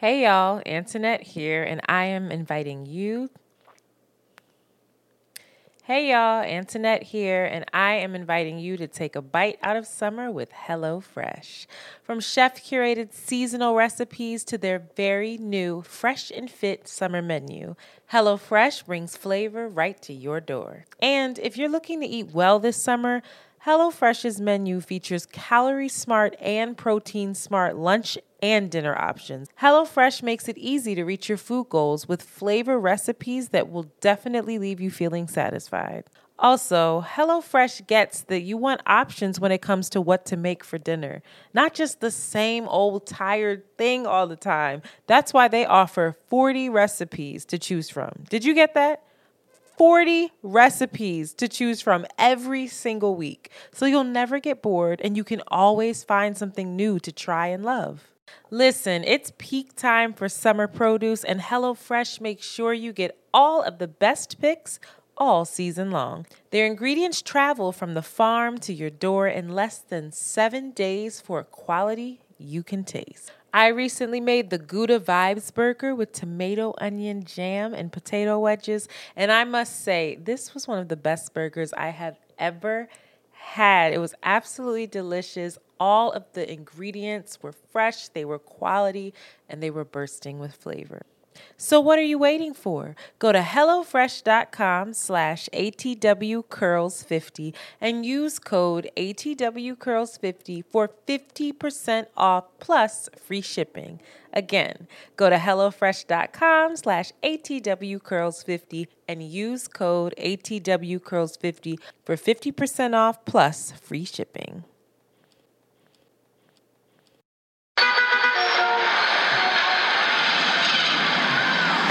Hey 0.00 0.22
y'all, 0.22 0.62
Antoinette 0.64 1.22
here, 1.22 1.62
and 1.62 1.82
I 1.86 2.06
am 2.06 2.32
inviting 2.32 2.86
you. 2.86 3.28
Hey 5.82 6.08
y'all, 6.10 6.42
Antoinette 6.42 7.02
here, 7.02 7.44
and 7.44 7.66
I 7.74 7.96
am 7.96 8.14
inviting 8.14 8.58
you 8.58 8.78
to 8.78 8.88
take 8.88 9.14
a 9.14 9.20
bite 9.20 9.58
out 9.62 9.76
of 9.76 9.86
summer 9.86 10.30
with 10.30 10.52
HelloFresh. 10.52 11.66
From 12.02 12.18
chef 12.18 12.64
curated 12.64 13.12
seasonal 13.12 13.74
recipes 13.74 14.42
to 14.44 14.56
their 14.56 14.78
very 14.96 15.36
new 15.36 15.82
fresh 15.82 16.30
and 16.30 16.50
fit 16.50 16.88
summer 16.88 17.20
menu, 17.20 17.74
HelloFresh 18.10 18.86
brings 18.86 19.18
flavor 19.18 19.68
right 19.68 20.00
to 20.00 20.14
your 20.14 20.40
door. 20.40 20.86
And 21.02 21.38
if 21.40 21.58
you're 21.58 21.68
looking 21.68 22.00
to 22.00 22.06
eat 22.06 22.32
well 22.32 22.58
this 22.58 22.82
summer, 22.82 23.20
HelloFresh's 23.66 24.40
menu 24.40 24.80
features 24.80 25.26
calorie 25.26 25.90
smart 25.90 26.34
and 26.40 26.78
protein 26.78 27.34
smart 27.34 27.76
lunch 27.76 28.16
and 28.42 28.70
dinner 28.70 28.96
options. 28.96 29.48
HelloFresh 29.60 30.22
makes 30.22 30.48
it 30.48 30.56
easy 30.56 30.94
to 30.94 31.04
reach 31.04 31.28
your 31.28 31.36
food 31.36 31.68
goals 31.68 32.08
with 32.08 32.22
flavor 32.22 32.80
recipes 32.80 33.50
that 33.50 33.68
will 33.68 33.92
definitely 34.00 34.58
leave 34.58 34.80
you 34.80 34.90
feeling 34.90 35.28
satisfied. 35.28 36.04
Also, 36.38 37.04
HelloFresh 37.06 37.86
gets 37.86 38.22
that 38.22 38.40
you 38.40 38.56
want 38.56 38.80
options 38.86 39.38
when 39.38 39.52
it 39.52 39.60
comes 39.60 39.90
to 39.90 40.00
what 40.00 40.24
to 40.24 40.38
make 40.38 40.64
for 40.64 40.78
dinner, 40.78 41.22
not 41.52 41.74
just 41.74 42.00
the 42.00 42.10
same 42.10 42.66
old 42.66 43.06
tired 43.06 43.76
thing 43.76 44.06
all 44.06 44.26
the 44.26 44.36
time. 44.36 44.80
That's 45.06 45.34
why 45.34 45.48
they 45.48 45.66
offer 45.66 46.16
40 46.28 46.70
recipes 46.70 47.44
to 47.44 47.58
choose 47.58 47.90
from. 47.90 48.24
Did 48.30 48.42
you 48.46 48.54
get 48.54 48.72
that? 48.72 49.02
40 49.80 50.30
recipes 50.42 51.32
to 51.32 51.48
choose 51.48 51.80
from 51.80 52.04
every 52.18 52.66
single 52.66 53.16
week. 53.16 53.50
So 53.72 53.86
you'll 53.86 54.04
never 54.04 54.38
get 54.38 54.60
bored 54.60 55.00
and 55.02 55.16
you 55.16 55.24
can 55.24 55.40
always 55.48 56.04
find 56.04 56.36
something 56.36 56.76
new 56.76 56.98
to 56.98 57.10
try 57.10 57.46
and 57.46 57.64
love. 57.64 58.06
Listen, 58.50 59.02
it's 59.04 59.32
peak 59.38 59.74
time 59.74 60.12
for 60.12 60.28
summer 60.28 60.66
produce, 60.66 61.24
and 61.24 61.40
HelloFresh 61.40 62.20
makes 62.20 62.46
sure 62.46 62.74
you 62.74 62.92
get 62.92 63.18
all 63.32 63.62
of 63.62 63.78
the 63.78 63.88
best 63.88 64.38
picks 64.38 64.80
all 65.16 65.46
season 65.46 65.90
long. 65.90 66.26
Their 66.50 66.66
ingredients 66.66 67.22
travel 67.22 67.72
from 67.72 67.94
the 67.94 68.02
farm 68.02 68.58
to 68.58 68.74
your 68.74 68.90
door 68.90 69.28
in 69.28 69.48
less 69.48 69.78
than 69.78 70.12
seven 70.12 70.72
days 70.72 71.22
for 71.22 71.40
a 71.40 71.44
quality 71.44 72.20
you 72.36 72.62
can 72.62 72.84
taste. 72.84 73.32
I 73.52 73.68
recently 73.68 74.20
made 74.20 74.50
the 74.50 74.58
Gouda 74.58 75.00
Vibes 75.00 75.52
burger 75.52 75.94
with 75.94 76.12
tomato, 76.12 76.74
onion, 76.78 77.24
jam, 77.24 77.74
and 77.74 77.90
potato 77.90 78.38
wedges. 78.38 78.88
And 79.16 79.32
I 79.32 79.44
must 79.44 79.82
say, 79.82 80.18
this 80.22 80.54
was 80.54 80.68
one 80.68 80.78
of 80.78 80.88
the 80.88 80.96
best 80.96 81.34
burgers 81.34 81.72
I 81.72 81.88
have 81.88 82.16
ever 82.38 82.88
had. 83.32 83.92
It 83.92 83.98
was 83.98 84.14
absolutely 84.22 84.86
delicious. 84.86 85.58
All 85.80 86.12
of 86.12 86.24
the 86.32 86.50
ingredients 86.50 87.42
were 87.42 87.52
fresh, 87.52 88.08
they 88.08 88.24
were 88.24 88.38
quality, 88.38 89.14
and 89.48 89.62
they 89.62 89.70
were 89.70 89.84
bursting 89.84 90.38
with 90.38 90.54
flavor. 90.54 91.02
So 91.56 91.80
what 91.80 91.98
are 91.98 92.02
you 92.02 92.18
waiting 92.18 92.54
for? 92.54 92.94
Go 93.18 93.32
to 93.32 93.40
HelloFresh.com 93.40 94.94
slash 94.94 95.48
ATWCurls50 95.52 97.54
and 97.80 98.06
use 98.06 98.38
code 98.38 98.90
ATWCurls50 98.96 100.64
for 100.70 100.90
50% 101.06 102.06
off 102.16 102.44
plus 102.58 103.08
free 103.16 103.40
shipping. 103.40 104.00
Again, 104.32 104.86
go 105.16 105.28
to 105.28 105.36
HelloFresh.com 105.36 106.76
slash 106.76 107.12
ATWCurls50 107.22 108.86
and 109.08 109.22
use 109.22 109.68
code 109.68 110.14
ATWCurls50 110.18 111.78
for 112.04 112.16
50% 112.16 112.94
off 112.94 113.24
plus 113.24 113.72
free 113.72 114.04
shipping. 114.04 114.64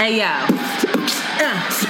Hey 0.00 0.16
yo. 0.16 0.46
Uh. 1.44 1.89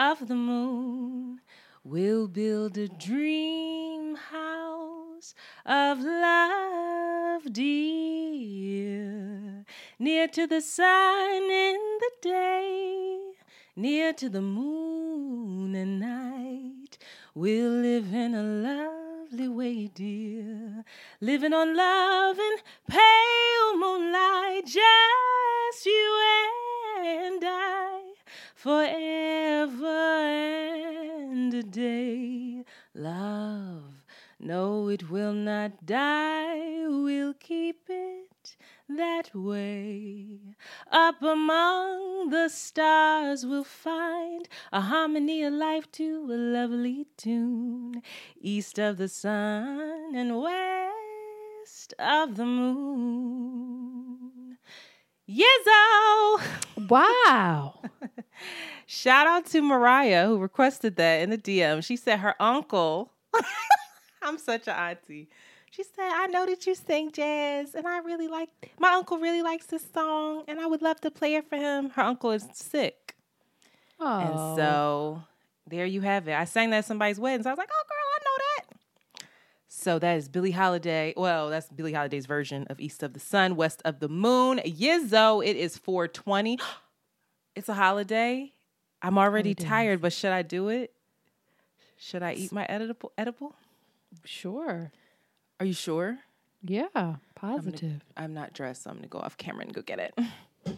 of 0.00 0.28
the 0.28 0.34
moon. 0.34 1.40
We'll 1.84 2.26
build 2.26 2.78
a 2.78 2.88
dream 2.88 4.14
house 4.14 5.34
of 5.66 6.00
love, 6.00 7.52
dear, 7.52 9.66
near 9.98 10.26
to 10.28 10.46
the 10.46 10.62
sun 10.62 11.42
in 11.42 11.98
the 12.00 12.10
day, 12.22 13.18
near 13.76 14.14
to 14.14 14.30
the 14.30 14.40
moon 14.40 15.76
at 15.76 15.86
night. 15.86 16.96
We'll 17.34 17.70
live 17.70 18.14
in 18.14 18.34
a 18.34 18.42
lovely 18.42 19.48
way, 19.48 19.90
dear, 19.94 20.82
living 21.20 21.52
on 21.52 21.76
love 21.76 22.38
and 22.38 22.62
pale 22.88 23.76
moonlight, 23.76 24.64
just 24.64 25.84
you 25.84 26.20
and 27.04 27.44
I 27.44 27.99
forever 28.62 29.86
and 29.86 31.54
a 31.54 31.62
day. 31.62 32.62
Love, 32.94 34.04
no, 34.38 34.88
it 34.88 35.08
will 35.08 35.32
not 35.32 35.86
die. 35.86 36.86
We'll 36.86 37.32
keep 37.32 37.88
it 37.88 38.56
that 38.86 39.34
way. 39.34 40.40
Up 40.92 41.22
among 41.22 42.28
the 42.28 42.50
stars, 42.50 43.46
we'll 43.46 43.64
find 43.64 44.46
a 44.72 44.82
harmony 44.82 45.42
of 45.42 45.54
life 45.54 45.90
to 45.92 46.26
a 46.30 46.36
lovely 46.36 47.06
tune. 47.16 48.02
East 48.38 48.78
of 48.78 48.98
the 48.98 49.08
sun 49.08 50.14
and 50.14 50.38
west 50.38 51.94
of 51.98 52.36
the 52.36 52.44
moon. 52.44 53.99
Yizzo! 55.30 56.40
Wow. 56.88 57.74
Shout 58.86 59.26
out 59.28 59.46
to 59.46 59.62
Mariah 59.62 60.26
who 60.26 60.38
requested 60.38 60.96
that 60.96 61.20
in 61.22 61.30
the 61.30 61.38
DM. 61.38 61.84
She 61.84 61.94
said 61.94 62.18
her 62.18 62.34
uncle, 62.40 63.12
I'm 64.22 64.38
such 64.38 64.66
an 64.66 64.74
auntie. 64.74 65.28
She 65.70 65.84
said, 65.84 66.10
I 66.12 66.26
know 66.26 66.46
that 66.46 66.66
you 66.66 66.74
sing 66.74 67.12
jazz 67.12 67.76
and 67.76 67.86
I 67.86 67.98
really 67.98 68.26
like, 68.26 68.48
my 68.80 68.90
uncle 68.94 69.18
really 69.18 69.42
likes 69.42 69.66
this 69.66 69.86
song 69.94 70.42
and 70.48 70.58
I 70.58 70.66
would 70.66 70.82
love 70.82 71.00
to 71.02 71.10
play 71.12 71.36
it 71.36 71.48
for 71.48 71.56
him. 71.56 71.90
Her 71.90 72.02
uncle 72.02 72.32
is 72.32 72.48
sick. 72.52 73.14
Oh. 74.00 74.18
And 74.18 74.56
so 74.56 75.22
there 75.68 75.86
you 75.86 76.00
have 76.00 76.26
it. 76.26 76.32
I 76.34 76.44
sang 76.44 76.70
that 76.70 76.78
at 76.78 76.84
somebody's 76.86 77.20
wedding. 77.20 77.44
So 77.44 77.50
I 77.50 77.52
was 77.52 77.58
like, 77.58 77.70
oh, 77.72 77.84
girl, 77.88 77.98
I 77.98 77.99
know 77.99 77.99
that. 77.99 77.99
So 79.80 79.98
that 79.98 80.18
is 80.18 80.28
Billie 80.28 80.50
Holiday. 80.50 81.14
Well, 81.16 81.48
that's 81.48 81.68
Billie 81.70 81.94
Holiday's 81.94 82.26
version 82.26 82.66
of 82.68 82.78
East 82.80 83.02
of 83.02 83.14
the 83.14 83.20
Sun, 83.20 83.56
West 83.56 83.80
of 83.86 83.98
the 83.98 84.08
Moon. 84.10 84.58
Yizzo, 84.58 85.42
it 85.44 85.56
is 85.56 85.76
420. 85.78 86.58
It's 87.56 87.68
a 87.68 87.74
holiday. 87.74 88.52
I'm 89.02 89.18
already 89.18 89.50
Holidays. 89.50 89.66
tired, 89.68 90.00
but 90.00 90.12
should 90.12 90.30
I 90.30 90.42
do 90.42 90.68
it? 90.68 90.92
Should 91.98 92.22
I 92.22 92.34
eat 92.34 92.52
my 92.52 92.64
edible? 92.66 93.10
Edible? 93.18 93.56
sure. 94.24 94.92
Are 95.58 95.66
you 95.66 95.72
sure? 95.72 96.18
Yeah. 96.62 96.86
I'm 96.94 97.02
gonna- 97.02 97.20
Positive. 97.34 98.04
I'm 98.16 98.34
not 98.34 98.52
dressed, 98.54 98.84
so 98.84 98.90
I'm 98.90 98.96
gonna 98.96 99.08
go 99.08 99.18
off 99.18 99.36
camera 99.36 99.64
and 99.64 99.74
go 99.74 99.82
get 99.82 99.98
it. 99.98 100.14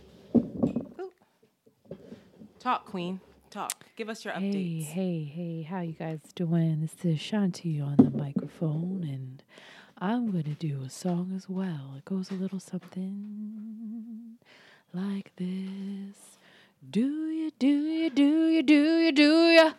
Ooh. 0.99 1.13
Talk, 2.59 2.87
Queen. 2.87 3.21
Talk. 3.53 3.85
Give 3.97 4.09
us 4.09 4.25
your 4.25 4.33
Hey, 4.33 4.41
updates. 4.41 4.85
hey, 4.87 5.25
hey, 5.25 5.63
how 5.63 5.81
you 5.83 5.93
guys 5.93 6.21
doing? 6.35 6.81
This 6.81 6.95
is 7.05 7.19
Shanti 7.19 7.83
on 7.85 7.97
the 7.97 8.09
microphone, 8.11 9.05
and 9.07 9.43
I'm 9.99 10.31
gonna 10.31 10.55
do 10.59 10.81
a 10.83 10.89
song 10.89 11.35
as 11.37 11.51
well. 11.51 11.93
It 11.99 12.07
goes 12.07 12.31
a 12.31 12.35
little 12.35 12.59
something 12.61 14.39
like 14.95 15.37
this. 15.37 16.39
Do 16.91 17.29
you, 17.29 17.51
do 17.59 17.67
you, 17.69 18.09
do 18.09 18.49
you, 18.49 18.63
do 18.63 18.99
you, 19.01 19.13
do 19.13 19.49
you, 19.51 19.73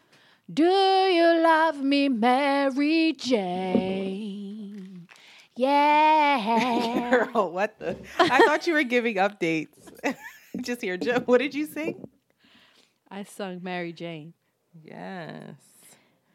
do 0.53 0.63
you 0.69 1.41
love 1.41 1.81
me, 1.81 2.09
Mary 2.09 3.13
Jane? 3.17 5.07
Yeah. 5.55 7.09
Girl, 7.33 7.51
what 7.51 7.79
the? 7.79 7.97
I 8.19 8.37
thought 8.45 8.67
you 8.67 8.73
were 8.73 8.83
giving 8.83 9.15
updates. 9.15 9.89
Just 10.61 10.81
here, 10.81 10.97
Joe. 10.97 11.21
What 11.25 11.39
did 11.39 11.55
you 11.55 11.65
sing? 11.65 12.07
I 13.13 13.21
sung 13.23 13.59
Mary 13.61 13.93
Jane. 13.93 14.33
Yes. 14.83 15.53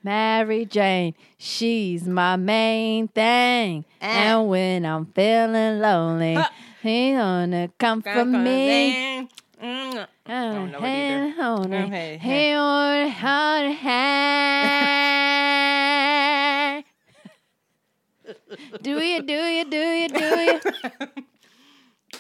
Mary 0.05 0.65
Jane, 0.65 1.15
she's 1.37 2.07
my 2.07 2.37
main 2.37 3.09
thing. 3.09 3.85
And 4.01 4.49
when 4.49 4.87
I'm 4.87 5.07
feeling 5.07 5.81
lonely, 5.81 6.35
Huh. 6.35 6.49
he 6.81 7.15
gonna 7.15 7.69
come 7.79 8.01
for 8.03 8.25
me. 8.25 9.29
Mm. 9.61 10.07
I 10.27 10.53
don't 10.53 10.71
know 10.71 10.79
it 10.81 11.35
either. 11.35 11.85
Okay, 11.87 12.19
He 12.23 12.53
on 12.53 13.09
hard 13.11 13.73
hand. 13.73 14.45
Do 18.83 19.01
you, 19.01 19.23
do 19.23 19.33
you, 19.33 19.65
do 19.65 19.77
you, 19.77 20.09
do 20.09 20.25
you? 20.41 20.61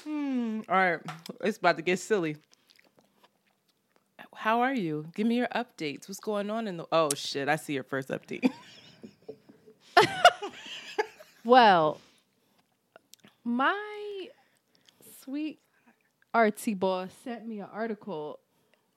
Hmm. 0.05 0.60
All 0.69 0.76
right, 0.76 1.00
it's 1.43 1.58
about 1.58 1.76
to 1.76 1.82
get 1.82 1.99
silly. 1.99 2.37
How 4.38 4.61
are 4.61 4.75
you? 4.75 5.06
Give 5.14 5.26
me 5.26 5.37
your 5.37 5.49
updates. 5.49 6.08
What's 6.08 6.20
going 6.20 6.49
on 6.49 6.69
in 6.69 6.76
the? 6.76 6.87
Oh 6.93 7.11
shit! 7.14 7.49
I 7.49 7.56
see 7.56 7.75
your 7.75 7.82
first 7.82 8.08
update. 8.08 8.50
Well, 11.49 11.99
my 13.43 14.29
sweet 15.23 15.61
artsy 16.35 16.79
boss 16.79 17.08
sent 17.25 17.46
me 17.46 17.61
an 17.61 17.69
article, 17.73 18.40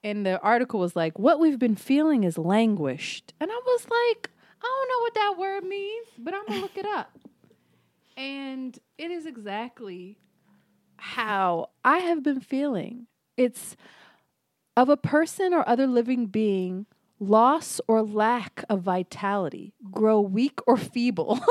and 0.04 0.26
the 0.26 0.38
article 0.42 0.78
was 0.82 0.94
like, 0.94 1.18
What 1.18 1.40
we've 1.40 1.58
been 1.58 1.78
feeling 1.78 2.26
is 2.26 2.38
languished. 2.38 3.34
And 3.40 3.50
I 3.50 3.62
was 3.66 3.84
like, 3.84 4.32
I 4.62 4.68
don't 4.68 4.90
know 4.90 5.00
what 5.00 5.14
that 5.14 5.36
word 5.40 5.64
means, 5.64 6.08
but 6.18 6.34
I'm 6.34 6.46
to 6.48 6.60
look 6.60 6.78
it 6.78 6.86
up. 6.86 7.18
And 8.18 8.78
it 8.98 9.12
is 9.12 9.26
exactly 9.26 10.18
how 10.98 11.70
I 11.86 12.00
have 12.00 12.22
been 12.22 12.42
feeling. 12.42 13.08
It's 13.38 13.78
of 14.78 14.90
a 14.90 14.98
person 14.98 15.54
or 15.54 15.68
other 15.68 15.88
living 15.88 16.28
being, 16.28 16.86
loss 17.20 17.80
or 17.88 18.02
lack 18.02 18.64
of 18.70 18.82
vitality, 18.82 19.74
grow 19.92 20.20
weak 20.22 20.60
or 20.68 20.78
feeble. 20.78 21.40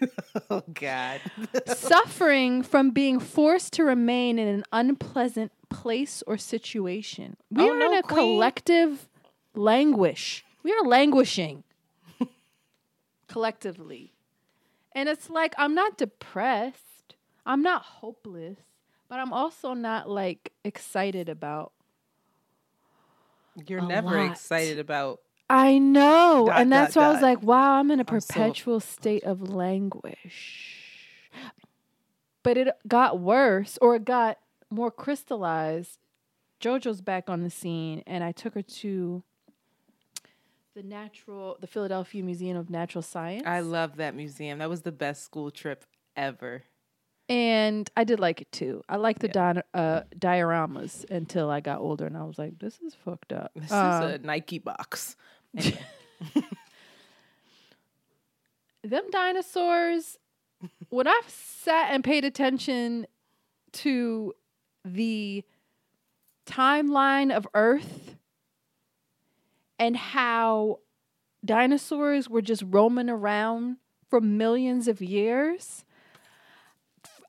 oh 0.50 0.62
God. 0.74 1.20
suffering 1.66 2.62
from 2.62 2.90
being 2.90 3.20
forced 3.20 3.72
to 3.74 3.84
remain 3.84 4.38
in 4.38 4.48
an 4.48 4.64
unpleasant 4.72 5.52
place 5.68 6.22
or 6.26 6.36
situation. 6.36 7.36
We 7.50 7.62
Oh, 7.64 7.72
are 7.74 7.78
no, 7.78 7.92
in 7.92 7.98
a 7.98 8.02
queen. 8.02 8.16
collective 8.34 9.08
languish. 9.54 10.44
We 10.62 10.72
are 10.72 10.82
languishing 10.82 11.62
collectively. 13.28 14.12
And 14.92 15.08
it's 15.08 15.30
like 15.30 15.54
I'm 15.56 15.74
not 15.74 15.96
depressed. 15.96 17.14
I'm 17.46 17.62
not 17.62 17.82
hopeless, 17.82 18.58
but 19.08 19.18
I'm 19.20 19.32
also 19.32 19.72
not 19.72 20.08
like 20.10 20.52
excited 20.64 21.28
about 21.28 21.72
You're 23.68 23.82
never 23.86 24.16
lot. 24.18 24.30
excited 24.32 24.78
about. 24.78 25.20
I 25.48 25.78
know. 25.78 26.44
Dot, 26.46 26.60
and 26.60 26.72
that's 26.72 26.94
dot, 26.94 27.00
why 27.02 27.08
I 27.08 27.12
was 27.12 27.22
like, 27.22 27.42
wow, 27.42 27.78
I'm 27.80 27.90
in 27.90 27.98
a 28.00 28.04
I'm 28.08 28.20
so- 28.20 28.34
perpetual 28.34 28.80
state 28.80 29.24
of 29.24 29.42
languish. 29.50 30.76
But 32.42 32.56
it 32.56 32.68
got 32.88 33.20
worse 33.20 33.78
or 33.82 33.96
it 33.96 34.04
got 34.04 34.38
more 34.70 34.90
crystallized. 34.90 35.98
JoJo's 36.60 37.00
back 37.00 37.28
on 37.28 37.42
the 37.42 37.50
scene 37.50 38.02
and 38.06 38.22
I 38.24 38.32
took 38.32 38.54
her 38.54 38.62
to 38.62 39.22
the 40.74 40.82
natural 40.82 41.56
the 41.60 41.66
Philadelphia 41.66 42.22
Museum 42.22 42.56
of 42.56 42.70
Natural 42.70 43.02
Science. 43.02 43.42
I 43.46 43.60
love 43.60 43.96
that 43.96 44.14
museum. 44.14 44.58
That 44.60 44.70
was 44.70 44.82
the 44.82 44.92
best 44.92 45.22
school 45.24 45.50
trip 45.50 45.84
ever. 46.16 46.62
And 47.30 47.88
I 47.96 48.04
did 48.04 48.20
like 48.20 48.40
it 48.42 48.50
too. 48.52 48.82
I 48.88 48.96
liked 48.96 49.20
the 49.20 49.28
di- 49.28 49.62
uh, 49.72 50.02
dioramas 50.18 51.08
until 51.10 51.48
I 51.48 51.60
got 51.60 51.78
older 51.78 52.04
and 52.06 52.16
I 52.16 52.24
was 52.24 52.38
like, 52.38 52.58
this 52.58 52.78
is 52.80 52.94
fucked 52.94 53.32
up. 53.32 53.52
This 53.54 53.70
Um, 53.72 54.02
is 54.02 54.14
a 54.16 54.18
Nike 54.18 54.58
box. 54.58 55.16
Anyway. 55.56 55.78
them 58.82 59.04
dinosaurs 59.10 60.16
when 60.88 61.06
i've 61.06 61.28
sat 61.28 61.90
and 61.92 62.02
paid 62.04 62.24
attention 62.24 63.06
to 63.72 64.32
the 64.84 65.44
timeline 66.46 67.34
of 67.34 67.46
earth 67.54 68.16
and 69.78 69.96
how 69.96 70.78
dinosaurs 71.44 72.28
were 72.28 72.42
just 72.42 72.62
roaming 72.66 73.08
around 73.10 73.76
for 74.08 74.20
millions 74.20 74.88
of 74.88 75.00
years 75.02 75.84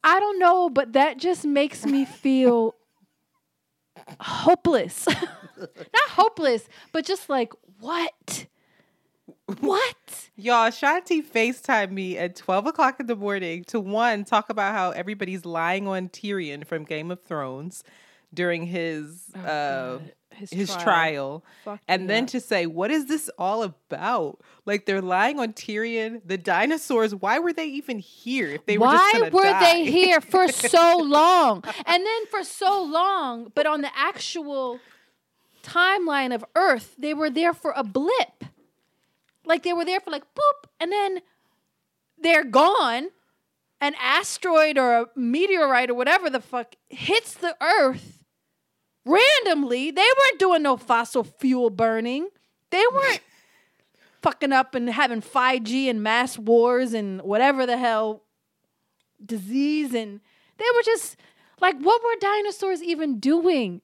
i 0.03 0.19
don't 0.19 0.39
know 0.39 0.69
but 0.69 0.94
that 0.94 1.18
just 1.18 1.45
makes 1.45 1.86
me 1.86 2.06
feel 2.06 2.75
hopeless. 4.19 5.07
Not 5.57 6.09
hopeless 6.09 6.68
but 6.92 7.06
just 7.06 7.30
like 7.30 7.53
what? 7.80 8.48
What? 9.59 10.30
Y'all, 10.36 10.69
Shanti 10.69 11.24
FaceTimed 11.24 11.92
me 11.92 12.18
at 12.18 12.36
12 12.36 12.68
o'clock 12.68 13.00
in 13.00 13.07
the 13.07 13.15
morning 13.15 13.63
to 13.65 13.80
one, 13.80 14.24
talk 14.24 14.50
about 14.50 14.74
how 14.74 14.92
everybody's 14.92 15.45
lying 15.45 15.88
on 15.88 16.09
Tyrion 16.09 16.65
from 16.65 16.86
Game 16.86 17.12
of 17.12 17.21
Thrones 17.21 17.83
during 18.33 18.65
his 18.65 19.30
uh 19.36 20.00
God. 20.49 20.57
his, 20.57 20.75
trial. 20.75 21.43
Fucked 21.63 21.83
And 21.88 22.09
then 22.09 22.23
up. 22.23 22.29
to 22.31 22.39
say, 22.39 22.65
what 22.65 22.89
is 22.91 23.05
this 23.05 23.29
all 23.38 23.63
about? 23.63 24.39
Like 24.65 24.85
they're 24.85 25.01
lying 25.01 25.39
on 25.39 25.53
Tyrion. 25.53 26.21
The 26.25 26.38
dinosaurs, 26.38 27.13
why 27.13 27.39
were 27.39 27.53
they 27.53 27.67
even 27.67 27.99
here 27.99 28.47
if 28.49 28.65
they 28.65 28.77
were 28.77 28.88
Why 28.88 29.29
were 29.31 29.43
die? 29.43 29.59
they 29.73 29.91
here 29.91 30.19
for 30.21 30.47
so 30.51 30.97
long? 30.97 31.63
And 31.85 32.05
then 32.05 32.25
for 32.31 32.43
so 32.43 32.83
long, 32.83 33.51
but 33.53 33.65
on 33.67 33.81
the 33.81 33.91
actual 33.95 34.79
timeline 35.63 36.33
of 36.33 36.43
Earth, 36.55 36.95
they 36.97 37.13
were 37.13 37.29
there 37.29 37.53
for 37.53 37.71
a 37.75 37.83
blip. 37.83 38.43
Like 39.45 39.63
they 39.63 39.73
were 39.73 39.85
there 39.85 39.99
for 39.99 40.11
like 40.11 40.23
boop, 40.35 40.69
and 40.79 40.91
then 40.91 41.19
they're 42.19 42.43
gone. 42.45 43.09
An 43.83 43.95
asteroid 43.99 44.77
or 44.77 44.93
a 44.95 45.05
meteorite 45.15 45.89
or 45.89 45.95
whatever 45.95 46.29
the 46.29 46.39
fuck 46.39 46.75
hits 46.89 47.33
the 47.33 47.55
Earth 47.59 48.20
randomly. 49.06 49.92
They 49.92 50.01
weren't 50.01 50.39
doing 50.39 50.63
no 50.63 50.77
fossil 50.77 51.24
fuel 51.24 51.69
burning. 51.69 52.30
They 52.69 52.83
weren't 52.94 53.21
fucking 54.21 54.51
up 54.53 54.75
and 54.75 54.89
having 54.89 55.21
5G 55.21 55.89
and 55.89 56.03
mass 56.03 56.38
wars 56.38 56.94
and 56.94 57.21
whatever 57.21 57.65
the 57.65 57.77
hell 57.77 58.24
disease 59.24 59.94
and 59.94 60.19
they 60.57 60.65
were 60.75 60.83
just 60.83 61.15
like 61.59 61.75
what 61.80 62.01
were 62.03 62.15
dinosaurs 62.19 62.81
even 62.81 63.19
doing 63.19 63.81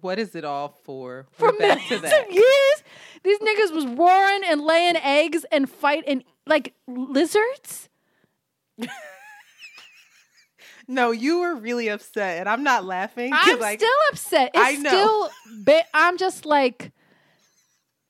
What 0.00 0.18
is 0.20 0.34
it 0.36 0.44
all 0.44 0.68
for? 0.84 1.26
for 1.32 1.50
We're 1.50 1.58
back 1.58 1.78
to 1.88 1.94
millions 1.94 2.02
that. 2.10 2.28
of 2.28 2.32
years 2.32 2.82
these 3.24 3.38
niggas 3.40 3.72
was 3.74 3.86
roaring 3.86 4.42
and 4.44 4.60
laying 4.60 4.96
eggs 4.96 5.44
and 5.50 5.68
fighting 5.68 6.22
like 6.46 6.74
lizards 6.86 7.88
No, 10.90 11.12
you 11.12 11.40
were 11.40 11.54
really 11.54 11.88
upset, 11.88 12.38
and 12.40 12.48
I'm 12.48 12.62
not 12.64 12.84
laughing. 12.84 13.30
i'm 13.32 13.58
like, 13.60 13.78
still 13.80 13.88
upset 14.10 14.50
it's 14.54 14.62
I 14.62 14.72
know. 14.74 14.90
still 14.90 15.30
ba- 15.64 15.84
i'm 15.94 16.18
just 16.18 16.44
like 16.44 16.90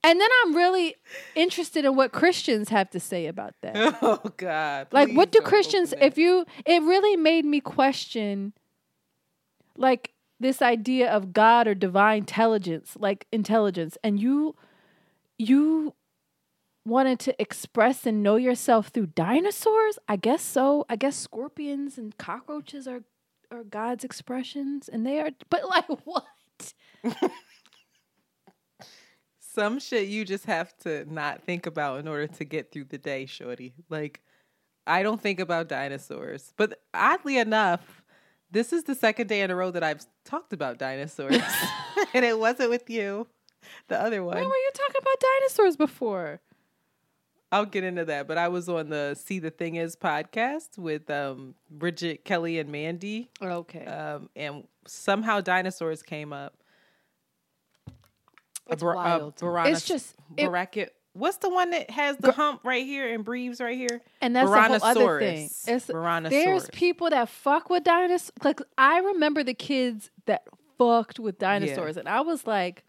and 0.02 0.18
then 0.18 0.28
i'm 0.42 0.56
really 0.56 0.94
interested 1.34 1.84
in 1.84 1.94
what 1.94 2.10
christians 2.12 2.70
have 2.70 2.88
to 2.90 2.98
say 2.98 3.26
about 3.26 3.54
that 3.60 3.76
Oh 4.02 4.20
God! 4.36 4.86
Like, 4.92 5.12
what 5.12 5.30
do 5.30 5.40
Christians, 5.40 5.92
if 6.00 6.16
you, 6.16 6.46
it 6.64 6.82
really 6.82 7.16
made 7.16 7.44
me 7.44 7.60
question, 7.60 8.52
like, 9.76 10.12
this 10.40 10.62
idea 10.62 11.10
of 11.10 11.32
God 11.34 11.68
or 11.68 11.74
divine 11.74 12.18
intelligence, 12.18 12.96
like 12.98 13.26
intelligence, 13.30 13.98
and 14.02 14.18
you, 14.18 14.56
you 15.36 15.92
wanted 16.84 17.18
to 17.20 17.40
express 17.40 18.06
and 18.06 18.22
know 18.22 18.36
yourself 18.36 18.88
through 18.88 19.06
dinosaurs? 19.06 19.98
I 20.08 20.16
guess 20.16 20.42
so. 20.42 20.86
I 20.88 20.96
guess 20.96 21.16
scorpions 21.16 21.98
and 21.98 22.16
cockroaches 22.18 22.86
are, 22.86 23.02
are 23.50 23.64
God's 23.64 24.04
expressions, 24.04 24.88
and 24.88 25.06
they 25.06 25.20
are, 25.20 25.30
but 25.48 25.68
like, 25.68 25.86
what? 26.04 26.24
some 29.38 29.80
shit 29.80 30.08
you 30.08 30.24
just 30.24 30.46
have 30.46 30.76
to 30.78 31.12
not 31.12 31.42
think 31.42 31.66
about 31.66 32.00
in 32.00 32.08
order 32.08 32.26
to 32.26 32.44
get 32.44 32.72
through 32.72 32.84
the 32.84 32.98
day, 32.98 33.26
shorty. 33.26 33.74
Like, 33.88 34.20
I 34.86 35.02
don't 35.02 35.20
think 35.20 35.40
about 35.40 35.68
dinosaurs, 35.68 36.52
but 36.56 36.80
oddly 36.94 37.38
enough, 37.38 38.02
this 38.50 38.72
is 38.72 38.84
the 38.84 38.94
second 38.94 39.28
day 39.28 39.42
in 39.42 39.50
a 39.50 39.56
row 39.56 39.70
that 39.70 39.84
I've 39.84 40.04
talked 40.24 40.52
about 40.52 40.78
dinosaurs, 40.78 41.36
and 42.14 42.24
it 42.24 42.38
wasn't 42.38 42.70
with 42.70 42.88
you. 42.90 43.26
The 43.88 44.00
other 44.00 44.24
one, 44.24 44.36
When 44.36 44.44
were 44.44 44.50
you 44.50 44.70
talking 44.74 45.00
about 45.00 45.20
dinosaurs 45.20 45.76
before? 45.76 46.40
I'll 47.52 47.64
get 47.66 47.82
into 47.84 48.04
that. 48.04 48.28
But 48.28 48.38
I 48.38 48.48
was 48.48 48.68
on 48.68 48.90
the 48.90 49.14
See 49.20 49.38
the 49.40 49.50
Thing 49.50 49.74
Is 49.76 49.96
podcast 49.96 50.78
with 50.78 51.10
um, 51.10 51.54
Bridget 51.70 52.24
Kelly 52.24 52.58
and 52.58 52.70
Mandy, 52.70 53.28
Okay. 53.42 53.84
um, 53.86 54.30
and 54.36 54.66
somehow 54.86 55.40
dinosaurs 55.40 56.02
came 56.02 56.32
up. 56.32 56.54
It's 58.68 58.82
Bar- 58.82 58.94
wild. 58.94 59.36
Barana- 59.36 59.72
It's 59.72 59.84
just- 59.84 60.14
it- 60.36 60.92
What's 61.12 61.38
the 61.38 61.48
one 61.48 61.70
that 61.70 61.90
has 61.90 62.16
the 62.18 62.30
hump 62.30 62.60
right 62.62 62.86
here 62.86 63.12
and 63.12 63.24
breathes 63.24 63.60
right 63.60 63.76
here? 63.76 64.00
And 64.20 64.34
that's 64.34 64.48
the 64.48 64.54
whole 64.78 64.84
other 64.84 65.18
thing. 65.18 65.50
It's, 65.66 65.86
there's 66.30 66.70
people 66.70 67.10
that 67.10 67.28
fuck 67.28 67.68
with 67.68 67.82
dinosaurs. 67.82 68.30
Like 68.44 68.60
I 68.78 69.00
remember 69.00 69.42
the 69.42 69.52
kids 69.54 70.12
that 70.26 70.44
fucked 70.78 71.18
with 71.18 71.36
dinosaurs, 71.40 71.96
and 71.96 72.08
I 72.08 72.20
was 72.20 72.46
like, 72.46 72.84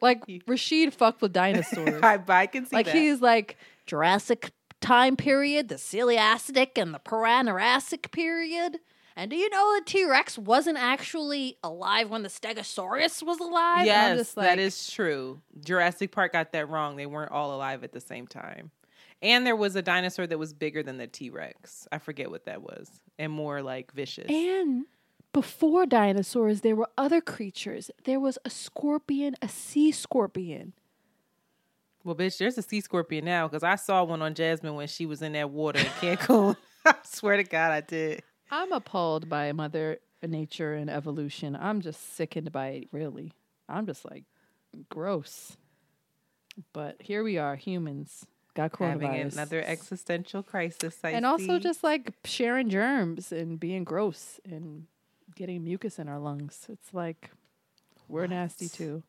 like 0.00 0.22
Rashid 0.46 0.94
fucked 0.94 1.22
with 1.22 1.32
dinosaurs. 1.32 2.00
I, 2.02 2.18
I 2.28 2.46
can 2.46 2.66
see 2.66 2.76
like 2.76 2.86
that. 2.86 2.94
he's 2.94 3.20
like 3.20 3.56
Jurassic 3.86 4.52
time 4.80 5.16
period, 5.16 5.68
the 5.68 5.76
Ciliacic 5.76 6.76
and 6.76 6.94
the 6.94 6.98
Piranhurassic 6.98 8.10
period. 8.10 8.78
And 9.16 9.30
do 9.30 9.36
you 9.36 9.50
know 9.50 9.78
the 9.78 9.84
T 9.84 10.06
Rex 10.06 10.38
wasn't 10.38 10.78
actually 10.78 11.58
alive 11.62 12.08
when 12.10 12.22
the 12.22 12.28
Stegosaurus 12.28 13.22
was 13.22 13.38
alive? 13.40 13.84
Yes, 13.84 14.18
just 14.18 14.36
like, 14.36 14.46
that 14.46 14.58
is 14.58 14.90
true. 14.90 15.40
Jurassic 15.62 16.12
Park 16.12 16.32
got 16.32 16.52
that 16.52 16.68
wrong. 16.68 16.96
They 16.96 17.06
weren't 17.06 17.32
all 17.32 17.54
alive 17.54 17.84
at 17.84 17.92
the 17.92 18.00
same 18.00 18.26
time. 18.26 18.70
And 19.22 19.46
there 19.46 19.56
was 19.56 19.76
a 19.76 19.82
dinosaur 19.82 20.26
that 20.26 20.38
was 20.38 20.54
bigger 20.54 20.82
than 20.82 20.96
the 20.96 21.06
T 21.06 21.28
Rex. 21.28 21.86
I 21.92 21.98
forget 21.98 22.30
what 22.30 22.46
that 22.46 22.62
was, 22.62 22.88
and 23.18 23.30
more 23.30 23.60
like 23.62 23.92
vicious. 23.92 24.30
And 24.30 24.86
before 25.32 25.86
dinosaurs, 25.86 26.60
there 26.62 26.76
were 26.76 26.88
other 26.98 27.20
creatures. 27.20 27.90
There 28.04 28.20
was 28.20 28.38
a 28.44 28.50
scorpion, 28.50 29.36
a 29.40 29.48
sea 29.48 29.92
scorpion. 29.92 30.72
well, 32.04 32.14
bitch, 32.16 32.38
there's 32.38 32.58
a 32.58 32.62
sea 32.62 32.80
scorpion 32.80 33.24
now 33.24 33.46
because 33.46 33.62
I 33.62 33.76
saw 33.76 34.02
one 34.04 34.22
on 34.22 34.34
Jasmine 34.34 34.74
when 34.74 34.88
she 34.88 35.06
was 35.06 35.22
in 35.22 35.32
that 35.32 35.50
water 35.50 35.78
in 35.80 35.86
Cancun. 35.86 36.56
I 36.84 36.94
swear 37.04 37.36
to 37.36 37.44
God, 37.44 37.70
I 37.72 37.80
did. 37.82 38.22
I'm 38.50 38.72
appalled 38.72 39.28
by 39.28 39.52
Mother 39.52 39.98
Nature 40.26 40.74
and 40.74 40.90
evolution. 40.90 41.56
I'm 41.56 41.80
just 41.80 42.14
sickened 42.16 42.50
by 42.52 42.68
it, 42.68 42.88
really. 42.92 43.32
I'm 43.68 43.86
just 43.86 44.04
like, 44.10 44.24
gross. 44.88 45.56
But 46.72 46.96
here 47.00 47.22
we 47.22 47.38
are, 47.38 47.54
humans, 47.54 48.26
got 48.54 48.76
Having 48.76 49.08
coronavirus. 49.08 49.32
another 49.34 49.62
existential 49.62 50.42
crisis. 50.42 50.98
I 51.04 51.10
and 51.10 51.24
also 51.24 51.58
just 51.58 51.84
like 51.84 52.12
sharing 52.24 52.68
germs 52.68 53.30
and 53.30 53.60
being 53.60 53.84
gross 53.84 54.40
and 54.44 54.86
getting 55.40 55.64
mucus 55.64 55.98
in 55.98 56.06
our 56.06 56.18
lungs. 56.18 56.66
It's 56.68 56.92
like 56.92 57.30
we're 58.08 58.26
nasty 58.26 58.68
too. 58.68 59.02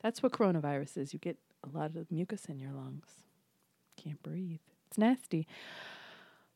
That's 0.00 0.22
what 0.22 0.30
coronavirus 0.30 0.98
is. 0.98 1.12
You 1.12 1.18
get 1.18 1.38
a 1.64 1.76
lot 1.76 1.96
of 1.96 2.08
mucus 2.08 2.44
in 2.44 2.60
your 2.60 2.70
lungs. 2.70 3.08
Can't 3.96 4.22
breathe. 4.22 4.60
It's 4.86 4.96
nasty. 4.96 5.46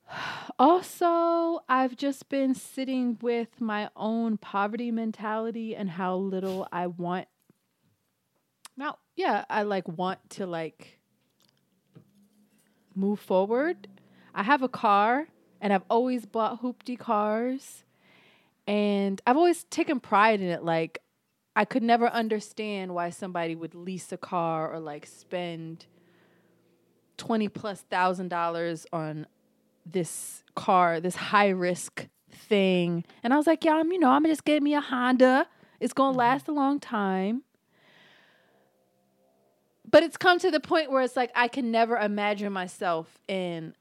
Also, 0.59 1.61
I've 1.69 1.97
just 1.97 2.29
been 2.29 2.55
sitting 2.55 3.17
with 3.23 3.61
my 3.61 3.89
own 3.97 4.37
poverty 4.37 4.91
mentality 4.91 5.75
and 5.75 5.89
how 5.89 6.17
little 6.17 6.69
I 6.71 6.89
want. 6.89 7.29
Now, 8.77 8.99
yeah, 9.17 9.45
I 9.49 9.63
like 9.63 9.89
want 9.89 10.19
to 10.31 10.47
like 10.47 10.99
move 12.95 13.21
forward. 13.21 13.89
I 14.35 14.43
have 14.43 14.63
a 14.63 14.69
car 14.69 15.29
and 15.61 15.73
I've 15.73 15.85
always 15.89 16.27
bought 16.27 16.61
hoopty 16.61 16.99
cars 16.99 17.85
and 18.67 19.21
I've 19.27 19.37
always 19.37 19.65
taken 19.65 20.01
pride 20.01 20.41
in 20.41 20.49
it. 20.49 20.63
Like, 20.63 21.01
I 21.57 21.65
could 21.65 21.83
never 21.83 22.09
understand 22.09 22.95
why 22.95 23.11
somebody 23.11 23.55
would 23.55 23.75
lease 23.75 24.13
a 24.13 24.17
car 24.17 24.73
or 24.73 24.81
like 24.81 25.07
spend 25.07 25.87
20 27.17 27.49
plus 27.49 27.83
thousand 27.83 28.29
dollars 28.29 28.87
on 28.93 29.27
this 29.85 30.45
car, 30.55 31.01
this 31.01 31.17
high 31.17 31.49
risk 31.49 32.07
thing. 32.31 33.05
And 33.23 33.35
I 33.35 33.37
was 33.37 33.47
like, 33.47 33.65
yeah, 33.65 33.75
I'm, 33.75 33.91
you 33.93 33.99
know, 33.99 34.11
I'm 34.11 34.23
gonna 34.23 34.33
just 34.33 34.45
get 34.45 34.63
me 34.63 34.75
a 34.75 34.81
Honda. 34.81 35.47
It's 35.81 35.93
gonna 35.93 36.13
mm-hmm. 36.13 36.19
last 36.19 36.49
a 36.49 36.53
long 36.53 36.81
time. 36.81 37.43
But 39.91 40.05
it's 40.05 40.17
come 40.17 40.39
to 40.39 40.51
the 40.51 40.61
point 40.61 40.91
where 40.91 41.03
it's 41.03 41.17
like 41.17 41.33
I 41.35 41.49
can 41.49 41.71
never 41.71 41.97
imagine 41.97 42.53
myself 42.53 43.19
in 43.27 43.75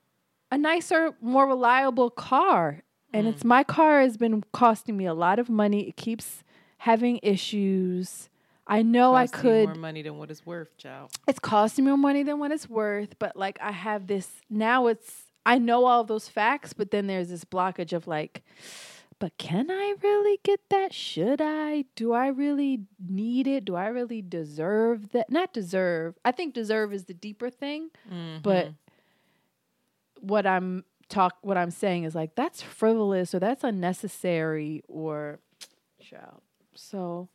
a 0.51 0.57
nicer, 0.57 1.13
more 1.21 1.48
reliable 1.48 2.09
car. 2.09 2.81
And 3.13 3.28
it's 3.28 3.44
mm. 3.44 3.48
my 3.48 3.63
car 3.63 4.01
has 4.01 4.18
been 4.18 4.44
costing 4.54 4.96
me 4.98 5.06
a 5.06 5.13
lot 5.13 5.39
of 5.39 5.50
money. 5.50 5.88
It 5.88 5.96
keeps 5.96 6.44
having 6.80 7.20
issues. 7.24 8.30
I 8.68 8.84
know 8.84 9.16
I 9.16 9.28
could 9.28 9.70
more 9.70 9.75
money 9.75 10.01
than 10.04 10.18
what 10.18 10.30
it's 10.30 10.46
worth, 10.46 10.78
child. 10.78 11.12
it's 11.28 11.39
costing 11.39 11.86
me 11.86 11.89
more 11.89 11.98
money 11.98 12.22
than 12.22 12.38
what 12.38 12.51
it's 12.51 12.70
worth 12.70 13.18
but 13.18 13.36
like 13.36 13.58
i 13.62 13.72
have 13.72 14.06
this 14.06 14.30
now 14.48 14.86
it's 14.86 15.24
i 15.44 15.58
know 15.58 15.86
all 15.86 16.01
of 16.01 16.08
those 16.08 16.30
facts 16.30 16.72
but 16.72 16.92
then 16.92 17.08
there's 17.08 17.30
this 17.30 17.44
blockage 17.44 17.94
of 17.94 18.06
like 18.06 18.44
but 19.18 19.36
can 19.38 19.70
i 19.70 19.96
really 20.01 20.39
get 20.44 20.62
that? 20.70 20.94
Should 20.94 21.42
i? 21.42 21.84
Do 21.96 22.13
i 22.13 22.28
really 22.28 22.82
need 23.06 23.48
it? 23.48 23.66
Do 23.66 23.75
i 23.75 23.88
really 23.88 24.22
deserve 24.22 25.10
that? 25.10 25.30
Not 25.30 25.51
deserve. 25.51 26.18
I 26.24 26.32
think 26.32 26.54
deserve 26.54 26.94
is 26.94 27.06
the 27.06 27.13
deeper 27.13 27.50
thing 27.50 27.89
but 28.44 28.68
mm-hmm. 28.68 30.28
what 30.28 30.46
i'm 30.46 30.86
talk 31.10 31.38
what 31.42 31.58
i'm 31.58 31.72
saying 31.72 32.04
is 32.04 32.16
like 32.16 32.36
that's 32.36 32.62
frivolous 32.62 33.34
or 33.34 33.39
that's 33.39 33.63
unnecessary 33.63 34.82
or 34.88 35.39
child 36.00 36.42
so 36.75 37.28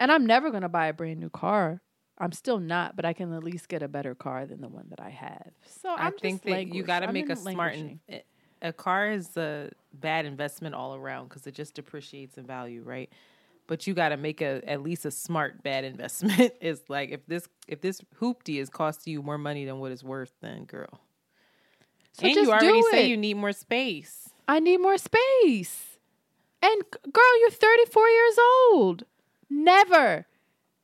and 0.00 0.10
I'm 0.10 0.26
never 0.26 0.50
going 0.50 0.62
to 0.62 0.68
buy 0.68 0.86
a 0.86 0.92
brand 0.94 1.20
new 1.20 1.28
car. 1.28 1.82
I'm 2.18 2.32
still 2.32 2.58
not, 2.58 2.96
but 2.96 3.04
I 3.04 3.12
can 3.12 3.32
at 3.32 3.44
least 3.44 3.68
get 3.68 3.82
a 3.82 3.88
better 3.88 4.14
car 4.14 4.46
than 4.46 4.60
the 4.60 4.68
one 4.68 4.86
that 4.90 5.00
I 5.00 5.10
have. 5.10 5.52
So 5.64 5.90
I'm 5.90 6.08
I 6.08 6.10
think 6.10 6.42
just 6.42 6.44
that 6.44 6.74
you 6.74 6.82
got 6.82 7.00
to 7.00 7.12
make 7.12 7.30
a 7.30 7.36
smart. 7.36 7.74
In, 7.74 8.00
a 8.62 8.72
car 8.72 9.10
is 9.10 9.36
a 9.38 9.70
bad 9.94 10.26
investment 10.26 10.74
all 10.74 10.94
around 10.94 11.28
because 11.28 11.46
it 11.46 11.54
just 11.54 11.74
depreciates 11.74 12.36
in 12.36 12.44
value, 12.44 12.82
right? 12.82 13.10
But 13.66 13.86
you 13.86 13.94
got 13.94 14.10
to 14.10 14.18
make 14.18 14.42
a 14.42 14.60
at 14.68 14.82
least 14.82 15.06
a 15.06 15.10
smart 15.10 15.62
bad 15.62 15.84
investment. 15.92 16.52
is 16.60 16.82
like 16.88 17.10
if 17.10 17.24
this 17.26 17.48
if 17.68 17.80
this 17.80 18.00
hoopty 18.20 18.60
is 18.60 18.68
costing 18.68 19.12
you 19.12 19.22
more 19.22 19.38
money 19.38 19.64
than 19.64 19.78
what 19.78 19.92
it's 19.92 20.04
worth, 20.04 20.32
then 20.42 20.64
girl. 20.64 21.00
So 22.12 22.26
and 22.26 22.34
just 22.34 22.46
you 22.46 22.52
already 22.52 22.80
do 22.80 22.88
say 22.90 23.08
you 23.08 23.16
need 23.16 23.34
more 23.34 23.52
space. 23.52 24.30
I 24.48 24.60
need 24.60 24.78
more 24.78 24.98
space. 24.98 25.98
And 26.62 26.82
girl, 27.12 27.40
you're 27.40 27.50
34 27.50 28.08
years 28.08 28.38
old. 28.72 29.04
Never. 29.48 30.26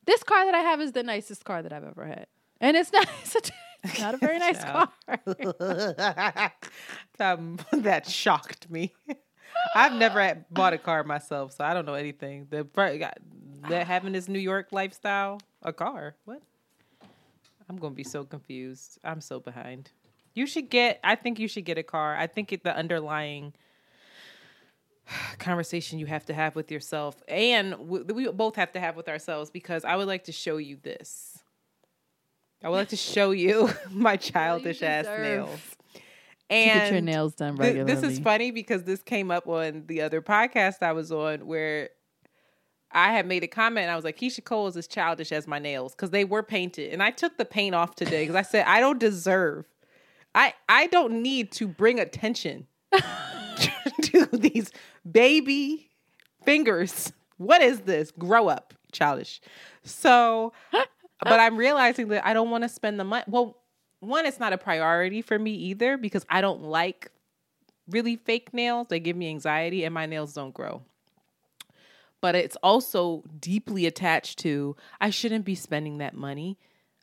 This 0.07 0.23
car 0.23 0.45
that 0.45 0.55
I 0.55 0.61
have 0.61 0.81
is 0.81 0.93
the 0.93 1.03
nicest 1.03 1.45
car 1.45 1.63
that 1.63 1.73
I've 1.73 1.85
ever 1.85 2.07
had. 2.07 2.27
And 2.61 2.77
it's 2.77 2.93
not 2.93 3.09
it's, 3.23 3.35
a, 3.37 4.01
not 4.01 4.15
a 4.15 4.19
very 4.19 4.39
nice 4.47 4.63
car. 4.65 4.93
um, 7.21 7.59
that 7.73 8.07
shocked 8.07 8.71
me. 8.71 8.95
I've 9.75 9.95
never 9.95 10.23
had, 10.23 10.45
bought 10.51 10.73
a 10.73 10.79
car 10.79 11.03
myself, 11.05 11.53
so 11.53 11.65
I 11.65 11.75
don't 11.75 11.87
know 11.87 11.95
anything. 11.95 12.47
The 12.51 12.67
that 13.69 13.87
having 13.87 14.13
this 14.13 14.29
New 14.29 14.39
York 14.39 14.69
lifestyle, 14.71 15.41
a 15.63 15.73
car, 15.73 16.15
what? 16.25 16.41
I'm 17.69 17.77
gonna 17.77 17.95
be 17.95 18.05
so 18.05 18.25
confused. 18.25 18.99
I'm 19.03 19.21
so 19.21 19.41
behind. 19.41 19.91
You 20.37 20.47
should 20.47 20.71
get. 20.71 21.01
I 21.03 21.17
think 21.17 21.39
you 21.41 21.49
should 21.49 21.65
get 21.65 21.79
a 21.79 21.83
car. 21.83 22.15
I 22.17 22.27
think 22.27 22.53
it, 22.53 22.63
the 22.63 22.77
underlying 22.77 23.55
conversation 25.39 25.99
you 25.99 26.07
have 26.07 26.27
to 26.27 26.35
have 26.35 26.55
with 26.55 26.71
yourself, 26.71 27.23
and 27.27 27.73
w- 27.73 28.05
we 28.15 28.29
both 28.31 28.55
have 28.57 28.73
to 28.73 28.81
have 28.81 28.97
with 28.97 29.09
ourselves, 29.09 29.51
because 29.51 29.85
I 29.85 29.97
would 29.97 30.07
like 30.07 30.25
to 30.25 30.33
show 30.33 30.59
you 30.59 30.77
this. 30.83 31.39
I 32.63 32.69
would 32.69 32.77
like 32.77 32.89
to 32.91 32.97
show 32.97 33.31
you 33.31 33.71
my 33.91 34.17
childish 34.29 34.83
ass 34.83 35.07
nails. 35.07 35.61
And 36.49 36.81
get 36.81 36.93
your 36.93 37.01
nails 37.01 37.35
done 37.35 37.57
Th- 37.57 37.75
regularly. 37.75 37.93
this 37.93 38.05
is 38.05 38.21
funny 38.21 38.53
because 38.53 38.85
this 38.85 39.03
came 39.03 39.33
up 39.33 39.49
on 39.49 39.83
the 39.89 40.03
other 40.03 40.23
podcast 40.23 40.81
I 40.81 40.93
was 40.93 41.11
on 41.11 41.45
where 41.47 41.89
I 42.93 43.13
had 43.13 43.27
made 43.27 43.43
a 43.43 43.49
comment 43.49 43.85
and 43.85 43.91
I 43.91 43.97
was 43.97 44.05
like, 44.05 44.17
Keyshia 44.17 44.45
Cole 44.45 44.69
is 44.69 44.77
as 44.77 44.87
childish 44.87 45.33
as 45.33 45.49
my 45.49 45.59
nails 45.59 45.93
because 45.95 46.11
they 46.11 46.25
were 46.25 46.45
painted. 46.45 46.93
And 46.93 47.03
I 47.03 47.11
took 47.11 47.37
the 47.37 47.45
paint 47.45 47.75
off 47.75 47.97
today 47.97 48.23
because 48.23 48.37
I 48.37 48.43
said, 48.43 48.65
I 48.67 48.79
don't 48.79 49.01
deserve, 49.01 49.67
I, 50.37 50.53
I 50.69 50.87
don't 50.89 51.23
need 51.23 51.51
to 51.53 51.67
bring 51.67 51.99
attention 51.99 52.67
to 54.03 54.27
these 54.33 54.71
baby 55.11 55.89
fingers. 56.45 57.11
What 57.39 57.63
is 57.63 57.81
this? 57.81 58.11
Grow 58.11 58.49
up, 58.49 58.75
childish. 58.93 59.41
So, 59.83 60.53
but 60.71 61.41
I'm 61.41 61.57
realizing 61.57 62.09
that 62.09 62.27
I 62.27 62.35
don't 62.35 62.51
want 62.51 62.65
to 62.65 62.69
spend 62.69 63.01
the 63.01 63.05
money. 63.05 63.25
Well, 63.27 63.57
one, 64.01 64.27
it's 64.27 64.39
not 64.39 64.53
a 64.53 64.59
priority 64.59 65.23
for 65.23 65.39
me 65.39 65.53
either 65.53 65.97
because 65.97 66.27
I 66.29 66.43
don't 66.43 66.65
like 66.65 67.11
really 67.89 68.17
fake 68.17 68.53
nails. 68.53 68.89
They 68.91 69.01
give 69.01 69.17
me 69.17 69.31
anxiety 69.31 69.85
and 69.85 69.95
my 69.95 70.05
nails 70.05 70.35
don't 70.35 70.53
grow. 70.53 70.83
But 72.21 72.35
it's 72.35 72.57
also 72.63 73.25
deeply 73.41 73.87
attached 73.87 74.39
to 74.41 74.77
I 75.01 75.09
shouldn't 75.09 75.47
be 75.47 75.55
spending 75.55 75.99
that 75.99 76.15
money. 76.15 76.59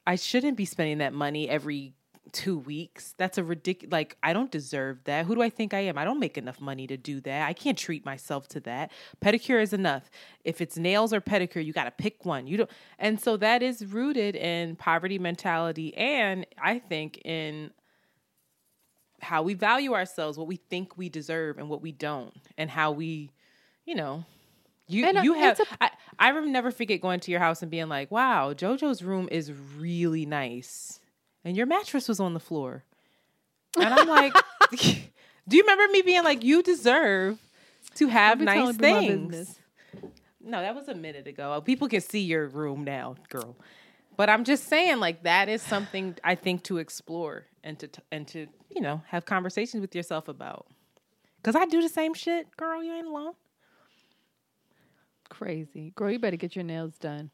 I 0.06 0.18
shouldn't 0.18 0.58
be 0.58 0.66
spending 0.66 1.00
that 1.00 1.14
money 1.14 1.50
every 1.50 1.94
two 2.32 2.58
weeks. 2.58 3.14
That's 3.18 3.38
a 3.38 3.44
ridiculous, 3.44 3.92
like, 3.92 4.18
I 4.24 4.34
don't 4.34 4.50
deserve 4.50 5.04
that. 5.04 5.26
Who 5.26 5.36
do 5.36 5.42
I 5.42 5.50
think 5.50 5.74
I 5.74 5.80
am? 5.82 5.98
I 5.98 6.06
don't 6.06 6.20
make 6.20 6.38
enough 6.38 6.60
money 6.62 6.88
to 6.88 6.98
do 6.98 7.20
that. 7.22 7.48
I 7.48 7.54
can't 7.54 7.78
treat 7.78 8.06
myself 8.06 8.48
to 8.50 8.60
that. 8.62 8.92
Pedicure 9.22 9.62
is 9.62 9.74
enough. 9.74 10.10
If 10.44 10.62
it's 10.62 10.78
nails 10.78 11.14
or 11.14 11.22
pedicure, 11.22 11.64
you 11.64 11.74
got 11.74 11.84
to 11.84 11.92
pick 11.92 12.26
one. 12.26 12.48
You 12.48 12.58
don't, 12.58 12.70
and 12.98 13.20
so 13.20 13.38
that 13.38 13.62
is 13.62 13.86
rooted 13.86 14.36
in 14.36 14.76
poverty 14.78 15.20
mentality 15.20 15.96
and 15.96 16.46
I 16.62 16.80
think 16.80 17.18
in 17.26 17.72
how 19.22 19.44
we 19.44 19.54
value 19.54 19.94
ourselves, 19.94 20.38
what 20.38 20.48
we 20.48 20.58
think 20.58 20.98
we 20.98 21.10
deserve 21.10 21.58
and 21.58 21.70
what 21.70 21.82
we 21.82 21.92
don't, 21.92 22.34
and 22.58 22.70
how 22.70 22.92
we, 22.92 23.32
you 23.86 23.96
know, 23.96 24.26
You 24.88 25.06
And, 25.06 25.18
uh, 25.18 25.22
you 25.22 25.34
have 25.36 25.60
a- 25.60 25.84
I 25.84 25.92
I 26.20 26.32
never 26.42 26.70
forget 26.70 27.00
going 27.00 27.22
to 27.22 27.32
your 27.32 27.40
house 27.40 27.62
and 27.62 27.72
being 27.72 27.88
like, 27.88 28.12
"Wow, 28.12 28.54
JoJo's 28.54 29.02
room 29.02 29.30
is 29.32 29.52
really 29.52 30.26
nice." 30.26 31.00
And 31.46 31.58
your 31.58 31.66
mattress 31.66 32.08
was 32.08 32.20
on 32.20 32.34
the 32.34 32.40
floor. 32.40 32.84
And 33.80 33.94
I'm 33.94 34.08
like, 34.08 34.34
"Do 34.72 35.58
you 35.58 35.64
remember 35.64 35.92
me 35.92 36.02
being 36.02 36.24
like, 36.24 36.44
"You 36.44 36.64
deserve 36.64 37.40
to 37.96 38.08
have 38.08 38.40
nice 38.40 38.58
telling 38.58 38.78
people 38.78 38.92
my 38.92 39.08
things?" 39.08 39.60
No, 40.46 40.62
that 40.62 40.76
was 40.76 40.90
a 40.90 40.96
minute 40.96 41.26
ago. 41.28 41.54
Uh, 41.54 41.60
people 41.62 41.88
can 41.88 42.02
see 42.02 42.20
your 42.20 42.48
room 42.48 42.84
now, 42.84 43.16
girl. 43.30 43.56
But 44.16 44.30
I'm 44.30 44.44
just 44.44 44.66
saying, 44.68 45.00
like 45.00 45.24
that 45.24 45.50
is 45.50 45.62
something 45.62 46.16
I 46.24 46.36
think 46.36 46.64
to 46.64 46.78
explore 46.78 47.46
and 47.64 47.80
to 47.80 47.90
and 48.12 48.28
to 48.30 48.48
you 48.70 48.82
know 48.82 49.02
have 49.08 49.26
conversations 49.26 49.82
with 49.82 49.96
yourself 49.96 50.28
about. 50.28 50.68
Cause 51.44 51.56
I 51.56 51.66
do 51.66 51.82
the 51.82 51.90
same 51.90 52.14
shit, 52.14 52.56
girl. 52.56 52.82
You 52.82 52.94
ain't 52.94 53.08
alone. 53.08 53.34
Crazy. 55.30 55.92
Girl, 55.96 56.10
you 56.12 56.20
better 56.20 56.38
get 56.38 56.56
your 56.56 56.64
nails 56.64 56.98
done. 56.98 57.32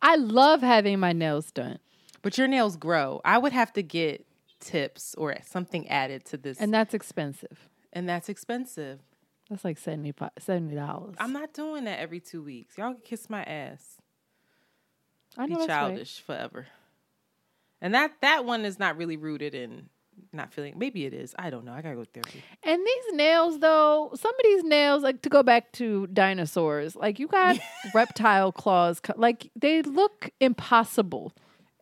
I 0.00 0.16
love 0.16 0.62
having 0.62 0.98
my 0.98 1.12
nails 1.12 1.52
done. 1.52 1.78
But 2.22 2.38
your 2.38 2.48
nails 2.48 2.76
grow. 2.76 3.20
I 3.24 3.38
would 3.38 3.52
have 3.52 3.72
to 3.74 3.82
get 3.82 4.24
tips 4.60 5.14
or 5.16 5.36
something 5.44 5.88
added 5.88 6.24
to 6.26 6.36
this, 6.36 6.58
And 6.60 6.72
that's 6.72 6.94
expensive. 6.94 7.68
And 7.92 8.08
that's 8.08 8.28
expensive. 8.28 9.00
That's 9.50 9.64
like 9.64 9.76
70 9.76 10.12
dollars. 10.74 11.14
I'm 11.18 11.32
not 11.32 11.52
doing 11.52 11.84
that 11.84 11.98
every 11.98 12.20
two 12.20 12.42
weeks. 12.42 12.78
Y'all 12.78 12.94
can 12.94 13.02
kiss 13.02 13.28
my 13.28 13.42
ass. 13.42 13.98
I 15.36 15.46
Be 15.46 15.52
know 15.52 15.60
right. 15.60 15.68
childish 15.68 16.20
forever. 16.20 16.66
And 17.80 17.94
that 17.94 18.12
that 18.22 18.44
one 18.44 18.64
is 18.64 18.78
not 18.78 18.96
really 18.96 19.16
rooted 19.16 19.54
in 19.54 19.88
not 20.32 20.52
feeling. 20.52 20.74
Maybe 20.78 21.04
it 21.04 21.12
is. 21.12 21.34
I 21.38 21.50
don't 21.50 21.64
know. 21.64 21.72
I 21.72 21.82
gotta 21.82 21.96
go 21.96 22.04
to 22.04 22.10
therapy. 22.10 22.42
And 22.62 22.80
these 22.80 23.14
nails, 23.14 23.58
though, 23.58 24.10
some 24.14 24.30
of 24.30 24.40
these 24.44 24.64
nails, 24.64 25.02
like 25.02 25.22
to 25.22 25.28
go 25.28 25.42
back 25.42 25.72
to 25.72 26.06
dinosaurs, 26.08 26.96
like 26.96 27.18
you 27.18 27.28
got 27.28 27.58
reptile 27.94 28.52
claws, 28.52 29.00
like 29.16 29.50
they 29.56 29.82
look 29.82 30.30
impossible. 30.40 31.32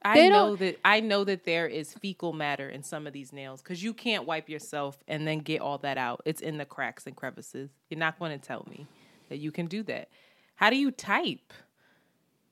I 0.02 0.28
know 0.28 0.56
that 0.56 0.78
I 0.84 1.00
know 1.00 1.24
that 1.24 1.44
there 1.44 1.66
is 1.66 1.92
fecal 1.94 2.32
matter 2.32 2.68
in 2.68 2.82
some 2.82 3.06
of 3.06 3.12
these 3.12 3.32
nails 3.32 3.60
because 3.62 3.82
you 3.82 3.92
can't 3.92 4.24
wipe 4.26 4.48
yourself 4.48 4.98
and 5.06 5.26
then 5.26 5.40
get 5.40 5.60
all 5.60 5.78
that 5.78 5.98
out. 5.98 6.22
It's 6.24 6.40
in 6.40 6.58
the 6.58 6.64
cracks 6.64 7.06
and 7.06 7.14
crevices. 7.14 7.70
You're 7.88 8.00
not 8.00 8.18
going 8.18 8.32
to 8.32 8.38
tell 8.38 8.66
me 8.70 8.86
that 9.28 9.38
you 9.38 9.52
can 9.52 9.66
do 9.66 9.82
that. 9.84 10.08
How 10.54 10.70
do 10.70 10.76
you 10.76 10.90
type? 10.90 11.52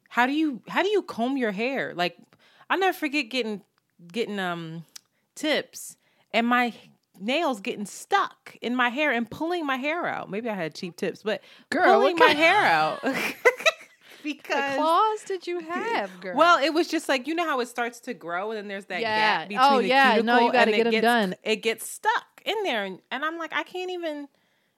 How 0.09 0.26
do 0.26 0.33
you 0.33 0.62
how 0.69 0.83
do 0.83 0.88
you 0.88 1.02
comb 1.02 1.37
your 1.37 1.52
hair? 1.52 1.95
Like 1.95 2.17
I'll 2.69 2.78
never 2.78 2.97
forget 2.97 3.31
getting 3.31 3.62
getting 4.12 4.38
um 4.38 4.85
tips 5.35 5.97
and 6.33 6.47
my 6.47 6.75
nails 7.21 7.61
getting 7.61 7.87
stuck 7.87 8.57
in 8.61 8.76
my 8.76 8.88
hair 8.90 9.11
and 9.11 9.31
pulling 9.31 9.67
my 9.67 9.76
hair 9.76 10.07
out. 10.07 10.31
Maybe 10.31 10.49
I 10.49 10.55
had 10.55 10.75
cheap 10.75 10.97
tips, 10.97 11.23
but 11.23 11.43
Girl, 11.71 12.00
pulling 12.00 12.17
my 12.17 12.31
hair 12.31 12.64
out. 12.64 13.02
What 14.28 14.38
because 14.44 14.75
claws 14.76 15.23
did 15.25 15.47
you 15.47 15.61
have, 15.61 16.20
girl? 16.20 16.37
well, 16.37 16.62
it 16.62 16.70
was 16.70 16.88
just 16.88 17.08
like 17.08 17.26
you 17.26 17.35
know 17.35 17.44
how 17.44 17.61
it 17.61 17.68
starts 17.68 18.00
to 18.00 18.14
grow, 18.14 18.50
and 18.50 18.58
then 18.58 18.68
there's 18.68 18.87
that 18.87 19.00
Yeah. 19.00 19.16
gap 19.16 19.42
oh, 19.44 19.49
between 19.49 19.70
Oh, 19.78 19.82
the 19.82 19.88
yeah. 19.88 20.08
No, 20.16 20.20
cuticle, 20.20 20.47
you 20.47 20.52
gotta 20.52 20.70
and 20.70 20.76
get 20.76 20.87
it 20.87 20.90
gets, 20.90 21.02
done. 21.02 21.35
It 21.42 21.56
gets 21.56 21.90
stuck 21.90 22.42
in 22.44 22.62
there, 22.62 22.85
and, 22.85 23.00
and 23.11 23.25
I'm 23.25 23.38
like, 23.38 23.52
I 23.52 23.62
can't 23.62 23.90
even, 23.90 24.28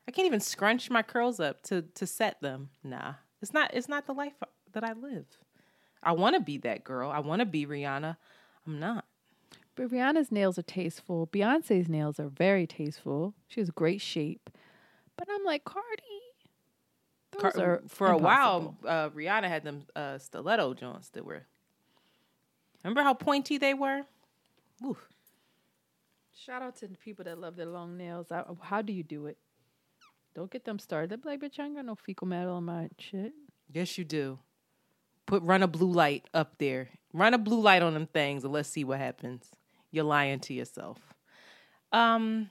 I 0.08 0.10
can't 0.10 0.26
even 0.26 0.40
scrunch 0.40 0.90
my 0.90 1.02
curls 1.02 1.40
up 1.40 1.62
to 1.64 1.82
to 1.82 2.06
set 2.06 2.40
them. 2.40 2.70
Nah, 2.82 3.14
it's 3.42 3.52
not, 3.52 3.72
it's 3.74 3.88
not 3.88 4.06
the 4.06 4.14
life 4.14 4.34
that 4.72 4.84
I 4.84 4.92
live. 4.92 5.26
I 6.02 6.12
want 6.12 6.34
to 6.36 6.40
be 6.40 6.56
that 6.58 6.82
girl. 6.84 7.10
I 7.10 7.18
want 7.18 7.40
to 7.40 7.46
be 7.46 7.66
Rihanna. 7.66 8.16
I'm 8.66 8.78
not. 8.80 9.04
But 9.74 9.88
Rihanna's 9.90 10.32
nails 10.32 10.58
are 10.58 10.62
tasteful. 10.62 11.26
Beyonce's 11.26 11.88
nails 11.88 12.18
are 12.18 12.28
very 12.28 12.66
tasteful. 12.66 13.34
She 13.48 13.60
has 13.60 13.70
great 13.70 14.00
shape. 14.00 14.50
But 15.16 15.28
I'm 15.30 15.44
like, 15.44 15.64
Cardi, 15.64 16.22
Car- 17.38 17.52
are 17.58 17.82
for 17.88 18.08
a 18.08 18.16
while, 18.18 18.76
uh, 18.86 19.10
Rihanna 19.10 19.48
had 19.48 19.64
them 19.64 19.84
uh, 19.94 20.18
stiletto 20.18 20.74
joints 20.74 21.10
that 21.10 21.24
were. 21.24 21.42
Remember 22.82 23.02
how 23.02 23.14
pointy 23.14 23.58
they 23.58 23.74
were? 23.74 24.02
Ooh. 24.84 24.96
Shout 26.34 26.62
out 26.62 26.76
to 26.76 26.88
the 26.88 26.96
people 26.96 27.24
that 27.26 27.38
love 27.38 27.56
their 27.56 27.66
long 27.66 27.96
nails. 27.96 28.32
I, 28.32 28.44
how 28.62 28.82
do 28.82 28.92
you 28.92 29.02
do 29.02 29.26
it? 29.26 29.36
Don't 30.34 30.50
get 30.50 30.64
them 30.64 30.78
started. 30.78 31.10
They'll 31.10 31.18
be 31.18 31.28
like, 31.28 31.40
bitch, 31.40 31.58
I 31.58 31.66
ain't 31.66 31.76
got 31.76 31.84
no 31.84 31.94
fecal 31.94 32.26
matter 32.26 32.50
on 32.50 32.64
my 32.64 32.88
shit. 32.98 33.32
Yes, 33.72 33.98
you 33.98 34.04
do. 34.04 34.38
Put 35.26 35.42
run 35.42 35.62
a 35.62 35.68
blue 35.68 35.92
light 35.92 36.24
up 36.32 36.58
there. 36.58 36.88
Run 37.12 37.34
a 37.34 37.38
blue 37.38 37.60
light 37.60 37.82
on 37.82 37.94
them 37.94 38.06
things 38.06 38.44
and 38.44 38.52
let's 38.52 38.68
see 38.68 38.84
what 38.84 38.98
happens. 38.98 39.50
You're 39.90 40.04
lying 40.04 40.40
to 40.40 40.54
yourself. 40.54 40.98
Um 41.92 42.50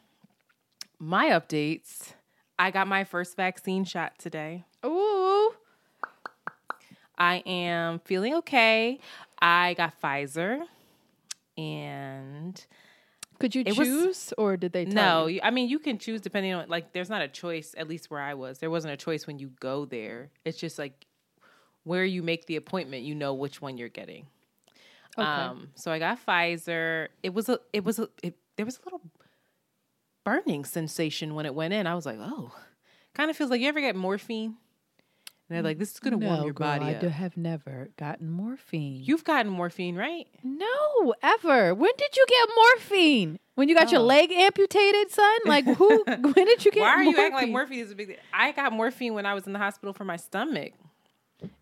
my 0.99 1.29
updates. 1.29 2.13
I 2.59 2.71
got 2.71 2.87
my 2.87 3.05
first 3.05 3.35
vaccine 3.37 3.85
shot 3.85 4.19
today. 4.19 4.65
Ooh. 4.85 5.53
I 7.17 7.37
am 7.45 7.99
feeling 7.99 8.35
okay. 8.35 8.99
I 9.41 9.73
got 9.75 9.99
Pfizer 10.01 10.63
and 11.57 12.65
Could 13.39 13.55
you 13.55 13.63
It 13.65 13.77
was- 13.77 13.87
choose 13.87 14.33
or 14.37 14.57
did 14.57 14.73
they 14.73 14.83
tell 14.85 14.93
no, 15.21 15.27
you? 15.27 15.35
you- 15.35 15.41
I 15.43 15.49
mean 15.51 15.69
you 15.69 15.79
can 15.79 15.97
choose 15.97 16.19
depending 16.19 16.53
on 16.53 16.67
like 16.67 16.91
there's 16.91 17.09
not 17.09 17.21
a 17.21 17.27
choice 17.29 17.73
at 17.77 17.87
least 17.87 18.11
where 18.11 18.19
I 18.21 18.33
was. 18.33 18.59
There 18.59 18.69
wasn't 18.69 18.93
a 18.93 18.97
choice 18.97 19.25
when 19.27 19.39
you 19.39 19.47
go 19.61 19.85
there. 19.85 20.29
It's 20.43 20.57
just 20.57 20.77
like 20.77 21.05
where 21.85 22.03
you 22.03 22.21
make 22.21 22.45
the 22.47 22.57
appointment, 22.57 23.03
you 23.03 23.15
know 23.15 23.33
which 23.33 23.61
one 23.61 23.77
you're 23.77 23.87
getting. 23.89 24.27
Okay. 25.17 25.25
Um, 25.27 25.69
so 25.75 25.91
I 25.91 25.99
got 25.99 26.19
Pfizer. 26.25 27.07
It 27.23 27.33
was 27.33 27.47
a, 27.49 27.59
it 27.73 27.83
was 27.85 27.99
a, 27.99 28.09
it, 28.21 28.35
there 28.57 28.65
was 28.65 28.77
a 28.77 28.81
little 28.85 29.01
burning 30.29 30.63
sensation 30.65 31.35
when 31.35 31.45
it 31.45 31.55
went 31.55 31.73
in. 31.73 31.87
I 31.87 31.95
was 31.95 32.05
like, 32.05 32.17
oh, 32.19 32.51
kind 33.13 33.29
of 33.31 33.37
feels 33.37 33.49
like 33.49 33.61
you 33.61 33.67
ever 33.67 33.81
get 33.81 33.95
morphine, 33.95 34.55
and 35.47 35.55
they're 35.55 35.63
like, 35.63 35.79
this 35.79 35.91
is 35.93 35.99
gonna 35.99 36.17
warm 36.17 36.43
your 36.43 36.53
girl, 36.53 36.67
body 36.67 36.85
I 36.85 36.93
up. 36.95 37.01
do- 37.01 37.09
have 37.09 37.35
never 37.37 37.89
gotten 37.97 38.29
morphine. 38.29 39.01
You've 39.03 39.23
gotten 39.23 39.51
morphine, 39.51 39.95
right? 39.95 40.27
no, 40.43 41.13
ever. 41.23 41.73
When 41.73 41.91
did 41.97 42.15
you 42.15 42.25
get 42.27 42.49
morphine? 42.55 43.39
When 43.55 43.67
you 43.67 43.75
got 43.75 43.91
your 43.91 44.01
Oh. 44.01 44.05
leg 44.05 44.31
amputated, 44.31 45.11
son? 45.11 45.37
Like 45.45 45.65
who? 45.65 46.03
when 46.07 46.45
did 46.45 46.63
you 46.63 46.71
get? 46.71 46.81
Why 46.81 46.89
are 46.89 47.03
morphine? 47.03 47.11
you 47.13 47.19
acting 47.25 47.33
like 47.35 47.49
morphine 47.49 47.79
is 47.79 47.91
a 47.91 47.95
big? 47.95 48.17
I 48.33 48.51
got 48.53 48.71
morphine 48.71 49.13
when 49.15 49.25
I 49.25 49.33
was 49.33 49.47
in 49.47 49.53
the 49.53 49.59
hospital 49.59 49.91
for 49.93 50.05
my 50.05 50.15
stomach. 50.17 50.73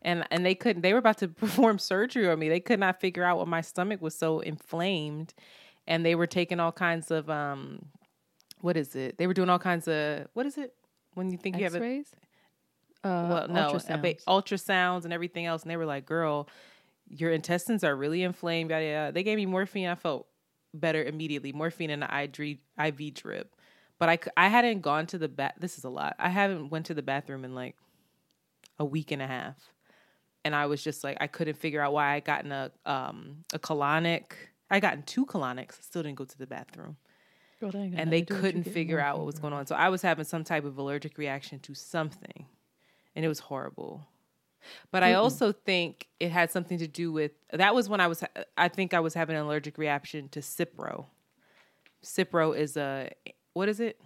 And 0.01 0.25
and 0.31 0.45
they 0.45 0.53
couldn't. 0.55 0.81
They 0.81 0.91
were 0.93 0.99
about 0.99 1.17
to 1.19 1.27
perform 1.43 1.79
surgery 1.79 2.27
on 2.29 2.37
me. 2.39 2.49
They 2.49 2.59
could 2.59 2.79
not 2.79 2.99
figure 2.99 3.23
out 3.23 3.37
what 3.37 3.47
my 3.47 3.61
stomach 3.61 4.01
was 4.01 4.13
so 4.15 4.39
inflamed, 4.41 5.33
and 5.87 6.05
they 6.05 6.13
were 6.15 6.27
taking 6.27 6.59
all 6.59 6.71
kinds 6.71 7.09
of 7.11 7.29
um, 7.29 7.85
what 8.61 8.77
is 8.77 8.95
it? 8.95 9.17
They 9.17 9.27
were 9.27 9.33
doing 9.33 9.49
all 9.49 9.59
kinds 9.59 9.87
of 9.87 10.27
what 10.33 10.45
is 10.45 10.57
it 10.57 10.73
when 11.13 11.31
you 11.31 11.37
think 11.37 11.57
you 11.57 11.63
have 11.63 11.75
X-rays? 11.75 12.07
Uh, 13.03 13.27
well, 13.29 13.47
no, 13.47 13.71
ultrasounds. 13.73 14.01
ba- 14.01 14.15
ultrasounds 14.27 15.03
and 15.03 15.13
everything 15.13 15.45
else. 15.45 15.61
And 15.61 15.71
they 15.71 15.77
were 15.77 15.85
like, 15.85 16.05
girl, 16.05 16.49
your 17.09 17.31
intestines 17.31 17.83
are 17.83 17.95
really 17.95 18.23
inflamed. 18.23 18.71
Yada, 18.71 18.85
yada. 18.85 19.11
They 19.11 19.23
gave 19.23 19.37
me 19.37 19.45
morphine. 19.45 19.87
I 19.87 19.95
felt 19.95 20.27
better 20.73 21.03
immediately. 21.03 21.51
Morphine 21.53 21.91
and 21.91 22.03
an 22.03 22.23
IV, 22.23 22.57
IV 22.79 23.13
drip. 23.13 23.55
But 23.99 24.09
I 24.09 24.19
I 24.35 24.47
hadn't 24.49 24.81
gone 24.81 25.07
to 25.07 25.17
the 25.17 25.27
bath. 25.27 25.53
This 25.59 25.77
is 25.77 25.83
a 25.83 25.89
lot. 25.89 26.15
I 26.19 26.29
haven't 26.29 26.69
went 26.69 26.87
to 26.87 26.93
the 26.93 27.01
bathroom 27.01 27.45
in 27.45 27.55
like 27.55 27.75
a 28.77 28.85
week 28.85 29.11
and 29.11 29.21
a 29.21 29.27
half. 29.27 29.55
And 30.45 30.55
I 30.55 30.67
was 30.67 30.83
just 30.83 31.03
like, 31.03 31.17
I 31.19 31.27
couldn't 31.27 31.57
figure 31.57 31.81
out 31.81 31.93
why 31.93 32.13
I 32.13 32.19
gotten 32.19 32.51
a, 32.51 32.71
um, 32.85 33.43
a 33.53 33.59
colonic. 33.59 34.33
I 34.69 34.79
gotten 34.79 35.03
two 35.03 35.25
colonics. 35.25 35.81
Still 35.83 36.03
didn't 36.03 36.17
go 36.17 36.25
to 36.25 36.37
the 36.37 36.47
bathroom 36.47 36.97
Girl, 37.59 37.71
that 37.71 37.77
ain't 37.77 37.93
got 37.93 38.01
and 38.01 38.11
they 38.11 38.21
to 38.21 38.25
do 38.25 38.33
with 38.35 38.43
you 38.43 38.49
couldn't 38.49 38.73
figure 38.73 38.99
out 38.99 39.17
what 39.17 39.25
was 39.25 39.39
going 39.39 39.53
on. 39.53 39.65
So 39.65 39.75
I 39.75 39.89
was 39.89 40.01
having 40.01 40.25
some 40.25 40.43
type 40.43 40.63
of 40.65 40.77
allergic 40.77 41.17
reaction 41.17 41.59
to 41.59 41.73
something, 41.73 42.45
and 43.15 43.25
it 43.25 43.27
was 43.27 43.39
horrible. 43.39 44.05
But 44.91 45.03
I 45.03 45.13
also 45.13 45.51
think 45.51 46.07
it 46.19 46.31
had 46.31 46.51
something 46.51 46.77
to 46.79 46.87
do 46.87 47.11
with 47.11 47.31
that 47.53 47.73
was 47.73 47.87
when 47.89 48.01
I 48.01 48.07
was 48.07 48.23
I 48.57 48.67
think 48.67 48.93
I 48.93 48.99
was 48.99 49.13
having 49.13 49.35
an 49.35 49.43
allergic 49.43 49.77
reaction 49.77 50.29
to 50.29 50.41
Cipro. 50.41 51.05
Cipro 52.03 52.57
is 52.57 52.77
a 52.77 53.11
what 53.53 53.69
is 53.69 53.79
it? 53.79 53.99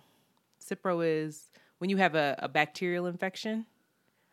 Cipro 0.63 1.03
is 1.05 1.49
when 1.79 1.89
you 1.89 1.97
have 1.97 2.15
a, 2.15 2.35
a 2.39 2.47
bacterial 2.47 3.05
infection. 3.07 3.65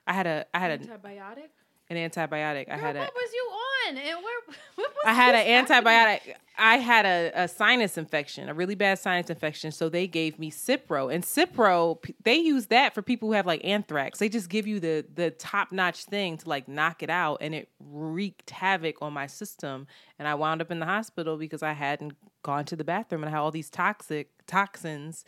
I 0.06 0.12
had 0.12 0.26
a 0.26 0.46
I 0.52 0.58
had 0.58 0.70
a, 0.70 0.78
Antibiotic? 0.84 1.48
an 1.90 1.96
antibiotic. 1.96 2.68
I 2.68 2.76
Girl, 2.76 2.78
had 2.78 2.96
a 2.96 3.00
what 3.00 3.14
was 3.14 3.32
you 3.32 3.50
on? 3.50 3.67
And 3.88 3.98
where? 3.98 4.40
What 4.74 4.90
was 4.94 5.04
I 5.06 5.12
had 5.12 5.34
an 5.34 5.66
happening? 5.66 5.84
antibiotic. 5.84 6.34
I 6.56 6.76
had 6.78 7.06
a, 7.06 7.32
a 7.42 7.48
sinus 7.48 7.96
infection, 7.98 8.48
a 8.48 8.54
really 8.54 8.74
bad 8.74 8.98
sinus 8.98 9.30
infection. 9.30 9.70
So 9.72 9.88
they 9.88 10.06
gave 10.06 10.38
me 10.38 10.50
Cipro, 10.50 11.12
and 11.12 11.24
Cipro 11.24 11.98
they 12.22 12.36
use 12.36 12.66
that 12.66 12.94
for 12.94 13.02
people 13.02 13.28
who 13.28 13.32
have 13.34 13.46
like 13.46 13.64
anthrax. 13.64 14.18
They 14.18 14.28
just 14.28 14.48
give 14.48 14.66
you 14.66 14.80
the 14.80 15.04
the 15.14 15.30
top 15.30 15.72
notch 15.72 16.04
thing 16.04 16.36
to 16.38 16.48
like 16.48 16.68
knock 16.68 17.02
it 17.02 17.10
out, 17.10 17.38
and 17.40 17.54
it 17.54 17.68
wreaked 17.80 18.50
havoc 18.50 18.96
on 19.00 19.12
my 19.12 19.26
system. 19.26 19.86
And 20.18 20.26
I 20.28 20.34
wound 20.34 20.60
up 20.60 20.70
in 20.70 20.80
the 20.80 20.86
hospital 20.86 21.36
because 21.36 21.62
I 21.62 21.72
hadn't 21.72 22.14
gone 22.42 22.64
to 22.66 22.76
the 22.76 22.84
bathroom 22.84 23.22
and 23.22 23.28
I 23.28 23.32
had 23.32 23.40
all 23.40 23.50
these 23.50 23.70
toxic 23.70 24.30
toxins. 24.46 25.24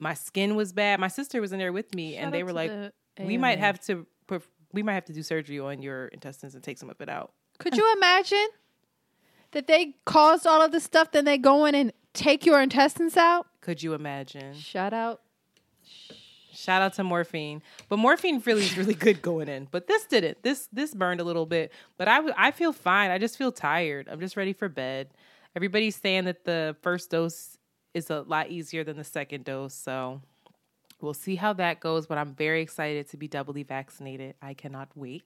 My 0.00 0.14
skin 0.14 0.54
was 0.56 0.72
bad. 0.72 0.98
My 1.00 1.08
sister 1.08 1.40
was 1.40 1.52
in 1.52 1.58
there 1.58 1.72
with 1.72 1.94
me, 1.94 2.14
Shout 2.14 2.24
and 2.24 2.34
they 2.34 2.42
were 2.42 2.52
like, 2.52 2.70
the 2.70 2.92
"We 3.20 3.36
might 3.38 3.58
have 3.58 3.80
to." 3.86 4.06
We 4.72 4.82
might 4.82 4.94
have 4.94 5.04
to 5.04 5.12
do 5.12 5.22
surgery 5.22 5.60
on 5.60 5.82
your 5.82 6.08
intestines 6.08 6.56
and 6.56 6.64
take 6.64 6.78
some 6.78 6.90
of 6.90 7.00
it 7.00 7.08
out. 7.08 7.32
Could 7.58 7.76
you 7.76 7.92
imagine 7.96 8.48
that 9.52 9.66
they 9.66 9.94
caused 10.04 10.46
all 10.46 10.62
of 10.62 10.72
this 10.72 10.84
stuff, 10.84 11.12
then 11.12 11.24
they 11.24 11.38
go 11.38 11.64
in 11.64 11.74
and 11.74 11.92
take 12.12 12.44
your 12.44 12.60
intestines 12.60 13.16
out? 13.16 13.46
Could 13.60 13.82
you 13.82 13.94
imagine? 13.94 14.54
Shout 14.54 14.92
out. 14.92 15.20
Shout 16.52 16.82
out 16.82 16.94
to 16.94 17.04
morphine, 17.04 17.62
but 17.88 17.98
morphine 17.98 18.40
really 18.46 18.62
is 18.62 18.78
really 18.78 18.94
good 18.94 19.20
going 19.20 19.48
in. 19.48 19.66
But 19.70 19.88
this 19.88 20.06
didn't. 20.06 20.42
This 20.42 20.68
this 20.72 20.94
burned 20.94 21.20
a 21.20 21.24
little 21.24 21.46
bit, 21.46 21.72
but 21.98 22.06
I 22.06 22.16
w- 22.16 22.34
I 22.38 22.52
feel 22.52 22.72
fine. 22.72 23.10
I 23.10 23.18
just 23.18 23.36
feel 23.36 23.50
tired. 23.50 24.08
I'm 24.08 24.20
just 24.20 24.36
ready 24.36 24.52
for 24.52 24.68
bed. 24.68 25.08
Everybody's 25.56 25.96
saying 25.96 26.24
that 26.24 26.44
the 26.44 26.76
first 26.80 27.10
dose 27.10 27.58
is 27.92 28.08
a 28.08 28.22
lot 28.22 28.50
easier 28.50 28.84
than 28.84 28.96
the 28.96 29.04
second 29.04 29.44
dose, 29.44 29.74
so 29.74 30.22
we'll 31.00 31.12
see 31.14 31.34
how 31.36 31.52
that 31.54 31.80
goes. 31.80 32.06
But 32.06 32.18
I'm 32.18 32.34
very 32.34 32.62
excited 32.62 33.08
to 33.10 33.16
be 33.16 33.26
doubly 33.26 33.64
vaccinated. 33.64 34.34
I 34.40 34.54
cannot 34.54 34.88
wait. 34.94 35.24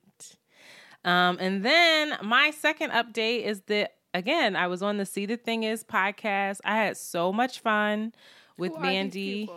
Um, 1.05 1.39
and 1.41 1.65
then 1.65 2.19
my 2.23 2.51
second 2.51 2.91
update 2.91 3.45
is 3.45 3.61
that 3.63 3.95
again, 4.15 4.57
I 4.57 4.67
was 4.67 4.83
on 4.83 4.97
the 4.97 5.07
See 5.07 5.27
the 5.27 5.37
Thing 5.37 5.63
Is 5.63 5.85
podcast. 5.85 6.61
I 6.65 6.77
had 6.77 6.97
so 6.97 7.33
much 7.33 7.61
fun 7.61 8.13
with 8.57 8.73
Who 8.75 8.81
Mandy. 8.81 9.51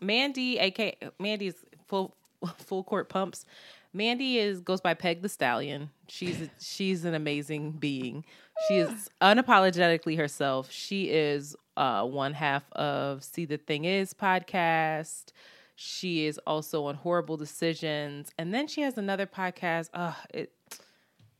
Mandy, 0.00 0.58
aka 0.58 0.96
Mandy's 1.18 1.54
full 1.86 2.14
full 2.58 2.84
court 2.84 3.08
pumps. 3.08 3.44
Mandy 3.94 4.38
is 4.38 4.60
goes 4.60 4.80
by 4.80 4.94
Peg 4.94 5.22
the 5.22 5.28
Stallion. 5.28 5.90
She's 6.08 6.48
she's 6.60 7.04
an 7.04 7.14
amazing 7.14 7.72
being. 7.72 8.24
She 8.66 8.78
is 8.78 9.10
unapologetically 9.22 10.16
herself. 10.16 10.70
She 10.70 11.10
is 11.10 11.54
uh, 11.76 12.04
one 12.04 12.34
half 12.34 12.70
of 12.72 13.22
See 13.22 13.44
the 13.44 13.58
Thing 13.58 13.84
Is 13.84 14.12
podcast. 14.14 15.26
She 15.74 16.26
is 16.26 16.38
also 16.46 16.84
on 16.84 16.96
Horrible 16.96 17.36
Decisions, 17.36 18.30
and 18.38 18.52
then 18.52 18.66
she 18.66 18.82
has 18.82 18.98
another 18.98 19.26
podcast. 19.26 19.88
Uh, 19.94 20.12
it 20.32 20.52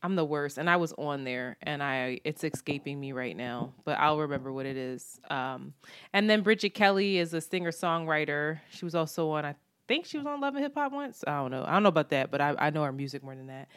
I'm 0.03 0.17
the 0.17 0.25
worst, 0.25 0.59
and 0.59 0.69
I 0.69 0.77
was 0.77 0.93
on 0.95 1.25
there, 1.25 1.57
and 1.63 1.83
I 1.83 2.21
it's 2.25 2.43
escaping 2.43 2.99
me 2.99 3.13
right 3.13 3.37
now, 3.37 3.73
but 3.85 3.99
I'll 3.99 4.19
remember 4.19 4.53
what 4.53 4.67
it 4.67 4.77
is. 4.77 5.21
Um, 5.31 5.75
and 6.13 6.29
then 6.29 6.43
Bridget 6.43 6.71
Kelly 6.71 7.19
is 7.19 7.33
a 7.35 7.41
singer 7.41 7.71
songwriter. 7.71 8.59
She 8.71 8.85
was 8.85 8.95
also 8.95 9.31
on, 9.31 9.45
I 9.45 9.55
think 9.87 10.07
she 10.07 10.19
was 10.19 10.27
on 10.27 10.41
Love 10.41 10.55
and 10.55 10.65
Hip 10.65 10.75
Hop 10.75 10.93
once. 10.93 11.23
I 11.27 11.39
don't 11.39 11.53
know, 11.53 11.65
I 11.67 11.73
don't 11.73 11.85
know 11.85 11.89
about 11.89 12.11
that, 12.11 12.31
but 12.31 12.41
I, 12.41 12.55
I 12.59 12.71
know 12.71 12.83
her 12.83 12.93
music 12.93 13.23
more 13.23 13.37
than 13.37 13.47
that. 13.47 13.69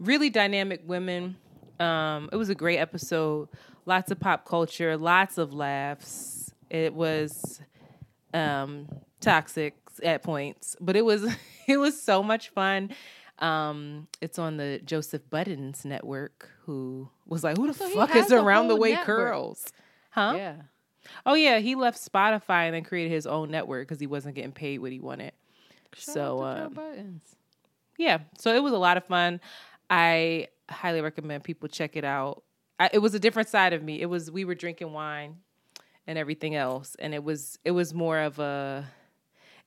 Really 0.00 0.30
dynamic 0.30 0.82
women. 0.84 1.36
Um, 1.78 2.28
it 2.32 2.36
was 2.36 2.48
a 2.48 2.54
great 2.56 2.78
episode. 2.78 3.48
Lots 3.86 4.10
of 4.10 4.18
pop 4.18 4.44
culture, 4.44 4.96
lots 4.96 5.38
of 5.38 5.54
laughs. 5.54 6.52
It 6.70 6.92
was 6.92 7.60
um, 8.34 8.88
toxic 9.20 9.76
at 10.02 10.22
points, 10.22 10.76
but 10.80 10.96
it 10.96 11.04
was 11.04 11.24
it 11.68 11.76
was 11.76 12.00
so 12.00 12.22
much 12.22 12.50
fun. 12.50 12.90
Um, 13.40 14.08
it's 14.20 14.38
on 14.38 14.56
the 14.56 14.80
Joseph 14.84 15.22
Budden's 15.30 15.84
network, 15.84 16.50
who 16.64 17.08
was 17.26 17.44
like, 17.44 17.56
"Who 17.56 17.68
the 17.68 17.74
So 17.74 17.88
fuck 17.90 18.14
is 18.16 18.32
around 18.32 18.68
the 18.68 18.76
way 18.76 18.90
network. 18.92 19.06
curls?" 19.06 19.72
Huh? 20.10 20.34
Yeah. 20.36 20.56
Oh 21.24 21.34
yeah, 21.34 21.58
he 21.58 21.74
left 21.74 21.98
Spotify 21.98 22.66
and 22.66 22.74
then 22.74 22.84
created 22.84 23.10
his 23.12 23.26
own 23.26 23.50
network 23.50 23.86
because 23.86 24.00
he 24.00 24.06
wasn't 24.06 24.34
getting 24.34 24.52
paid 24.52 24.78
what 24.80 24.92
he 24.92 25.00
wanted. 25.00 25.32
Shout 25.94 26.14
so 26.14 26.42
out 26.42 26.54
to 26.54 26.60
Joe 26.60 26.66
um, 26.66 26.72
Buttons. 26.74 27.36
yeah, 27.96 28.18
so 28.38 28.54
it 28.54 28.62
was 28.62 28.72
a 28.72 28.78
lot 28.78 28.96
of 28.96 29.04
fun. 29.04 29.40
I 29.88 30.48
highly 30.68 31.00
recommend 31.00 31.44
people 31.44 31.68
check 31.68 31.96
it 31.96 32.04
out. 32.04 32.42
I, 32.78 32.90
it 32.92 32.98
was 32.98 33.14
a 33.14 33.18
different 33.18 33.48
side 33.48 33.72
of 33.72 33.82
me. 33.82 34.00
It 34.00 34.06
was 34.06 34.30
we 34.30 34.44
were 34.44 34.54
drinking 34.54 34.92
wine 34.92 35.36
and 36.06 36.18
everything 36.18 36.54
else, 36.54 36.96
and 36.98 37.14
it 37.14 37.22
was 37.24 37.58
it 37.64 37.70
was 37.70 37.94
more 37.94 38.18
of 38.18 38.38
a 38.38 38.86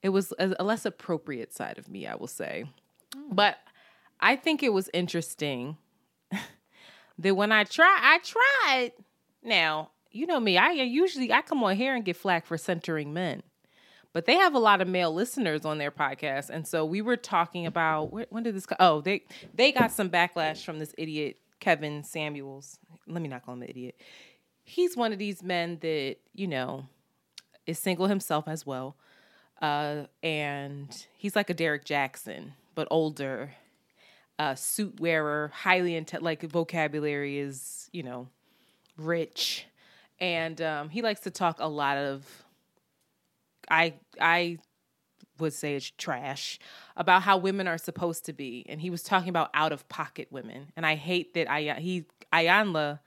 it 0.04 0.10
was 0.10 0.34
a, 0.40 0.54
a 0.60 0.64
less 0.64 0.86
appropriate 0.86 1.54
side 1.54 1.78
of 1.78 1.90
me, 1.90 2.06
I 2.08 2.16
will 2.16 2.28
say. 2.28 2.66
But 3.32 3.58
I 4.20 4.36
think 4.36 4.64
it 4.64 4.74
was 4.74 4.90
interesting 4.94 5.78
that 7.20 7.36
when 7.36 7.52
I 7.52 7.64
try, 7.64 7.98
I 8.02 8.20
tried. 8.20 8.92
Now 9.44 9.92
you 10.12 10.28
know 10.28 10.40
me. 10.40 10.58
I 10.58 10.72
usually 10.72 11.32
I 11.32 11.42
come 11.42 11.64
on 11.64 11.76
here 11.76 11.96
and 11.96 12.06
get 12.06 12.18
flack 12.18 12.46
for 12.46 12.58
centering 12.58 13.14
men 13.14 13.44
but 14.14 14.26
they 14.26 14.36
have 14.36 14.54
a 14.54 14.60
lot 14.60 14.82
of 14.82 14.88
male 14.88 15.14
listeners 15.14 15.66
on 15.66 15.78
their 15.78 15.92
podcast 15.92 16.50
and 16.50 16.68
so 16.68 16.86
we 16.86 17.02
were 17.02 17.18
talking 17.18 17.66
about 17.66 18.12
when 18.32 18.44
did 18.44 18.56
this 18.56 18.68
oh 18.80 19.02
they 19.02 19.24
they 19.54 19.72
got 19.72 19.92
some 19.92 20.10
backlash 20.10 20.64
from 20.64 20.80
this 20.80 20.94
idiot 20.98 21.38
kevin 21.60 22.04
samuels 22.04 22.80
let 23.08 23.22
me 23.22 23.28
not 23.28 23.46
call 23.46 23.54
him 23.54 23.64
an 23.64 23.70
idiot 23.70 23.96
he's 24.64 24.98
one 24.98 25.14
of 25.14 25.20
these 25.20 25.44
men 25.44 25.78
that 25.82 26.18
you 26.34 26.48
know 26.48 26.86
is 27.66 27.80
single 27.80 28.08
himself 28.08 28.48
as 28.48 28.66
well 28.66 28.96
uh, 29.62 30.06
and 30.24 31.06
he's 31.16 31.36
like 31.36 31.50
a 31.50 31.54
derrick 31.54 31.86
jaxn 31.86 32.52
but 32.76 32.88
older 32.92 33.54
uh, 34.40 34.56
suit 34.56 35.00
wearer 35.00 35.52
highly 35.54 35.94
inte- 35.94 36.22
like 36.22 36.42
vocabulary 36.44 37.38
is 37.38 37.90
you 37.92 38.04
know 38.04 38.28
rich 38.98 39.66
and 40.20 40.62
um, 40.62 40.90
he 40.90 41.02
likes 41.02 41.22
to 41.22 41.32
talk 41.32 41.58
a 41.60 41.68
lot 41.68 41.98
of 41.98 42.26
I 43.70 43.96
I 44.20 44.60
would 45.40 45.54
say 45.54 45.76
it's 45.76 45.92
trash 45.98 46.60
about 46.96 47.24
how 47.24 47.38
women 47.38 47.68
are 47.68 47.78
supposed 47.78 48.26
to 48.26 48.34
be, 48.34 48.66
and 48.70 48.80
he 48.80 48.90
was 48.90 49.02
talking 49.02 49.30
about 49.30 49.50
out 49.54 49.72
of 49.72 49.88
pocket 49.90 50.28
women, 50.30 50.72
and 50.76 50.86
I 50.86 50.96
hate 50.96 51.34
that 51.34 51.50
I 51.50 51.80
he 51.80 52.06
Iyanla 52.32 53.00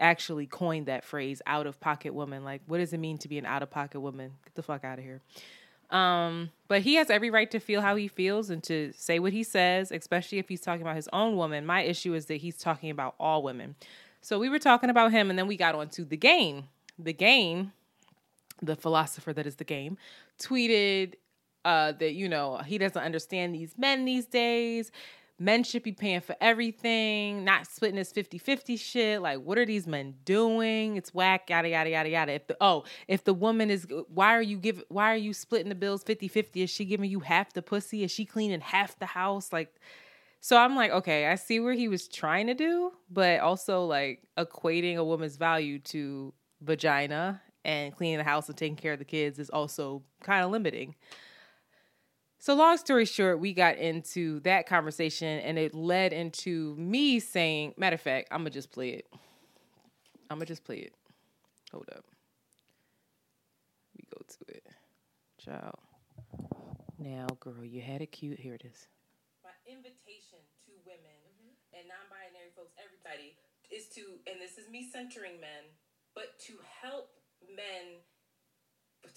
actually 0.00 0.46
coined 0.46 0.86
that 0.86 1.04
phrase 1.04 1.42
out 1.46 1.66
of 1.66 1.80
pocket 1.80 2.14
woman. 2.14 2.44
Like, 2.44 2.62
what 2.66 2.78
does 2.78 2.92
it 2.92 2.98
mean 2.98 3.18
to 3.18 3.28
be 3.28 3.38
an 3.38 3.46
out 3.46 3.62
of 3.62 3.70
pocket 3.70 4.00
woman? 4.00 4.32
Get 4.44 4.54
the 4.54 4.62
fuck 4.62 4.84
out 4.84 4.98
of 4.98 5.04
here. 5.04 5.22
Um, 5.90 6.50
but 6.68 6.82
he 6.82 6.96
has 6.96 7.08
every 7.08 7.30
right 7.30 7.50
to 7.50 7.58
feel 7.58 7.80
how 7.80 7.96
he 7.96 8.08
feels 8.08 8.50
and 8.50 8.62
to 8.64 8.92
say 8.94 9.18
what 9.18 9.32
he 9.32 9.42
says, 9.42 9.90
especially 9.90 10.38
if 10.38 10.48
he's 10.48 10.60
talking 10.60 10.82
about 10.82 10.96
his 10.96 11.08
own 11.12 11.36
woman. 11.36 11.64
My 11.64 11.82
issue 11.82 12.14
is 12.14 12.26
that 12.26 12.36
he's 12.36 12.58
talking 12.58 12.90
about 12.90 13.14
all 13.18 13.42
women. 13.42 13.74
So 14.20 14.38
we 14.38 14.48
were 14.48 14.58
talking 14.58 14.90
about 14.90 15.12
him, 15.12 15.30
and 15.30 15.38
then 15.38 15.46
we 15.46 15.56
got 15.56 15.74
on 15.74 15.88
to 15.90 16.04
the 16.04 16.16
game. 16.16 16.64
The 16.98 17.12
game 17.12 17.72
the 18.62 18.76
philosopher 18.76 19.32
that 19.32 19.46
is 19.46 19.56
the 19.56 19.64
game, 19.64 19.96
tweeted 20.38 21.14
uh, 21.64 21.92
that, 21.92 22.14
you 22.14 22.28
know, 22.28 22.58
he 22.58 22.78
doesn't 22.78 23.02
understand 23.02 23.54
these 23.54 23.74
men 23.76 24.04
these 24.04 24.26
days. 24.26 24.90
Men 25.38 25.62
should 25.62 25.84
be 25.84 25.92
paying 25.92 26.20
for 26.20 26.34
everything, 26.40 27.44
not 27.44 27.66
splitting 27.66 27.96
this 27.96 28.10
50 28.10 28.38
50 28.38 28.76
shit. 28.76 29.22
Like, 29.22 29.38
what 29.38 29.56
are 29.56 29.64
these 29.64 29.86
men 29.86 30.14
doing? 30.24 30.96
It's 30.96 31.14
whack, 31.14 31.48
yada, 31.48 31.68
yada, 31.68 31.90
yada, 31.90 32.08
yada. 32.08 32.32
If 32.32 32.48
the, 32.48 32.56
oh, 32.60 32.84
if 33.06 33.22
the 33.24 33.34
woman 33.34 33.70
is, 33.70 33.86
why 34.08 34.34
are 34.34 34.42
you 34.42 34.58
giving 34.58 34.84
why 34.88 35.12
are 35.12 35.16
you 35.16 35.32
splitting 35.32 35.68
the 35.68 35.74
bills 35.74 36.02
50 36.02 36.26
50? 36.28 36.62
Is 36.62 36.70
she 36.70 36.84
giving 36.84 37.08
you 37.08 37.20
half 37.20 37.52
the 37.52 37.62
pussy? 37.62 38.02
Is 38.02 38.10
she 38.10 38.24
cleaning 38.24 38.60
half 38.60 38.98
the 38.98 39.06
house? 39.06 39.52
Like, 39.52 39.74
so 40.40 40.56
I'm 40.56 40.76
like, 40.76 40.90
okay, 40.90 41.26
I 41.26 41.34
see 41.34 41.60
where 41.60 41.72
he 41.72 41.88
was 41.88 42.08
trying 42.08 42.46
to 42.46 42.54
do, 42.54 42.92
but 43.10 43.40
also 43.40 43.84
like 43.84 44.22
equating 44.36 44.96
a 44.96 45.04
woman's 45.04 45.36
value 45.36 45.78
to 45.80 46.32
vagina 46.60 47.42
and 47.64 47.94
cleaning 47.94 48.18
the 48.18 48.24
house 48.24 48.48
and 48.48 48.56
taking 48.56 48.76
care 48.76 48.92
of 48.92 48.98
the 48.98 49.04
kids 49.04 49.38
is 49.38 49.50
also 49.50 50.02
kind 50.22 50.44
of 50.44 50.50
limiting. 50.50 50.94
So, 52.40 52.54
long 52.54 52.76
story 52.76 53.04
short, 53.04 53.40
we 53.40 53.52
got 53.52 53.78
into 53.78 54.38
that 54.40 54.66
conversation 54.66 55.40
and 55.40 55.58
it 55.58 55.74
led 55.74 56.12
into 56.12 56.76
me 56.76 57.18
saying, 57.18 57.74
matter 57.76 57.94
of 57.94 58.00
fact, 58.00 58.28
I'm 58.30 58.40
gonna 58.40 58.50
just 58.50 58.70
play 58.70 58.90
it. 58.90 59.08
I'm 60.30 60.38
gonna 60.38 60.46
just 60.46 60.64
play 60.64 60.76
it. 60.78 60.94
Hold 61.72 61.88
up. 61.94 62.04
We 63.96 64.04
go 64.14 64.22
to 64.22 64.54
it. 64.54 64.66
Ciao. 65.38 65.74
Now, 66.98 67.26
girl, 67.40 67.64
you 67.64 67.82
had 67.82 68.02
it 68.02 68.12
cute. 68.12 68.38
Here 68.38 68.54
it 68.54 68.62
is. 68.64 68.86
My 69.42 69.50
invitation 69.66 70.38
to 70.66 70.72
women 70.86 71.18
mm-hmm. 71.26 71.74
and 71.74 71.88
non 71.90 72.06
binary 72.06 72.54
folks, 72.54 72.74
everybody, 72.78 73.34
is 73.70 73.90
to, 73.98 74.22
and 74.30 74.40
this 74.40 74.58
is 74.58 74.70
me 74.70 74.86
centering 74.86 75.40
men, 75.40 75.74
but 76.14 76.38
to 76.46 76.54
help 76.82 77.10
men 77.42 77.98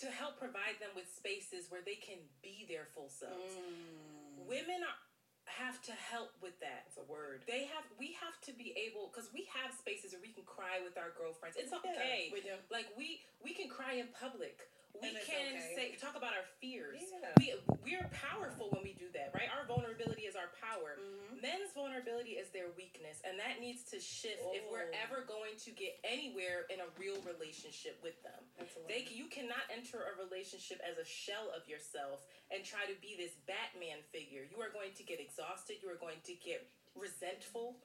to 0.02 0.08
help 0.10 0.38
provide 0.38 0.78
them 0.82 0.94
with 0.98 1.10
spaces 1.10 1.70
where 1.70 1.82
they 1.82 1.98
can 1.98 2.22
be 2.42 2.66
their 2.70 2.90
full 2.94 3.10
selves. 3.10 3.54
Mm. 3.54 4.50
Women 4.50 4.82
are, 4.82 5.00
have 5.46 5.82
to 5.86 5.94
help 5.94 6.34
with 6.42 6.58
that. 6.62 6.90
It's 6.90 6.98
a 6.98 7.06
word. 7.06 7.44
They 7.46 7.70
have. 7.70 7.86
We 7.98 8.18
have 8.22 8.38
to 8.50 8.52
be 8.54 8.74
able 8.78 9.10
because 9.10 9.30
we 9.34 9.50
have 9.54 9.74
spaces 9.74 10.14
where 10.14 10.22
we 10.22 10.34
can 10.34 10.46
cry 10.46 10.82
with 10.82 10.98
our 10.98 11.14
girlfriends. 11.18 11.58
It's 11.58 11.74
okay. 11.74 12.30
we 12.34 12.42
do. 12.42 12.58
Like 12.70 12.90
we 12.98 13.22
we 13.44 13.54
can 13.54 13.70
cry 13.70 13.98
in 13.98 14.10
public. 14.14 14.70
We 15.00 15.16
can 15.24 15.56
okay. 15.58 15.74
say 15.76 15.86
talk 15.96 16.14
about 16.20 16.36
our 16.36 16.46
fears. 16.60 17.00
Yeah. 17.00 17.32
We 17.40 17.56
we're 17.82 18.10
powerful 18.14 18.70
when 18.76 18.84
we 18.84 18.94
do 18.94 19.08
that, 19.16 19.32
right? 19.34 19.48
Our 19.50 19.64
vulnerability 19.66 20.28
is 20.30 20.36
our 20.36 20.52
power. 20.60 21.00
Mm-hmm. 21.00 21.42
Men's 21.42 21.72
vulnerability 21.74 22.36
is 22.38 22.52
their 22.54 22.70
weakness, 22.78 23.24
and 23.26 23.40
that 23.42 23.58
needs 23.64 23.88
to 23.96 23.98
shift 23.98 24.44
if 24.54 24.62
we're 24.70 24.92
Oh. 24.92 25.04
ever 25.08 25.24
going 25.26 25.56
to 25.66 25.72
get 25.72 25.98
anywhere 26.04 26.68
in 26.70 26.82
a 26.84 26.90
real 27.00 27.18
relationship 27.24 27.98
with 28.04 28.18
them. 28.22 28.42
They 28.88 29.08
you 29.10 29.26
cannot 29.32 29.64
enter 29.72 30.04
a 30.04 30.14
relationship 30.20 30.82
as 30.86 30.98
a 31.00 31.08
shell 31.08 31.50
of 31.56 31.66
yourself 31.70 32.22
and 32.52 32.62
try 32.66 32.86
to 32.86 32.96
be 33.00 33.16
this 33.18 33.34
Batman 33.48 34.04
figure. 34.12 34.44
You 34.46 34.60
are 34.62 34.70
going 34.74 34.94
to 35.00 35.04
get 35.08 35.18
exhausted. 35.24 35.80
You 35.82 35.90
are 35.90 36.02
going 36.02 36.20
to 36.28 36.34
get 36.38 36.68
resentful, 36.94 37.80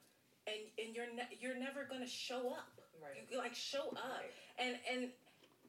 and 0.47 0.61
and 0.79 0.95
you're 0.95 1.09
ne- 1.13 1.33
you're 1.41 1.57
never 1.59 1.85
going 1.89 2.03
to 2.03 2.11
show 2.11 2.51
up. 2.53 2.77
Right. 3.01 3.25
You 3.31 3.37
like 3.39 3.55
show 3.55 3.93
up, 3.93 4.25
Right. 4.25 4.33
and 4.59 4.75
and 4.91 5.01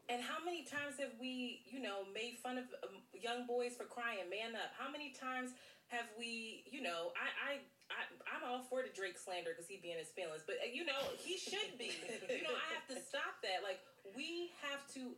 and 0.09 0.23
how 0.23 0.39
many 0.43 0.63
times 0.63 0.95
have 0.99 1.11
we, 1.19 1.61
you 1.67 1.81
know, 1.81 2.07
made 2.13 2.39
fun 2.41 2.57
of 2.57 2.65
um, 2.83 3.03
young 3.11 3.45
boys 3.45 3.75
for 3.75 3.83
crying? 3.83 4.31
Man 4.31 4.55
up. 4.55 4.71
How 4.79 4.89
many 4.89 5.11
times 5.11 5.51
have 5.87 6.07
we, 6.17 6.63
you 6.67 6.81
know, 6.81 7.11
I, 7.15 7.27
I, 7.43 7.51
I 7.91 8.01
I'm 8.31 8.43
all 8.47 8.63
for 8.69 8.83
the 8.83 8.91
Drake 8.95 9.19
slander 9.19 9.51
because 9.51 9.67
he 9.67 9.79
be 9.83 9.91
in 9.91 9.99
his 9.99 10.09
feelings, 10.09 10.43
but 10.47 10.55
uh, 10.63 10.71
you 10.71 10.85
know, 10.85 10.99
he 11.19 11.37
should 11.37 11.75
be. 11.77 11.91
you 12.31 12.43
know, 12.43 12.55
I 12.55 12.67
have 12.75 12.87
to 12.87 12.99
stop 13.03 13.39
that. 13.43 13.63
Like 13.63 13.79
we 14.15 14.51
have 14.63 14.87
to. 14.95 15.15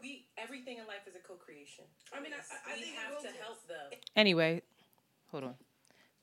We 0.00 0.26
everything 0.36 0.78
in 0.78 0.86
life 0.86 1.06
is 1.06 1.14
a 1.14 1.22
co-creation. 1.22 1.84
I 2.12 2.20
mean, 2.20 2.32
I, 2.34 2.42
I 2.42 2.76
we 2.76 2.82
think 2.82 2.96
have 2.96 3.22
to 3.22 3.30
help 3.40 3.66
them. 3.68 3.98
anyway, 4.16 4.62
hold 5.30 5.44
on. 5.44 5.54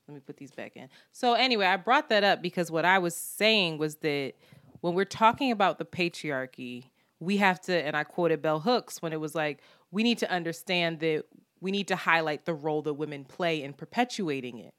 Let 0.06 0.14
me 0.14 0.20
put 0.20 0.36
these 0.36 0.50
back 0.50 0.76
in. 0.76 0.88
So 1.12 1.34
anyway, 1.34 1.66
I 1.66 1.76
brought 1.76 2.08
that 2.10 2.24
up 2.24 2.42
because 2.42 2.70
what 2.70 2.84
I 2.84 2.98
was 2.98 3.14
saying 3.14 3.78
was 3.78 3.96
that 3.96 4.34
when 4.80 4.94
we're 4.94 5.04
talking 5.04 5.52
about 5.52 5.78
the 5.78 5.84
patriarchy, 5.84 6.84
we 7.22 7.36
have 7.36 7.60
to, 7.60 7.72
and 7.72 7.96
I 7.96 8.02
quoted 8.02 8.42
Bell 8.42 8.58
Hooks 8.58 9.00
when 9.00 9.12
it 9.12 9.20
was 9.20 9.34
like, 9.34 9.60
we 9.92 10.02
need 10.02 10.18
to 10.18 10.30
understand 10.30 10.98
that 11.00 11.22
we 11.60 11.70
need 11.70 11.86
to 11.88 11.96
highlight 11.96 12.46
the 12.46 12.54
role 12.54 12.82
that 12.82 12.94
women 12.94 13.24
play 13.24 13.62
in 13.62 13.74
perpetuating 13.74 14.58
it. 14.58 14.74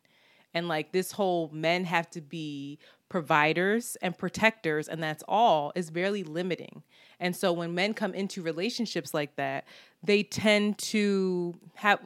And 0.54 0.68
like 0.68 0.92
this 0.92 1.14
whole 1.14 1.50
men 1.54 1.86
have 1.86 2.10
to 2.12 2.22
be 2.22 2.80
providers 3.08 3.96
and 4.02 4.18
protectors, 4.18 4.90
and 4.90 5.02
that's 5.02 5.24
all 5.26 5.72
is 5.74 5.90
barely 5.90 6.24
limiting. 6.24 6.84
And 7.18 7.34
so 7.34 7.54
when 7.54 7.74
men 7.74 7.94
come 7.94 8.14
into 8.14 8.42
relationships 8.42 9.14
like 9.14 9.38
that, 9.38 9.66
they 10.04 10.22
tend 10.22 10.78
to 10.80 11.54
have 11.76 12.00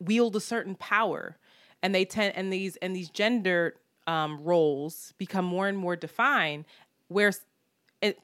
wield 0.00 0.34
a 0.34 0.40
certain 0.40 0.76
power 0.76 1.36
and 1.82 1.94
they 1.94 2.04
tend 2.04 2.34
and 2.34 2.52
these 2.52 2.76
and 2.76 2.96
these 2.96 3.10
gender 3.10 3.74
um, 4.08 4.42
roles 4.42 5.12
become 5.18 5.44
more 5.44 5.68
and 5.68 5.78
more 5.78 5.94
defined 5.94 6.64
where 7.08 7.32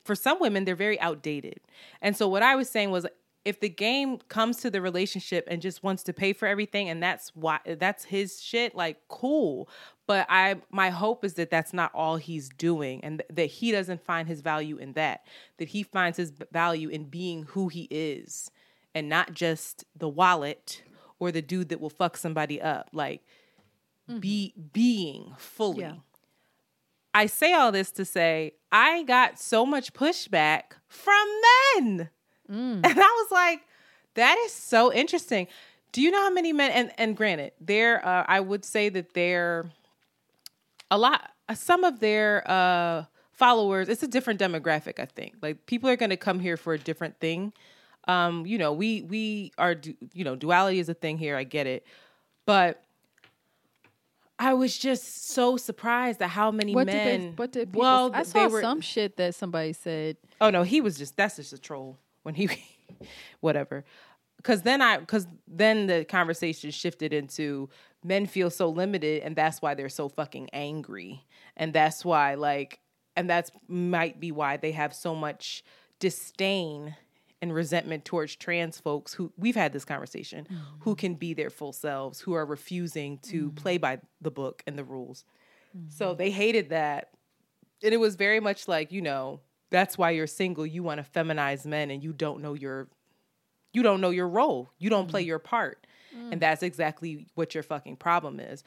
for 0.05 0.15
some 0.15 0.39
women 0.41 0.65
they're 0.65 0.75
very 0.75 1.01
outdated 1.01 1.61
and 2.01 2.17
so 2.17 2.29
what 2.29 2.43
i 2.43 2.55
was 2.55 2.69
saying 2.69 2.91
was 2.91 3.07
if 3.45 3.61
the 3.61 3.69
game 3.69 4.19
comes 4.29 4.57
to 4.59 4.71
the 4.71 4.81
relationship 4.81 5.47
and 5.51 5.61
just 5.61 5.83
wants 5.83 6.03
to 6.03 6.13
pay 6.13 6.33
for 6.33 6.47
everything 6.47 6.89
and 6.89 7.03
that's 7.03 7.31
why 7.35 7.59
that's 7.79 8.05
his 8.05 8.41
shit 8.41 8.75
like 8.75 8.99
cool 9.09 9.69
but 10.07 10.27
i 10.29 10.57
my 10.71 10.91
hope 10.91 11.25
is 11.25 11.35
that 11.35 11.51
that's 11.51 11.73
not 11.73 11.91
all 11.95 12.17
he's 12.17 12.49
doing 12.49 13.03
and 13.05 13.19
th- 13.21 13.29
that 13.31 13.47
he 13.47 13.71
doesn't 13.71 14.05
find 14.05 14.29
his 14.29 14.41
value 14.41 14.77
in 14.77 14.93
that 14.95 15.27
that 15.59 15.69
he 15.69 15.83
finds 15.83 16.17
his 16.17 16.33
value 16.53 16.89
in 16.89 17.05
being 17.05 17.45
who 17.45 17.69
he 17.69 17.87
is 17.91 18.51
and 18.95 19.09
not 19.09 19.35
just 19.35 19.85
the 19.97 20.09
wallet 20.09 20.83
or 21.19 21.31
the 21.31 21.43
dude 21.43 21.69
that 21.69 21.81
will 21.81 21.91
fuck 21.91 22.17
somebody 22.17 22.61
up 22.61 22.89
like 22.93 23.23
mm-hmm. 24.09 24.21
be 24.21 24.55
being 24.73 25.33
fully 25.37 25.83
yeah. 25.83 25.95
I 27.15 27.27
say 27.27 27.53
all 27.53 27.73
this 27.73 27.91
to 27.91 28.05
say 28.05 28.53
i 28.73 29.03
got 29.05 29.39
so 29.39 29.65
much 29.65 29.93
pushback 29.93 30.63
from 30.89 31.27
men 31.77 32.11
Mm. 32.51 32.85
And 32.85 32.99
I 32.99 33.25
was 33.25 33.31
like, 33.31 33.61
that 34.15 34.39
is 34.47 34.53
so 34.53 34.93
interesting. 34.93 35.49
Do 35.93 36.03
you 36.03 36.11
know 36.11 36.23
how 36.23 36.31
many 36.31 36.53
men 36.53 36.71
and 36.71 36.93
and 36.99 37.17
granted, 37.17 37.53
there 37.61 38.05
uh, 38.07 38.25
I 38.27 38.41
would 38.41 38.65
say 38.65 38.89
that 38.89 39.15
they're 39.15 39.67
a 40.91 40.99
lot 40.99 41.31
some 41.55 41.85
of 41.85 42.01
their 42.01 42.43
uh 42.51 43.05
followers, 43.33 43.89
it's 43.89 44.03
a 44.03 44.09
different 44.09 44.41
demographic, 44.41 44.99
I 45.01 45.07
think. 45.07 45.35
Like 45.43 45.67
people 45.67 45.91
are 45.91 45.97
going 45.97 46.11
to 46.11 46.17
come 46.17 46.39
here 46.39 46.57
for 46.57 46.75
a 46.75 46.79
different 46.79 47.19
thing. 47.19 47.53
Um, 48.07 48.47
you 48.47 48.59
know, 48.59 48.73
we 48.73 49.03
we 49.03 49.53
are 49.59 49.77
you 50.13 50.25
know, 50.25 50.37
duality 50.37 50.79
is 50.81 50.89
a 50.89 50.95
thing 50.95 51.19
here, 51.19 51.37
I 51.37 51.45
get 51.45 51.67
it. 51.67 51.87
But 52.47 52.84
I 54.39 54.55
was 54.55 54.77
just 54.77 55.29
so 55.29 55.57
surprised 55.57 56.21
at 56.21 56.31
how 56.31 56.51
many 56.51 56.75
what 56.75 56.87
men. 56.87 57.21
Did 57.21 57.21
they, 57.21 57.35
what 57.35 57.53
did 57.53 57.69
people, 57.69 57.81
well, 57.81 58.11
I 58.13 58.25
saw 58.25 58.49
were, 58.49 58.61
some 58.61 58.81
shit 58.81 59.17
that 59.17 59.35
somebody 59.35 59.73
said. 59.73 60.17
Oh 60.41 60.51
no, 60.51 60.63
he 60.63 60.81
was 60.81 60.99
just 60.99 61.17
that's 61.17 61.37
just 61.37 61.53
a 61.53 61.59
troll 61.59 61.99
when 62.25 62.35
he 62.35 62.49
whatever 63.41 63.85
because 64.45 64.63
then 64.63 64.83
i 64.83 64.99
because 64.99 65.27
then 65.49 65.87
the 65.87 66.05
conversation 66.05 66.71
shifted 66.71 67.13
into 67.13 67.69
men 68.03 68.27
feel 68.27 68.51
so 68.51 68.69
limited 68.69 69.23
and 69.23 69.37
that's 69.37 69.63
why 69.63 69.75
they're 69.75 69.89
so 69.89 70.09
fucking 70.09 70.49
angry 70.53 71.25
and 71.57 71.73
that's 71.73 72.05
why 72.05 72.35
like 72.35 72.81
and 73.17 73.29
that's 73.29 73.51
might 73.69 74.21
be 74.21 74.33
why 74.33 74.57
they 74.57 74.73
have 74.73 74.95
so 74.95 75.15
much 75.15 75.65
disdain 76.01 76.95
and 77.45 77.55
resentment 77.55 78.05
towards 78.05 78.35
trans 78.37 78.81
folks 78.81 79.15
who 79.15 79.33
we've 79.37 79.55
had 79.55 79.73
this 79.73 79.85
conversation 79.85 80.45
mm-hmm. 80.45 80.63
who 80.81 80.95
can 80.95 81.15
be 81.15 81.35
their 81.35 81.51
full 81.51 81.73
selves 81.73 82.21
who 82.21 82.35
are 82.35 82.45
refusing 82.45 83.19
to 83.19 83.47
mm-hmm. 83.47 83.55
play 83.55 83.79
by 83.79 84.01
the 84.21 84.31
book 84.31 84.63
and 84.67 84.77
the 84.79 84.85
rules 84.85 85.25
mm-hmm. 85.77 85.89
so 85.89 86.15
they 86.15 86.31
hated 86.31 86.71
that 86.71 87.11
and 87.83 87.95
it 87.95 87.99
was 87.99 88.17
very 88.17 88.41
much 88.41 88.67
like 88.67 88.91
you 88.91 89.03
know 89.03 89.41
that's 89.75 89.99
why 89.99 90.11
you're 90.11 90.29
single. 90.29 90.65
You 90.65 90.85
want 90.85 91.05
to 91.05 91.11
feminize 91.11 91.67
men 91.67 91.91
and 91.91 92.03
you 92.03 92.13
don't 92.13 92.41
know 92.41 92.55
your 92.55 92.89
you 93.73 93.83
don't 93.83 94.01
know 94.01 94.11
your 94.11 94.29
role. 94.29 94.71
You 94.79 94.89
don't 94.89 95.09
mm. 95.09 95.11
play 95.11 95.23
your 95.23 95.41
part. 95.41 95.85
Mm. 96.17 96.33
And 96.33 96.41
that's 96.41 96.63
exactly 96.63 97.27
what 97.35 97.55
your 97.55 97.65
fucking 97.65 97.97
problem 97.97 98.39
is. 98.39 98.63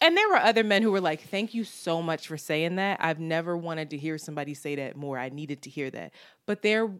And 0.00 0.16
there 0.16 0.26
were 0.30 0.38
other 0.38 0.64
men 0.64 0.82
who 0.82 0.92
were 0.92 1.00
like, 1.00 1.20
"Thank 1.20 1.52
you 1.52 1.62
so 1.62 2.00
much 2.00 2.26
for 2.26 2.38
saying 2.38 2.76
that. 2.76 2.98
I've 3.02 3.20
never 3.20 3.54
wanted 3.54 3.90
to 3.90 3.98
hear 3.98 4.16
somebody 4.16 4.54
say 4.54 4.76
that 4.76 4.96
more. 4.96 5.18
I 5.18 5.28
needed 5.28 5.60
to 5.62 5.70
hear 5.70 5.90
that." 5.90 6.14
But 6.46 6.62
there 6.62 6.90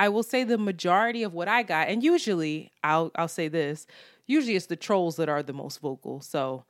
I 0.00 0.08
will 0.08 0.22
say 0.22 0.44
the 0.44 0.56
majority 0.56 1.22
of 1.24 1.34
what 1.34 1.46
I 1.46 1.62
got, 1.62 1.88
and 1.88 2.02
usually 2.02 2.72
I'll 2.82 3.10
I'll 3.16 3.28
say 3.28 3.48
this, 3.48 3.86
usually 4.26 4.56
it's 4.56 4.64
the 4.64 4.74
trolls 4.74 5.16
that 5.16 5.28
are 5.28 5.42
the 5.42 5.52
most 5.52 5.78
vocal. 5.78 6.22
So 6.22 6.64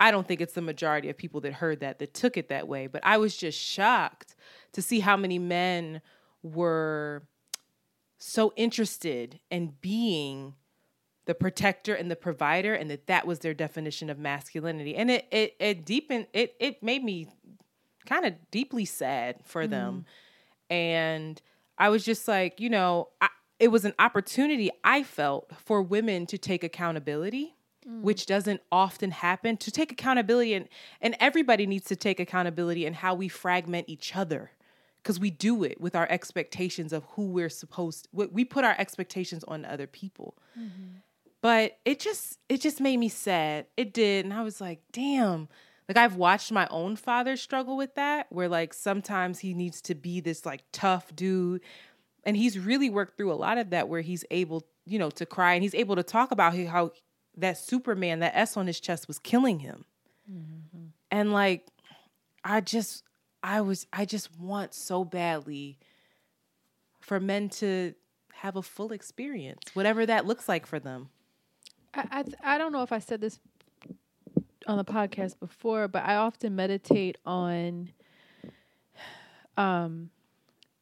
I 0.00 0.10
don't 0.10 0.26
think 0.26 0.40
it's 0.40 0.54
the 0.54 0.62
majority 0.62 1.08
of 1.08 1.16
people 1.16 1.40
that 1.42 1.54
heard 1.54 1.78
that 1.78 2.00
that 2.00 2.12
took 2.12 2.36
it 2.36 2.48
that 2.48 2.66
way, 2.66 2.88
but 2.88 3.00
I 3.04 3.18
was 3.18 3.36
just 3.36 3.56
shocked 3.56 4.34
to 4.72 4.82
see 4.82 4.98
how 4.98 5.16
many 5.16 5.38
men 5.38 6.02
were 6.42 7.22
so 8.18 8.52
interested 8.56 9.38
in 9.48 9.74
being 9.80 10.54
the 11.26 11.34
protector 11.34 11.94
and 11.94 12.10
the 12.10 12.16
provider 12.16 12.74
and 12.74 12.90
that 12.90 13.06
that 13.06 13.28
was 13.28 13.38
their 13.38 13.54
definition 13.54 14.10
of 14.10 14.18
masculinity 14.18 14.96
and 14.96 15.08
it 15.08 15.28
it 15.30 15.54
it 15.60 15.84
deepened 15.84 16.26
it 16.32 16.56
it 16.58 16.82
made 16.82 17.04
me 17.04 17.28
kind 18.06 18.24
of 18.24 18.34
deeply 18.50 18.84
sad 18.84 19.36
for 19.44 19.66
mm. 19.66 19.70
them 19.70 20.04
and 20.68 21.40
i 21.82 21.88
was 21.88 22.04
just 22.04 22.28
like 22.28 22.60
you 22.60 22.70
know 22.70 23.08
I, 23.20 23.28
it 23.58 23.68
was 23.68 23.84
an 23.84 23.92
opportunity 23.98 24.70
i 24.84 25.02
felt 25.02 25.50
for 25.58 25.82
women 25.82 26.26
to 26.26 26.38
take 26.38 26.62
accountability 26.62 27.56
mm. 27.86 28.00
which 28.00 28.26
doesn't 28.26 28.60
often 28.70 29.10
happen 29.10 29.56
to 29.58 29.70
take 29.70 29.90
accountability 29.90 30.54
and 30.54 30.68
and 31.00 31.16
everybody 31.18 31.66
needs 31.66 31.84
to 31.86 31.96
take 31.96 32.20
accountability 32.20 32.86
in 32.86 32.94
how 32.94 33.14
we 33.14 33.28
fragment 33.28 33.88
each 33.88 34.14
other 34.16 34.52
because 35.02 35.18
we 35.18 35.30
do 35.30 35.64
it 35.64 35.80
with 35.80 35.96
our 35.96 36.06
expectations 36.08 36.92
of 36.92 37.04
who 37.16 37.26
we're 37.26 37.48
supposed 37.48 38.04
to, 38.04 38.28
we 38.28 38.44
put 38.44 38.64
our 38.64 38.76
expectations 38.78 39.44
on 39.48 39.64
other 39.64 39.88
people 39.88 40.36
mm-hmm. 40.58 40.98
but 41.40 41.78
it 41.84 41.98
just 41.98 42.38
it 42.48 42.60
just 42.60 42.80
made 42.80 42.96
me 42.96 43.08
sad 43.08 43.66
it 43.76 43.92
did 43.92 44.24
and 44.24 44.32
i 44.32 44.42
was 44.42 44.60
like 44.60 44.80
damn 44.92 45.48
like 45.88 45.96
i've 45.96 46.16
watched 46.16 46.52
my 46.52 46.66
own 46.70 46.96
father 46.96 47.36
struggle 47.36 47.76
with 47.76 47.94
that 47.94 48.26
where 48.30 48.48
like 48.48 48.72
sometimes 48.74 49.40
he 49.40 49.54
needs 49.54 49.80
to 49.80 49.94
be 49.94 50.20
this 50.20 50.44
like 50.46 50.62
tough 50.72 51.14
dude 51.14 51.60
and 52.24 52.36
he's 52.36 52.58
really 52.58 52.90
worked 52.90 53.16
through 53.16 53.32
a 53.32 53.34
lot 53.34 53.58
of 53.58 53.70
that 53.70 53.88
where 53.88 54.00
he's 54.00 54.24
able 54.30 54.66
you 54.86 54.98
know 54.98 55.10
to 55.10 55.26
cry 55.26 55.54
and 55.54 55.62
he's 55.62 55.74
able 55.74 55.96
to 55.96 56.02
talk 56.02 56.30
about 56.30 56.56
how 56.56 56.90
that 57.36 57.56
superman 57.56 58.20
that 58.20 58.32
s 58.34 58.56
on 58.56 58.66
his 58.66 58.80
chest 58.80 59.08
was 59.08 59.18
killing 59.18 59.60
him 59.60 59.84
mm-hmm. 60.30 60.86
and 61.10 61.32
like 61.32 61.66
i 62.44 62.60
just 62.60 63.04
I 63.42 63.60
was 63.60 63.86
I 63.92 64.04
just 64.04 64.38
want 64.38 64.74
so 64.74 65.04
badly 65.04 65.78
for 67.00 67.18
men 67.18 67.48
to 67.48 67.94
have 68.34 68.56
a 68.56 68.62
full 68.62 68.92
experience, 68.92 69.62
whatever 69.74 70.06
that 70.06 70.26
looks 70.26 70.48
like 70.48 70.66
for 70.66 70.78
them. 70.78 71.08
I 71.92 72.24
I, 72.42 72.54
I 72.54 72.58
don't 72.58 72.72
know 72.72 72.82
if 72.82 72.92
I 72.92 73.00
said 73.00 73.20
this 73.20 73.40
on 74.72 74.78
the 74.78 74.84
podcast 74.84 75.38
before, 75.38 75.86
but 75.86 76.02
I 76.04 76.16
often 76.16 76.56
meditate 76.56 77.18
on 77.24 77.90
um 79.58 80.10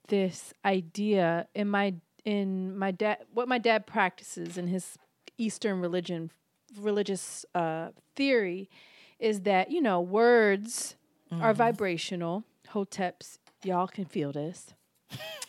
this 0.06 0.54
idea 0.64 1.48
in 1.54 1.68
my 1.68 1.94
in 2.24 2.76
my 2.76 2.92
dad 2.92 3.18
what 3.32 3.48
my 3.48 3.58
dad 3.58 3.86
practices 3.86 4.56
in 4.56 4.68
his 4.68 4.96
Eastern 5.38 5.80
religion 5.80 6.30
religious 6.78 7.44
uh, 7.54 7.88
theory 8.14 8.70
is 9.18 9.40
that 9.40 9.70
you 9.72 9.80
know 9.80 10.00
words 10.00 10.96
mm-hmm. 11.32 11.42
are 11.42 11.52
vibrational 11.52 12.44
hoteps, 12.72 13.38
y'all 13.64 13.88
can 13.88 14.04
feel 14.04 14.30
this. 14.32 14.72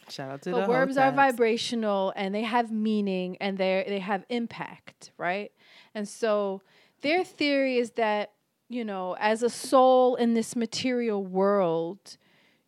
Shout 0.09 0.31
out 0.31 0.41
to 0.41 0.51
but 0.51 0.63
the 0.63 0.69
words 0.69 0.97
are 0.97 1.11
vibrational 1.11 2.11
and 2.15 2.33
they 2.33 2.41
have 2.41 2.71
meaning 2.71 3.37
and 3.39 3.57
they 3.57 3.85
they 3.87 3.99
have 3.99 4.25
impact, 4.29 5.11
right? 5.17 5.51
And 5.93 6.09
so 6.09 6.61
their 7.01 7.23
theory 7.23 7.77
is 7.77 7.91
that 7.91 8.31
you 8.71 8.85
know, 8.85 9.17
as 9.19 9.43
a 9.43 9.49
soul 9.49 10.15
in 10.15 10.33
this 10.33 10.55
material 10.55 11.25
world, 11.25 12.15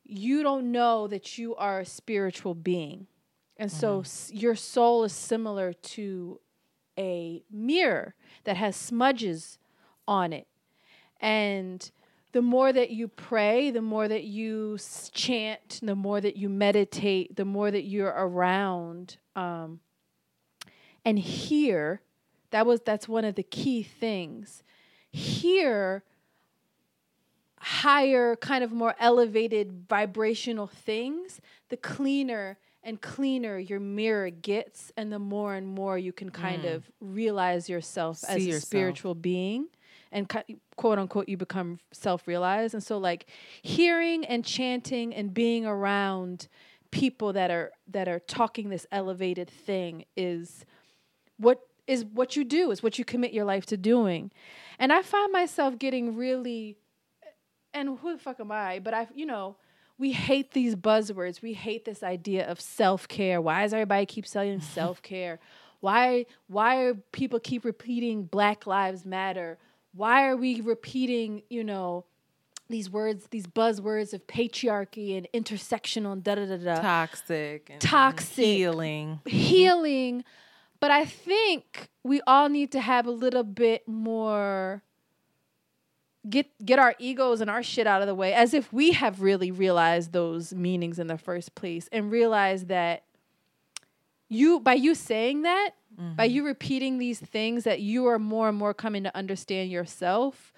you 0.03 0.43
don't 0.43 0.69
know 0.69 1.07
that 1.07 1.37
you 1.37 1.55
are 1.55 1.79
a 1.79 1.85
spiritual 1.85 2.53
being. 2.53 3.07
And 3.55 3.69
mm-hmm. 3.69 3.79
so 3.79 3.99
s- 4.01 4.29
your 4.33 4.55
soul 4.55 5.05
is 5.05 5.13
similar 5.13 5.71
to 5.71 6.41
a 6.99 7.43
mirror 7.49 8.15
that 8.43 8.57
has 8.57 8.75
smudges 8.75 9.59
on 10.05 10.33
it. 10.33 10.47
And 11.21 11.89
the 12.33 12.41
more 12.41 12.73
that 12.73 12.89
you 12.89 13.07
pray, 13.07 13.71
the 13.71 13.81
more 13.81 14.09
that 14.09 14.25
you 14.25 14.77
chant, 15.13 15.79
the 15.81 15.95
more 15.95 16.19
that 16.19 16.35
you 16.35 16.49
meditate, 16.49 17.37
the 17.37 17.45
more 17.45 17.71
that 17.71 17.83
you're 17.83 18.13
around 18.13 19.17
um, 19.37 19.79
and 21.05 21.17
hear. 21.17 22.01
That 22.53 22.67
was 22.67 22.81
that's 22.81 23.09
one 23.09 23.25
of 23.25 23.33
the 23.33 23.41
key 23.41 23.81
things. 23.81 24.61
Hear 25.11 26.03
higher, 27.59 28.35
kind 28.35 28.63
of 28.63 28.71
more 28.71 28.93
elevated 28.99 29.87
vibrational 29.89 30.67
things, 30.67 31.41
the 31.69 31.77
cleaner 31.77 32.59
and 32.83 33.01
cleaner 33.01 33.57
your 33.57 33.79
mirror 33.79 34.29
gets 34.29 34.91
and 34.95 35.11
the 35.11 35.17
more 35.17 35.55
and 35.55 35.65
more 35.67 35.97
you 35.97 36.13
can 36.13 36.29
kind 36.29 36.65
of 36.65 36.91
realize 37.01 37.69
yourself 37.69 38.23
as 38.27 38.37
Mm. 38.37 38.43
See 38.43 38.43
a 38.43 38.53
yourself. 38.53 38.67
spiritual 38.67 39.15
being 39.15 39.67
and 40.11 40.29
quote 40.75 40.99
unquote 40.99 41.27
you 41.27 41.37
become 41.37 41.79
self-realized 41.91 42.75
and 42.75 42.83
so 42.83 42.99
like 42.99 43.25
hearing 43.63 44.25
and 44.25 44.45
chanting 44.45 45.15
and 45.15 45.33
being 45.33 45.65
around 45.65 46.49
people 46.91 47.33
that 47.33 47.49
are 47.49 47.71
that 47.87 48.07
are 48.07 48.19
talking 48.19 48.69
this 48.69 48.85
elevated 48.91 49.49
thing 49.49 50.05
is 50.15 50.65
what 51.37 51.61
is 51.87 52.05
what 52.05 52.35
you 52.35 52.43
do 52.43 52.71
is 52.71 52.81
what 52.81 52.97
you 52.97 53.05
commit 53.05 53.33
your 53.33 53.45
life 53.45 53.65
to 53.65 53.77
doing 53.77 54.31
and 54.79 54.91
i 54.93 55.01
find 55.01 55.31
myself 55.31 55.77
getting 55.77 56.15
really 56.15 56.77
and 57.73 57.97
who 57.99 58.13
the 58.13 58.19
fuck 58.19 58.39
am 58.39 58.51
i 58.51 58.79
but 58.79 58.93
i 58.93 59.07
you 59.13 59.25
know 59.25 59.55
we 59.97 60.11
hate 60.11 60.51
these 60.51 60.75
buzzwords 60.75 61.41
we 61.41 61.53
hate 61.53 61.85
this 61.85 62.03
idea 62.03 62.49
of 62.49 62.59
self-care 62.59 63.41
why 63.41 63.63
does 63.63 63.73
everybody 63.73 64.05
keep 64.05 64.25
saying 64.25 64.59
self-care 64.73 65.39
why 65.81 66.25
why 66.47 66.77
are 66.77 66.93
people 67.11 67.39
keep 67.39 67.65
repeating 67.65 68.23
black 68.23 68.65
lives 68.65 69.05
matter 69.05 69.57
why 69.93 70.25
are 70.25 70.37
we 70.37 70.61
repeating 70.61 71.43
you 71.49 71.63
know 71.63 72.05
these 72.69 72.89
words 72.89 73.27
these 73.29 73.45
buzzwords 73.45 74.13
of 74.13 74.25
patriarchy 74.25 75.17
and 75.17 75.27
intersectional 75.33 76.13
and 76.13 76.23
da 76.23 76.35
da 76.35 76.45
da 76.45 76.57
da 76.57 76.81
Toxic. 76.81 77.69
And 77.69 77.81
Toxic. 77.81 78.45
Healing. 78.45 79.19
healing. 79.25 80.23
But 80.83 80.91
I 80.91 81.05
think 81.05 81.87
we 82.03 82.19
all 82.27 82.49
need 82.49 82.73
to 82.73 82.81
have 82.81 83.07
a 83.07 83.11
little 83.11 83.45
bit 83.45 83.87
more 83.87 84.83
get 86.29 86.47
get 86.65 86.77
our 86.77 86.93
egos 86.99 87.39
and 87.39 87.49
our 87.49 87.63
shit 87.63 87.87
out 87.87 88.01
of 88.01 88.07
the 88.09 88.13
way 88.13 88.33
as 88.33 88.53
if 88.53 88.73
we 88.73 88.91
have 88.91 89.21
really 89.21 89.49
realized 89.49 90.11
those 90.11 90.53
meanings 90.53 90.99
in 90.99 91.07
the 91.07 91.17
first 91.17 91.55
place 91.55 91.87
and 91.93 92.11
realize 92.11 92.65
that 92.65 93.03
you 94.27 94.59
by 94.59 94.73
you 94.73 94.93
saying 94.93 95.43
that 95.43 95.69
by 95.95 96.27
mm-hmm. 96.27 96.35
you 96.35 96.45
repeating 96.45 96.97
these 96.97 97.19
things 97.21 97.63
that 97.63 97.79
you 97.79 98.05
are 98.05 98.19
more 98.19 98.49
and 98.49 98.57
more 98.57 98.73
coming 98.73 99.03
to 99.03 99.17
understand 99.17 99.71
yourself 99.71 100.51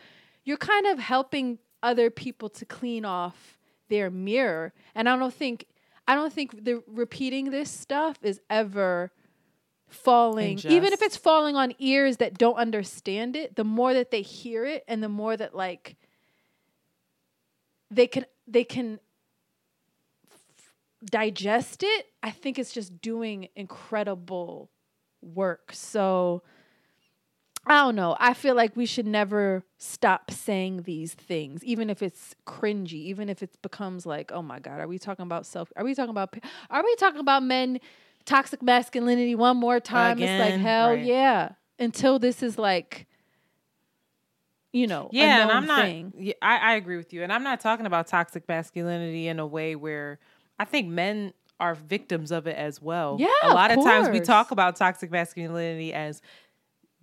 you're 0.44 0.58
kind 0.58 0.88
of 0.88 0.98
helping 0.98 1.60
other 1.84 2.10
people 2.10 2.50
to 2.50 2.66
clean 2.66 3.06
off 3.06 3.60
their 3.90 4.10
mirror. 4.10 4.74
And 4.96 5.08
i 5.08 5.16
don't 5.16 5.36
think 5.36 5.68
i 6.08 6.16
don't 6.16 6.34
think 6.34 6.66
the 6.66 6.82
repeating 6.88 7.52
this 7.52 7.70
stuff 7.70 8.18
is 8.24 8.42
ever 8.50 9.12
falling 9.96 10.60
even 10.74 10.94
if 10.94 11.02
it's 11.02 11.18
falling 11.18 11.56
on 11.56 11.74
ears 11.80 12.18
that 12.18 12.38
don't 12.38 12.58
understand 12.58 13.36
it 13.36 13.56
the 13.56 13.64
more 13.64 13.94
that 13.94 14.12
they 14.12 14.22
hear 14.22 14.66
it 14.66 14.84
and 14.88 15.02
the 15.02 15.10
more 15.10 15.36
that 15.36 15.56
like 15.56 15.96
they 17.90 18.08
can 18.08 18.26
they 18.48 18.64
can 18.64 19.00
f- 20.32 20.74
digest 21.04 21.84
it 21.84 22.08
i 22.22 22.32
think 22.32 22.60
it's 22.60 22.74
just 22.74 23.02
doing 23.02 23.48
incredible 23.56 24.70
work 25.22 25.72
so 25.74 26.44
I 27.68 27.84
don't 27.84 27.96
know. 27.96 28.16
I 28.20 28.36
feel 28.36 28.54
like 28.54 28.76
we 28.76 28.86
should 28.86 29.08
never 29.08 29.64
stop 29.80 30.30
saying 30.30 30.84
these 30.84 31.16
things, 31.16 31.64
even 31.64 31.90
if 31.90 32.04
it's 32.04 32.36
cringy, 32.46 32.94
even 32.94 33.28
if 33.28 33.42
it 33.42 33.60
becomes 33.64 34.06
like, 34.06 34.32
oh 34.32 34.44
my 34.44 34.60
God, 34.60 34.80
are 34.80 34.88
we 34.88 35.00
talking 35.00 35.24
about 35.24 35.48
self? 35.48 35.72
Are 35.76 35.84
we 35.84 35.96
talking 35.96 36.12
about, 36.12 36.36
are 36.70 36.84
we 36.84 36.96
talking 36.98 37.20
about 37.20 37.42
men, 37.42 37.80
toxic 38.26 38.62
masculinity 38.62 39.36
one 39.36 39.58
more 39.58 39.80
time? 39.80 40.20
it's 40.20 40.40
like, 40.40 40.60
hell 40.60 40.92
right. 40.92 41.04
yeah. 41.06 41.50
Until 41.78 42.20
this 42.20 42.42
is 42.42 42.58
like, 42.58 43.06
you 44.72 44.88
know, 44.88 45.10
Yeah, 45.12 45.44
and 45.44 45.52
I'm 45.52 45.66
not. 45.66 46.20
Yeah, 46.22 46.34
I, 46.42 46.58
I 46.58 46.74
agree 46.76 46.98
with 46.98 47.14
you, 47.14 47.24
and 47.24 47.32
I'm 47.32 47.44
not 47.44 47.60
talking 47.60 47.86
about 47.86 48.08
toxic 48.08 48.48
masculinity 48.48 49.28
in 49.28 49.40
a 49.40 49.46
way 49.46 49.76
where 49.76 50.20
I 50.60 50.66
think 50.66 50.88
men 50.88 51.34
are 51.60 51.76
victims 51.76 52.32
of 52.32 52.48
it 52.48 52.58
as 52.58 52.82
well. 52.82 53.18
Yeah, 53.20 53.30
a 53.44 53.54
lot 53.54 53.72
of 53.72 53.78
of, 53.80 53.86
times 53.86 54.10
we 54.10 54.20
talk 54.20 54.52
about 54.52 54.76
toxic 54.76 55.12
masculinity 55.12 55.94
as, 55.94 56.22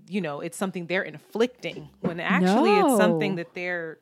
you 0.08 0.20
know, 0.20 0.40
it's 0.40 0.58
something 0.58 0.86
they're 0.86 1.02
inflicting 1.02 1.88
when 2.00 2.20
actually 2.20 2.78
it's 2.78 2.96
something 2.98 3.36
that 3.36 3.54
they're 3.54 3.98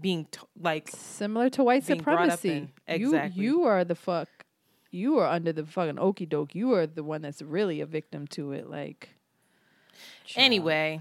being 0.00 0.26
t- 0.30 0.40
like. 0.60 0.88
Similar 0.88 1.50
to 1.50 1.62
white 1.62 1.86
being 1.86 2.00
brought 2.00 2.28
up 2.28 2.40
supremacy. 2.40 2.70
in. 2.88 3.00
You, 3.00 3.08
Exactly. 3.14 3.44
you 3.44 3.62
are 3.62 3.84
the 3.84 3.94
fuck, 3.94 4.28
you 4.92 5.18
are 5.18 5.26
under 5.26 5.52
the 5.52 5.66
fucking 5.66 5.98
okey 5.98 6.26
doke. 6.26 6.54
You 6.54 6.74
are 6.74 6.86
the 6.86 7.02
one 7.02 7.22
that's 7.22 7.42
really 7.42 7.80
a 7.80 7.86
victim 7.86 8.26
to 8.28 8.52
it. 8.52 8.70
Like, 8.70 9.08
child. 10.24 10.44
Anyway, 10.44 11.00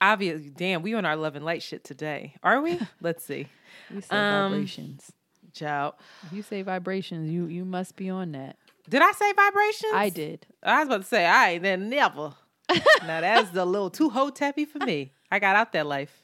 obviously, 0.00 0.50
damn, 0.50 0.82
we 0.82 0.94
on 0.94 1.04
our 1.04 1.16
love 1.16 1.36
and 1.36 1.44
light 1.44 1.62
shit 1.62 1.84
today, 1.84 2.34
are 2.42 2.62
we? 2.62 2.80
Let's 3.00 3.24
see, 3.24 3.48
we 3.92 4.00
say 4.00 4.16
um, 4.16 4.52
vibrations. 4.52 5.12
ciao. 5.52 5.94
You 6.32 6.42
say 6.42 6.62
vibrations, 6.62 7.30
you 7.30 7.46
you 7.46 7.64
must 7.64 7.96
be 7.96 8.08
on 8.08 8.32
that. 8.32 8.56
Did 8.88 9.02
I 9.02 9.12
say 9.12 9.32
vibrations? 9.32 9.92
I 9.94 10.08
did. 10.10 10.46
I 10.62 10.78
was 10.78 10.88
about 10.88 11.02
to 11.02 11.08
say, 11.08 11.26
I 11.26 11.50
ain't 11.50 11.62
then 11.64 11.88
never. 11.88 12.34
now 13.02 13.20
that's 13.20 13.54
a 13.56 13.64
little 13.64 13.90
too 13.90 14.10
hoteppy 14.10 14.66
for 14.66 14.78
me. 14.78 15.12
I 15.30 15.40
got 15.40 15.56
out 15.56 15.72
that 15.72 15.86
life. 15.86 16.22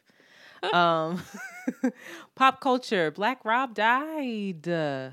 Um, 0.73 1.21
pop 2.37 2.61
culture. 2.61 3.11
Black 3.11 3.45
Rob 3.45 3.75
died. 3.75 4.69
Uh, 4.69 5.11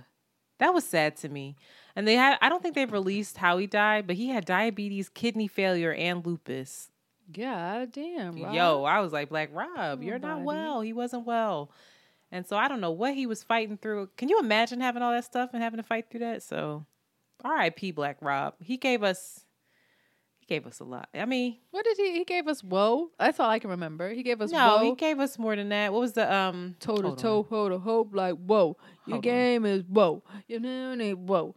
that 0.59 0.73
was 0.75 0.83
sad 0.83 1.17
to 1.17 1.29
me. 1.29 1.55
And 1.95 2.07
they 2.07 2.15
had. 2.15 2.37
I 2.41 2.49
don't 2.49 2.61
think 2.61 2.75
they've 2.75 2.91
released 2.91 3.37
how 3.37 3.57
he 3.57 3.67
died, 3.67 4.07
but 4.07 4.15
he 4.15 4.29
had 4.29 4.45
diabetes, 4.45 5.09
kidney 5.09 5.47
failure, 5.47 5.93
and 5.93 6.25
lupus. 6.25 6.89
God 7.31 7.91
damn. 7.91 8.41
Rob. 8.41 8.53
Yo, 8.53 8.83
I 8.85 8.99
was 9.01 9.11
like, 9.13 9.29
Black 9.29 9.49
Rob, 9.53 10.01
you're 10.03 10.17
not 10.19 10.37
buddy. 10.37 10.45
well. 10.45 10.81
He 10.81 10.93
wasn't 10.93 11.25
well. 11.27 11.71
And 12.31 12.45
so 12.47 12.57
I 12.57 12.67
don't 12.67 12.79
know 12.81 12.91
what 12.91 13.13
he 13.15 13.25
was 13.25 13.43
fighting 13.43 13.77
through. 13.77 14.09
Can 14.17 14.29
you 14.29 14.39
imagine 14.39 14.81
having 14.81 15.01
all 15.01 15.11
that 15.11 15.25
stuff 15.25 15.49
and 15.53 15.61
having 15.63 15.77
to 15.77 15.83
fight 15.83 16.05
through 16.09 16.21
that? 16.21 16.43
So 16.43 16.85
R.I.P. 17.43 17.91
Black 17.91 18.17
Rob. 18.21 18.53
He 18.59 18.77
gave 18.77 19.03
us 19.03 19.45
he 20.37 20.45
gave 20.45 20.65
us 20.67 20.79
a 20.79 20.83
lot. 20.83 21.09
I 21.13 21.25
mean, 21.25 21.57
What 21.71 21.85
did 21.85 21.97
he? 21.97 22.13
He 22.13 22.23
gave 22.25 22.47
us 22.47 22.63
whoa. 22.63 23.09
That's 23.19 23.39
all 23.39 23.49
I 23.49 23.59
can 23.59 23.69
remember. 23.71 24.09
He 24.11 24.23
gave 24.23 24.41
us 24.41 24.51
no, 24.51 24.77
whoa. 24.77 24.83
he 24.85 24.95
gave 24.95 25.19
us 25.19 25.37
more 25.39 25.55
than 25.55 25.69
that. 25.69 25.91
What 25.93 26.01
was 26.01 26.13
the 26.13 26.31
um 26.33 26.75
toe 26.79 26.97
to 26.97 27.07
on. 27.09 27.15
toe, 27.15 27.43
hoe 27.49 27.69
to 27.69 27.77
hope, 27.79 28.13
like 28.13 28.35
whoa. 28.35 28.77
Your 29.05 29.15
Hold 29.15 29.15
on. 29.15 29.21
game 29.21 29.65
is 29.65 29.83
whoa. 29.87 30.23
You 30.47 30.59
know, 30.59 30.91
and 30.91 31.01
it- 31.01 31.17
whoa. 31.17 31.55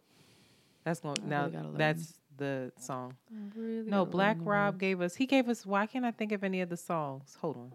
That's 0.85 1.01
going 1.01 1.17
I 1.25 1.29
now 1.29 1.47
really 1.49 1.77
that's 1.79 2.15
the 2.37 2.73
song. 2.79 3.15
Really 3.55 3.89
No, 3.91 4.05
Black 4.05 4.37
Rob 4.41 4.79
gave 4.79 5.01
us 5.01 5.15
he 5.15 5.27
gave 5.27 5.49
us 5.49 5.65
why 5.67 5.87
can't 5.87 6.05
I 6.05 6.11
think 6.11 6.33
of 6.33 6.43
any 6.45 6.61
of 6.61 6.69
the 6.69 6.77
songs? 6.77 7.37
Hold 7.41 7.57
on. 7.57 7.73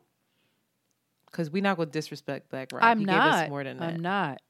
Cause 1.32 1.50
we're 1.50 1.62
not 1.64 1.78
gonna 1.78 1.90
disrespect 1.90 2.50
Black 2.50 2.72
Rob. 2.72 2.84
I'm 2.84 3.00
he 3.00 3.06
not. 3.06 3.14
gave 3.14 3.44
us 3.44 3.50
more 3.50 3.64
than 3.64 3.78
that. 3.78 3.94
I'm 3.96 4.00
not. 4.02 4.42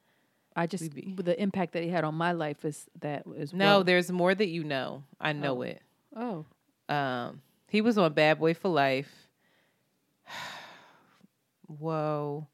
I 0.55 0.65
just 0.65 0.93
be- 0.93 1.13
the 1.17 1.39
impact 1.39 1.73
that 1.73 1.83
he 1.83 1.89
had 1.89 2.03
on 2.03 2.15
my 2.15 2.31
life 2.31 2.65
is 2.65 2.85
that 3.01 3.23
is 3.35 3.53
No, 3.53 3.77
whoa. 3.77 3.83
there's 3.83 4.11
more 4.11 4.33
that 4.33 4.47
you 4.47 4.63
know. 4.63 5.03
I 5.21 5.33
know 5.33 5.57
Oh. 5.59 5.61
it. 5.61 5.81
Oh, 6.15 6.45
Um, 6.93 7.41
he 7.67 7.81
was 7.81 7.97
on 7.97 8.13
Bad 8.13 8.39
Boy 8.39 8.53
for 8.55 8.69
Life. 8.69 9.27
Whoa. 11.67 12.47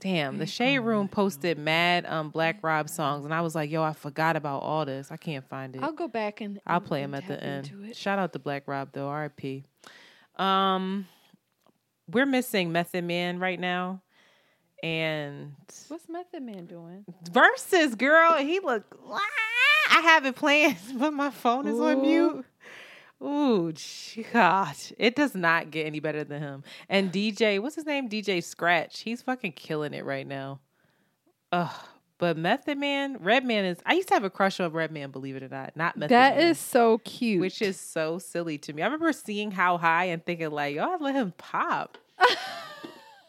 Damn, 0.00 0.38
the 0.38 0.46
Shade 0.46 0.78
Room 0.78 1.08
posted 1.08 1.58
mad 1.58 2.06
um 2.06 2.30
Black 2.30 2.58
Rob 2.62 2.88
songs, 2.88 3.24
and 3.24 3.34
I 3.34 3.42
was 3.42 3.54
like, 3.54 3.70
yo, 3.70 3.82
I 3.82 3.92
forgot 3.92 4.34
about 4.34 4.62
all 4.62 4.84
this. 4.86 5.10
I 5.10 5.16
can't 5.16 5.46
find 5.48 5.76
it. 5.76 5.82
I'll 5.82 5.92
go 5.92 6.08
back 6.08 6.40
and 6.40 6.58
I'll 6.66 6.80
play 6.80 7.02
and 7.02 7.14
at 7.14 7.26
the 7.28 7.42
end. 7.42 7.70
Shout 7.94 8.18
out 8.18 8.32
to 8.32 8.38
Black 8.38 8.66
Rob 8.66 8.88
though, 8.92 9.08
R.I.P. 9.08 9.64
Um, 10.36 11.06
we're 12.10 12.26
missing 12.26 12.72
Method 12.72 13.04
Man 13.04 13.38
right 13.38 13.60
now, 13.60 14.00
and 14.82 15.52
What's 15.88 16.08
Method 16.08 16.42
Man 16.42 16.64
doing? 16.66 17.04
versus 17.30 17.94
girl, 17.94 18.36
he 18.38 18.58
look. 18.60 18.98
I 19.90 20.00
have 20.02 20.24
it 20.24 20.36
playing, 20.36 20.76
but 20.94 21.12
my 21.12 21.30
phone 21.30 21.66
is 21.66 21.78
on 21.78 22.00
mute. 22.00 22.44
Ooh, 23.22 23.72
gosh, 24.32 24.92
it 24.98 25.14
does 25.14 25.34
not 25.34 25.70
get 25.70 25.86
any 25.86 26.00
better 26.00 26.24
than 26.24 26.40
him. 26.40 26.64
And 26.88 27.12
DJ, 27.12 27.60
what's 27.60 27.76
his 27.76 27.84
name? 27.86 28.08
DJ 28.08 28.42
Scratch. 28.42 29.00
He's 29.00 29.20
fucking 29.22 29.52
killing 29.52 29.92
it 29.92 30.04
right 30.04 30.26
now. 30.26 30.60
Ugh. 31.52 31.70
But 32.18 32.36
Method 32.36 32.76
Man, 32.76 33.16
Redman 33.18 33.64
is. 33.64 33.78
I 33.86 33.94
used 33.94 34.08
to 34.08 34.14
have 34.14 34.24
a 34.24 34.30
crush 34.30 34.60
on 34.60 34.72
Redman, 34.72 35.10
believe 35.10 35.36
it 35.36 35.42
or 35.42 35.48
not. 35.48 35.74
Not 35.74 35.96
Method 35.96 36.10
That 36.10 36.36
Man, 36.36 36.46
is 36.48 36.58
so 36.58 36.98
cute. 36.98 37.40
which 37.40 37.62
is 37.62 37.80
so 37.80 38.18
silly 38.18 38.58
to 38.58 38.74
me. 38.74 38.82
I 38.82 38.86
remember 38.86 39.10
seeing 39.14 39.50
How 39.50 39.78
High 39.78 40.04
and 40.06 40.22
thinking 40.24 40.50
like, 40.50 40.76
oh, 40.76 40.80
"Yo, 40.80 40.94
I'd 40.94 41.00
let 41.00 41.14
him 41.14 41.32
pop." 41.38 41.96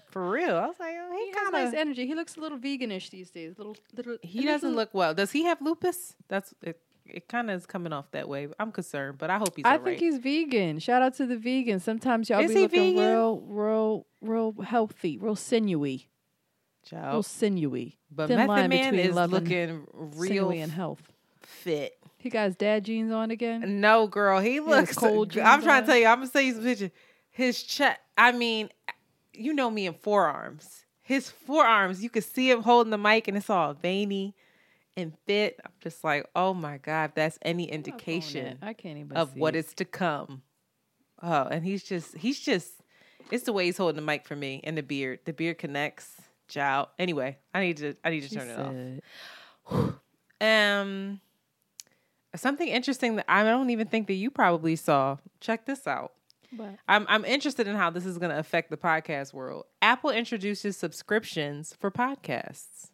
For 0.09 0.29
real, 0.29 0.57
I 0.57 0.67
was 0.67 0.75
like, 0.77 0.93
oh, 0.99 1.11
he 1.13 1.19
he 1.23 1.27
has 1.31 1.35
kind 1.37 1.51
nice 1.53 1.67
of. 1.69 1.73
energy. 1.75 2.05
He 2.05 2.15
looks 2.15 2.35
a 2.35 2.41
little 2.41 2.57
veganish 2.57 3.09
these 3.11 3.31
days. 3.31 3.57
Little 3.57 3.77
little. 3.95 4.17
He 4.21 4.45
doesn't 4.45 4.75
look 4.75 4.89
well. 4.93 5.13
Does 5.13 5.31
he 5.31 5.45
have 5.45 5.61
lupus? 5.61 6.15
That's 6.27 6.53
it. 6.61 6.77
It 7.05 7.27
kind 7.27 7.49
of 7.49 7.57
is 7.57 7.65
coming 7.65 7.91
off 7.93 8.09
that 8.11 8.29
way. 8.29 8.47
I'm 8.59 8.71
concerned, 8.71 9.17
but 9.17 9.29
I 9.29 9.37
hope 9.37 9.55
he's. 9.55 9.65
I 9.65 9.73
think 9.77 9.85
right. 9.85 9.99
he's 9.99 10.17
vegan. 10.17 10.79
Shout 10.79 11.01
out 11.01 11.15
to 11.15 11.25
the 11.25 11.35
vegans. 11.35 11.81
Sometimes 11.81 12.29
y'all 12.29 12.39
Is 12.39 12.53
be 12.53 12.61
looking 12.61 12.95
vegan? 12.95 13.09
real, 13.11 13.39
real, 13.47 14.05
real 14.21 14.55
healthy, 14.63 15.17
real 15.17 15.35
sinewy, 15.35 16.07
Child. 16.85 17.13
real 17.13 17.23
sinewy. 17.23 17.97
But 18.09 18.27
Thin 18.27 18.47
Method 18.47 18.69
Man 18.69 18.95
is 18.95 19.15
looking 19.15 19.85
real 19.93 20.27
sinewy 20.27 20.59
and 20.61 20.71
health. 20.71 21.11
fit. 21.41 21.97
He 22.17 22.29
got 22.29 22.45
his 22.45 22.55
dad 22.55 22.85
jeans 22.85 23.11
on 23.11 23.31
again. 23.31 23.81
No, 23.81 24.05
girl, 24.07 24.39
he 24.39 24.59
looks. 24.59 24.95
cold 24.95 25.35
I'm 25.37 25.61
trying 25.63 25.77
on. 25.77 25.81
to 25.83 25.87
tell 25.87 25.97
you. 25.97 26.05
I'm 26.05 26.19
gonna 26.19 26.27
say 26.29 26.51
some 26.51 26.63
picture. 26.63 26.91
His 27.31 27.63
chest. 27.63 27.99
I 28.17 28.31
mean, 28.31 28.69
you 29.33 29.53
know 29.53 29.71
me 29.71 29.87
in 29.87 29.93
forearms. 29.95 30.85
His 31.01 31.29
forearms. 31.29 32.03
You 32.03 32.09
could 32.09 32.23
see 32.23 32.49
him 32.49 32.61
holding 32.61 32.91
the 32.91 32.97
mic, 32.97 33.27
and 33.27 33.35
it's 33.35 33.49
all 33.49 33.73
veiny. 33.73 34.35
And 34.97 35.13
fit. 35.25 35.59
I'm 35.63 35.71
just 35.81 36.03
like, 36.03 36.27
oh 36.35 36.53
my 36.53 36.77
God, 36.77 37.09
if 37.09 37.15
that's 37.15 37.39
any 37.41 37.65
indication. 37.65 38.57
I 38.61 38.73
can't 38.73 38.97
even 38.97 39.17
of 39.17 39.35
what 39.35 39.55
it. 39.55 39.59
is 39.65 39.73
to 39.75 39.85
come. 39.85 40.43
Oh, 41.21 41.43
and 41.43 41.63
he's 41.63 41.83
just 41.83 42.17
he's 42.17 42.39
just 42.39 42.71
it's 43.29 43.43
the 43.43 43.53
way 43.53 43.65
he's 43.65 43.77
holding 43.77 43.95
the 43.95 44.01
mic 44.01 44.25
for 44.25 44.35
me 44.35 44.61
and 44.63 44.77
the 44.77 44.83
beard. 44.83 45.19
The 45.25 45.33
beard 45.33 45.57
connects. 45.57 46.09
Ciao. 46.47 46.89
Anyway, 46.99 47.37
I 47.53 47.61
need 47.61 47.77
to 47.77 47.95
I 48.03 48.09
need 48.09 48.21
to 48.21 48.29
She 48.29 48.35
turn 48.35 48.49
it 48.49 49.03
off. 49.65 49.93
Um, 50.41 51.21
something 52.35 52.67
interesting 52.67 53.15
that 53.17 53.25
I 53.29 53.43
don't 53.43 53.69
even 53.69 53.85
think 53.85 54.07
that 54.07 54.15
you 54.15 54.31
probably 54.31 54.75
saw. 54.75 55.17
Check 55.39 55.67
this 55.67 55.85
out. 55.85 56.13
But 56.51 56.77
I'm 56.87 57.05
I'm 57.07 57.23
interested 57.25 57.67
in 57.67 57.75
how 57.75 57.91
this 57.91 58.05
is 58.05 58.17
going 58.17 58.31
to 58.31 58.39
affect 58.39 58.71
the 58.71 58.77
podcast 58.77 59.33
world. 59.33 59.65
Apple 59.81 60.09
introduces 60.09 60.75
subscriptions 60.75 61.75
for 61.79 61.91
podcasts. 61.91 62.90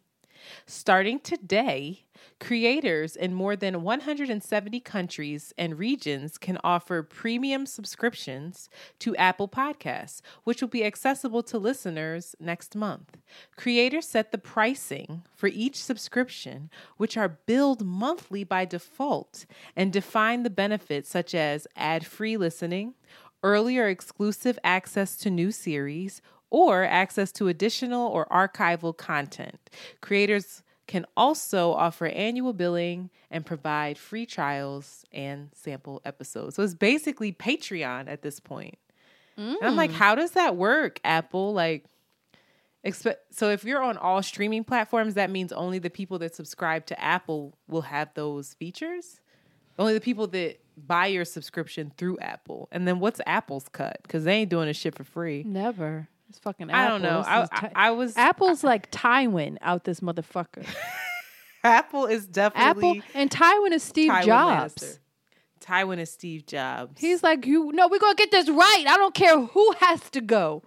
Starting 0.66 1.20
today, 1.20 2.04
creators 2.40 3.16
in 3.16 3.34
more 3.34 3.56
than 3.56 3.82
170 3.82 4.80
countries 4.80 5.52
and 5.56 5.78
regions 5.78 6.38
can 6.38 6.58
offer 6.62 7.02
premium 7.02 7.66
subscriptions 7.66 8.68
to 8.98 9.16
Apple 9.16 9.48
Podcasts, 9.48 10.20
which 10.44 10.60
will 10.60 10.68
be 10.68 10.84
accessible 10.84 11.42
to 11.44 11.58
listeners 11.58 12.34
next 12.40 12.76
month. 12.76 13.16
Creators 13.56 14.06
set 14.06 14.32
the 14.32 14.38
pricing 14.38 15.22
for 15.34 15.48
each 15.48 15.82
subscription, 15.82 16.70
which 16.96 17.16
are 17.16 17.38
billed 17.46 17.84
monthly 17.84 18.44
by 18.44 18.64
default, 18.64 19.46
and 19.76 19.92
define 19.92 20.42
the 20.42 20.50
benefits 20.50 21.08
such 21.08 21.34
as 21.34 21.66
ad 21.76 22.06
free 22.06 22.36
listening, 22.36 22.94
earlier 23.42 23.88
exclusive 23.88 24.58
access 24.64 25.16
to 25.16 25.30
new 25.30 25.50
series, 25.50 26.20
or 26.50 26.84
access 26.84 27.32
to 27.32 27.48
additional 27.48 28.08
or 28.08 28.26
archival 28.26 28.96
content. 28.96 29.70
Creators 30.00 30.62
can 30.86 31.04
also 31.16 31.72
offer 31.72 32.06
annual 32.06 32.52
billing 32.52 33.10
and 33.30 33.44
provide 33.44 33.98
free 33.98 34.24
trials 34.24 35.04
and 35.12 35.50
sample 35.54 36.00
episodes. 36.04 36.56
So 36.56 36.62
it's 36.62 36.74
basically 36.74 37.32
Patreon 37.32 38.08
at 38.08 38.22
this 38.22 38.40
point. 38.40 38.78
And 39.36 39.58
I'm 39.62 39.76
like, 39.76 39.92
mm. 39.92 39.94
how 39.94 40.16
does 40.16 40.32
that 40.32 40.56
work, 40.56 40.98
Apple? 41.04 41.52
Like, 41.52 41.84
expect 42.82 43.34
so 43.34 43.50
if 43.50 43.64
you're 43.64 43.82
on 43.82 43.96
all 43.96 44.22
streaming 44.22 44.64
platforms, 44.64 45.14
that 45.14 45.30
means 45.30 45.52
only 45.52 45.78
the 45.78 45.90
people 45.90 46.18
that 46.20 46.34
subscribe 46.34 46.86
to 46.86 47.00
Apple 47.00 47.54
will 47.68 47.82
have 47.82 48.12
those 48.14 48.54
features. 48.54 49.20
Only 49.78 49.94
the 49.94 50.00
people 50.00 50.26
that 50.28 50.60
buy 50.76 51.06
your 51.06 51.24
subscription 51.24 51.92
through 51.96 52.18
Apple. 52.18 52.68
And 52.72 52.88
then 52.88 52.98
what's 52.98 53.20
Apple's 53.26 53.68
cut? 53.68 53.98
Because 54.02 54.24
they 54.24 54.34
ain't 54.34 54.50
doing 54.50 54.66
this 54.66 54.76
shit 54.76 54.96
for 54.96 55.04
free. 55.04 55.44
never. 55.46 56.08
It's 56.28 56.38
fucking. 56.38 56.70
I 56.70 56.88
don't 56.88 57.02
know. 57.02 57.22
I, 57.26 57.46
I, 57.50 57.70
I 57.74 57.90
was 57.92 58.16
Apple's 58.16 58.62
like 58.62 58.90
Tywin 58.90 59.56
out 59.62 59.84
this 59.84 60.00
motherfucker. 60.00 60.66
Apple 61.64 62.06
is 62.06 62.26
definitely 62.26 62.98
Apple 63.00 63.02
and 63.14 63.30
Tywin 63.30 63.72
is 63.72 63.82
Steve 63.82 64.10
Tywin 64.10 64.24
Jobs. 64.24 64.74
Lannister. 64.74 64.98
Tywin 65.60 65.98
is 65.98 66.10
Steve 66.10 66.46
Jobs. 66.46 67.00
He's 67.00 67.22
like, 67.22 67.46
you 67.46 67.72
no, 67.72 67.88
we're 67.88 67.98
gonna 67.98 68.14
get 68.14 68.30
this 68.30 68.48
right. 68.48 68.84
I 68.88 68.96
don't 68.96 69.14
care 69.14 69.40
who 69.40 69.72
has 69.80 70.08
to 70.10 70.20
go. 70.20 70.62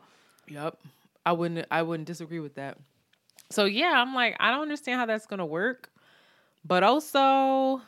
Yep. 0.47 0.78
I 1.26 1.32
wouldn't 1.34 1.68
I 1.72 1.84
wouldn't 1.84 2.07
disagree 2.07 2.39
with 2.39 2.55
that. 2.55 2.78
So 3.49 3.66
yeah, 3.66 3.93
I'm 3.95 4.14
like, 4.16 4.36
I 4.39 4.51
don't 4.51 4.62
understand 4.62 4.99
how 4.99 5.05
that's 5.05 5.26
gonna 5.26 5.45
work. 5.45 5.89
But 6.66 6.84
also 6.84 7.82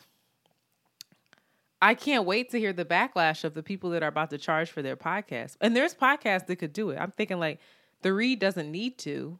I 1.83 1.93
can't 1.95 2.25
wait 2.25 2.49
to 2.51 2.59
hear 2.59 2.71
the 2.73 2.85
backlash 2.85 3.43
of 3.43 3.53
the 3.53 3.61
people 3.63 3.89
that 3.91 4.03
are 4.03 4.07
about 4.07 4.29
to 4.29 4.37
charge 4.37 4.71
for 4.71 4.81
their 4.81 4.95
podcast. 4.95 5.57
And 5.61 5.75
there's 5.75 5.93
podcasts 5.93 6.47
that 6.47 6.55
could 6.55 6.73
do 6.73 6.89
it. 6.91 6.97
I'm 6.97 7.11
thinking 7.11 7.39
like 7.39 7.59
the 8.01 8.13
read 8.13 8.39
doesn't 8.39 8.71
need 8.71 8.97
to 8.99 9.39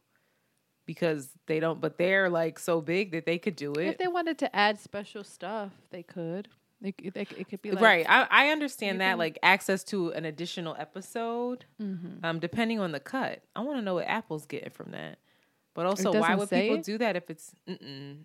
because 0.86 1.30
they 1.46 1.60
don't 1.60 1.80
but 1.80 1.96
they're 1.96 2.28
like 2.28 2.58
so 2.58 2.80
big 2.80 3.12
that 3.12 3.24
they 3.24 3.38
could 3.38 3.56
do 3.56 3.72
it. 3.72 3.86
If 3.88 3.98
they 3.98 4.08
wanted 4.08 4.38
to 4.38 4.54
add 4.54 4.78
special 4.78 5.24
stuff, 5.24 5.72
they 5.90 6.02
could. 6.02 6.48
It, 6.82 6.94
it, 6.98 7.16
it 7.16 7.48
could 7.48 7.62
be 7.62 7.70
like, 7.70 7.82
right. 7.82 8.06
I, 8.06 8.26
I 8.30 8.48
understand 8.48 9.00
that, 9.00 9.16
like 9.16 9.38
access 9.42 9.82
to 9.84 10.10
an 10.12 10.26
additional 10.26 10.76
episode, 10.78 11.64
Mm-hmm. 11.80 12.24
um, 12.24 12.38
depending 12.40 12.78
on 12.78 12.92
the 12.92 13.00
cut. 13.00 13.42
I 13.56 13.60
want 13.60 13.78
to 13.78 13.82
know 13.82 13.94
what 13.94 14.06
Apple's 14.06 14.44
getting 14.44 14.68
from 14.70 14.90
that. 14.90 15.18
But 15.72 15.86
also, 15.86 16.12
why 16.12 16.34
would 16.34 16.50
people 16.50 16.76
do 16.82 16.98
that 16.98 17.16
if 17.16 17.30
it's? 17.30 17.54
Mm-mm. 17.66 18.24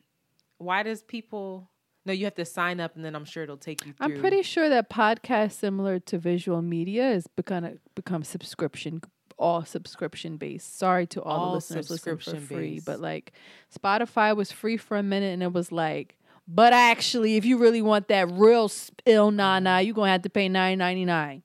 Why 0.58 0.84
does 0.84 1.02
people? 1.02 1.70
No, 2.06 2.14
you 2.14 2.26
have 2.26 2.36
to 2.36 2.46
sign 2.46 2.80
up, 2.80 2.96
and 2.96 3.04
then 3.04 3.16
I'm 3.16 3.26
sure 3.26 3.44
it'll 3.44 3.58
take 3.58 3.86
you. 3.86 3.94
through. 3.94 4.16
I'm 4.16 4.20
pretty 4.20 4.42
sure 4.42 4.70
that 4.70 4.90
podcasts 4.90 5.54
similar 5.54 6.00
to 6.00 6.18
visual 6.18 6.62
media 6.62 7.12
is 7.12 7.28
become 7.28 7.80
become 7.96 8.24
subscription 8.24 9.02
all 9.38 9.64
subscription 9.64 10.38
based. 10.38 10.78
Sorry 10.78 11.08
to 11.08 11.22
all, 11.22 11.40
All 11.40 11.50
the 11.50 11.56
listeners 11.56 11.90
listen 11.90 12.18
for 12.18 12.22
subscription 12.22 12.48
free, 12.48 12.74
based. 12.76 12.86
but 12.86 13.00
like 13.00 13.32
Spotify 13.74 14.36
was 14.36 14.52
free 14.52 14.78
for 14.78 14.98
a 14.98 15.04
minute 15.04 15.34
and 15.34 15.42
it 15.42 15.54
was 15.54 15.72
like, 15.72 16.18
but 16.48 16.74
actually, 16.74 17.38
if 17.38 17.46
you 17.46 17.58
really 17.58 17.82
want 17.82 18.08
that 18.10 18.30
real 18.32 18.70
ill 19.06 19.32
na 19.32 19.60
na, 19.60 19.78
you're 19.78 19.94
gonna 19.94 20.12
have 20.12 20.24
to 20.24 20.30
pay 20.30 20.50
nine 20.50 20.78
ninety 20.78 21.06
nine. 21.06 21.44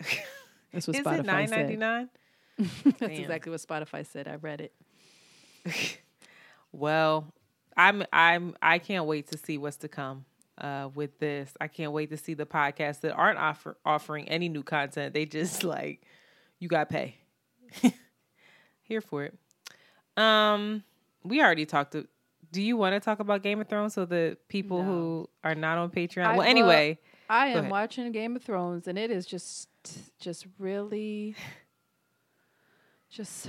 That's 0.72 0.86
what 0.86 0.96
Is 0.96 1.04
Spotify 1.04 1.18
it 1.20 1.26
nine 1.26 1.50
ninety 1.50 1.76
nine? 1.76 2.08
That's 2.58 2.98
Damn. 2.98 3.10
exactly 3.10 3.50
what 3.50 3.60
Spotify 3.60 4.06
said. 4.06 4.26
I 4.28 4.36
read 4.36 4.60
it. 4.60 4.72
Well, 6.76 7.32
I'm 7.76 8.04
I'm 8.12 8.54
I 8.62 8.78
can't 8.78 9.06
wait 9.06 9.28
to 9.32 9.38
see 9.38 9.58
what's 9.58 9.76
to 9.78 9.88
come 9.88 10.24
uh, 10.58 10.88
with 10.94 11.18
this. 11.18 11.52
I 11.60 11.68
can't 11.68 11.92
wait 11.92 12.10
to 12.10 12.16
see 12.16 12.34
the 12.34 12.46
podcasts 12.46 13.00
that 13.00 13.12
aren't 13.14 13.38
offer, 13.38 13.76
offering 13.84 14.28
any 14.28 14.48
new 14.48 14.62
content. 14.62 15.14
They 15.14 15.26
just 15.26 15.64
like 15.74 16.02
you 16.58 16.68
got 16.68 16.88
pay. 16.88 17.16
Here 18.82 19.00
for 19.00 19.24
it. 19.24 19.34
Um, 20.16 20.84
we 21.24 21.42
already 21.42 21.66
talked. 21.66 21.92
To, 21.92 22.06
do 22.52 22.62
you 22.62 22.76
want 22.76 22.94
to 22.94 23.00
talk 23.00 23.18
about 23.18 23.42
Game 23.42 23.60
of 23.60 23.66
Thrones 23.68 23.94
so 23.94 24.04
the 24.04 24.36
people 24.48 24.78
No. 24.78 24.84
who 24.84 25.30
are 25.42 25.54
not 25.54 25.78
on 25.78 25.90
Patreon? 25.90 26.24
I- 26.24 26.28
well, 26.28 26.38
well, 26.38 26.46
anyway, 26.46 26.98
I 27.28 27.48
am 27.48 27.58
ahead. 27.60 27.70
watching 27.70 28.12
Game 28.12 28.36
of 28.36 28.42
Thrones, 28.42 28.86
and 28.86 28.96
it 28.98 29.10
is 29.10 29.26
just, 29.26 29.68
just 30.20 30.46
really, 30.58 31.34
just 33.10 33.48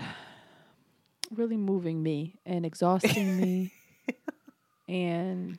really 1.32 1.58
moving 1.58 2.02
me 2.02 2.36
and 2.46 2.66
exhausting 2.66 3.38
me, 3.40 3.74
and 4.88 5.58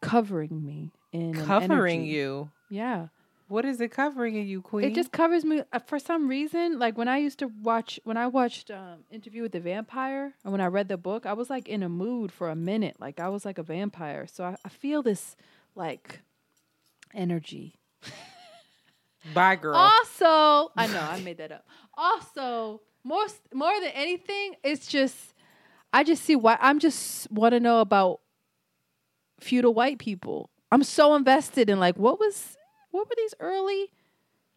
covering 0.00 0.64
me 0.64 0.92
in 1.12 1.34
covering 1.34 2.04
you. 2.04 2.50
Yeah, 2.68 3.08
What 3.48 3.64
is 3.64 3.80
it 3.80 3.90
covering 3.92 4.34
in 4.34 4.46
you, 4.46 4.60
Queen? 4.60 4.84
it 4.84 4.94
just 4.94 5.12
covers 5.12 5.44
me 5.44 5.62
uh, 5.72 5.78
for 5.78 5.98
some 5.98 6.28
reason. 6.28 6.78
Like 6.78 6.98
when 6.98 7.08
I 7.08 7.18
used 7.18 7.38
to 7.38 7.46
watch, 7.62 8.00
when 8.04 8.16
I 8.16 8.26
watched 8.26 8.70
um, 8.70 9.04
Interview 9.10 9.42
with 9.42 9.52
the 9.52 9.60
Vampire, 9.60 10.34
and 10.44 10.52
when 10.52 10.60
I 10.60 10.66
read 10.66 10.88
the 10.88 10.96
book, 10.96 11.26
I 11.26 11.32
was 11.32 11.48
like 11.48 11.68
in 11.68 11.82
a 11.82 11.88
mood 11.88 12.32
for 12.32 12.48
a 12.50 12.56
minute. 12.56 12.96
Like 12.98 13.20
I 13.20 13.28
was 13.28 13.44
like 13.44 13.58
a 13.58 13.62
vampire. 13.62 14.26
So 14.26 14.44
I, 14.44 14.56
I 14.64 14.68
feel 14.68 15.02
this 15.02 15.36
like 15.74 16.20
energy 17.14 17.78
bye, 19.34 19.56
girl. 19.56 19.76
Also, 19.76 20.72
I 20.76 20.86
know 20.88 21.00
I 21.00 21.20
made 21.20 21.38
that 21.38 21.52
up. 21.52 21.66
Also, 21.94 22.80
more 23.04 23.26
more 23.54 23.72
than 23.80 23.90
anything, 23.90 24.54
it's 24.62 24.86
just 24.86 25.34
I 25.92 26.04
just 26.04 26.24
see 26.24 26.36
why 26.36 26.58
I'm 26.60 26.78
just 26.78 27.30
want 27.30 27.52
to 27.52 27.60
know 27.60 27.80
about 27.80 28.20
feudal 29.40 29.74
white 29.74 29.98
people. 29.98 30.50
I'm 30.70 30.82
so 30.82 31.14
invested 31.14 31.70
in 31.70 31.78
like 31.80 31.96
what 31.96 32.18
was 32.18 32.56
what 32.90 33.08
were 33.08 33.14
these 33.16 33.34
early 33.40 33.90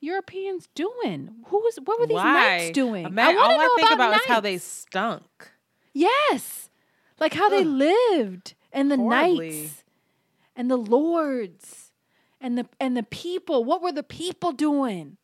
Europeans 0.01 0.67
doing? 0.75 1.29
Who 1.47 1.57
was 1.57 1.77
what 1.83 1.99
were 1.99 2.07
these 2.07 2.15
Why? 2.15 2.33
knights 2.57 2.71
doing? 2.71 3.05
Ima- 3.05 3.21
I 3.21 3.35
all 3.35 3.59
I 3.59 3.73
think 3.77 3.91
about, 3.91 4.09
about 4.11 4.21
is 4.21 4.25
how 4.27 4.39
they 4.39 4.57
stunk. 4.57 5.51
Yes. 5.93 6.69
Like 7.19 7.33
how 7.33 7.49
they 7.49 7.63
lived 7.63 8.55
and 8.71 8.89
the 8.91 8.97
Horribly. 8.97 9.49
knights 9.49 9.83
and 10.55 10.69
the 10.71 10.77
lords 10.77 11.91
and 12.39 12.57
the 12.57 12.65
and 12.79 12.95
the 12.95 13.03
people. 13.03 13.63
What 13.63 13.81
were 13.81 13.91
the 13.91 14.03
people 14.03 14.51
doing? 14.51 15.17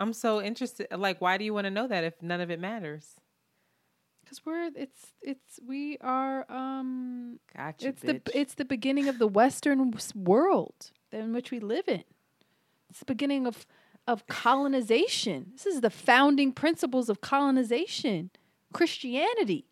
I'm 0.00 0.12
so 0.12 0.42
interested. 0.42 0.88
Like, 0.96 1.20
why 1.20 1.38
do 1.38 1.44
you 1.44 1.54
want 1.54 1.66
to 1.66 1.70
know 1.70 1.86
that 1.86 2.04
if 2.04 2.20
none 2.20 2.40
of 2.40 2.50
it 2.50 2.58
matters? 2.58 3.20
Because 4.34 4.46
we're 4.46 4.70
it's 4.82 5.12
it's 5.22 5.60
we 5.66 5.98
are 6.00 6.50
um 6.50 7.38
Gotcha. 7.56 7.88
it's 7.88 8.02
the 8.02 8.20
it's 8.34 8.54
the 8.54 8.64
beginning 8.64 9.08
of 9.08 9.18
the 9.18 9.26
Western 9.26 9.92
world 10.14 10.90
in 11.12 11.32
which 11.32 11.50
we 11.50 11.60
live 11.60 11.88
in. 11.88 12.04
It's 12.90 13.00
the 13.00 13.04
beginning 13.04 13.46
of 13.46 13.66
of 14.06 14.26
colonization. 14.26 15.52
This 15.52 15.66
is 15.66 15.80
the 15.80 15.90
founding 15.90 16.52
principles 16.52 17.08
of 17.08 17.20
colonization. 17.20 18.30
Christianity. 18.72 19.66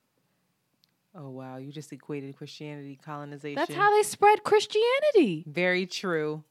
oh 1.14 1.30
wow, 1.30 1.56
you 1.56 1.72
just 1.72 1.92
equated 1.92 2.36
Christianity 2.36 2.98
colonization. 3.02 3.56
That's 3.56 3.74
how 3.74 3.94
they 3.96 4.02
spread 4.04 4.44
Christianity. 4.44 5.44
Very 5.46 5.86
true. 5.86 6.44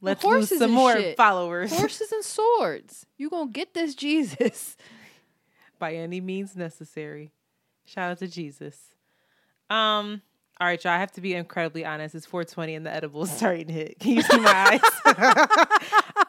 Let's 0.00 0.24
lose 0.24 0.56
some 0.56 0.70
more 0.70 0.92
shit. 0.92 1.16
followers 1.16 1.70
Horses 1.76 2.12
and 2.12 2.24
swords. 2.24 3.06
You 3.16 3.28
gonna 3.30 3.50
get 3.50 3.74
this 3.74 3.94
Jesus. 4.06 4.76
By 5.78 5.94
any 5.94 6.20
means 6.20 6.56
necessary. 6.56 7.32
Shout 7.84 8.10
out 8.12 8.18
to 8.18 8.28
Jesus. 8.28 8.78
Um. 9.70 10.22
All 10.58 10.66
right, 10.66 10.82
y'all. 10.82 10.94
I 10.94 10.98
have 10.98 11.12
to 11.12 11.20
be 11.20 11.34
incredibly 11.34 11.84
honest. 11.84 12.14
It's 12.14 12.24
420 12.24 12.74
and 12.76 12.86
the 12.86 12.90
edible 12.94 13.24
is 13.24 13.30
starting 13.36 13.66
to 13.66 13.72
hit. 13.74 13.98
Can 13.98 14.12
you 14.12 14.22
see 14.22 14.38
my 14.38 14.50
eyes? 14.50 14.80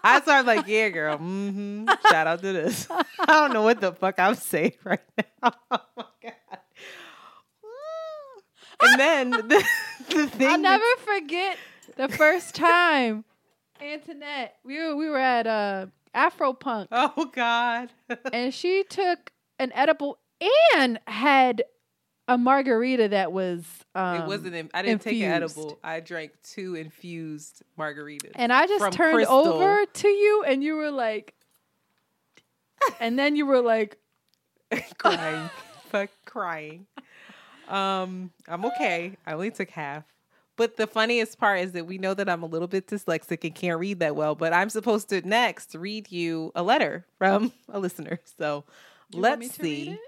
I 0.04 0.20
started 0.22 0.46
like, 0.46 0.68
yeah, 0.68 0.90
girl. 0.90 1.18
Mm-hmm. 1.18 1.88
Shout 2.10 2.28
out 2.28 2.42
to 2.42 2.52
this. 2.54 2.88
I 2.92 3.04
don't 3.26 3.54
know 3.54 3.62
what 3.62 3.80
the 3.80 3.94
fuck 3.94 4.20
I'm 4.20 4.36
saying 4.36 4.74
right 4.84 5.00
now. 5.18 5.54
Oh 5.72 5.80
my 5.96 6.04
god. 6.22 6.34
And 8.82 9.00
then 9.00 9.30
the, 9.32 9.64
the 10.10 10.28
thing 10.28 10.48
I'll 10.48 10.58
never 10.60 10.84
forget 11.04 11.58
the 11.96 12.08
first 12.10 12.54
time 12.54 13.24
Antoinette. 13.82 14.56
We 14.64 14.78
were 14.80 14.96
we 14.96 15.10
were 15.10 15.18
at 15.18 15.48
uh, 15.48 15.88
Afro 16.14 16.54
Punk, 16.54 16.90
Oh 16.92 17.32
God. 17.34 17.90
and 18.34 18.54
she 18.54 18.84
took 18.84 19.32
an 19.60 19.72
edible 19.74 20.18
and 20.76 21.00
had 21.08 21.64
a 22.28 22.38
margarita 22.38 23.10
that 23.10 23.32
was. 23.32 23.64
Um, 23.96 24.22
it 24.22 24.28
wasn't. 24.28 24.56
in- 24.56 24.70
I 24.74 24.82
didn't 24.82 25.02
take 25.02 25.18
an 25.22 25.32
edible. 25.32 25.80
I 25.84 26.00
drank 26.00 26.32
two 26.44 26.76
infused 26.76 27.64
margaritas. 27.80 28.32
And 28.36 28.52
I 28.52 28.68
just 28.68 28.92
turned 28.92 29.16
Crystal. 29.16 29.36
over 29.38 29.86
to 29.86 30.08
you, 30.08 30.44
and 30.46 30.64
you 30.64 30.76
were 30.76 30.92
like, 30.92 31.34
and 33.00 33.18
then 33.18 33.36
you 33.36 33.46
were 33.46 33.62
like, 33.62 33.98
crying, 34.98 35.50
fuck 35.90 36.10
crying. 36.26 36.86
Um, 37.68 38.32
I'm 38.48 38.66
okay. 38.66 39.18
I 39.26 39.34
only 39.34 39.52
took 39.52 39.70
half. 39.70 40.04
But 40.56 40.76
the 40.76 40.88
funniest 40.88 41.38
part 41.38 41.60
is 41.60 41.74
that 41.74 41.86
we 41.86 42.00
know 42.00 42.16
that 42.16 42.28
I'm 42.28 42.42
a 42.42 42.48
little 42.48 42.68
bit 42.68 42.88
dyslexic 42.88 43.44
and 43.44 43.54
can't 43.54 43.80
read 43.80 44.00
that 44.00 44.16
well. 44.16 44.34
But 44.34 44.54
I'm 44.54 44.70
supposed 44.70 45.10
to 45.10 45.22
next 45.22 45.76
read 45.76 46.12
you 46.12 46.52
a 46.56 46.64
letter 46.64 47.06
from 47.18 47.54
a 47.70 47.80
listener. 47.80 48.20
So 48.40 48.64
"Do 48.68 48.74
you 49.12 49.22
let's 49.22 49.40
me 49.40 49.50
to 49.50 49.64
read 49.64 49.86
see. 49.86 49.92
it?" 49.92 50.00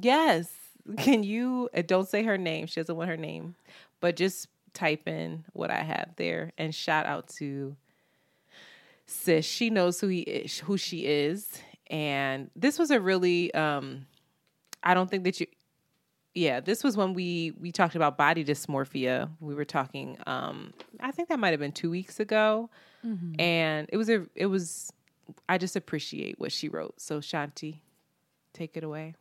Yes. 0.00 0.50
Can 0.98 1.22
you 1.22 1.68
uh, 1.76 1.82
don't 1.86 2.08
say 2.08 2.22
her 2.22 2.38
name? 2.38 2.66
She 2.66 2.80
doesn't 2.80 2.96
want 2.96 3.10
her 3.10 3.16
name, 3.16 3.54
but 4.00 4.16
just 4.16 4.48
type 4.72 5.06
in 5.08 5.44
what 5.52 5.70
I 5.70 5.82
have 5.82 6.10
there 6.16 6.52
and 6.56 6.74
shout 6.74 7.06
out 7.06 7.28
to 7.38 7.76
sis. 9.06 9.44
She 9.44 9.70
knows 9.70 10.00
who 10.00 10.08
he 10.08 10.20
is, 10.20 10.58
who 10.60 10.76
she 10.76 11.06
is, 11.06 11.60
and 11.88 12.50
this 12.56 12.78
was 12.78 12.90
a 12.90 13.00
really. 13.00 13.52
um 13.54 14.06
I 14.82 14.94
don't 14.94 15.10
think 15.10 15.24
that 15.24 15.38
you. 15.40 15.46
Yeah, 16.34 16.60
this 16.60 16.82
was 16.84 16.96
when 16.96 17.12
we 17.12 17.52
we 17.60 17.72
talked 17.72 17.94
about 17.96 18.16
body 18.16 18.44
dysmorphia. 18.44 19.28
We 19.40 19.54
were 19.54 19.64
talking. 19.66 20.16
um 20.26 20.72
I 21.00 21.10
think 21.10 21.28
that 21.28 21.38
might 21.38 21.50
have 21.50 21.60
been 21.60 21.72
two 21.72 21.90
weeks 21.90 22.20
ago, 22.20 22.70
and 23.38 23.88
it 23.92 23.96
was 23.96 24.08
a. 24.08 24.26
It 24.34 24.46
was. 24.46 24.92
I 25.48 25.58
just 25.58 25.76
appreciate 25.76 26.38
what 26.40 26.52
she 26.52 26.68
wrote. 26.68 27.00
So 27.00 27.20
Shanti, 27.20 27.80
take 28.52 28.76
it 28.76 28.84
away. 28.84 29.14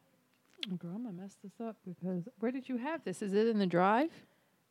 Girl, 0.78 0.92
I'm 0.96 1.04
gonna 1.04 1.14
mess 1.14 1.38
this 1.44 1.54
up 1.66 1.78
because 1.86 2.28
where 2.40 2.52
did 2.52 2.68
you 2.68 2.78
have 2.78 3.04
this? 3.04 3.22
Is 3.22 3.34
it 3.34 3.48
in 3.48 3.60
the 3.60 3.66
drive? 3.66 4.12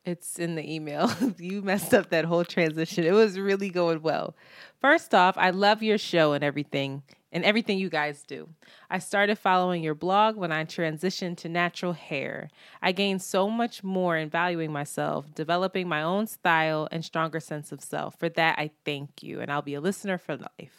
It's 0.05 0.39
in 0.39 0.55
the 0.55 0.73
email. 0.73 1.11
you 1.37 1.61
messed 1.61 1.93
up 1.93 2.09
that 2.09 2.25
whole 2.25 2.45
transition. 2.45 3.03
It 3.03 3.11
was 3.11 3.39
really 3.39 3.69
going 3.69 4.01
well. 4.01 4.35
First 4.79 5.13
off, 5.13 5.37
I 5.37 5.49
love 5.49 5.83
your 5.83 5.97
show 5.97 6.33
and 6.33 6.43
everything 6.43 7.03
and 7.31 7.43
everything 7.43 7.77
you 7.77 7.89
guys 7.89 8.23
do. 8.23 8.49
I 8.89 8.99
started 8.99 9.37
following 9.37 9.83
your 9.83 9.95
blog 9.95 10.35
when 10.35 10.51
I 10.51 10.65
transitioned 10.65 11.37
to 11.37 11.49
natural 11.49 11.93
hair. 11.93 12.49
I 12.81 12.91
gained 12.91 13.21
so 13.21 13.49
much 13.49 13.83
more 13.83 14.17
in 14.17 14.29
valuing 14.29 14.71
myself, 14.71 15.33
developing 15.35 15.87
my 15.87 16.01
own 16.01 16.27
style 16.27 16.87
and 16.91 17.05
stronger 17.05 17.39
sense 17.39 17.71
of 17.71 17.81
self. 17.81 18.17
For 18.17 18.29
that, 18.29 18.57
I 18.57 18.71
thank 18.85 19.21
you, 19.21 19.41
and 19.41 19.51
I'll 19.51 19.61
be 19.61 19.75
a 19.75 19.81
listener 19.81 20.17
for 20.17 20.37
life. 20.37 20.78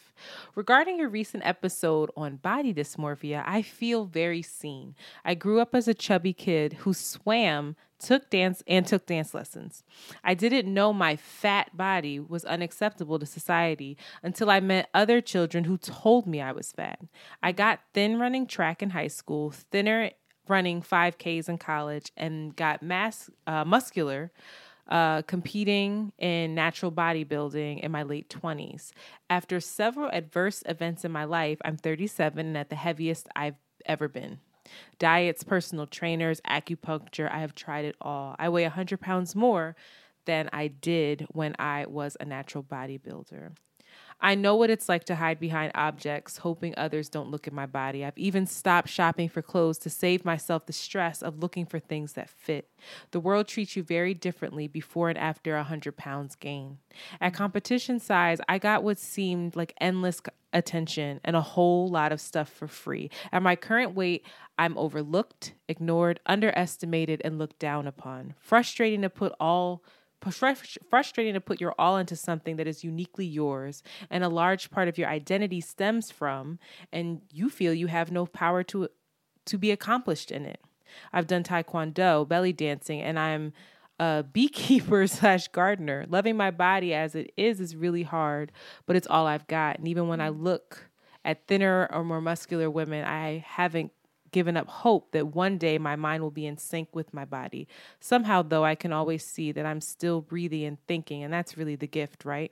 Regarding 0.55 0.97
your 0.97 1.09
recent 1.09 1.45
episode 1.45 2.11
on 2.15 2.37
body 2.37 2.73
dysmorphia, 2.73 3.43
I 3.45 3.61
feel 3.61 4.05
very 4.05 4.41
seen. 4.41 4.95
I 5.23 5.35
grew 5.35 5.59
up 5.59 5.75
as 5.75 5.87
a 5.87 5.93
chubby 5.93 6.33
kid 6.33 6.73
who 6.73 6.93
swam 6.93 7.75
took 8.01 8.29
dance 8.29 8.63
and 8.67 8.85
took 8.85 9.05
dance 9.05 9.33
lessons. 9.33 9.83
I 10.23 10.33
didn't 10.33 10.73
know 10.73 10.91
my 10.91 11.15
fat 11.15 11.75
body 11.77 12.19
was 12.19 12.43
unacceptable 12.43 13.19
to 13.19 13.25
society 13.25 13.97
until 14.23 14.49
I 14.49 14.59
met 14.59 14.89
other 14.93 15.21
children 15.21 15.65
who 15.65 15.77
told 15.77 16.25
me 16.27 16.41
I 16.41 16.51
was 16.51 16.71
fat. 16.71 16.99
I 17.43 17.51
got 17.51 17.79
thin 17.93 18.19
running 18.19 18.47
track 18.47 18.81
in 18.81 18.89
high 18.89 19.07
school, 19.07 19.51
thinner 19.51 20.11
running 20.47 20.81
5Ks 20.81 21.47
in 21.47 21.57
college, 21.59 22.11
and 22.17 22.55
got 22.55 22.81
mass 22.81 23.29
uh, 23.45 23.63
muscular 23.63 24.31
uh, 24.91 25.21
competing 25.23 26.11
in 26.19 26.53
natural 26.53 26.91
bodybuilding 26.91 27.79
in 27.79 27.91
my 27.91 28.03
late 28.03 28.29
20s. 28.29 28.91
After 29.29 29.61
several 29.61 30.09
adverse 30.11 30.63
events 30.67 31.05
in 31.05 31.11
my 31.11 31.23
life, 31.23 31.59
I'm 31.63 31.77
37 31.77 32.45
and 32.45 32.57
at 32.57 32.69
the 32.69 32.75
heaviest 32.75 33.29
I've 33.33 33.55
ever 33.85 34.09
been. 34.09 34.39
Diets, 34.99 35.43
personal 35.43 35.87
trainers, 35.87 36.41
acupuncture, 36.41 37.31
I 37.31 37.39
have 37.39 37.55
tried 37.55 37.85
it 37.85 37.95
all. 38.01 38.35
I 38.37 38.49
weigh 38.49 38.63
100 38.63 38.99
pounds 38.99 39.33
more 39.33 39.75
than 40.25 40.49
I 40.51 40.67
did 40.67 41.25
when 41.31 41.55
I 41.57 41.85
was 41.87 42.17
a 42.19 42.25
natural 42.25 42.63
bodybuilder. 42.63 43.53
I 44.21 44.35
know 44.35 44.55
what 44.55 44.69
it's 44.69 44.87
like 44.87 45.05
to 45.05 45.15
hide 45.15 45.39
behind 45.39 45.71
objects, 45.73 46.37
hoping 46.37 46.73
others 46.77 47.09
don't 47.09 47.31
look 47.31 47.47
at 47.47 47.53
my 47.53 47.65
body. 47.65 48.05
I've 48.05 48.17
even 48.17 48.45
stopped 48.45 48.89
shopping 48.89 49.29
for 49.29 49.41
clothes 49.41 49.79
to 49.79 49.89
save 49.89 50.23
myself 50.23 50.65
the 50.65 50.73
stress 50.73 51.23
of 51.23 51.39
looking 51.39 51.65
for 51.65 51.79
things 51.79 52.13
that 52.13 52.29
fit. 52.29 52.69
The 53.11 53.19
world 53.19 53.47
treats 53.47 53.75
you 53.75 53.83
very 53.83 54.13
differently 54.13 54.67
before 54.67 55.09
and 55.09 55.17
after 55.17 55.55
a 55.55 55.59
100 55.59 55.97
pounds 55.97 56.35
gain. 56.35 56.77
At 57.19 57.33
competition 57.33 57.99
size, 57.99 58.39
I 58.47 58.59
got 58.59 58.83
what 58.83 58.99
seemed 58.99 59.55
like 59.55 59.73
endless 59.81 60.21
attention 60.53 61.19
and 61.23 61.35
a 61.35 61.41
whole 61.41 61.89
lot 61.89 62.11
of 62.11 62.21
stuff 62.21 62.49
for 62.49 62.67
free. 62.67 63.09
At 63.31 63.41
my 63.41 63.55
current 63.55 63.95
weight, 63.95 64.25
I'm 64.57 64.77
overlooked, 64.77 65.53
ignored, 65.67 66.19
underestimated, 66.25 67.21
and 67.23 67.39
looked 67.39 67.59
down 67.59 67.87
upon. 67.87 68.35
Frustrating 68.39 69.01
to 69.01 69.09
put 69.09 69.33
all 69.39 69.83
frustrating 70.29 71.33
to 71.33 71.41
put 71.41 71.59
your 71.59 71.73
all 71.79 71.97
into 71.97 72.15
something 72.15 72.57
that 72.57 72.67
is 72.67 72.83
uniquely 72.83 73.25
yours 73.25 73.81
and 74.09 74.23
a 74.23 74.29
large 74.29 74.69
part 74.69 74.87
of 74.87 74.97
your 74.97 75.09
identity 75.09 75.59
stems 75.59 76.11
from 76.11 76.59
and 76.93 77.21
you 77.31 77.49
feel 77.49 77.73
you 77.73 77.87
have 77.87 78.11
no 78.11 78.25
power 78.25 78.63
to 78.63 78.87
to 79.45 79.57
be 79.57 79.71
accomplished 79.71 80.29
in 80.31 80.45
it. 80.45 80.61
I've 81.11 81.27
done 81.27 81.43
taekwondo 81.43 82.27
belly 82.27 82.53
dancing 82.53 83.01
and 83.01 83.17
i'm 83.17 83.53
a 83.99 84.23
beekeeper 84.33 85.07
slash 85.07 85.47
gardener. 85.47 86.05
Loving 86.07 86.37
my 86.37 86.51
body 86.51 86.93
as 86.93 87.15
it 87.15 87.31
is 87.35 87.59
is 87.59 87.75
really 87.75 88.03
hard 88.03 88.51
but 88.85 88.95
it's 88.95 89.07
all 89.07 89.25
i've 89.25 89.47
got. 89.47 89.79
And 89.79 89.87
even 89.87 90.07
when 90.07 90.21
i 90.21 90.29
mm. 90.29 90.39
look 90.39 90.89
at 91.25 91.47
thinner 91.47 91.87
or 91.91 92.03
more 92.03 92.21
muscular 92.21 92.69
women 92.69 93.05
i 93.05 93.43
haven't 93.47 93.91
given 94.31 94.57
up 94.57 94.67
hope 94.67 95.11
that 95.11 95.27
one 95.27 95.57
day 95.57 95.77
my 95.77 95.95
mind 95.95 96.23
will 96.23 96.31
be 96.31 96.45
in 96.45 96.57
sync 96.57 96.89
with 96.93 97.13
my 97.13 97.25
body. 97.25 97.67
Somehow, 97.99 98.41
though, 98.41 98.65
I 98.65 98.75
can 98.75 98.93
always 98.93 99.25
see 99.25 99.51
that 99.51 99.65
I'm 99.65 99.81
still 99.81 100.21
breathing 100.21 100.65
and 100.65 100.77
thinking, 100.87 101.23
and 101.23 101.33
that's 101.33 101.57
really 101.57 101.75
the 101.75 101.87
gift, 101.87 102.25
right? 102.25 102.51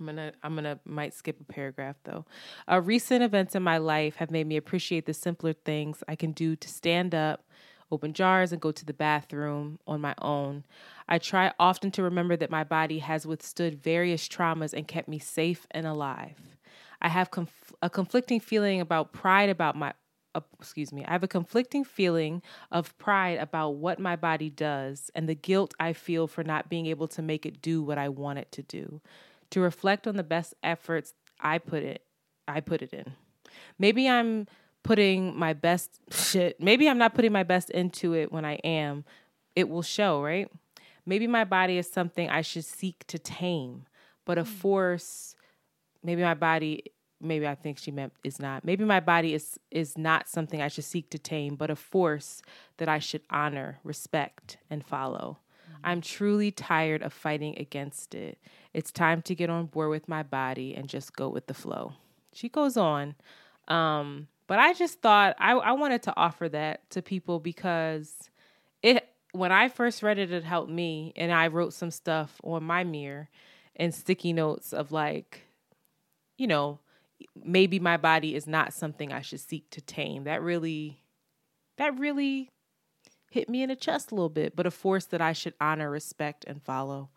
I'm 0.00 0.06
gonna, 0.06 0.32
I'm 0.42 0.54
gonna, 0.54 0.80
might 0.84 1.14
skip 1.14 1.40
a 1.40 1.44
paragraph 1.44 1.96
though. 2.04 2.24
Uh, 2.66 2.80
recent 2.80 3.22
events 3.22 3.54
in 3.54 3.62
my 3.62 3.76
life 3.78 4.16
have 4.16 4.30
made 4.30 4.46
me 4.46 4.56
appreciate 4.56 5.04
the 5.04 5.14
simpler 5.14 5.52
things 5.52 6.02
I 6.08 6.16
can 6.16 6.32
do 6.32 6.56
to 6.56 6.68
stand 6.68 7.14
up, 7.14 7.44
open 7.92 8.14
jars, 8.14 8.50
and 8.50 8.60
go 8.60 8.72
to 8.72 8.84
the 8.84 8.94
bathroom 8.94 9.78
on 9.86 10.00
my 10.00 10.14
own. 10.18 10.64
I 11.06 11.18
try 11.18 11.52
often 11.60 11.90
to 11.92 12.02
remember 12.02 12.36
that 12.36 12.50
my 12.50 12.64
body 12.64 13.00
has 13.00 13.26
withstood 13.26 13.82
various 13.82 14.26
traumas 14.26 14.72
and 14.72 14.88
kept 14.88 15.08
me 15.08 15.18
safe 15.18 15.66
and 15.70 15.86
alive. 15.86 16.56
I 17.02 17.08
have 17.08 17.30
conf- 17.30 17.72
a 17.82 17.90
conflicting 17.90 18.40
feeling 18.40 18.80
about 18.80 19.12
pride 19.12 19.50
about 19.50 19.76
my 19.76 19.92
uh, 20.34 20.40
excuse 20.58 20.92
me, 20.92 21.04
I 21.04 21.12
have 21.12 21.22
a 21.22 21.28
conflicting 21.28 21.84
feeling 21.84 22.42
of 22.70 22.96
pride 22.98 23.38
about 23.38 23.70
what 23.70 23.98
my 23.98 24.16
body 24.16 24.50
does 24.50 25.10
and 25.14 25.28
the 25.28 25.34
guilt 25.34 25.74
I 25.80 25.92
feel 25.92 26.26
for 26.26 26.44
not 26.44 26.68
being 26.68 26.86
able 26.86 27.08
to 27.08 27.22
make 27.22 27.46
it 27.46 27.60
do 27.60 27.82
what 27.82 27.98
I 27.98 28.08
want 28.08 28.38
it 28.38 28.52
to 28.52 28.62
do. 28.62 29.00
To 29.50 29.60
reflect 29.60 30.06
on 30.06 30.16
the 30.16 30.22
best 30.22 30.54
efforts 30.62 31.14
I 31.40 31.58
put 31.58 31.82
it 31.82 32.02
I 32.46 32.60
put 32.60 32.82
it 32.82 32.92
in. 32.92 33.12
Maybe 33.78 34.08
I'm 34.08 34.46
putting 34.82 35.38
my 35.38 35.52
best 35.52 36.00
shit. 36.10 36.60
Maybe 36.60 36.88
I'm 36.88 36.98
not 36.98 37.14
putting 37.14 37.32
my 37.32 37.42
best 37.42 37.70
into 37.70 38.14
it 38.14 38.32
when 38.32 38.44
I 38.44 38.54
am. 38.64 39.04
It 39.54 39.68
will 39.68 39.82
show, 39.82 40.22
right? 40.22 40.50
Maybe 41.06 41.26
my 41.26 41.44
body 41.44 41.78
is 41.78 41.90
something 41.90 42.28
I 42.28 42.42
should 42.42 42.64
seek 42.64 43.06
to 43.08 43.18
tame, 43.18 43.86
but 44.24 44.38
a 44.38 44.44
force 44.44 45.34
maybe 46.02 46.22
my 46.22 46.34
body 46.34 46.84
maybe 47.20 47.46
I 47.46 47.54
think 47.54 47.78
she 47.78 47.90
meant 47.90 48.12
is 48.24 48.38
not. 48.38 48.64
Maybe 48.64 48.84
my 48.84 49.00
body 49.00 49.34
is 49.34 49.58
is 49.70 49.96
not 49.96 50.28
something 50.28 50.60
I 50.60 50.68
should 50.68 50.84
seek 50.84 51.10
to 51.10 51.18
tame, 51.18 51.54
but 51.56 51.70
a 51.70 51.76
force 51.76 52.42
that 52.78 52.88
I 52.88 52.98
should 52.98 53.22
honor, 53.30 53.78
respect, 53.84 54.58
and 54.68 54.84
follow. 54.84 55.38
I'm 55.82 56.00
truly 56.00 56.50
tired 56.50 57.02
of 57.02 57.12
fighting 57.12 57.56
against 57.58 58.14
it. 58.14 58.38
It's 58.74 58.92
time 58.92 59.22
to 59.22 59.34
get 59.34 59.50
on 59.50 59.66
board 59.66 59.90
with 59.90 60.08
my 60.08 60.22
body 60.22 60.74
and 60.74 60.88
just 60.88 61.16
go 61.16 61.28
with 61.28 61.46
the 61.46 61.54
flow. 61.54 61.94
She 62.32 62.48
goes 62.48 62.76
on. 62.76 63.14
Um, 63.68 64.28
but 64.46 64.58
I 64.58 64.72
just 64.74 65.00
thought 65.00 65.36
I, 65.38 65.52
I 65.52 65.72
wanted 65.72 66.02
to 66.02 66.16
offer 66.16 66.48
that 66.48 66.90
to 66.90 67.02
people 67.02 67.38
because 67.38 68.30
it 68.82 69.06
when 69.32 69.52
I 69.52 69.68
first 69.68 70.02
read 70.02 70.18
it, 70.18 70.32
it 70.32 70.42
helped 70.42 70.70
me, 70.70 71.12
and 71.14 71.32
I 71.32 71.46
wrote 71.46 71.72
some 71.72 71.90
stuff 71.90 72.40
on 72.42 72.64
my 72.64 72.82
mirror 72.82 73.28
and 73.76 73.94
sticky 73.94 74.32
notes 74.32 74.72
of 74.72 74.90
like, 74.90 75.42
you 76.36 76.48
know, 76.48 76.80
maybe 77.44 77.78
my 77.78 77.96
body 77.96 78.34
is 78.34 78.46
not 78.46 78.72
something 78.72 79.12
I 79.12 79.20
should 79.20 79.40
seek 79.40 79.70
to 79.70 79.80
tame. 79.80 80.24
That 80.24 80.42
really, 80.42 81.02
that 81.76 81.98
really 81.98 82.50
hit 83.30 83.48
me 83.48 83.62
in 83.62 83.68
the 83.68 83.76
chest 83.76 84.10
a 84.10 84.14
little 84.14 84.28
bit, 84.28 84.56
but 84.56 84.66
a 84.66 84.70
force 84.70 85.06
that 85.06 85.20
I 85.20 85.32
should 85.32 85.54
honor, 85.60 85.90
respect, 85.90 86.44
and 86.46 86.62
follow. 86.62 87.10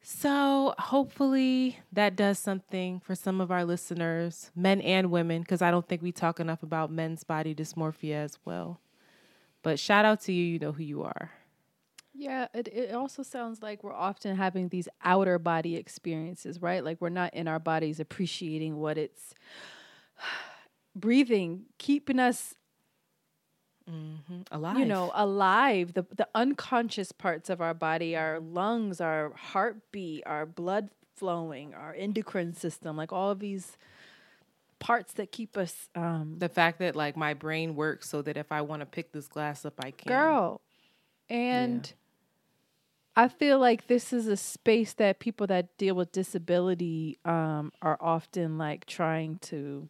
So 0.00 0.74
hopefully 0.78 1.80
that 1.92 2.14
does 2.14 2.38
something 2.38 3.00
for 3.00 3.16
some 3.16 3.40
of 3.40 3.50
our 3.50 3.64
listeners, 3.64 4.52
men 4.54 4.80
and 4.80 5.10
women, 5.10 5.42
because 5.42 5.62
I 5.62 5.72
don't 5.72 5.88
think 5.88 6.00
we 6.00 6.12
talk 6.12 6.38
enough 6.38 6.62
about 6.62 6.92
men's 6.92 7.24
body 7.24 7.54
dysmorphia 7.56 8.14
as 8.14 8.38
well. 8.44 8.80
But 9.64 9.80
shout 9.80 10.04
out 10.04 10.20
to 10.22 10.32
you, 10.32 10.44
you 10.44 10.58
know 10.60 10.70
who 10.70 10.84
you 10.84 11.02
are. 11.02 11.32
Yeah, 12.18 12.48
it, 12.54 12.68
it 12.68 12.94
also 12.94 13.22
sounds 13.22 13.62
like 13.62 13.84
we're 13.84 13.92
often 13.92 14.36
having 14.36 14.68
these 14.68 14.88
outer 15.04 15.38
body 15.38 15.76
experiences, 15.76 16.62
right? 16.62 16.82
Like 16.82 17.00
we're 17.00 17.10
not 17.10 17.34
in 17.34 17.46
our 17.46 17.58
bodies 17.58 18.00
appreciating 18.00 18.76
what 18.78 18.96
it's 18.96 19.34
breathing, 20.94 21.64
keeping 21.78 22.18
us 22.18 22.54
Mm-hmm. 23.88 24.40
Alive. 24.50 24.78
you 24.78 24.84
know, 24.84 25.12
alive. 25.14 25.94
The 25.94 26.04
the 26.16 26.26
unconscious 26.34 27.12
parts 27.12 27.48
of 27.48 27.60
our 27.60 27.72
body, 27.74 28.16
our 28.16 28.40
lungs, 28.40 29.00
our 29.00 29.32
heartbeat, 29.36 30.24
our 30.26 30.44
blood 30.44 30.90
flowing, 31.14 31.72
our 31.72 31.94
endocrine 31.94 32.52
system, 32.52 32.96
like 32.96 33.12
all 33.12 33.30
of 33.30 33.38
these 33.38 33.76
parts 34.80 35.12
that 35.14 35.30
keep 35.30 35.56
us 35.56 35.88
um 35.94 36.34
the 36.38 36.48
fact 36.48 36.80
that 36.80 36.96
like 36.96 37.16
my 37.16 37.32
brain 37.32 37.76
works 37.76 38.08
so 38.10 38.22
that 38.22 38.36
if 38.36 38.50
I 38.50 38.60
want 38.62 38.80
to 38.80 38.86
pick 38.86 39.12
this 39.12 39.28
glass 39.28 39.64
up, 39.64 39.74
I 39.78 39.92
can. 39.92 40.12
girl. 40.12 40.60
And 41.28 41.92
I 43.18 43.28
feel 43.28 43.58
like 43.58 43.86
this 43.86 44.12
is 44.12 44.26
a 44.26 44.36
space 44.36 44.92
that 44.94 45.18
people 45.20 45.46
that 45.46 45.76
deal 45.78 45.94
with 45.94 46.12
disability 46.12 47.18
um 47.24 47.72
are 47.82 47.96
often 48.00 48.58
like 48.58 48.84
trying 48.86 49.38
to 49.50 49.88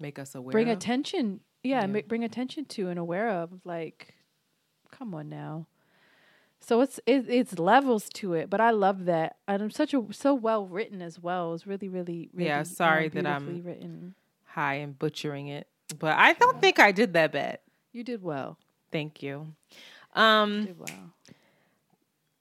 make 0.00 0.18
us 0.18 0.34
aware. 0.34 0.52
bring 0.52 0.68
of. 0.68 0.76
attention 0.76 1.40
yeah, 1.62 1.80
Yeah. 1.80 1.86
ma- 1.86 2.00
bring 2.06 2.22
attention 2.24 2.64
to 2.66 2.88
and 2.88 2.98
aware 2.98 3.28
of 3.30 3.60
like 3.64 4.14
come 4.92 5.14
on 5.14 5.28
now 5.28 5.66
so 6.60 6.80
it's 6.80 6.98
it, 7.06 7.28
it's 7.28 7.58
levels 7.58 8.08
to 8.10 8.34
it 8.34 8.48
but 8.48 8.60
i 8.60 8.70
love 8.70 9.04
that 9.06 9.36
and 9.48 9.62
i'm 9.62 9.70
such 9.70 9.92
a 9.92 10.04
so 10.12 10.34
well 10.34 10.66
written 10.66 11.02
as 11.02 11.18
well 11.18 11.54
it's 11.54 11.66
really 11.66 11.88
really, 11.88 12.30
really 12.32 12.46
Yeah, 12.48 12.60
um, 12.60 12.64
sorry 12.64 13.08
that 13.08 13.26
I'm- 13.26 13.62
written 13.64 14.14
high 14.44 14.74
and 14.74 14.98
butchering 14.98 15.46
it, 15.48 15.68
but 15.98 16.16
I 16.18 16.32
don't 16.32 16.58
think 16.60 16.78
I 16.80 16.90
did 16.90 17.12
that 17.12 17.32
bad. 17.32 17.58
you 17.92 18.02
did 18.02 18.22
well 18.22 18.56
Thank 18.90 19.22
you. 19.22 19.54
Um, 20.14 20.68
well 20.78 21.12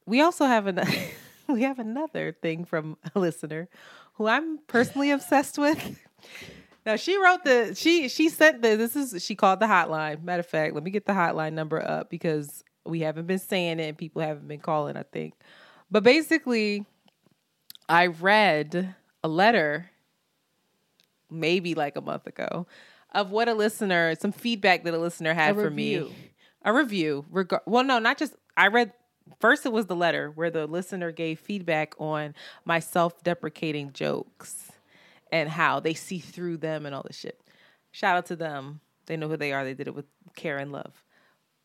we 0.07 0.21
also 0.21 0.45
have 0.45 0.65
another. 0.67 0.91
we 1.47 1.61
have 1.63 1.79
another 1.79 2.31
thing 2.41 2.65
from 2.65 2.97
a 3.13 3.19
listener 3.19 3.69
who 4.13 4.27
I'm 4.27 4.57
personally 4.67 5.11
obsessed 5.11 5.57
with. 5.59 5.99
Now 6.85 6.95
she 6.95 7.17
wrote 7.21 7.43
the 7.43 7.75
she 7.75 8.07
she 8.07 8.29
sent 8.29 8.61
the 8.61 8.75
this 8.77 8.95
is 8.95 9.23
she 9.23 9.35
called 9.35 9.59
the 9.59 9.65
hotline. 9.67 10.23
Matter 10.23 10.39
of 10.39 10.47
fact, 10.47 10.73
let 10.73 10.83
me 10.83 10.89
get 10.89 11.05
the 11.05 11.13
hotline 11.13 11.53
number 11.53 11.85
up 11.85 12.09
because 12.09 12.63
we 12.85 13.01
haven't 13.01 13.27
been 13.27 13.39
saying 13.39 13.79
it 13.79 13.89
and 13.89 13.97
people 13.97 14.21
haven't 14.21 14.47
been 14.47 14.61
calling, 14.61 14.95
I 14.95 15.03
think. 15.03 15.33
But 15.91 16.03
basically, 16.03 16.85
I 17.89 18.07
read 18.07 18.95
a 19.23 19.27
letter 19.27 19.89
maybe 21.29 21.75
like 21.75 21.97
a 21.97 22.01
month 22.01 22.25
ago 22.25 22.65
of 23.13 23.31
what 23.31 23.49
a 23.49 23.53
listener, 23.53 24.15
some 24.15 24.31
feedback 24.31 24.83
that 24.85 24.93
a 24.93 24.97
listener 24.97 25.33
had 25.33 25.51
A 25.51 25.59
for 25.59 25.69
review. 25.69 26.05
me. 26.05 26.15
A 26.67 26.73
review. 26.73 27.25
Reg- 27.31 27.61
well, 27.65 27.85
no, 27.85 27.97
not 27.97 28.17
just 28.17 28.35
I 28.57 28.67
read 28.67 28.91
first 29.39 29.65
it 29.65 29.71
was 29.71 29.85
the 29.85 29.95
letter 29.95 30.31
where 30.31 30.51
the 30.51 30.67
listener 30.67 31.13
gave 31.13 31.39
feedback 31.39 31.95
on 31.97 32.35
my 32.65 32.79
self-deprecating 32.79 33.93
jokes 33.93 34.73
and 35.31 35.47
how 35.47 35.79
they 35.79 35.93
see 35.93 36.19
through 36.19 36.57
them 36.57 36.85
and 36.85 36.93
all 36.93 37.03
this 37.07 37.17
shit. 37.17 37.39
Shout 37.91 38.17
out 38.17 38.25
to 38.25 38.35
them. 38.35 38.81
They 39.05 39.15
know 39.15 39.29
who 39.29 39.37
they 39.37 39.53
are. 39.53 39.63
They 39.63 39.75
did 39.75 39.87
it 39.87 39.95
with 39.95 40.07
care 40.35 40.57
and 40.57 40.73
love. 40.73 41.05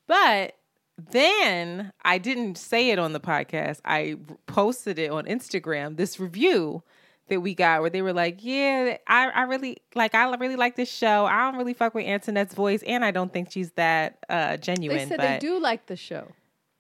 But 0.07 0.55
then 0.97 1.93
I 2.05 2.19
didn't 2.19 2.57
say 2.57 2.91
it 2.91 3.01
on 3.01 3.13
the 3.13 3.19
podcast. 3.19 3.81
I 3.85 4.19
posted 4.47 5.01
it 5.01 5.11
on 5.11 5.25
Instagram, 5.25 5.97
this 5.97 6.21
review 6.21 6.85
that 7.33 7.41
we 7.41 7.55
got 7.55 7.81
where 7.81 7.91
they 7.91 8.03
were 8.03 8.13
like, 8.13 8.39
Yeah, 8.41 8.99
I, 9.07 9.29
I 9.29 9.43
really 9.43 9.79
like 9.95 10.15
I 10.15 10.33
really 10.37 10.57
like 10.57 10.77
this 10.77 10.91
show. 10.91 11.27
I 11.27 11.51
don't 11.51 11.57
really 11.59 11.75
fuck 11.75 11.95
with 11.95 12.07
Antoinette's 12.07 12.55
voice 12.55 12.83
and 12.87 13.05
I 13.05 13.11
don't 13.11 13.33
think 13.33 13.51
she's 13.51 13.73
that 13.73 14.19
uh 14.29 14.57
genuine. 14.59 14.99
they 14.99 15.07
said 15.07 15.19
but 15.19 15.27
they 15.29 15.39
do 15.39 15.59
like 15.59 15.87
the 15.87 15.97
show 15.97 16.29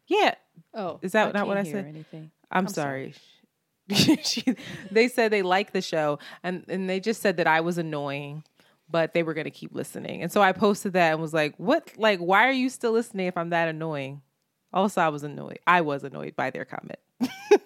Yeah. 0.07 0.35
oh 0.75 0.99
Is 1.03 1.13
that 1.13 1.35
not 1.35 1.47
what 1.47 1.57
I 1.59 1.65
said? 1.65 1.87
anything 1.87 2.31
I'm, 2.51 2.67
I'm 2.67 2.69
sorry. 2.69 3.15
she, 4.23 4.45
they 4.91 5.09
said 5.09 5.33
they 5.33 5.43
like 5.43 5.73
the 5.73 5.83
show 5.83 6.19
and, 6.43 6.65
and 6.69 6.89
they 6.89 7.01
just 7.01 7.21
said 7.23 7.39
that 7.39 7.47
I 7.47 7.61
was 7.61 7.79
annoying, 7.79 8.45
but 8.89 9.13
they 9.15 9.23
were 9.23 9.35
going 9.35 9.45
to 9.47 9.51
keep 9.51 9.75
listening. 9.75 10.23
And 10.23 10.31
so 10.31 10.41
I 10.43 10.53
posted 10.53 10.93
that 10.93 11.13
and 11.13 11.21
was 11.21 11.35
like, 11.35 11.55
what, 11.57 11.91
like, 11.97 12.21
why 12.21 12.47
are 12.47 12.53
you 12.53 12.69
still 12.69 12.93
listening 12.93 13.27
if 13.27 13.37
I'm 13.37 13.51
that 13.51 13.69
annoying? 13.69 14.23
Also, 14.73 15.01
I 15.01 15.09
was 15.09 15.23
annoyed. 15.25 15.59
I 15.67 15.81
was 15.81 16.05
annoyed 16.05 16.37
by 16.37 16.51
their 16.51 16.65
comment. 16.65 16.99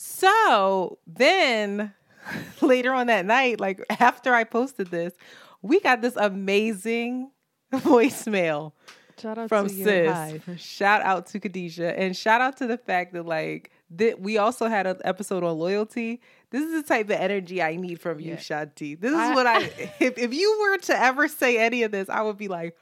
so 0.00 0.98
then 1.08 1.92
later 2.62 2.92
on 2.94 3.08
that 3.08 3.26
night, 3.26 3.58
like 3.58 3.84
after 3.98 4.32
I 4.32 4.44
posted 4.44 4.88
this, 4.92 5.12
we 5.60 5.80
got 5.80 6.00
this 6.02 6.14
amazing 6.16 7.32
voicemail 7.72 8.72
shout 9.20 9.38
out 9.38 9.48
from 9.48 9.68
sis. 9.68 10.40
Shout 10.56 11.02
out 11.02 11.26
to 11.26 11.40
Khadijah 11.40 11.98
and 11.98 12.16
shout 12.16 12.40
out 12.40 12.56
to 12.58 12.68
the 12.68 12.78
fact 12.78 13.12
that 13.14 13.26
like 13.26 13.72
that 13.90 14.20
we 14.20 14.38
also 14.38 14.68
had 14.68 14.86
an 14.86 14.98
episode 15.04 15.42
on 15.42 15.58
loyalty. 15.58 16.20
This 16.50 16.62
is 16.62 16.82
the 16.82 16.88
type 16.88 17.06
of 17.06 17.16
energy 17.16 17.60
I 17.60 17.74
need 17.74 18.00
from 18.00 18.20
you, 18.20 18.30
Yeah. 18.32 18.36
Shanti. 18.36 18.98
This 18.98 19.10
is 19.10 19.16
I- 19.18 19.34
what 19.34 19.46
I 19.48 19.62
if 20.00 20.16
if 20.16 20.32
you 20.32 20.58
were 20.60 20.78
to 20.78 20.96
ever 20.96 21.26
say 21.26 21.58
any 21.58 21.82
of 21.82 21.90
this, 21.90 22.08
I 22.08 22.22
would 22.22 22.38
be 22.38 22.46
like, 22.48 22.76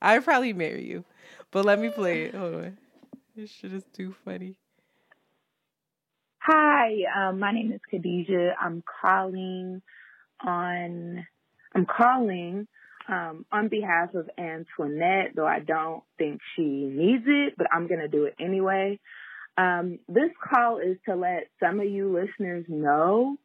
I'd 0.00 0.24
probably 0.24 0.54
marry 0.54 0.84
you. 0.86 1.04
But 1.50 1.64
let 1.66 1.78
me 1.78 1.90
play 1.90 2.24
it. 2.24 2.34
Hold 2.34 2.54
on. 2.54 2.78
This 3.36 3.50
shit 3.50 3.72
is 3.74 3.84
too 3.92 4.14
funny. 4.24 4.56
Hi, 6.48 6.92
um, 7.12 7.40
my 7.40 7.50
name 7.50 7.72
is 7.72 7.80
Khadijah. 7.90 8.52
I'm 8.60 8.84
calling 9.02 9.82
on, 10.46 11.26
I'm 11.74 11.86
calling 11.86 12.68
um, 13.08 13.44
on 13.50 13.66
behalf 13.66 14.14
of 14.14 14.30
Antoinette, 14.38 15.32
though 15.34 15.46
I 15.46 15.58
don't 15.58 16.04
think 16.18 16.40
she 16.54 16.62
needs 16.62 17.24
it, 17.26 17.54
but 17.58 17.66
I'm 17.72 17.88
going 17.88 17.98
to 17.98 18.06
do 18.06 18.26
it 18.26 18.36
anyway. 18.38 19.00
Um, 19.58 19.98
this 20.08 20.30
call 20.40 20.78
is 20.78 20.98
to 21.08 21.16
let 21.16 21.48
some 21.58 21.80
of 21.80 21.88
you 21.88 22.12
listeners 22.14 22.64
know 22.68 23.38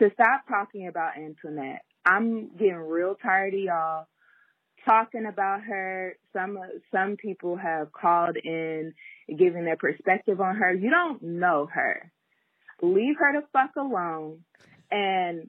to 0.00 0.10
stop 0.14 0.48
talking 0.48 0.88
about 0.88 1.16
Antoinette. 1.16 1.82
I'm 2.04 2.56
getting 2.56 2.74
real 2.74 3.14
tired 3.14 3.54
of 3.54 3.60
y'all 3.60 4.06
talking 4.84 5.26
about 5.26 5.62
her. 5.62 6.16
Some 6.32 6.58
some 6.92 7.16
people 7.16 7.56
have 7.56 7.92
called 7.92 8.36
in 8.36 8.94
giving 9.28 9.64
their 9.64 9.76
perspective 9.76 10.40
on 10.40 10.56
her. 10.56 10.72
You 10.72 10.90
don't 10.90 11.22
know 11.22 11.68
her. 11.72 12.10
Leave 12.82 13.16
her 13.18 13.32
the 13.32 13.46
fuck 13.52 13.76
alone. 13.76 14.44
And 14.90 15.48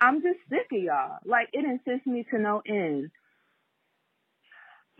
I'm 0.00 0.22
just 0.22 0.38
sick 0.48 0.66
of 0.72 0.82
y'all. 0.82 1.18
Like 1.24 1.48
it 1.52 1.64
insists 1.64 2.06
me 2.06 2.24
to 2.30 2.38
no 2.38 2.62
end. 2.66 3.10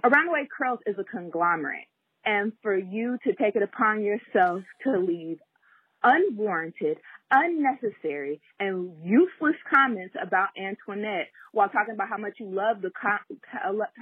Around 0.03 0.27
the 0.27 0.33
Way 0.33 0.49
Curls 0.57 0.81
is 0.87 0.97
a 0.99 1.05
conglomerate. 1.05 1.87
And 2.25 2.53
for 2.63 2.77
you 2.77 3.19
to 3.25 3.35
take 3.35 3.57
it 3.57 3.63
upon 3.63 4.03
yourself 4.03 4.63
to 4.85 4.99
leave 4.99 5.39
unwarranted, 6.05 6.99
unnecessary, 7.31 8.41
and 8.61 8.93
useless 9.05 9.57
comments 9.71 10.15
about 10.23 10.49
Antoinette 10.59 11.29
while 11.53 11.69
talking 11.69 11.95
about 11.95 12.09
how 12.09 12.19
much 12.19 12.35
you 12.41 12.47
love 12.49 12.83
the 12.83 12.91
con- 13.01 13.39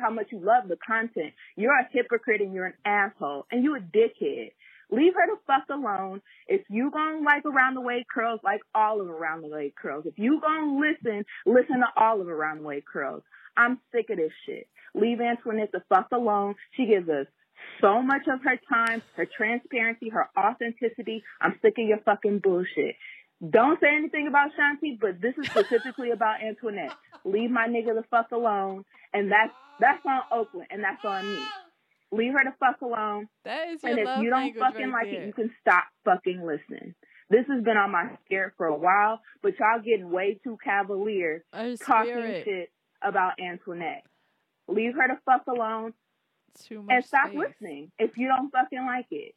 how 0.01 0.11
much 0.11 0.29
you 0.33 0.41
love 0.41 0.69
the 0.69 0.79
content. 0.87 1.33
You're 1.57 1.73
a 1.73 1.89
hypocrite 1.93 2.41
and 2.43 2.55
you're 2.55 2.67
an 2.67 2.75
asshole 2.85 3.47
and 3.51 3.65
you 3.65 3.77
a 3.77 3.81
dickhead. 3.81 4.53
Leave 4.91 5.15
her 5.15 5.27
the 5.27 5.39
fuck 5.47 5.65
alone. 5.71 6.23
If 6.49 6.63
you 6.71 6.91
gonna 6.91 7.21
like 7.25 7.45
Around 7.47 7.75
the 7.75 7.81
Way 7.83 8.07
Curls, 8.13 8.41
like 8.45 8.61
all 8.75 9.01
of 9.01 9.09
Around 9.09 9.43
the 9.43 9.49
Way 9.49 9.73
Curls. 9.81 10.07
If 10.07 10.19
you 10.19 10.41
gonna 10.41 10.79
listen, 10.81 11.25
listen 11.47 11.79
to 11.81 11.89
all 11.97 12.21
of 12.21 12.29
Around 12.29 12.59
the 12.59 12.65
Way 12.65 12.83
Curls. 12.91 13.23
I'm 13.57 13.81
sick 13.93 14.11
of 14.11 14.19
this 14.19 14.33
shit. 14.47 14.69
Leave 14.95 15.21
Antoinette 15.21 15.73
the 15.73 15.83
fuck 15.89 16.09
alone. 16.13 16.55
She 16.77 16.87
gives 16.87 17.09
us 17.09 17.27
so 17.81 18.03
much 18.03 18.23
of 18.33 18.41
her 18.43 18.59
time, 18.69 19.03
her 19.17 19.27
transparency, 19.27 20.09
her 20.11 20.29
authenticity. 20.39 21.23
I'm 21.41 21.59
sick 21.63 21.75
of 21.79 21.87
your 21.89 21.99
fucking 22.05 22.41
bullshit. 22.41 22.97
Don't 23.51 23.79
say 23.81 23.95
anything 23.95 24.27
about 24.27 24.51
Shanti, 24.59 24.99
but 25.01 25.21
this 25.21 25.35
is 25.39 25.47
specifically 25.47 26.11
about 26.11 26.43
Antoinette. 26.43 26.95
Leave 27.25 27.51
my 27.51 27.69
nigga 27.69 27.95
the 27.95 28.03
fuck 28.11 28.33
alone. 28.33 28.85
And 29.15 29.31
that's 29.31 29.53
that's 29.81 30.05
on 30.05 30.23
Oakland 30.33 30.69
and 30.71 30.83
that's 30.83 31.05
on 31.05 31.35
me. 31.35 31.43
Leave 32.11 32.33
her 32.33 32.41
the 32.45 32.53
fuck 32.59 32.81
alone. 32.81 33.29
that 33.45 33.69
is 33.69 33.83
your 33.83 33.91
And 33.93 34.01
if 34.01 34.07
love 34.07 34.23
you 34.23 34.31
don't 34.31 34.57
fucking 34.57 34.91
right 34.91 35.05
like 35.05 35.13
there. 35.13 35.23
it, 35.23 35.27
you 35.27 35.33
can 35.33 35.51
stop 35.61 35.85
fucking 36.05 36.43
listening. 36.45 36.95
This 37.31 37.45
has 37.49 37.63
been 37.63 37.77
on 37.77 37.93
my 37.93 38.11
spirit 38.25 38.55
for 38.57 38.67
a 38.67 38.77
while, 38.77 39.21
but 39.43 39.53
y'all 39.59 39.81
getting 39.85 40.11
way 40.11 40.41
too 40.43 40.57
cavalier 40.65 41.45
talking 41.77 42.43
shit 42.45 42.71
about 43.03 43.35
Antoinette. 43.39 44.03
Leave 44.67 44.95
her 44.95 45.09
the 45.09 45.19
fuck 45.25 45.47
alone 45.47 45.93
Too 46.67 46.83
much 46.83 46.95
and 46.95 47.05
stop 47.05 47.29
space. 47.29 47.39
listening 47.39 47.93
if 47.99 48.17
you 48.17 48.29
don't 48.29 48.51
fucking 48.51 48.85
like 48.87 49.07
it. 49.11 49.35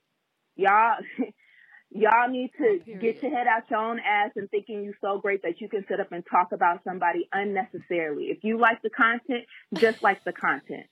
Y'all, 0.55 0.95
y'all 1.91 2.30
need 2.30 2.51
to 2.57 2.80
period. 2.84 3.01
get 3.01 3.24
your 3.24 3.32
head 3.32 3.47
out 3.47 3.70
your 3.70 3.80
own 3.80 3.99
ass 3.99 4.32
and 4.36 4.49
thinking 4.49 4.84
you 4.84 4.93
so 5.01 5.20
great 5.20 5.41
that 5.43 5.62
you 5.62 5.70
can 5.70 5.86
sit 5.88 5.99
up 5.99 6.12
and 6.12 6.24
talk 6.30 6.51
about 6.51 6.84
somebody 6.84 7.28
unnecessarily. 7.32 8.26
If 8.26 8.43
you 8.43 8.59
like 8.59 8.82
the 8.82 8.89
content, 8.89 9.45
just 9.76 10.01
like 10.03 10.24
the 10.24 10.34
content. 10.34 10.88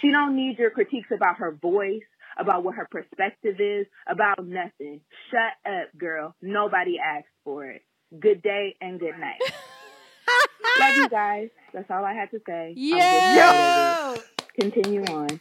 She 0.00 0.10
don't 0.10 0.36
need 0.36 0.58
your 0.58 0.70
critiques 0.70 1.08
about 1.14 1.36
her 1.36 1.52
voice, 1.60 2.02
about 2.38 2.64
what 2.64 2.76
her 2.76 2.88
perspective 2.90 3.56
is, 3.60 3.86
about 4.06 4.44
nothing. 4.46 5.00
Shut 5.30 5.70
up, 5.70 5.88
girl. 5.98 6.34
Nobody 6.40 6.98
asked 6.98 7.26
for 7.44 7.66
it. 7.66 7.82
Good 8.18 8.42
day 8.42 8.76
and 8.80 8.98
good 9.00 9.18
night. 9.18 9.40
Love 10.78 10.96
you 10.96 11.08
guys. 11.08 11.48
That's 11.72 11.90
all 11.90 12.04
I 12.04 12.14
had 12.14 12.30
to 12.30 12.40
say. 12.46 12.74
I'm 12.92 13.34
Yeah. 13.36 14.16
Continue 14.60 15.04
on 15.04 15.40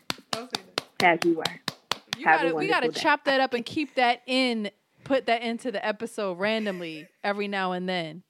as 1.02 1.20
you 1.24 1.36
were. 1.36 1.44
You 2.18 2.26
Have 2.26 2.42
gotta, 2.42 2.56
we 2.56 2.68
gotta 2.68 2.92
chop 2.92 3.26
that 3.26 3.40
up 3.42 3.54
and 3.54 3.66
keep 3.66 3.96
that 3.96 4.22
in, 4.28 4.70
put 5.04 5.26
that 5.28 5.42
into 5.42 5.72
the 5.72 5.86
episode 5.86 6.40
randomly 6.40 7.08
every 7.24 7.48
now 7.48 7.72
and 7.74 7.88
then. 7.88 8.24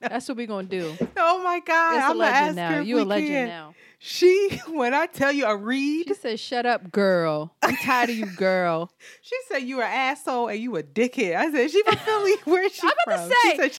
That's 0.00 0.28
what 0.28 0.36
we're 0.36 0.46
gonna 0.46 0.68
do. 0.68 0.96
Oh 1.16 1.42
my 1.42 1.60
God. 1.60 1.96
It's 1.96 2.02
a 2.02 2.06
I'm 2.06 2.18
gonna 2.18 2.18
legend 2.30 2.58
ask 2.60 2.72
now. 2.76 2.80
You 2.80 3.00
a 3.00 3.04
legend 3.04 3.28
can. 3.28 3.48
now. 3.48 3.74
She, 3.98 4.60
when 4.68 4.94
I 4.94 5.06
tell 5.06 5.32
you 5.32 5.46
a 5.46 5.56
read, 5.56 6.06
She 6.08 6.14
said, 6.14 6.38
"Shut 6.40 6.64
up, 6.66 6.90
girl. 6.92 7.54
I'm 7.62 7.76
tired 7.76 8.10
of 8.10 8.16
you, 8.16 8.26
girl." 8.36 8.90
she 9.22 9.34
said 9.48 9.58
"You 9.62 9.80
are 9.80 9.84
an 9.84 9.92
asshole 9.92 10.48
and 10.48 10.60
you 10.60 10.76
a 10.76 10.82
dickhead. 10.82 11.34
I 11.36 11.50
said 11.50 11.70
she 11.70 11.82
from 11.82 11.96
Philly. 11.96 12.34
Where's 12.44 12.72
she 12.72 12.86
I'm 12.86 12.92
about 13.06 13.20
from? 13.20 13.30
to 13.30 13.36
She 13.42 13.56
said 13.56 13.78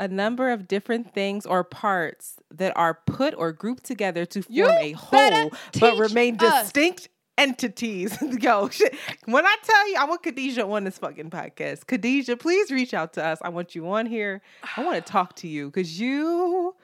A 0.00 0.08
number 0.08 0.50
of 0.50 0.68
different 0.68 1.12
things 1.12 1.44
or 1.44 1.64
parts 1.64 2.36
that 2.54 2.72
are 2.76 2.94
put 3.06 3.34
or 3.36 3.52
grouped 3.52 3.84
together 3.84 4.24
to 4.26 4.42
form 4.42 4.54
You 4.54 4.68
a 4.70 4.92
whole, 4.92 5.50
but 5.80 5.98
remain 5.98 6.36
us. 6.40 6.62
distinct 6.64 7.08
entities. 7.38 8.18
Yo, 8.40 8.68
shit. 8.68 8.94
When 9.24 9.46
I 9.46 9.56
tell 9.62 9.88
you, 9.90 9.96
I 9.98 10.04
want 10.04 10.22
Khadijah 10.22 10.66
on 10.66 10.84
this 10.84 10.98
fucking 10.98 11.30
podcast. 11.30 11.86
Khadijah, 11.86 12.36
please 12.36 12.70
reach 12.70 12.92
out 12.92 13.14
to 13.14 13.24
us. 13.24 13.38
I 13.40 13.48
want 13.48 13.74
you 13.74 13.88
on 13.88 14.04
here. 14.06 14.42
I 14.76 14.84
want 14.84 15.04
to 15.04 15.12
talk 15.12 15.36
to 15.36 15.48
you 15.48 15.66
because 15.70 15.98
you, 15.98 16.74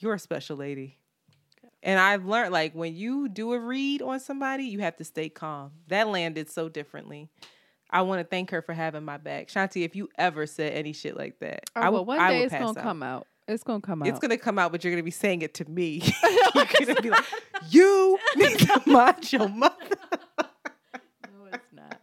you're 0.00 0.14
a 0.14 0.18
special 0.18 0.56
lady. 0.56 0.96
And 1.82 2.00
I've 2.00 2.24
learned 2.24 2.52
like 2.52 2.74
when 2.74 2.96
you 2.96 3.28
do 3.28 3.52
a 3.52 3.60
read 3.60 4.02
on 4.02 4.18
somebody, 4.18 4.64
you 4.64 4.80
have 4.80 4.96
to 4.96 5.04
stay 5.04 5.28
calm. 5.28 5.70
That 5.86 6.08
landed 6.08 6.50
so 6.50 6.68
differently. 6.68 7.28
I 7.90 8.02
want 8.02 8.20
to 8.20 8.24
thank 8.24 8.50
her 8.50 8.60
for 8.60 8.72
having 8.74 9.04
my 9.04 9.16
back. 9.16 9.48
Shanti, 9.48 9.84
if 9.84 9.94
you 9.96 10.08
ever 10.18 10.46
said 10.46 10.72
any 10.74 10.92
shit 10.92 11.16
like 11.16 11.38
that, 11.38 11.64
Oh, 11.76 11.80
I 11.80 11.88
would, 11.88 12.02
one 12.02 12.18
I 12.18 12.32
day 12.32 12.42
it's 12.42 12.52
gonna 12.52 12.66
out. 12.70 12.76
come 12.76 13.02
out. 13.02 13.26
It's 13.48 13.64
gonna 13.64 13.80
come 13.80 14.02
out. 14.02 14.08
It's 14.08 14.18
gonna 14.18 14.36
come 14.36 14.58
out, 14.58 14.72
but 14.72 14.84
you're 14.84 14.92
gonna 14.92 15.02
be 15.02 15.10
saying 15.10 15.40
it 15.40 15.54
to 15.54 15.64
me. 15.64 16.02
you're 16.54 16.86
gonna 16.86 17.00
be 17.00 17.08
like, 17.10 17.24
"You 17.70 18.18
need 18.36 18.58
to 18.58 18.82
mind 18.86 19.32
your 19.32 19.48
mother." 19.48 19.74
no, 20.38 21.46
it's 21.52 21.72
not. 21.72 22.00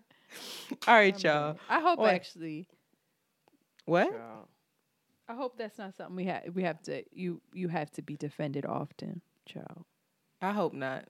All 0.88 0.96
right, 0.96 1.24
y'all. 1.24 1.58
I 1.70 1.80
hope 1.80 2.00
actually. 2.02 2.68
What? 3.86 4.12
I 5.28 5.34
hope 5.34 5.58
that's 5.58 5.78
not 5.78 5.96
something 5.96 6.16
we 6.16 6.26
have. 6.26 6.44
We 6.54 6.64
have 6.64 6.82
to. 6.84 7.04
You 7.12 7.42
you 7.54 7.68
have 7.68 7.92
to 7.92 8.02
be 8.02 8.16
defended 8.18 8.66
often, 8.66 9.22
child. 9.46 9.86
I 10.42 10.52
hope 10.52 10.74
not, 10.74 11.06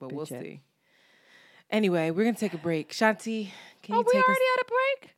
but 0.00 0.12
we'll 0.12 0.26
Bitch 0.26 0.36
ass. 0.36 0.42
see. 0.42 0.60
Anyway, 1.70 2.10
we're 2.10 2.24
gonna 2.24 2.36
take 2.36 2.54
a 2.54 2.58
break. 2.58 2.90
Shanti, 2.92 3.50
can 3.82 3.94
oh, 3.94 3.98
you 3.98 4.04
we 4.04 4.12
take 4.12 4.24
already 4.24 4.40
us? 4.40 4.56
had 4.56 4.62
a 4.62 4.68
break. 4.68 5.14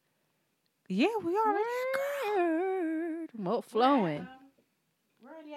Yeah, 0.91 1.17
we 1.25 1.37
already. 1.37 3.29
Well, 3.35 3.63
flowing. 3.63 4.27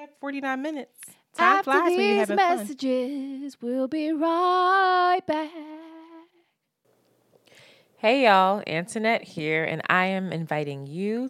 We're 0.01 0.05
at 0.05 0.19
49 0.19 0.61
minutes. 0.63 0.99
Time 1.35 1.57
After 1.59 1.63
flies 1.71 1.81
when 1.83 1.91
you're 1.91 1.99
these 1.99 2.17
having 2.17 2.37
fun. 2.37 2.57
messages, 2.57 3.57
we'll 3.61 3.87
be 3.87 4.11
right 4.11 5.21
back. 5.27 5.51
Hey 7.97 8.23
y'all, 8.23 8.63
Antoinette 8.65 9.23
here, 9.23 9.63
and 9.63 9.83
I 9.87 10.07
am 10.07 10.31
inviting 10.33 10.87
you. 10.87 11.29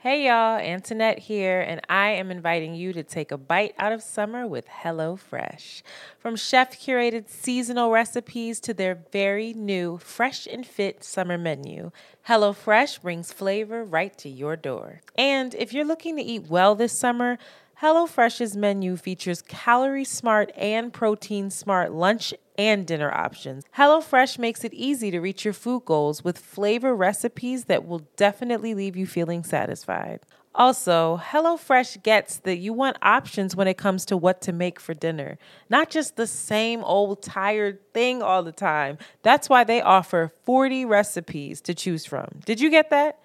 Hey 0.00 0.26
y'all, 0.26 0.58
Antoinette 0.58 1.18
here, 1.18 1.58
and 1.58 1.80
I 1.88 2.10
am 2.10 2.30
inviting 2.30 2.74
you 2.74 2.92
to 2.92 3.02
take 3.02 3.32
a 3.32 3.38
bite 3.38 3.74
out 3.78 3.92
of 3.92 4.02
summer 4.02 4.46
with 4.46 4.68
HelloFresh. 4.68 5.80
From 6.18 6.36
chef 6.36 6.78
curated 6.78 7.30
seasonal 7.30 7.90
recipes 7.90 8.60
to 8.60 8.74
their 8.74 8.98
very 9.10 9.54
new 9.54 9.96
fresh 9.96 10.46
and 10.46 10.66
fit 10.66 11.02
summer 11.02 11.38
menu, 11.38 11.92
HelloFresh 12.28 13.00
brings 13.00 13.32
flavor 13.32 13.84
right 13.84 14.16
to 14.18 14.28
your 14.28 14.54
door. 14.54 15.00
And 15.16 15.54
if 15.54 15.72
you're 15.72 15.86
looking 15.86 16.16
to 16.16 16.22
eat 16.22 16.46
well 16.50 16.74
this 16.74 16.92
summer, 16.92 17.38
HelloFresh's 17.80 18.54
menu 18.54 18.98
features 18.98 19.40
calorie 19.40 20.04
smart 20.04 20.52
and 20.56 20.92
protein 20.92 21.50
smart 21.50 21.92
lunch 21.92 22.34
and 22.58 22.86
dinner 22.86 23.12
options. 23.12 23.64
HelloFresh 23.76 24.38
makes 24.38 24.64
it 24.64 24.74
easy 24.74 25.10
to 25.10 25.20
reach 25.20 25.44
your 25.44 25.54
food 25.54 25.84
goals 25.84 26.24
with 26.24 26.38
flavor 26.38 26.94
recipes 26.94 27.64
that 27.64 27.86
will 27.86 28.06
definitely 28.16 28.74
leave 28.74 28.96
you 28.96 29.06
feeling 29.06 29.44
satisfied. 29.44 30.20
Also, 30.56 31.20
HelloFresh 31.22 32.02
gets 32.02 32.38
that 32.38 32.56
you 32.56 32.72
want 32.72 32.96
options 33.02 33.54
when 33.54 33.68
it 33.68 33.76
comes 33.76 34.06
to 34.06 34.16
what 34.16 34.40
to 34.40 34.52
make 34.52 34.80
for 34.80 34.94
dinner, 34.94 35.36
not 35.68 35.90
just 35.90 36.16
the 36.16 36.26
same 36.26 36.82
old 36.82 37.22
tired 37.22 37.78
thing 37.92 38.22
all 38.22 38.42
the 38.42 38.52
time. 38.52 38.96
That's 39.22 39.50
why 39.50 39.64
they 39.64 39.82
offer 39.82 40.32
40 40.44 40.86
recipes 40.86 41.60
to 41.60 41.74
choose 41.74 42.06
from. 42.06 42.40
Did 42.46 42.60
you 42.60 42.70
get 42.70 42.88
that? 42.88 43.18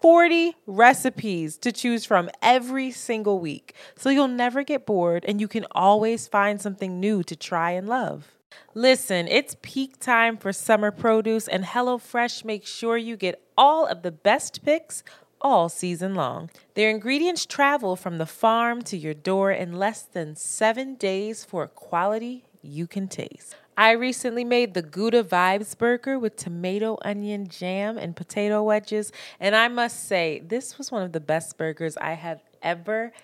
40 0.00 0.54
recipes 0.66 1.58
to 1.58 1.70
choose 1.72 2.04
from 2.04 2.30
every 2.42 2.90
single 2.90 3.38
week. 3.40 3.74
So 3.96 4.08
you'll 4.10 4.28
never 4.28 4.62
get 4.62 4.86
bored 4.86 5.24
and 5.26 5.40
you 5.40 5.48
can 5.48 5.66
always 5.72 6.28
find 6.28 6.60
something 6.60 6.98
new 6.98 7.22
to 7.24 7.36
try 7.36 7.72
and 7.72 7.88
love. 7.88 8.32
Listen, 8.74 9.28
it's 9.28 9.56
peak 9.62 10.00
time 10.00 10.36
for 10.36 10.52
summer 10.52 10.90
produce, 10.90 11.46
and 11.48 11.64
HelloFresh 11.64 12.44
makes 12.44 12.70
sure 12.70 12.96
you 12.96 13.16
get 13.16 13.42
all 13.56 13.86
of 13.86 14.02
the 14.02 14.10
best 14.10 14.64
picks 14.64 15.04
all 15.40 15.68
season 15.68 16.14
long. 16.14 16.50
Their 16.74 16.90
ingredients 16.90 17.46
travel 17.46 17.96
from 17.96 18.18
the 18.18 18.26
farm 18.26 18.82
to 18.82 18.96
your 18.96 19.14
door 19.14 19.52
in 19.52 19.74
less 19.74 20.02
than 20.02 20.36
seven 20.36 20.94
days 20.94 21.44
for 21.44 21.64
a 21.64 21.68
quality 21.68 22.44
you 22.62 22.86
can 22.86 23.08
taste. 23.08 23.54
I 23.76 23.90
recently 23.92 24.44
made 24.44 24.74
the 24.74 24.82
Gouda 24.82 25.24
Vibes 25.24 25.76
burger 25.76 26.18
with 26.18 26.36
tomato, 26.36 26.96
onion, 27.02 27.48
jam, 27.48 27.98
and 27.98 28.14
potato 28.14 28.62
wedges. 28.62 29.12
And 29.40 29.54
I 29.54 29.68
must 29.68 30.06
say, 30.08 30.42
this 30.46 30.78
was 30.78 30.92
one 30.92 31.02
of 31.02 31.12
the 31.12 31.20
best 31.20 31.58
burgers 31.58 31.96
I 31.96 32.12
have 32.12 32.40
ever 32.62 33.12
had. 33.12 33.20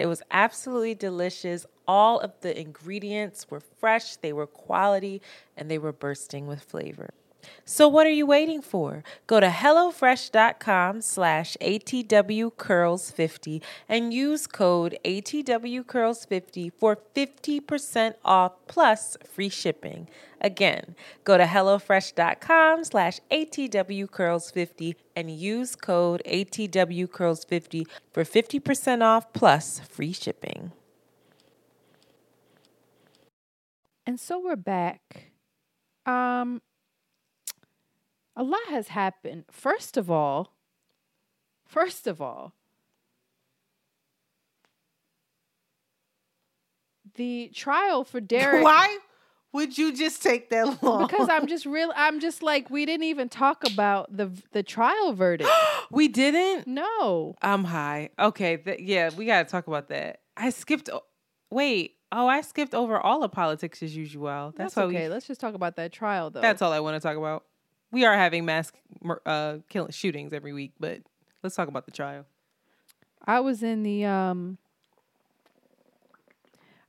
It 0.00 0.06
was 0.06 0.22
absolutely 0.30 0.94
delicious. 0.94 1.66
All 1.86 2.20
of 2.20 2.32
the 2.40 2.58
ingredients 2.58 3.50
were 3.50 3.60
fresh, 3.60 4.16
they 4.16 4.32
were 4.32 4.46
quality, 4.46 5.22
and 5.56 5.70
they 5.70 5.78
were 5.78 5.92
bursting 5.92 6.46
with 6.46 6.62
flavor. 6.62 7.10
So 7.64 7.86
what 7.86 8.06
are 8.06 8.10
you 8.10 8.26
waiting 8.26 8.62
for? 8.62 9.04
Go 9.26 9.40
to 9.40 9.48
HelloFresh.com 9.48 11.02
slash 11.02 11.56
ATWCurls50 11.60 13.62
and 13.88 14.14
use 14.14 14.46
code 14.46 14.98
ATWCurls50 15.04 16.72
for 16.78 16.98
50% 17.14 18.14
off 18.24 18.52
plus 18.66 19.16
free 19.24 19.48
shipping. 19.48 20.08
Again, 20.40 20.94
go 21.24 21.36
to 21.36 21.44
HelloFresh.com 21.44 22.84
slash 22.84 23.20
ATWCurls50 23.30 24.94
and 25.16 25.30
use 25.30 25.76
code 25.76 26.22
ATWCurls50 26.26 27.86
for 28.12 28.24
50% 28.24 29.02
off 29.02 29.32
plus 29.32 29.80
free 29.80 30.12
shipping. 30.12 30.72
And 34.06 34.18
so 34.18 34.40
we're 34.42 34.56
back. 34.56 35.32
Um, 36.06 36.62
a 38.38 38.44
lot 38.44 38.60
has 38.68 38.88
happened. 38.88 39.44
First 39.50 39.96
of 39.96 40.10
all, 40.10 40.54
first 41.66 42.06
of 42.06 42.22
all, 42.22 42.54
the 47.16 47.50
trial 47.52 48.04
for 48.04 48.20
Derek. 48.34 48.62
Why 48.62 48.98
would 49.52 49.76
you 49.76 49.92
just 49.92 50.22
take 50.22 50.50
that 50.50 50.82
long? 50.82 51.06
Because 51.06 51.28
I'm 51.28 51.48
just 51.48 51.66
real. 51.66 51.92
I'm 51.96 52.20
just 52.20 52.42
like 52.42 52.70
we 52.70 52.86
didn't 52.86 53.04
even 53.04 53.28
talk 53.28 53.64
about 53.64 54.16
the 54.16 54.30
the 54.52 54.62
trial 54.62 55.12
verdict. 55.12 55.50
we 55.90 56.06
didn't. 56.06 56.68
No, 56.68 57.34
I'm 57.42 57.64
high. 57.64 58.10
Okay, 58.18 58.56
th- 58.58 58.80
yeah, 58.80 59.10
we 59.16 59.26
got 59.26 59.46
to 59.46 59.50
talk 59.50 59.66
about 59.66 59.88
that. 59.88 60.20
I 60.36 60.50
skipped. 60.50 60.88
o- 60.88 61.02
Wait. 61.50 61.96
Oh, 62.10 62.26
I 62.26 62.40
skipped 62.40 62.74
over 62.74 62.98
all 62.98 63.22
of 63.22 63.32
politics 63.32 63.82
as 63.82 63.94
usual. 63.94 64.54
That's, 64.56 64.74
that's, 64.74 64.78
okay. 64.86 65.08
we. 65.08 65.12
Let's 65.12 65.26
just 65.26 65.40
talk 65.42 65.54
about 65.54 65.76
that 65.76 65.92
trial 65.92 66.30
though. 66.30 66.40
That's 66.40 66.62
all 66.62 66.72
I 66.72 66.80
want 66.80 66.94
to 66.94 67.06
talk 67.06 67.18
about. 67.18 67.44
We 67.90 68.04
are 68.04 68.14
having 68.14 68.44
mass 68.44 68.70
uh, 69.26 69.58
killing 69.68 69.90
shootings 69.92 70.32
every 70.32 70.52
week, 70.52 70.72
but 70.78 71.00
let's 71.42 71.56
talk 71.56 71.68
about 71.68 71.86
the 71.86 71.92
trial. 71.92 72.26
I 73.24 73.40
was 73.40 73.62
in 73.62 73.82
the 73.82 74.04
um 74.04 74.58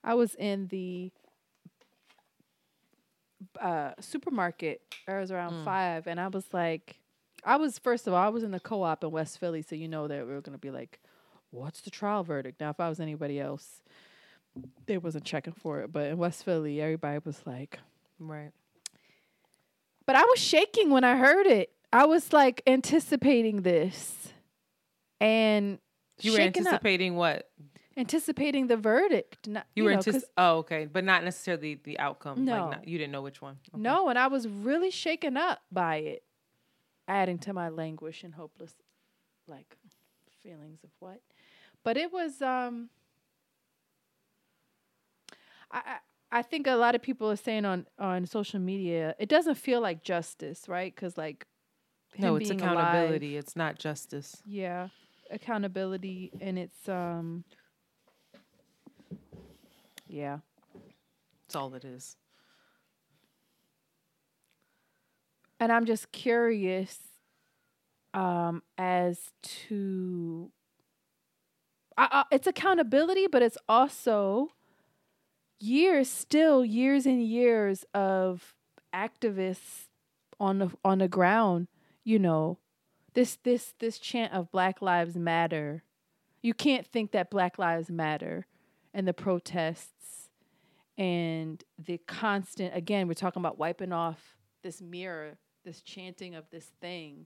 I 0.03 0.13
was 0.13 0.35
in 0.35 0.67
the 0.67 1.11
uh 3.59 3.91
supermarket. 3.99 4.81
I 5.07 5.19
was 5.19 5.31
around 5.31 5.53
Mm. 5.53 5.63
5 5.65 6.07
and 6.07 6.19
I 6.19 6.27
was 6.27 6.45
like 6.53 6.97
I 7.43 7.55
was 7.55 7.79
first 7.79 8.05
of 8.07 8.13
all, 8.13 8.23
I 8.23 8.29
was 8.29 8.43
in 8.43 8.51
the 8.51 8.59
co-op 8.59 9.03
in 9.03 9.11
West 9.11 9.39
Philly, 9.39 9.61
so 9.61 9.75
you 9.75 9.87
know 9.87 10.07
that 10.07 10.25
we 10.27 10.33
were 10.33 10.41
going 10.41 10.57
to 10.57 10.61
be 10.61 10.71
like 10.71 10.99
what's 11.51 11.81
the 11.81 11.89
trial 11.89 12.23
verdict? 12.23 12.59
Now 12.59 12.69
if 12.69 12.79
I 12.79 12.89
was 12.89 12.99
anybody 12.99 13.39
else, 13.39 13.81
they 14.85 14.97
wasn't 14.97 15.23
checking 15.25 15.53
for 15.53 15.79
it, 15.81 15.91
but 15.91 16.07
in 16.07 16.17
West 16.17 16.43
Philly, 16.43 16.81
everybody 16.81 17.19
was 17.23 17.41
like 17.45 17.79
Right. 18.19 18.51
But 20.09 20.15
I 20.15 20.23
was 20.23 20.39
shaking 20.39 20.89
when 20.89 21.03
I 21.03 21.17
heard 21.17 21.45
it. 21.45 21.69
I 21.93 22.07
was 22.07 22.33
like 22.33 22.63
anticipating 22.65 23.61
this. 23.61 24.33
And 25.21 25.77
You 26.21 26.31
were 26.31 26.37
shaking 26.39 26.65
up 26.65 26.73
anticipating 26.73 27.15
what? 27.15 27.47
anticipating 27.95 28.65
the 28.65 28.75
verdict. 28.75 29.47
Not, 29.47 29.67
You, 29.75 29.83
you 29.83 29.85
were 29.85 29.91
anticipating. 29.93 30.29
Oh, 30.35 30.57
okay, 30.57 30.87
but 30.91 31.03
not 31.03 31.23
necessarily 31.23 31.75
the 31.75 31.99
outcome. 31.99 32.43
No. 32.43 32.53
like 32.53 32.71
not, 32.71 32.87
you 32.87 32.97
didn't 32.97 33.11
know 33.11 33.21
which 33.21 33.39
one. 33.39 33.59
Okay. 33.71 33.79
No, 33.79 34.09
and 34.09 34.17
I 34.17 34.25
was 34.25 34.47
really 34.47 34.89
shaken 34.89 35.37
up 35.37 35.59
by 35.71 35.97
it, 35.97 36.23
adding 37.07 37.37
to 37.37 37.53
my 37.53 37.69
languish 37.69 38.23
and 38.23 38.33
hopeless, 38.33 38.73
like 39.47 39.77
feelings 40.41 40.79
of 40.83 40.89
what. 40.97 41.21
But 41.83 41.97
it 41.97 42.11
was. 42.11 42.41
um 42.41 42.89
I 45.71 45.97
I, 46.31 46.41
think 46.41 46.67
a 46.67 46.75
lot 46.75 46.95
of 46.95 47.01
people 47.01 47.29
are 47.31 47.35
saying 47.35 47.65
on 47.65 47.85
on 47.97 48.25
social 48.25 48.59
media 48.59 49.15
it 49.19 49.29
doesn't 49.29 49.55
feel 49.55 49.81
like 49.81 50.03
justice, 50.03 50.67
right? 50.67 50.93
Because 50.93 51.17
like. 51.17 51.45
No, 52.17 52.35
it's 52.35 52.49
being 52.49 52.59
accountability. 52.61 53.33
alive- 53.35 53.43
It's 53.43 53.55
not 53.55 53.77
justice. 53.77 54.41
yeah, 54.45 54.87
accountability, 55.31 56.31
and 56.41 56.57
it's 56.57 56.89
um. 56.89 57.43
Yeah. 60.07 60.39
It's 61.45 61.55
all 61.55 61.73
it 61.75 61.85
is. 61.85 62.17
and 65.59 65.71
I'm 65.71 65.85
just 65.85 66.11
curious 66.11 66.97
um, 68.13 68.63
as 68.77 69.31
to 69.67 70.51
I, 71.97 72.07
I, 72.11 72.23
it's 72.35 72.47
accountability, 72.47 73.27
but 73.27 73.41
it's 73.41 73.57
also 73.67 74.49
years, 75.59 76.09
still 76.09 76.63
years 76.63 77.05
and 77.05 77.23
years 77.23 77.85
of 77.93 78.55
activists 78.93 79.87
on 80.39 80.59
the 80.59 80.71
on 80.83 80.99
the 80.99 81.07
ground. 81.07 81.67
You 82.03 82.19
know, 82.19 82.59
this 83.13 83.37
this 83.43 83.73
this 83.79 83.99
chant 83.99 84.33
of 84.33 84.51
Black 84.51 84.81
Lives 84.81 85.15
Matter. 85.15 85.83
You 86.41 86.53
can't 86.53 86.87
think 86.87 87.11
that 87.11 87.29
Black 87.29 87.59
Lives 87.59 87.89
Matter 87.89 88.45
and 88.93 89.07
the 89.07 89.13
protests 89.13 90.29
and 90.97 91.63
the 91.83 91.97
constant 92.07 92.75
again 92.75 93.07
we're 93.07 93.13
talking 93.13 93.41
about 93.41 93.57
wiping 93.57 93.93
off 93.93 94.35
this 94.63 94.81
mirror 94.81 95.37
this 95.63 95.81
chanting 95.81 96.35
of 96.35 96.43
this 96.51 96.71
thing 96.81 97.25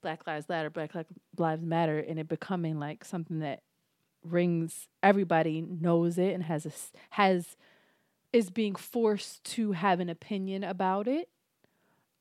black 0.00 0.26
lives 0.26 0.48
matter 0.48 0.68
black 0.68 0.90
lives 1.38 1.64
matter 1.64 1.98
and 1.98 2.18
it 2.18 2.28
becoming 2.28 2.80
like 2.80 3.04
something 3.04 3.38
that 3.38 3.62
rings 4.24 4.88
everybody 5.02 5.60
knows 5.60 6.18
it 6.18 6.34
and 6.34 6.42
has 6.42 6.66
a 6.66 6.72
has 7.10 7.56
is 8.32 8.50
being 8.50 8.74
forced 8.74 9.44
to 9.44 9.72
have 9.72 10.00
an 10.00 10.08
opinion 10.08 10.64
about 10.64 11.06
it 11.08 11.28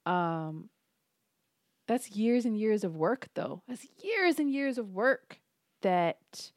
um 0.05 0.69
that's 1.87 2.11
years 2.11 2.45
and 2.45 2.57
years 2.57 2.83
of 2.83 2.95
work 2.95 3.27
though 3.35 3.61
that's 3.67 3.85
years 4.03 4.39
and 4.39 4.51
years 4.51 4.77
of 4.77 4.91
work 4.91 5.39
that 5.81 6.51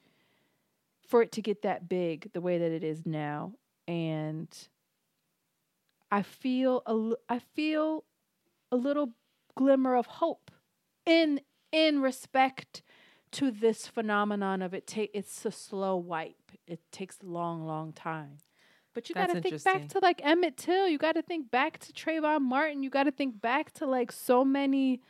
for 1.07 1.23
it 1.23 1.33
to 1.33 1.43
get 1.43 1.63
that 1.63 1.89
big 1.89 2.33
the 2.33 2.41
way 2.41 2.59
that 2.59 2.73
it 2.73 2.83
is 2.83 3.05
now 3.05 3.53
and 3.87 4.69
I 6.11 6.23
feel 6.23 6.83
a 6.87 7.33
I 7.33 7.41
feel 7.41 8.05
a 8.71 8.77
little 8.77 9.15
glimmer 9.57 9.97
of 9.97 10.07
hope 10.07 10.51
in 11.05 11.41
in 11.73 12.01
respect 12.01 12.83
to 13.33 13.51
this 13.51 13.89
phenomenon 13.89 14.63
of 14.63 14.73
it 14.75 14.97
it's 14.97 15.45
a 15.45 15.51
slow 15.51 15.97
wipe. 15.97 16.53
It 16.69 16.81
takes 16.93 17.19
a 17.21 17.27
long, 17.27 17.67
long 17.67 17.93
time. 17.93 18.39
But 18.95 19.09
you 19.09 19.15
got 19.15 19.31
to 19.31 19.41
think 19.41 19.63
back 19.65 19.89
to 19.89 19.99
like 20.01 20.21
Emmett 20.25 20.57
Till. 20.57 20.89
You 20.89 20.99
got 20.99 21.13
to 21.17 21.23
think 21.23 21.51
back 21.51 21.79
to 21.81 21.93
Trayvon 21.93 22.43
Martin. 22.43 22.83
You 22.83 22.91
got 22.91 23.05
to 23.05 23.11
think 23.13 23.41
back 23.41 23.73
to 23.75 23.87
like 23.87 24.13
so 24.13 24.45
many. 24.45 25.01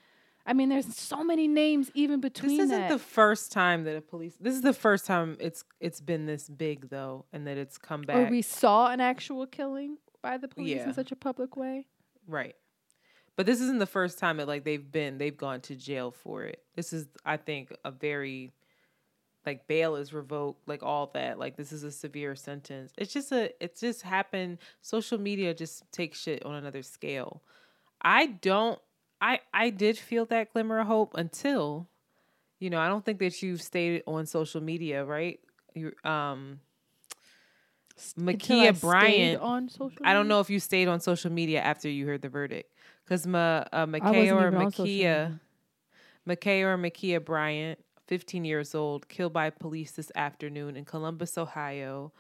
I 0.47 0.53
mean, 0.53 0.69
there's 0.69 0.95
so 0.95 1.23
many 1.25 1.49
names 1.49 1.91
even 1.95 2.21
between 2.21 2.57
This 2.59 2.67
isn't 2.67 2.81
that. 2.83 2.89
the 2.91 2.99
first 2.99 3.53
time 3.53 3.85
that 3.85 3.97
a 3.97 4.01
police. 4.01 4.37
This 4.41 4.55
is 4.55 4.63
the 4.63 4.73
first 4.75 5.07
time 5.07 5.37
it's 5.41 5.65
it's 5.81 6.01
been 6.01 6.27
this 6.27 6.49
big 6.49 6.89
though, 6.91 7.25
and 7.33 7.47
that 7.47 7.57
it's 7.59 7.79
come 7.79 8.01
or 8.03 8.05
back. 8.07 8.31
we 8.31 8.43
saw 8.43 8.89
an 8.91 9.01
actual 9.01 9.47
killing 9.47 9.99
by 10.23 10.37
the 10.39 10.49
police 10.49 10.77
Yeah. 10.77 10.89
in 10.89 10.95
such 10.95 11.13
a 11.13 11.17
public 11.17 11.57
way. 11.57 11.87
Right. 12.27 12.55
But 13.37 13.47
this 13.47 13.61
isn't 13.61 13.79
the 13.81 13.87
first 13.87 14.19
time 14.19 14.37
that 14.39 14.47
like 14.49 14.65
they've 14.65 14.91
been 14.93 15.19
they've 15.19 15.37
gone 15.37 15.61
to 15.63 15.75
jail 15.77 16.11
for 16.11 16.45
it. 16.45 16.63
This 16.75 16.93
is 16.93 17.07
I 17.25 17.37
think 17.37 17.75
a 17.85 17.91
very 17.91 18.53
like 19.47 19.67
bail 19.67 19.97
is 19.97 20.13
revoked, 20.13 20.67
like 20.69 20.83
all 20.83 21.11
that. 21.15 21.39
Like 21.39 21.57
this 21.57 21.73
is 21.73 21.85
a 21.85 21.91
severe 21.91 22.35
sentence. 22.35 22.93
It's 22.97 23.13
just 23.13 23.33
a 23.33 23.51
it's 23.63 23.81
just 23.81 24.03
happened. 24.03 24.59
Social 24.81 25.19
media 25.19 25.55
just 25.55 25.91
takes 25.93 26.21
shit 26.21 26.45
on 26.45 26.55
another 26.55 26.83
scale. 26.83 27.43
I 28.03 28.27
don't 28.27 28.79
I 29.21 29.41
I 29.53 29.71
did 29.71 29.99
feel 29.99 30.27
that 30.27 30.53
glimmer 30.53 30.81
of 30.81 30.87
hope 30.87 31.15
until 31.15 31.89
you 32.61 32.71
know, 32.71 32.79
I 32.79 32.89
don't 32.89 33.05
think 33.05 33.19
that 33.19 33.43
you've 33.43 33.61
stayed 33.61 34.03
on 34.07 34.27
social 34.27 34.63
media, 34.63 35.05
right? 35.05 35.41
You 35.75 35.93
um 36.05 36.61
Ma'Khia 38.19 38.81
Bryant 38.81 39.41
on 39.41 39.69
social. 39.69 39.99
I 40.05 40.13
don't 40.13 40.29
know 40.29 40.41
if 40.41 40.51
you 40.51 40.59
stayed 40.59 40.89
on 40.89 41.01
social 41.01 41.31
media 41.31 41.61
after 41.61 41.89
you 41.89 42.07
heard 42.07 42.23
the 42.23 42.29
verdict, 42.29 42.73
because 43.05 43.27
Ma, 43.27 43.65
uh, 43.73 43.87
I 43.93 44.31
or 44.31 44.49
on 44.49 44.53
Ma'Khia, 46.27 46.63
or 46.63 46.79
Ma'Khia 46.79 47.25
Bryant, 47.25 47.79
15 48.15 48.45
years 48.45 48.77
old, 48.77 49.09
killed 49.09 49.33
by 49.33 49.51
police 49.51 49.91
this 49.91 50.13
afternoon 50.15 50.77
in 50.77 50.85
Columbus, 50.85 51.37
Ohio, 51.37 52.13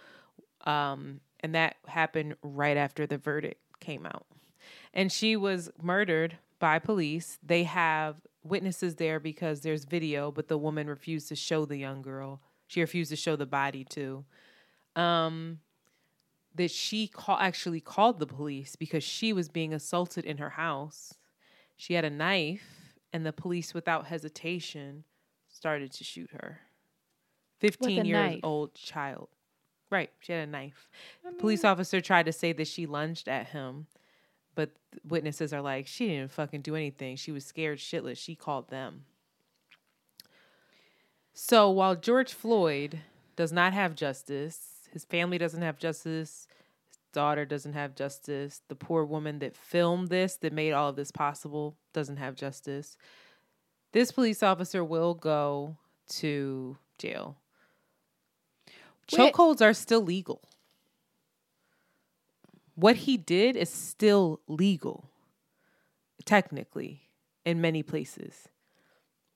um, 0.62 1.20
and 1.38 1.55
that 1.55 1.76
happened 1.86 2.34
right 2.42 2.76
after 2.76 3.07
the 3.07 3.16
verdict 3.16 3.61
came 3.78 4.05
out. 4.05 4.26
And 4.92 5.12
she 5.12 5.36
was 5.36 5.70
murdered 5.80 6.36
by 6.59 6.80
police. 6.80 7.38
They 7.47 7.62
have 7.62 8.16
witnesses 8.42 8.97
there 8.97 9.20
because 9.20 9.61
there's 9.61 9.84
video, 9.84 10.32
but 10.32 10.49
the 10.49 10.59
woman 10.59 10.88
refused 10.88 11.28
to 11.28 11.36
show 11.36 11.64
the 11.64 11.76
young 11.76 12.03
girl. 12.03 12.40
She 12.66 12.80
refused 12.80 13.11
to 13.11 13.16
show 13.16 13.36
the 13.36 13.47
body 13.47 13.84
too. 13.84 14.24
Um, 14.97 15.61
that 16.57 16.72
she 16.72 17.07
call, 17.07 17.38
actually 17.38 17.80
called 17.80 18.18
the 18.18 18.26
police 18.26 18.74
because 18.74 19.05
she 19.05 19.32
was 19.32 19.49
being 19.49 19.72
assaulted 19.72 20.24
in 20.24 20.38
her 20.38 20.51
house. 20.51 21.14
She 21.76 21.95
had 21.95 22.05
a 22.05 22.11
knife, 22.11 22.97
and 23.12 23.24
the 23.24 23.32
police, 23.32 23.72
without 23.72 24.09
hesitation, 24.09 25.05
started 25.55 25.93
to 25.93 26.05
shoot 26.05 26.31
her. 26.33 26.61
15 27.61 28.05
years 28.05 28.33
knife? 28.33 28.41
old 28.43 28.75
child. 28.75 29.29
Right. 29.91 30.11
She 30.21 30.33
had 30.33 30.49
a 30.49 30.51
knife. 30.51 30.91
Police 31.39 31.65
officer 31.65 32.01
tried 32.01 32.27
to 32.27 32.33
say 32.33 32.53
that 32.53 32.67
she 32.67 32.87
lunged 32.87 33.29
at 33.29 33.49
him, 33.49 33.87
but 34.55 34.71
witnesses 35.07 35.53
are 35.53 35.63
like, 35.63 35.87
she 35.87 36.09
didn't 36.09 36.33
fucking 36.33 36.63
do 36.63 36.75
anything. 36.75 37.17
She 37.17 37.33
was 37.33 37.45
scared 37.45 37.79
shitless. 37.79 38.19
She 38.19 38.35
called 38.35 38.71
them. 38.71 39.05
So 41.33 41.71
while 41.71 41.97
George 41.97 42.33
Floyd 42.33 43.01
does 43.37 43.53
not 43.53 43.73
have 43.73 43.95
justice, 43.95 44.89
his 44.93 45.05
family 45.05 45.39
doesn't 45.39 45.63
have 45.63 45.79
justice, 45.79 46.47
his 46.97 47.07
daughter 47.13 47.45
doesn't 47.45 47.73
have 47.73 47.95
justice, 47.95 48.63
the 48.69 48.77
poor 48.77 49.05
woman 49.05 49.41
that 49.41 49.57
filmed 49.57 50.09
this, 50.09 50.37
that 50.37 50.53
made 50.53 50.73
all 50.73 50.91
of 50.91 50.97
this 50.97 51.11
possible, 51.11 51.77
doesn't 51.93 52.19
have 52.19 52.35
justice. 52.37 52.97
This 53.95 54.11
police 54.11 54.42
officer 54.42 54.84
will 54.84 55.14
go 55.14 55.76
to 56.09 56.76
jail. 56.99 57.36
Chokeholds 59.07 59.62
are 59.62 59.72
still 59.72 60.03
legal. 60.03 60.42
What 62.74 62.97
he 62.97 63.16
did 63.16 63.55
is 63.55 63.70
still 63.70 64.40
legal, 64.49 65.11
technically, 66.24 67.03
in 67.45 67.61
many 67.61 67.84
places. 67.84 68.49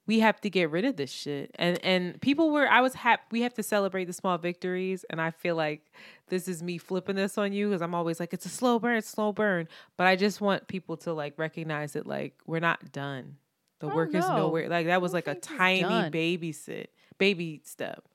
We 0.09 0.19
have 0.21 0.41
to 0.41 0.51
get 0.51 0.73
rid 0.73 0.85
of 0.85 0.97
this 0.97 1.13
shit. 1.13 1.53
And 1.55 1.79
and 1.85 2.21
people 2.21 2.51
were 2.51 2.67
I 2.67 2.81
was 2.81 2.95
happy 2.95 3.23
we 3.31 3.43
have 3.43 3.55
to 3.55 3.63
celebrate 3.63 4.07
the 4.07 4.13
small 4.13 4.39
victories. 4.39 5.05
And 5.09 5.21
I 5.21 5.31
feel 5.31 5.55
like 5.55 5.93
this 6.31 6.49
is 6.49 6.65
me 6.65 6.79
flipping 6.79 7.15
this 7.15 7.39
on 7.39 7.53
you 7.53 7.69
because 7.69 7.81
I'm 7.81 7.95
always 7.95 8.19
like, 8.19 8.33
it's 8.33 8.47
a 8.47 8.49
slow 8.49 8.81
burn, 8.81 8.97
it's 8.97 9.09
a 9.09 9.13
slow 9.13 9.33
burn. 9.33 9.69
But 9.97 10.09
I 10.09 10.17
just 10.17 10.41
want 10.41 10.67
people 10.67 10.97
to 10.97 11.13
like 11.13 11.35
recognize 11.39 11.93
that 11.93 12.09
like 12.09 12.35
we're 12.45 12.59
not 12.59 12.91
done. 12.91 13.37
The 13.81 13.89
I 13.89 13.95
work 13.95 14.15
is 14.15 14.27
know. 14.27 14.37
nowhere. 14.37 14.69
Like 14.69 14.87
that 14.87 15.01
was 15.01 15.13
like 15.13 15.29
a 15.29 15.35
tiny 15.35 15.83
done. 15.83 16.11
baby 16.11 16.53
sit, 16.53 16.93
baby 17.19 17.61
step. 17.65 18.09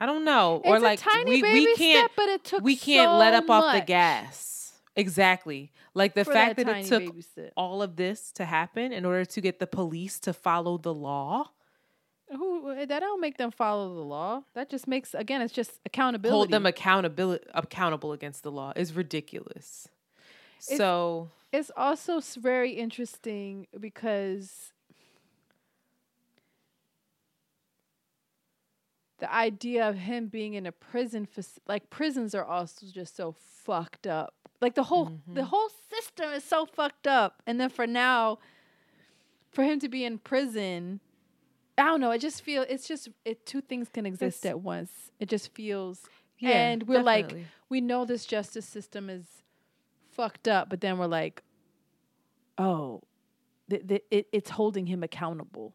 I 0.00 0.06
don't 0.06 0.24
know. 0.24 0.60
It's 0.64 0.68
or 0.68 0.80
like 0.80 1.00
tiny 1.00 1.30
we, 1.30 1.42
baby 1.42 1.60
we 1.60 1.76
can't 1.76 2.10
step, 2.10 2.16
but 2.16 2.28
it 2.28 2.44
took 2.44 2.62
we 2.62 2.76
can't 2.76 3.12
let 3.18 3.32
so 3.34 3.38
up 3.38 3.50
off 3.50 3.74
the 3.74 3.80
gas. 3.86 4.72
Exactly. 4.96 5.72
Like 5.94 6.14
the 6.14 6.24
for 6.24 6.32
fact 6.32 6.56
that 6.56 6.66
that, 6.66 6.78
it 6.78 6.86
took 6.86 7.14
all 7.56 7.82
of 7.82 7.96
this 7.96 8.32
to 8.32 8.44
happen 8.44 8.92
in 8.92 9.04
order 9.04 9.24
to 9.24 9.40
get 9.40 9.58
the 9.58 9.66
police 9.66 10.18
to 10.20 10.32
follow 10.32 10.76
the 10.78 10.92
law, 10.92 11.50
Who 12.30 12.72
eh, 12.72 12.84
that 12.86 13.00
don't 13.00 13.20
make 13.20 13.38
them 13.38 13.50
follow 13.50 13.94
the 13.94 14.00
law. 14.00 14.42
That 14.54 14.68
just 14.70 14.86
makes 14.86 15.14
again, 15.14 15.40
it's 15.40 15.52
just 15.52 15.80
accountability. 15.86 16.34
hold 16.36 16.50
them 16.50 16.66
accountability 16.66 17.44
accountable 17.54 18.12
against 18.12 18.42
the 18.42 18.50
law 18.50 18.72
is 18.76 18.92
ridiculous. 18.94 19.88
It's- 20.58 20.76
so 20.78 21.30
it's 21.52 21.70
also 21.76 22.20
very 22.40 22.72
interesting 22.72 23.66
because 23.78 24.72
the 29.22 29.32
idea 29.32 29.88
of 29.88 29.94
him 29.94 30.26
being 30.26 30.54
in 30.54 30.66
a 30.66 30.72
prison 30.72 31.26
fac- 31.26 31.62
like 31.68 31.88
prisons 31.90 32.34
are 32.34 32.44
also 32.44 32.86
just 32.92 33.14
so 33.14 33.36
fucked 33.62 34.08
up. 34.08 34.34
Like 34.60 34.74
the 34.74 34.82
whole 34.82 35.04
the 35.04 35.12
mm-hmm. 35.12 35.40
whole 35.42 35.68
system 35.88 36.32
is 36.32 36.42
so 36.42 36.66
fucked 36.66 37.06
up. 37.06 37.40
And 37.46 37.60
then 37.60 37.70
for 37.70 37.86
now 37.86 38.40
for 39.52 39.62
him 39.62 39.78
to 39.78 39.88
be 39.88 40.04
in 40.04 40.18
prison 40.18 40.98
i 41.78 41.84
don't 41.84 42.00
know 42.00 42.10
it 42.10 42.20
just 42.20 42.42
feel 42.42 42.64
it's 42.68 42.88
just 42.88 43.08
it 43.24 43.46
two 43.46 43.60
things 43.60 43.88
can 43.88 44.06
exist 44.06 44.44
It's- 44.44 44.50
at 44.50 44.60
once. 44.60 44.90
It 45.20 45.28
just 45.28 45.54
feels 45.54 46.00
Yeah, 46.38 46.70
and 46.70 46.82
we're 46.88 47.02
like 47.02 47.32
we 47.68 47.80
know 47.80 48.04
this 48.04 48.24
justice 48.26 48.66
system 48.66 49.08
is 49.08 49.24
fucked 50.10 50.48
up 50.48 50.68
but 50.68 50.80
then 50.80 50.98
we're 50.98 51.06
like 51.06 51.44
oh 52.58 53.02
th- 53.70 53.86
th- 53.86 54.04
it, 54.10 54.26
it's 54.32 54.50
holding 54.50 54.86
him 54.86 55.04
accountable 55.04 55.74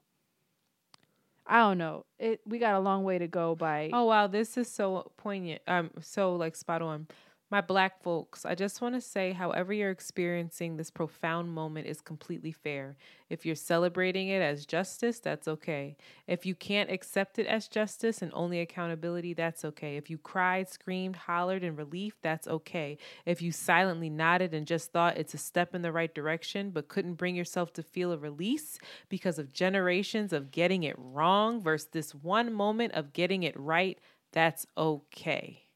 i 1.47 1.57
don't 1.59 1.77
know 1.77 2.05
it 2.19 2.41
we 2.45 2.59
got 2.59 2.75
a 2.75 2.79
long 2.79 3.03
way 3.03 3.17
to 3.17 3.27
go 3.27 3.55
by 3.55 3.89
Oh 3.93 4.05
wow, 4.05 4.27
this 4.27 4.57
is 4.57 4.69
so 4.69 5.11
poignant. 5.17 5.61
Um, 5.67 5.91
so 6.01 6.35
like 6.35 6.55
spot 6.55 6.81
on. 6.81 7.07
My 7.49 7.61
black 7.61 8.03
folks, 8.03 8.45
I 8.45 8.55
just 8.55 8.81
want 8.81 8.95
to 8.95 8.99
say, 8.99 9.31
however 9.31 9.71
you're 9.71 9.89
experiencing 9.89 10.75
this 10.75 10.91
profound 10.91 11.49
moment 11.49 11.87
is 11.87 12.01
completely 12.01 12.51
fair. 12.51 12.97
If 13.29 13.45
you're 13.45 13.55
celebrating 13.55 14.27
it 14.27 14.41
as 14.41 14.65
justice, 14.65 15.19
that's 15.19 15.47
okay. 15.47 15.95
If 16.27 16.45
you 16.45 16.55
can't 16.55 16.91
accept 16.91 17.39
it 17.39 17.47
as 17.47 17.69
justice 17.69 18.21
and 18.21 18.33
only 18.33 18.59
accountability, 18.59 19.33
that's 19.33 19.63
okay. 19.63 19.95
If 19.95 20.09
you 20.09 20.17
cried, 20.17 20.67
screamed, 20.67 21.15
hollered 21.15 21.63
in 21.63 21.77
relief, 21.77 22.15
that's 22.21 22.49
okay. 22.49 22.97
If 23.25 23.41
you 23.41 23.53
silently 23.53 24.09
nodded 24.09 24.53
and 24.53 24.67
just 24.67 24.91
thought 24.91 25.17
it's 25.17 25.33
a 25.33 25.37
step 25.37 25.73
in 25.73 25.83
the 25.83 25.93
right 25.93 26.13
direction, 26.13 26.71
but 26.71 26.89
couldn't 26.89 27.13
bring 27.13 27.37
yourself 27.37 27.71
to 27.73 27.81
feel 27.81 28.11
a 28.11 28.17
release 28.17 28.77
because 29.07 29.39
of 29.39 29.53
generations 29.53 30.33
of 30.33 30.51
getting 30.51 30.83
it 30.83 30.95
wrong 30.97 31.61
versus 31.61 31.87
this 31.93 32.13
one 32.13 32.51
moment 32.51 32.91
of 32.91 33.13
getting 33.13 33.43
it 33.43 33.57
right, 33.57 33.99
that's 34.33 34.67
okay. 34.77 35.66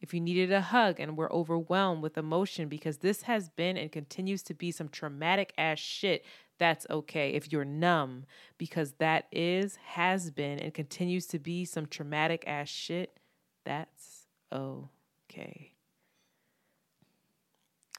If 0.00 0.14
you 0.14 0.20
needed 0.20 0.52
a 0.52 0.60
hug 0.60 1.00
and 1.00 1.16
were 1.16 1.32
overwhelmed 1.32 2.02
with 2.02 2.16
emotion 2.16 2.68
because 2.68 2.98
this 2.98 3.22
has 3.22 3.48
been 3.48 3.76
and 3.76 3.90
continues 3.90 4.42
to 4.44 4.54
be 4.54 4.70
some 4.70 4.88
traumatic 4.88 5.52
ass 5.58 5.78
shit, 5.78 6.24
that's 6.58 6.86
okay. 6.90 7.30
If 7.30 7.52
you're 7.52 7.64
numb 7.64 8.24
because 8.58 8.92
that 8.98 9.26
is, 9.32 9.76
has 9.76 10.30
been, 10.30 10.58
and 10.58 10.72
continues 10.72 11.26
to 11.28 11.38
be 11.38 11.64
some 11.64 11.86
traumatic 11.86 12.44
ass 12.46 12.68
shit, 12.68 13.18
that's 13.64 14.26
okay. 14.52 15.72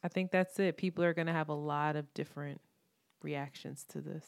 I 0.03 0.07
think 0.07 0.31
that's 0.31 0.57
it. 0.59 0.77
People 0.77 1.03
are 1.03 1.13
going 1.13 1.27
to 1.27 1.33
have 1.33 1.49
a 1.49 1.53
lot 1.53 1.95
of 1.95 2.13
different 2.13 2.61
reactions 3.21 3.85
to 3.89 4.01
this 4.01 4.25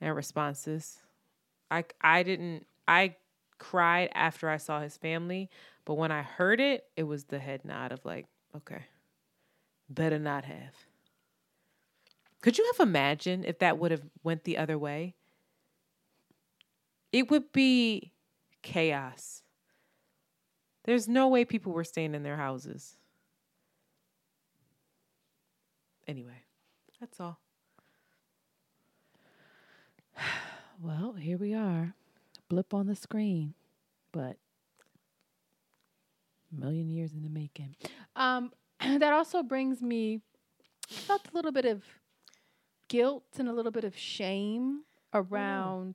and 0.00 0.14
responses. 0.14 1.00
I 1.70 1.84
I 2.00 2.22
didn't 2.22 2.66
I 2.88 3.16
cried 3.58 4.10
after 4.14 4.48
I 4.48 4.56
saw 4.56 4.80
his 4.80 4.96
family, 4.96 5.50
but 5.84 5.94
when 5.94 6.10
I 6.10 6.22
heard 6.22 6.60
it, 6.60 6.84
it 6.96 7.04
was 7.04 7.24
the 7.24 7.38
head 7.38 7.64
nod 7.64 7.92
of 7.92 8.04
like, 8.04 8.26
okay, 8.56 8.84
better 9.88 10.18
not 10.18 10.44
have. 10.44 10.74
Could 12.40 12.58
you 12.58 12.72
have 12.72 12.86
imagined 12.86 13.44
if 13.44 13.58
that 13.60 13.78
would 13.78 13.90
have 13.90 14.02
went 14.22 14.44
the 14.44 14.58
other 14.58 14.78
way? 14.78 15.14
It 17.12 17.30
would 17.30 17.52
be 17.52 18.12
chaos. 18.62 19.42
There's 20.84 21.08
no 21.08 21.28
way 21.28 21.44
people 21.44 21.72
were 21.72 21.84
staying 21.84 22.14
in 22.14 22.22
their 22.22 22.36
houses. 22.36 22.96
Anyway, 26.06 26.42
that's 27.00 27.20
all. 27.20 27.38
well 30.82 31.12
here 31.12 31.38
we 31.38 31.54
are 31.54 31.94
blip 32.48 32.74
on 32.74 32.86
the 32.86 32.96
screen 32.96 33.54
but 34.12 34.36
million 36.58 36.88
years 36.90 37.12
in 37.12 37.22
the 37.22 37.28
making 37.28 37.74
um 38.16 38.50
that 38.80 39.12
also 39.12 39.42
brings 39.42 39.82
me 39.82 40.20
I 40.90 40.94
felt 40.94 41.28
a 41.32 41.34
little 41.34 41.52
bit 41.52 41.64
of 41.64 41.82
guilt 42.88 43.24
and 43.38 43.48
a 43.48 43.52
little 43.52 43.72
bit 43.72 43.84
of 43.84 43.96
shame 43.96 44.82
around 45.12 45.94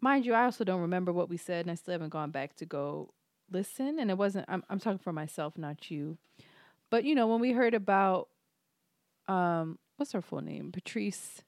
mind 0.00 0.26
you 0.26 0.34
i 0.34 0.44
also 0.44 0.64
don't 0.64 0.80
remember 0.80 1.12
what 1.12 1.28
we 1.28 1.36
said 1.36 1.64
and 1.64 1.70
i 1.70 1.74
still 1.74 1.92
haven't 1.92 2.08
gone 2.08 2.30
back 2.30 2.56
to 2.56 2.66
go 2.66 3.12
listen 3.50 3.98
and 3.98 4.10
it 4.10 4.18
wasn't 4.18 4.44
i'm, 4.48 4.62
I'm 4.68 4.80
talking 4.80 4.98
for 4.98 5.12
myself 5.12 5.56
not 5.56 5.90
you 5.90 6.18
but 6.90 7.04
you 7.04 7.14
know 7.14 7.26
when 7.26 7.40
we 7.40 7.52
heard 7.52 7.74
about 7.74 8.28
um 9.28 9.78
what's 9.96 10.12
her 10.12 10.22
full 10.22 10.40
name 10.40 10.72
patrice. 10.72 11.42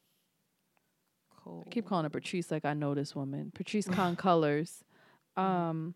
I 1.66 1.70
keep 1.70 1.86
calling 1.86 2.04
her 2.04 2.10
Patrisse 2.10 2.50
like 2.50 2.64
I 2.64 2.74
know 2.74 2.94
this 2.94 3.14
woman. 3.14 3.52
Patrisse 3.54 3.88
Con 3.92 4.16
Cullors. 4.16 4.82
Um 5.36 5.94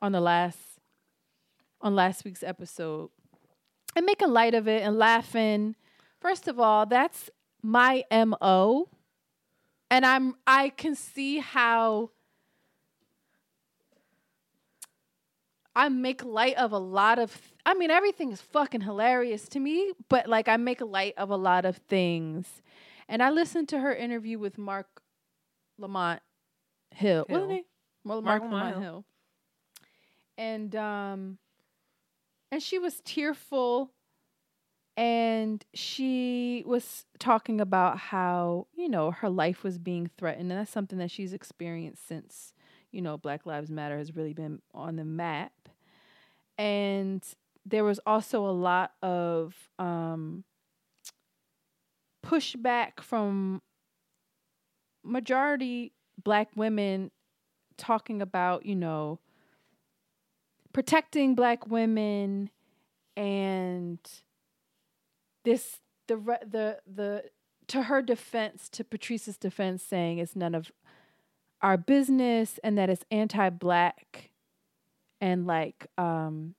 on 0.00 0.12
the 0.12 0.20
last 0.20 0.75
on 1.86 1.94
last 1.94 2.24
week's 2.24 2.42
episode. 2.42 3.10
And 3.94 4.04
making 4.04 4.30
light 4.30 4.54
of 4.54 4.66
it 4.66 4.82
and 4.82 4.98
laughing. 4.98 5.76
First 6.20 6.48
of 6.48 6.58
all, 6.58 6.84
that's 6.84 7.30
my 7.62 8.04
MO. 8.10 8.88
And 9.88 10.04
I'm 10.04 10.34
I 10.46 10.70
can 10.70 10.96
see 10.96 11.38
how 11.38 12.10
I 15.76 15.88
make 15.88 16.24
light 16.24 16.56
of 16.56 16.72
a 16.72 16.78
lot 16.78 17.20
of 17.20 17.54
I 17.64 17.74
mean 17.74 17.92
everything 17.92 18.32
is 18.32 18.40
fucking 18.40 18.80
hilarious 18.80 19.48
to 19.50 19.60
me, 19.60 19.92
but 20.08 20.28
like 20.28 20.48
I 20.48 20.56
make 20.56 20.80
light 20.80 21.14
of 21.16 21.30
a 21.30 21.36
lot 21.36 21.64
of 21.64 21.76
things. 21.76 22.62
And 23.08 23.22
I 23.22 23.30
listened 23.30 23.68
to 23.68 23.78
her 23.78 23.94
interview 23.94 24.40
with 24.40 24.58
Marc 24.58 24.88
Lamont 25.78 26.20
Hill. 26.90 27.26
What's 27.28 27.30
his 27.30 27.38
Hill. 27.38 27.48
name? 27.48 27.64
Marc 28.04 28.24
Marc, 28.24 28.42
Lamont 28.42 28.64
Lamont 28.64 28.82
Hill. 28.82 28.92
Hill. 28.92 29.04
And 30.36 30.76
um 30.76 31.38
and 32.50 32.62
she 32.62 32.78
was 32.78 33.00
tearful 33.04 33.92
and 34.96 35.64
she 35.74 36.62
was 36.66 37.04
talking 37.18 37.60
about 37.60 37.98
how 37.98 38.66
you 38.74 38.88
know 38.88 39.10
her 39.10 39.28
life 39.28 39.62
was 39.62 39.78
being 39.78 40.10
threatened. 40.16 40.50
And 40.50 40.60
that's 40.60 40.70
something 40.70 40.98
that 40.98 41.10
she's 41.10 41.32
experienced 41.32 42.06
since 42.06 42.54
you 42.90 43.02
know 43.02 43.18
black 43.18 43.44
lives 43.44 43.70
matter 43.70 43.98
has 43.98 44.16
really 44.16 44.32
been 44.32 44.60
on 44.72 44.96
the 44.96 45.04
map. 45.04 45.52
And 46.58 47.22
there 47.66 47.84
was 47.84 48.00
also 48.06 48.46
a 48.46 48.52
lot 48.52 48.92
of 49.02 49.54
um, 49.78 50.44
pushback 52.24 53.00
from 53.00 53.60
majority 55.04 55.92
black 56.22 56.48
women 56.56 57.10
talking 57.76 58.22
about 58.22 58.64
you 58.64 58.74
know 58.74 59.20
protecting 60.76 61.34
black 61.34 61.66
women 61.66 62.50
and 63.16 63.98
this 65.42 65.80
the 66.06 66.16
the 66.46 66.78
the 66.86 67.24
to 67.66 67.84
her 67.84 68.02
defense 68.02 68.68
to 68.68 68.84
Patrisse's 68.84 69.38
defense 69.38 69.82
saying 69.82 70.18
it's 70.18 70.36
none 70.36 70.54
of 70.54 70.70
our 71.62 71.78
business 71.78 72.60
and 72.62 72.76
that 72.76 72.90
it's 72.90 73.06
anti-black 73.10 74.28
and 75.18 75.46
like 75.46 75.86
um 75.96 76.54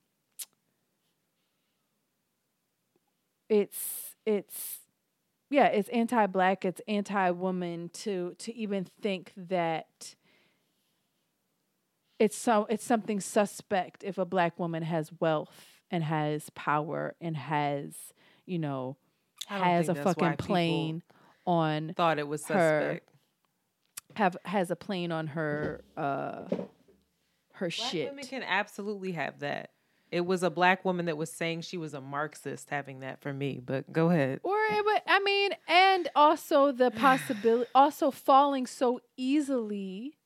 it's 3.50 4.16
it's 4.26 4.80
yeah 5.52 5.68
it's 5.68 5.90
anti-black 5.90 6.66
it's 6.66 6.82
anti-woman 6.88 7.92
to 7.94 8.34
to 8.40 8.52
even 8.56 8.88
think 9.00 9.32
that 9.38 10.16
it's 12.20 12.38
so 12.38 12.66
it's 12.70 12.84
something 12.84 13.20
suspect 13.20 14.04
if 14.04 14.18
a 14.18 14.26
black 14.26 14.58
woman 14.60 14.84
has 14.84 15.12
wealth 15.20 15.66
and 15.92 16.04
has 16.04 16.50
power 16.52 17.16
and 17.22 17.38
has 17.38 17.96
you 18.46 18.60
know 18.60 18.98
has 19.48 19.88
a 19.90 19.94
think 19.94 20.06
that's 20.06 20.18
why 20.18 20.30
fucking 20.32 20.46
plane 20.46 21.04
on 21.46 21.94
thought 21.96 22.20
it 22.20 22.28
was 22.28 22.46
her 22.48 23.00
suspect. 23.00 23.10
have 24.16 24.38
has 24.46 24.72
a 24.72 24.76
plane 24.76 25.12
on 25.12 25.28
her 25.28 25.82
uh 25.96 26.44
her 27.54 27.70
Black 27.70 27.72
shit 27.72 28.10
women 28.10 28.26
can 28.26 28.44
absolutely 28.44 29.14
have 29.14 29.40
that. 29.40 29.72
It 30.12 30.26
was 30.26 30.44
a 30.44 30.50
black 30.50 30.86
woman 30.86 31.08
that 31.08 31.18
was 31.18 31.32
saying 31.32 31.62
she 31.62 31.76
was 31.78 31.94
a 31.94 32.00
Marxist 32.00 32.70
having 32.70 33.00
that 33.02 33.20
for 33.20 33.34
me, 33.34 33.60
but 33.64 33.92
go 33.92 34.10
ahead. 34.10 34.40
or 34.44 34.58
it 34.58 34.86
would 34.86 35.02
i 35.08 35.20
mean 35.20 35.52
and 35.68 36.08
also 36.16 36.72
the 36.72 36.92
possibility 36.92 37.70
also 37.76 38.12
falling 38.12 38.66
so 38.68 39.00
easily 39.18 40.18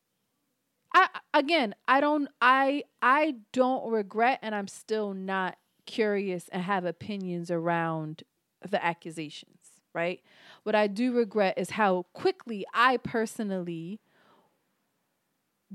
i 0.94 1.08
again 1.34 1.74
i 1.88 2.02
don't 2.02 2.28
i 2.42 2.84
i 3.02 3.36
don't 3.54 3.90
regret 3.90 4.40
and 4.42 4.54
i'm 4.54 4.68
still 4.68 5.14
not 5.14 5.58
curious 5.86 6.48
and 6.50 6.64
have 6.64 6.86
opinions 6.86 7.50
around 7.50 8.24
the 8.70 8.84
accusations 8.84 9.58
right? 9.94 10.22
What 10.64 10.76
i 10.76 10.88
do 10.88 11.14
regret 11.14 11.56
is 11.58 11.72
how 11.72 12.06
quickly 12.14 12.66
i 12.74 12.98
personally 12.98 14.00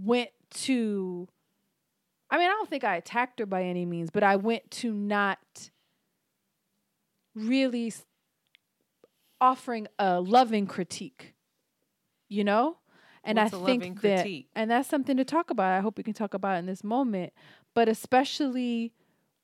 went 0.01 0.31
to 0.51 1.27
i 2.31 2.39
mean 2.39 2.47
i 2.47 2.51
don't 2.51 2.69
think 2.69 2.85
i 2.85 2.97
attacked 2.97 3.41
her 3.41 3.47
by 3.47 3.65
any 3.65 3.85
means 3.87 4.11
but 4.11 4.23
i 4.23 4.37
went 4.37 4.71
to 4.71 4.93
not 4.93 5.71
really 7.35 7.93
offering 9.41 9.89
a 9.99 10.21
loving 10.21 10.67
critique 10.67 11.35
you 12.29 12.45
know 12.45 12.77
and 13.27 13.37
What's 13.39 13.53
i 13.55 13.65
think 13.79 14.01
that 14.03 14.23
critique? 14.23 14.49
and 14.55 14.71
that's 14.71 14.89
something 14.89 15.17
to 15.17 15.25
talk 15.25 15.51
about. 15.51 15.73
I 15.73 15.81
hope 15.81 15.99
we 15.99 16.03
can 16.05 16.15
talk 16.15 16.33
about 16.35 16.59
in 16.59 16.67
this 16.67 16.83
moment. 16.83 17.33
But 17.75 17.89
especially 17.89 18.93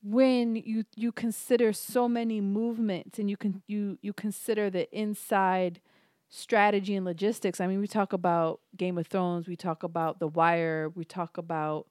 when 0.03 0.57
you 0.57 0.85
you 0.97 1.13
consider 1.13 1.73
so 1.73 2.09
many 2.09 2.41
movements 2.41 3.19
and 3.19 3.29
you 3.29 3.37
can 3.37 3.63
you 3.67 3.99
you 4.03 4.13
consider 4.13 4.71
the 4.71 4.91
inside 4.99 5.81
strategy 6.29 6.95
and 6.95 7.05
logistics. 7.05 7.61
I 7.61 7.67
mean 7.67 7.81
we 7.81 7.87
talk 7.87 8.13
about 8.13 8.61
game 8.77 8.97
of 8.99 9.07
thrones. 9.07 9.47
We 9.49 9.57
talk 9.57 9.83
about 9.83 10.19
the 10.19 10.29
wire. 10.29 10.89
We 10.95 11.05
talk 11.05 11.37
about 11.37 11.87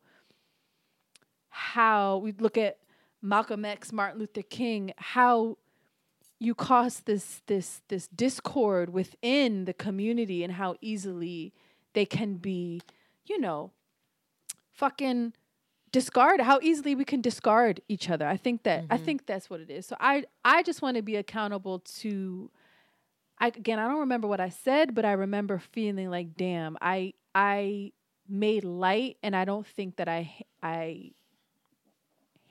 how 1.50 2.18
we 2.18 2.32
look 2.32 2.58
at 2.58 2.78
Malcolm 3.22 3.66
X, 3.66 3.92
Martin 3.92 4.20
Luther 4.20 4.42
King, 4.42 4.94
how 4.98 5.58
you 6.40 6.56
cause 6.56 7.02
this 7.02 7.42
this 7.46 7.82
this 7.90 8.08
discord 8.08 8.92
within 8.92 9.66
the 9.66 9.74
community 9.74 10.44
and 10.44 10.54
how 10.54 10.76
easily 10.82 11.54
they 11.94 12.06
can 12.06 12.36
be, 12.36 12.82
you 13.26 13.40
know, 13.40 13.72
fucking 14.72 15.34
discard 15.92 16.40
how 16.42 16.60
easily 16.62 16.96
we 16.96 17.06
can 17.06 17.22
discard 17.22 17.82
each 17.88 18.10
other. 18.10 18.26
I 18.28 18.38
think 18.38 18.64
that 18.64 18.86
I 18.90 18.96
mm-hmm. 18.96 19.06
think 19.06 19.26
that's 19.26 19.50
what 19.50 19.60
it 19.60 19.70
is. 19.70 19.86
So 19.86 19.96
I 20.00 20.26
I 20.44 20.64
just 20.64 20.82
want 20.82 20.98
to 20.98 21.04
be 21.04 21.18
accountable 21.18 21.80
to 22.00 22.50
I 23.40 23.48
again 23.48 23.80
I 23.80 23.88
don't 23.88 24.00
remember 24.00 24.28
what 24.28 24.40
I 24.40 24.50
said, 24.50 24.96
but 24.96 25.06
I 25.06 25.14
remember 25.14 25.60
feeling 25.60 26.10
like 26.10 26.36
damn, 26.36 26.78
I 26.82 27.14
I 27.36 27.92
made 28.28 28.64
light 28.64 29.18
and 29.22 29.36
I 29.36 29.46
don't 29.46 29.68
think 29.68 29.98
that 29.98 30.08
I 30.08 30.32
I 30.64 31.12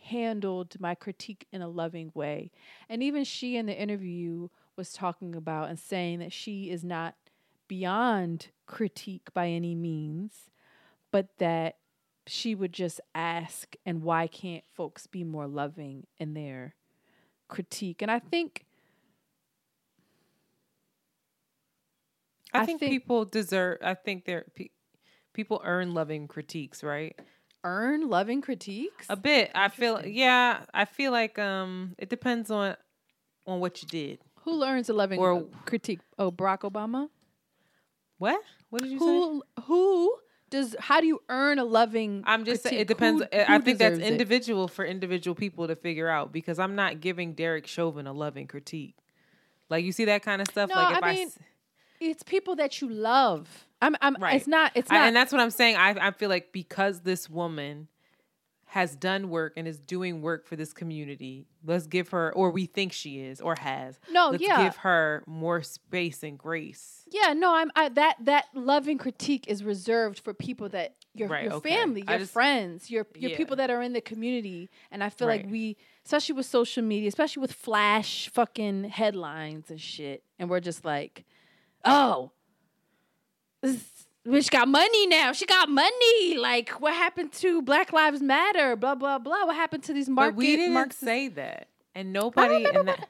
handled 0.02 0.76
my 0.80 0.94
critique 0.94 1.46
in 1.52 1.62
a 1.62 1.68
loving 1.68 2.10
way. 2.14 2.50
And 2.88 3.02
even 3.02 3.24
she 3.24 3.56
in 3.56 3.66
the 3.66 3.78
interview 3.78 4.48
was 4.76 4.92
talking 4.92 5.34
about 5.34 5.68
and 5.68 5.78
saying 5.78 6.18
that 6.20 6.32
she 6.32 6.70
is 6.70 6.82
not 6.84 7.14
beyond 7.70 8.48
critique 8.66 9.28
by 9.32 9.46
any 9.48 9.76
means, 9.76 10.50
but 11.12 11.28
that 11.38 11.76
she 12.26 12.52
would 12.52 12.72
just 12.72 13.00
ask 13.14 13.76
and 13.86 14.02
why 14.02 14.26
can't 14.26 14.64
folks 14.74 15.06
be 15.06 15.22
more 15.22 15.46
loving 15.46 16.08
in 16.18 16.34
their 16.34 16.74
critique? 17.48 18.02
And 18.02 18.10
I 18.10 18.18
think 18.18 18.64
I, 22.52 22.62
I 22.62 22.66
think, 22.66 22.80
think- 22.80 22.90
people 22.90 23.24
deserve. 23.24 23.78
I 23.82 23.94
think 23.94 24.24
they're 24.24 24.46
pe- 24.56 24.70
people 25.32 25.62
earn 25.64 25.94
loving 25.94 26.26
critiques, 26.28 26.82
right? 26.82 27.18
earn 27.62 28.08
loving 28.08 28.40
critiques. 28.40 29.04
A 29.10 29.16
bit. 29.16 29.50
I 29.54 29.68
feel. 29.68 30.00
Yeah, 30.04 30.64
I 30.72 30.86
feel 30.86 31.12
like 31.12 31.38
um, 31.38 31.94
it 31.98 32.08
depends 32.08 32.50
on 32.50 32.74
on 33.46 33.60
what 33.60 33.80
you 33.82 33.86
did. 33.88 34.18
Who 34.44 34.54
learns 34.54 34.88
a 34.88 34.94
loving 34.94 35.20
Or- 35.20 35.46
critique? 35.66 36.00
Oh, 36.18 36.32
Barack 36.32 36.60
Obama. 36.60 37.08
What? 38.20 38.40
What 38.68 38.82
did 38.82 38.90
you 38.92 38.98
say? 38.98 39.04
Who 39.06 39.42
who 39.64 40.14
does 40.50 40.76
how 40.78 41.00
do 41.00 41.06
you 41.06 41.22
earn 41.30 41.58
a 41.58 41.64
loving 41.64 42.22
I'm 42.26 42.44
just 42.44 42.62
saying 42.64 42.78
it 42.80 42.86
depends. 42.86 43.22
Who- 43.22 43.38
I 43.40 43.44
who 43.56 43.62
think 43.62 43.78
that's 43.78 43.94
deserves 43.96 43.98
it? 44.00 44.12
individual 44.12 44.68
for 44.68 44.84
individual 44.84 45.34
people 45.34 45.66
to 45.68 45.74
figure 45.74 46.08
out 46.08 46.30
because 46.32 46.58
I'm 46.58 46.74
not 46.74 47.00
giving 47.00 47.32
Derek 47.32 47.66
Chauvin 47.66 48.06
a 48.06 48.12
loving 48.12 48.46
critique. 48.46 48.94
Like 49.70 49.84
you 49.84 49.92
see 49.92 50.04
that 50.04 50.22
kind 50.22 50.42
of 50.42 50.48
stuff. 50.48 50.68
No, 50.68 50.74
like 50.76 50.96
if 50.98 51.02
I 51.02 51.08
I, 51.08 51.14
mean, 51.14 51.30
It's 52.00 52.22
people 52.22 52.56
that 52.56 52.80
you 52.82 52.88
love. 52.90 53.66
I'm 53.80 53.96
I'm 54.02 54.16
Right. 54.16 54.36
it's 54.36 54.46
not 54.46 54.72
it's 54.74 54.90
I- 54.90 54.96
not 54.98 55.06
and 55.06 55.16
that's 55.16 55.32
what 55.32 55.40
I'm 55.40 55.50
saying. 55.50 55.76
I 55.76 56.08
I 56.08 56.10
feel 56.10 56.28
like 56.28 56.52
because 56.52 57.00
this 57.00 57.30
woman 57.30 57.88
has 58.70 58.94
done 58.94 59.30
work 59.30 59.54
and 59.56 59.66
is 59.66 59.80
doing 59.80 60.22
work 60.22 60.46
for 60.46 60.54
this 60.54 60.72
community, 60.72 61.44
let's 61.64 61.88
give 61.88 62.10
her, 62.10 62.32
or 62.34 62.50
we 62.52 62.66
think 62.66 62.92
she 62.92 63.18
is, 63.18 63.40
or 63.40 63.56
has. 63.58 63.98
No, 64.12 64.30
let's 64.30 64.40
yeah. 64.44 64.62
give 64.62 64.76
her 64.76 65.24
more 65.26 65.60
space 65.62 66.22
and 66.22 66.38
grace. 66.38 67.04
Yeah, 67.10 67.32
no, 67.32 67.52
I'm 67.52 67.72
I, 67.74 67.88
that 67.88 68.18
that 68.26 68.44
loving 68.54 68.96
critique 68.96 69.46
is 69.48 69.64
reserved 69.64 70.20
for 70.20 70.32
people 70.32 70.68
that 70.68 70.94
your 71.14 71.26
Right, 71.26 71.42
your 71.44 71.54
okay. 71.54 71.70
family, 71.70 72.04
your 72.08 72.18
just- 72.18 72.32
friends, 72.32 72.88
your 72.92 73.08
your 73.16 73.32
Yeah. 73.32 73.36
people 73.36 73.56
that 73.56 73.70
are 73.70 73.82
in 73.82 73.92
the 73.92 74.00
community, 74.00 74.70
and 74.92 75.02
I 75.02 75.08
feel 75.08 75.26
like 75.26 75.46
we, 75.50 75.76
especially 76.06 76.36
with 76.36 76.46
social 76.46 76.84
media, 76.84 77.08
especially 77.08 77.40
with 77.40 77.52
flash 77.52 78.28
fucking 78.28 78.84
headlines 78.84 79.68
and 79.70 79.80
shit, 79.80 80.22
and 80.38 80.48
we're 80.48 80.60
just 80.60 80.84
like, 80.84 81.24
oh, 81.84 82.30
this 83.62 83.89
bitch 84.26 84.50
got 84.50 84.68
money 84.68 85.06
now. 85.06 85.32
She 85.32 85.46
got 85.46 85.68
money. 85.68 86.36
Like, 86.38 86.70
what 86.80 86.94
happened 86.94 87.32
to 87.34 87.62
Black 87.62 87.92
Lives 87.92 88.20
Matter? 88.20 88.76
Blah 88.76 88.94
blah 88.94 89.18
blah. 89.18 89.46
What 89.46 89.56
happened 89.56 89.82
to 89.84 89.92
these 89.92 90.08
market? 90.08 90.32
but 90.32 90.36
we 90.38 90.56
didn't 90.56 90.74
Marxist- 90.74 91.00
say 91.00 91.28
that, 91.28 91.68
and 91.94 92.12
nobody. 92.12 92.64
in 92.66 92.86
that, 92.86 93.08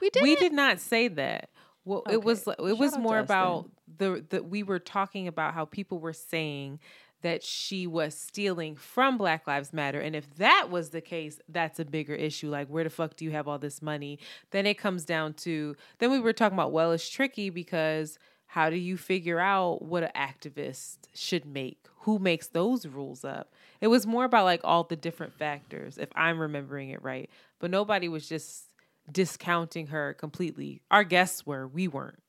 we 0.00 0.10
did. 0.10 0.22
we 0.22 0.36
did 0.36 0.52
not 0.52 0.80
say 0.80 1.08
that. 1.08 1.50
Well, 1.84 2.02
it 2.10 2.22
was 2.22 2.46
it 2.46 2.78
was 2.78 2.90
Shout 2.90 2.98
out 2.98 3.02
more 3.02 3.14
to 3.16 3.22
us 3.22 3.28
then. 3.28 3.38
about 3.38 3.70
the 3.98 4.24
the 4.28 4.42
we 4.42 4.62
were 4.62 4.78
talking 4.78 5.26
about 5.28 5.54
how 5.54 5.64
people 5.64 5.98
were 5.98 6.12
saying 6.12 6.78
that 7.22 7.42
she 7.42 7.86
was 7.86 8.14
stealing 8.14 8.74
from 8.76 9.18
Black 9.18 9.46
Lives 9.46 9.72
Matter, 9.74 10.00
and 10.00 10.16
if 10.16 10.34
that 10.36 10.68
was 10.70 10.88
the 10.90 11.02
case, 11.02 11.38
that's 11.50 11.78
a 11.78 11.84
bigger 11.84 12.14
issue. 12.14 12.48
Like, 12.48 12.68
where 12.68 12.82
the 12.84 12.88
fuck 12.90 13.14
do 13.16 13.26
you 13.26 13.30
have 13.32 13.46
all 13.46 13.58
this 13.58 13.82
money? 13.82 14.18
Then 14.52 14.64
it 14.66 14.78
comes 14.78 15.04
down 15.04 15.34
to 15.34 15.76
then 15.98 16.10
we 16.10 16.18
were 16.20 16.32
talking 16.32 16.56
about 16.56 16.72
well, 16.72 16.92
it's 16.92 17.08
tricky 17.08 17.50
because 17.50 18.18
how 18.54 18.68
do 18.68 18.76
you 18.76 18.96
figure 18.96 19.38
out 19.38 19.80
what 19.82 20.02
an 20.02 20.10
activist 20.16 20.98
should 21.14 21.46
make? 21.46 21.86
Who 22.00 22.18
makes 22.18 22.48
those 22.48 22.84
rules 22.86 23.24
up? 23.24 23.52
It 23.80 23.86
was 23.88 24.06
more 24.06 24.24
about 24.24 24.44
like 24.44 24.60
all 24.64 24.82
the 24.84 24.96
different 24.96 25.34
factors, 25.34 25.98
if 25.98 26.08
I'm 26.16 26.38
remembering 26.40 26.90
it 26.90 27.02
right. 27.02 27.30
But 27.60 27.70
nobody 27.70 28.08
was 28.08 28.28
just 28.28 28.64
discounting 29.10 29.88
her 29.88 30.14
completely. 30.14 30.80
Our 30.90 31.04
guests 31.04 31.46
were, 31.46 31.68
we 31.68 31.86
weren't. 31.88 32.22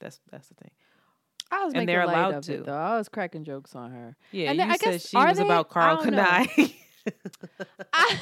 That's 0.00 0.18
that's 0.30 0.48
the 0.48 0.54
thing. 0.54 0.70
I 1.50 1.64
was 1.64 1.72
and 1.74 1.80
making 1.80 1.86
they're 1.86 2.06
light 2.06 2.16
allowed 2.18 2.34
of 2.34 2.44
to. 2.46 2.54
it 2.54 2.66
though. 2.66 2.74
I 2.76 2.96
was 2.98 3.08
cracking 3.08 3.44
jokes 3.44 3.74
on 3.74 3.90
her. 3.92 4.16
Yeah, 4.32 4.50
And 4.50 4.56
you 4.58 4.62
then 4.64 4.70
I 4.72 4.76
said 4.78 4.92
guess- 4.92 5.08
she 5.08 5.16
was 5.16 5.36
they? 5.38 5.44
about 5.44 5.68
Carl. 5.70 5.98
Kanai. 6.04 6.74
I, 7.92 8.16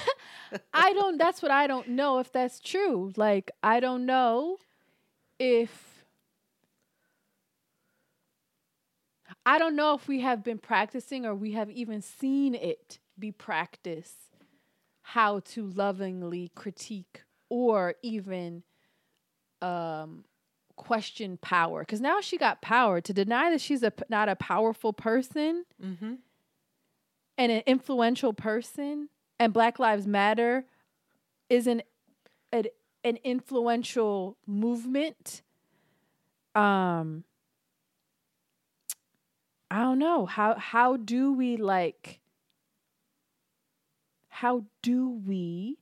I 0.72 0.92
don't. 0.92 1.18
That's 1.18 1.42
what 1.42 1.50
I 1.50 1.66
don't 1.66 1.88
know 1.88 2.18
if 2.18 2.30
that's 2.32 2.60
true. 2.60 3.12
Like 3.16 3.50
I 3.62 3.80
don't 3.80 4.06
know 4.06 4.58
if 5.38 5.85
I 9.46 9.58
don't 9.58 9.76
know 9.76 9.94
if 9.94 10.08
we 10.08 10.20
have 10.20 10.42
been 10.42 10.58
practicing 10.58 11.24
or 11.24 11.34
we 11.34 11.52
have 11.52 11.70
even 11.70 12.02
seen 12.02 12.54
it 12.54 12.98
be 13.18 13.30
practiced 13.30 14.16
how 15.02 15.38
to 15.40 15.66
lovingly 15.68 16.50
critique 16.56 17.22
or 17.48 17.94
even 18.02 18.64
um 19.62 20.24
question 20.74 21.38
power 21.40 21.80
because 21.80 22.00
now 22.00 22.20
she 22.20 22.36
got 22.36 22.60
power 22.60 23.00
to 23.00 23.14
deny 23.14 23.48
that 23.50 23.60
she's 23.60 23.82
a, 23.82 23.92
not 24.10 24.28
a 24.28 24.36
powerful 24.36 24.92
person 24.92 25.64
Mm-hmm. 25.82 26.14
and 27.38 27.52
an 27.52 27.62
influential 27.66 28.32
person 28.34 29.08
and 29.38 29.52
black 29.52 29.78
lives 29.78 30.06
matter 30.06 30.66
is 31.48 31.66
an 31.66 31.82
an, 32.52 32.64
an 33.04 33.16
influential 33.24 34.36
movement 34.46 35.42
um 36.54 37.24
i 39.70 39.80
don't 39.80 39.98
know 39.98 40.26
how 40.26 40.54
how 40.54 40.96
do 40.96 41.32
we 41.32 41.56
like 41.56 42.20
how 44.28 44.64
do 44.82 45.08
we 45.26 45.78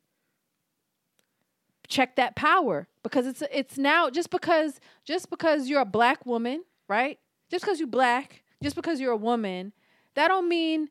check 1.88 2.16
that 2.16 2.34
power 2.34 2.88
because 3.02 3.26
it's 3.26 3.42
it's 3.52 3.76
now 3.76 4.08
just 4.08 4.30
because 4.30 4.80
just 5.04 5.28
because 5.30 5.68
you're 5.68 5.80
a 5.82 5.84
black 5.84 6.24
woman 6.24 6.64
right 6.88 7.18
just 7.50 7.64
because 7.64 7.78
you're 7.78 7.86
black 7.88 8.42
just 8.62 8.74
because 8.74 9.00
you're 9.00 9.12
a 9.12 9.16
woman 9.16 9.72
that 10.14 10.28
don't 10.28 10.48
mean 10.48 10.88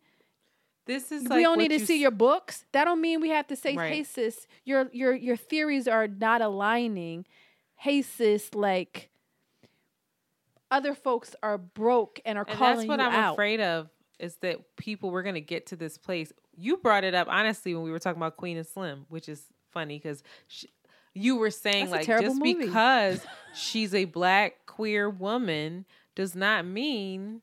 This 0.86 1.12
is 1.12 1.24
we 1.24 1.30
like 1.30 1.44
don't 1.44 1.58
need 1.58 1.70
to 1.80 1.86
see 1.86 1.96
s- 1.96 2.02
your 2.02 2.12
books. 2.12 2.66
That 2.74 2.84
don't 2.86 3.00
mean 3.02 3.22
we 3.22 3.30
have 3.30 3.48
to 3.48 3.56
say, 3.56 3.76
Right. 3.76 3.94
"Hey 3.94 4.04
sis, 4.04 4.46
your 4.66 4.90
your 4.92 5.16
your 5.16 5.38
theories 5.38 5.88
are 5.88 6.08
not 6.10 6.42
aligning." 6.42 7.26
Hey 7.78 8.02
sis, 8.02 8.54
like 8.54 9.10
other 10.74 10.94
folks 10.96 11.36
are 11.42 11.58
broke 11.58 12.20
and 12.26 12.38
are 12.38 12.46
And 12.48 12.58
calling 12.58 12.76
that's 12.78 12.88
what 12.90 13.00
you 13.00 13.06
I'm 13.06 13.14
out. 13.14 13.34
afraid 13.34 13.62
of 13.62 13.90
is 14.20 14.36
that 14.38 14.76
people 14.76 15.12
we're 15.12 15.24
gonna 15.24 15.40
get 15.40 15.68
to 15.68 15.76
this 15.76 15.98
place. 15.98 16.34
You 16.58 16.78
brought 16.78 17.04
it 17.04 17.14
up 17.14 17.28
honestly 17.30 17.74
when 17.74 17.84
we 17.84 17.92
were 17.92 18.00
talking 18.00 18.20
about 18.20 18.36
Queen 18.38 18.58
and 18.58 18.68
Slim, 18.68 19.06
which 19.10 19.30
is 19.30 19.46
funny 19.72 19.98
because 20.00 20.22
you 21.14 21.36
were 21.38 21.52
saying 21.52 21.90
That's 21.90 22.08
like 22.08 22.22
just 22.22 22.36
movie. 22.38 22.54
because 22.66 23.26
she's 23.56 23.94
a 23.94 24.06
black 24.06 24.66
queer 24.66 25.10
woman 25.10 25.86
does 26.16 26.36
not 26.36 26.66
mean 26.66 27.42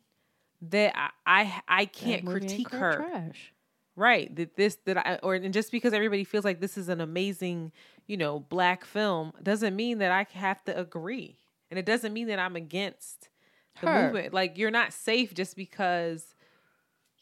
that 0.63 0.93
I 0.97 1.11
I, 1.27 1.63
I 1.69 1.85
can't 1.87 2.27
critique 2.27 2.69
her. 2.71 2.95
trash. 2.97 3.53
Right. 3.97 4.35
That 4.37 4.57
this 4.57 4.77
that 4.87 4.97
I 4.97 5.17
or 5.23 5.35
and 5.35 5.53
just 5.53 5.73
because 5.73 5.93
everybody 5.93 6.25
feels 6.25 6.45
like 6.45 6.61
this 6.61 6.79
is 6.79 6.89
an 6.89 7.01
amazing, 7.01 7.73
you 8.07 8.17
know, 8.17 8.41
black 8.41 8.85
film 8.85 9.33
doesn't 9.43 9.75
mean 9.77 9.99
that 9.99 10.13
I 10.13 10.27
have 10.39 10.65
to 10.65 10.79
agree. 10.79 11.37
And 11.71 11.79
it 11.79 11.87
doesn't 11.87 12.13
mean 12.13 12.27
that 12.29 12.39
I'm 12.39 12.57
against 12.57 13.29
the 13.81 13.87
Her. 13.87 14.05
movement. 14.05 14.35
Like 14.35 14.59
you're 14.59 14.71
not 14.71 14.93
safe 14.93 15.35
just 15.35 15.57
because 15.57 16.35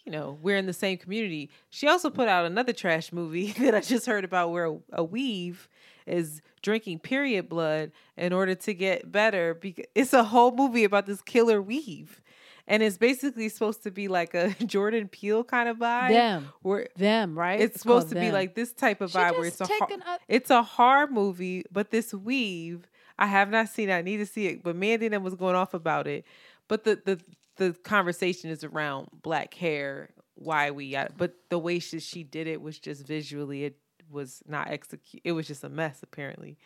you 0.09 0.13
know, 0.13 0.39
we're 0.41 0.57
in 0.57 0.65
the 0.65 0.73
same 0.73 0.97
community. 0.97 1.51
She 1.69 1.87
also 1.87 2.09
put 2.09 2.29
out 2.29 2.47
another 2.47 2.73
trash 2.73 3.13
movie 3.13 3.53
that 3.59 3.75
I 3.75 3.81
just 3.81 4.07
heard 4.07 4.25
about 4.25 4.51
where 4.51 4.75
a, 4.91 5.05
weave 5.05 5.69
is 6.07 6.41
drinking 6.63 7.01
period 7.01 7.47
blood 7.47 7.93
in 8.17 8.33
order 8.33 8.55
to 8.55 8.73
get 8.73 9.13
better 9.13 9.53
because 9.53 9.85
it's 9.95 10.15
a 10.15 10.25
whole 10.25 10.51
movie 10.51 10.85
about 10.85 11.05
this 11.05 11.21
killer 11.21 11.61
weave. 11.61 12.23
And 12.67 12.83
it's 12.83 12.97
basically 12.97 13.51
supposed 13.51 13.83
to 13.83 13.91
be 13.91 14.09
like 14.09 14.33
a 14.33 14.55
Jordan 14.65 15.09
Peele 15.09 15.45
kind 15.45 15.69
of 15.69 15.77
vibe. 15.77 16.09
Them. 16.09 16.49
Where 16.63 16.89
Them, 16.97 17.39
right? 17.39 17.61
it's, 17.61 17.83
called 17.83 18.01
supposed 18.05 18.15
to 18.15 18.21
be 18.21 18.33
like 18.33 18.55
this 18.55 18.73
type 18.73 19.03
of 19.03 19.13
vibe 19.13 19.33
where 19.33 19.45
it's 19.45 19.61
a 19.61 19.67
taken 19.67 20.01
a- 20.01 20.19
it's 20.27 20.49
a 20.49 20.63
horror 20.63 21.07
movie, 21.07 21.65
but 21.71 21.91
this 21.91 22.15
weave 22.15 22.89
I 23.19 23.27
have 23.27 23.51
not 23.51 23.69
seen. 23.69 23.89
it. 23.89 23.95
I 23.95 24.03
need 24.03 24.19
to 24.19 24.27
see 24.27 24.47
it, 24.47 24.63
but 24.63 24.77
Mandy 24.77 25.07
and 25.07 25.25
was 25.25 25.35
going 25.35 25.57
off 25.57 25.75
about 25.75 26.07
it. 26.07 26.25
But 26.69 26.85
the 26.85 27.01
the 27.05 27.21
the 27.57 27.73
conversation 27.83 28.51
is 28.51 28.63
around 28.63 29.09
black 29.23 29.55
hair, 29.55 30.11
why 30.35 30.71
we 30.71 30.93
got, 30.93 31.17
but 31.17 31.35
the 31.49 31.59
way 31.59 31.79
she 31.81 31.99
she 31.99 32.23
did 32.23 32.47
it 32.47 32.63
was 32.63 32.79
just 32.79 33.07
visually 33.07 33.65
it 33.65 33.77
was 34.11 34.43
not 34.47 34.71
execute. 34.71 35.21
It 35.25 35.33
was 35.33 35.47
just 35.47 35.65
a 35.65 35.69
mess 35.69 36.03
apparently. 36.03 36.59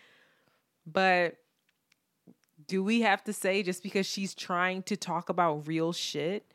But 0.86 1.36
do 2.66 2.84
we 2.84 3.00
have 3.00 3.24
to 3.24 3.32
say 3.32 3.62
just 3.62 3.82
because 3.82 4.06
she's 4.06 4.34
trying 4.34 4.82
to 4.84 4.96
talk 4.96 5.28
about 5.28 5.66
real 5.66 5.92
shit? 5.92 6.52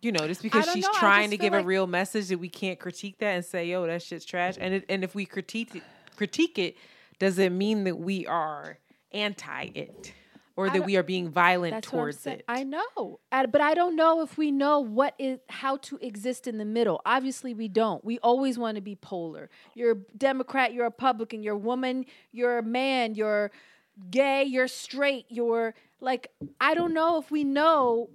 You 0.00 0.12
know, 0.12 0.26
just 0.28 0.42
because 0.42 0.70
she's 0.72 0.84
know, 0.84 0.92
trying 0.94 1.30
to 1.30 1.36
give 1.36 1.54
a 1.54 1.62
real 1.62 1.86
message 1.88 2.28
that 2.28 2.38
we 2.38 2.48
can't 2.48 2.78
critique 2.78 3.18
that 3.18 3.34
and 3.34 3.44
say, 3.44 3.66
"Yo, 3.66 3.84
that 3.86 4.00
shit's 4.00 4.24
trash." 4.24 4.54
And 4.60 4.74
it, 4.74 4.84
and 4.88 5.02
if 5.02 5.14
we 5.14 5.26
critique 5.26 5.74
it, 5.74 5.82
critique 6.14 6.56
it, 6.56 6.76
does 7.18 7.38
it 7.38 7.52
mean 7.52 7.84
that 7.84 7.98
we 7.98 8.26
are 8.26 8.78
anti 9.12 9.70
it 9.74 10.12
or 10.58 10.68
that 10.68 10.84
we 10.84 10.96
are 10.96 11.04
being 11.04 11.30
violent 11.30 11.72
That's 11.72 11.92
what 11.92 12.00
I'm 12.00 12.04
towards 12.06 12.26
it? 12.26 12.44
I 12.48 12.64
know, 12.64 13.20
but 13.30 13.60
I 13.60 13.74
don't 13.74 13.94
know 13.94 14.22
if 14.22 14.36
we 14.36 14.50
know 14.50 14.80
what 14.80 15.14
is 15.16 15.38
how 15.48 15.76
to 15.76 15.98
exist 16.02 16.48
in 16.48 16.58
the 16.58 16.64
middle. 16.64 17.00
Obviously, 17.06 17.54
we 17.54 17.68
don't. 17.68 18.04
We 18.04 18.18
always 18.18 18.58
want 18.58 18.74
to 18.74 18.80
be 18.80 18.96
polar. 18.96 19.50
You're 19.74 19.92
a 19.92 20.16
Democrat. 20.16 20.72
You're 20.72 20.86
a 20.86 20.88
Republican. 20.88 21.44
You're 21.44 21.54
a 21.54 21.58
woman. 21.58 22.06
You're 22.32 22.58
a 22.58 22.62
man. 22.64 23.14
You're 23.14 23.52
gay. 24.10 24.42
You're 24.44 24.66
straight. 24.66 25.26
You're 25.28 25.74
like 26.00 26.32
I 26.60 26.74
don't 26.74 26.92
know 26.92 27.18
if 27.20 27.30
we 27.30 27.44
know. 27.44 28.10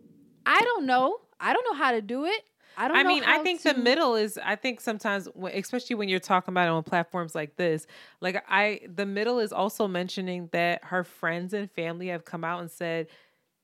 I 0.45 0.59
don't 0.59 0.85
know. 0.85 1.19
I 1.39 1.53
don't 1.53 1.65
know 1.71 1.77
how 1.77 1.91
to 1.91 2.01
do 2.01 2.25
it. 2.25 2.43
I 2.77 2.87
don't. 2.87 2.97
I 2.97 3.03
mean, 3.03 3.23
I 3.23 3.39
think 3.39 3.61
to- 3.61 3.73
the 3.73 3.79
middle 3.79 4.15
is. 4.15 4.39
I 4.43 4.55
think 4.55 4.81
sometimes, 4.81 5.27
especially 5.53 5.95
when 5.95 6.09
you're 6.09 6.19
talking 6.19 6.53
about 6.53 6.67
it 6.67 6.71
on 6.71 6.83
platforms 6.83 7.35
like 7.35 7.55
this, 7.55 7.87
like 8.21 8.43
I, 8.47 8.81
the 8.93 9.05
middle 9.05 9.39
is 9.39 9.51
also 9.53 9.87
mentioning 9.87 10.49
that 10.51 10.83
her 10.85 11.03
friends 11.03 11.53
and 11.53 11.69
family 11.71 12.07
have 12.07 12.25
come 12.25 12.43
out 12.43 12.61
and 12.61 12.71
said 12.71 13.07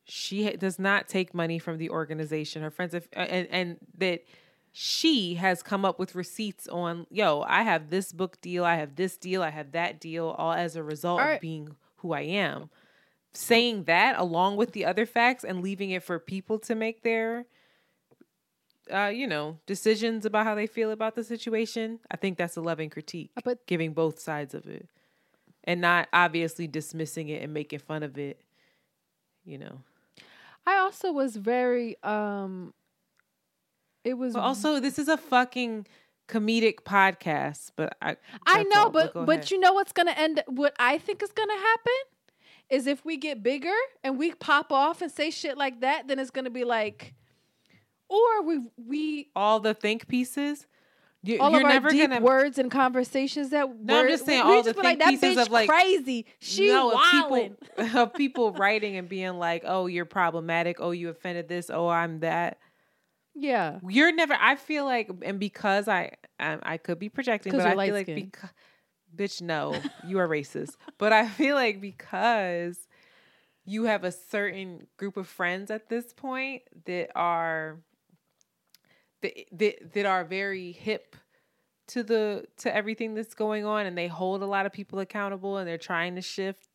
she 0.05 0.49
does 0.51 0.79
not 0.79 1.07
take 1.07 1.33
money 1.33 1.59
from 1.59 1.77
the 1.77 1.89
organization. 1.89 2.61
Her 2.61 2.71
friends 2.71 2.93
have, 2.93 3.07
and 3.13 3.47
and 3.49 3.77
that 3.97 4.23
she 4.71 5.35
has 5.35 5.63
come 5.63 5.85
up 5.85 5.99
with 5.99 6.15
receipts 6.15 6.67
on. 6.67 7.07
Yo, 7.09 7.43
I 7.47 7.63
have 7.63 7.89
this 7.89 8.11
book 8.11 8.39
deal. 8.41 8.63
I 8.65 8.75
have 8.75 8.95
this 8.95 9.17
deal. 9.17 9.41
I 9.41 9.49
have 9.49 9.71
that 9.71 9.99
deal. 9.99 10.29
All 10.37 10.53
as 10.53 10.75
a 10.75 10.83
result 10.83 11.21
All 11.21 11.33
of 11.33 11.41
being 11.41 11.75
who 11.97 12.13
I 12.13 12.21
am. 12.21 12.69
Saying 13.33 13.83
that 13.83 14.17
along 14.17 14.57
with 14.57 14.71
the 14.71 14.85
other 14.85 15.05
facts 15.05 15.43
and 15.43 15.61
leaving 15.61 15.91
it 15.91 16.03
for 16.03 16.17
people 16.17 16.57
to 16.59 16.75
make 16.75 17.03
their 17.03 17.45
uh, 18.91 19.11
you 19.13 19.27
know, 19.27 19.57
decisions 19.65 20.25
about 20.25 20.45
how 20.45 20.55
they 20.55 20.67
feel 20.67 20.91
about 20.91 21.15
the 21.15 21.23
situation, 21.23 21.99
I 22.09 22.17
think 22.17 22.37
that's 22.37 22.57
a 22.57 22.61
loving 22.61 22.89
critique. 22.89 23.31
But- 23.43 23.65
giving 23.67 23.93
both 23.93 24.19
sides 24.19 24.53
of 24.53 24.67
it. 24.67 24.87
And 25.65 25.81
not 25.81 26.07
obviously 26.13 26.67
dismissing 26.67 27.29
it 27.29 27.43
and 27.43 27.53
making 27.53 27.79
fun 27.79 28.01
of 28.01 28.17
it. 28.17 28.41
You 29.45 29.57
know. 29.57 29.81
I 30.65 30.77
also 30.77 31.11
was 31.11 31.35
very. 31.35 32.01
um 32.03 32.73
It 34.03 34.15
was 34.15 34.33
But 34.33 34.41
also 34.41 34.79
this 34.79 34.97
is 34.97 35.07
a 35.07 35.17
fucking 35.17 35.85
comedic 36.27 36.81
podcast, 36.85 37.71
but 37.75 37.97
I 38.01 38.15
I 38.45 38.63
know, 38.63 38.83
all, 38.83 38.89
but 38.89 39.13
go 39.13 39.25
but 39.25 39.51
you 39.51 39.59
know 39.59 39.73
what's 39.73 39.91
gonna 39.91 40.11
end? 40.15 40.43
What 40.47 40.75
I 40.79 40.97
think 40.97 41.21
is 41.21 41.31
gonna 41.31 41.57
happen 41.57 42.01
is 42.69 42.87
if 42.87 43.03
we 43.03 43.17
get 43.17 43.43
bigger 43.43 43.75
and 44.03 44.17
we 44.17 44.33
pop 44.33 44.71
off 44.71 45.01
and 45.01 45.11
say 45.11 45.31
shit 45.31 45.57
like 45.57 45.81
that, 45.81 46.07
then 46.07 46.19
it's 46.19 46.29
gonna 46.31 46.51
be 46.51 46.63
like, 46.63 47.13
or 48.09 48.43
we 48.43 48.59
we 48.77 49.29
all 49.35 49.59
the 49.59 49.73
think 49.73 50.07
pieces. 50.07 50.65
You, 51.21 51.39
all 51.39 51.51
you're 51.51 51.59
of 51.59 51.65
our 51.65 51.71
never 51.73 51.89
deep 51.89 52.09
gonna 52.09 52.21
words 52.21 52.57
and 52.57 52.71
conversations 52.71 53.49
that 53.49 53.67
No, 53.77 53.99
I'm 53.99 54.07
just 54.07 54.25
saying 54.25 54.45
we 54.47 54.53
all 54.53 54.63
just 54.63 54.77
the 54.77 54.83
like, 54.83 54.99
think 54.99 55.21
that 55.21 55.27
pieces 55.27 55.47
of, 55.47 55.51
like- 55.51 55.67
crazy. 55.67 56.25
She 56.39 56.67
no, 56.67 56.91
of 56.93 57.01
people 57.11 57.57
of 57.99 58.13
people 58.13 58.53
writing 58.53 58.95
and 58.95 59.09
being 59.09 59.37
like, 59.37 59.63
"Oh, 59.65 59.87
you're 59.87 60.05
problematic. 60.05 60.77
Oh, 60.79 60.91
you 60.91 61.09
offended 61.09 61.49
this. 61.49 61.69
Oh, 61.69 61.89
I'm 61.89 62.21
that." 62.21 62.57
Yeah, 63.35 63.79
You're 63.87 64.11
never. 64.11 64.35
I 64.39 64.55
feel 64.55 64.83
like, 64.83 65.09
and 65.21 65.39
because 65.39 65.87
I, 65.87 66.11
I, 66.39 66.57
I 66.61 66.77
could 66.77 66.99
be 66.99 67.07
projecting, 67.07 67.53
but 67.53 67.61
I 67.61 67.85
feel 67.85 67.95
like, 67.95 68.07
because, 68.07 68.49
bitch, 69.15 69.41
no, 69.41 69.75
you 70.05 70.19
are 70.19 70.27
racist. 70.27 70.75
but 70.97 71.13
I 71.13 71.27
feel 71.27 71.55
like 71.55 71.79
because 71.79 72.77
you 73.63 73.83
have 73.83 74.03
a 74.03 74.11
certain 74.11 74.87
group 74.97 75.15
of 75.15 75.27
friends 75.27 75.71
at 75.71 75.87
this 75.87 76.11
point 76.11 76.63
that 76.85 77.11
are 77.15 77.77
that 79.21 79.33
that, 79.51 79.93
that 79.93 80.05
are 80.05 80.23
very 80.23 80.71
hip 80.71 81.15
to 81.87 82.03
the 82.03 82.45
to 82.57 82.73
everything 82.75 83.13
that's 83.15 83.33
going 83.33 83.65
on, 83.65 83.85
and 83.85 83.97
they 83.97 84.07
hold 84.07 84.41
a 84.41 84.45
lot 84.45 84.65
of 84.65 84.71
people 84.73 84.99
accountable, 84.99 85.57
and 85.57 85.67
they're 85.67 85.77
trying 85.77 86.15
to 86.15 86.21
shift, 86.21 86.67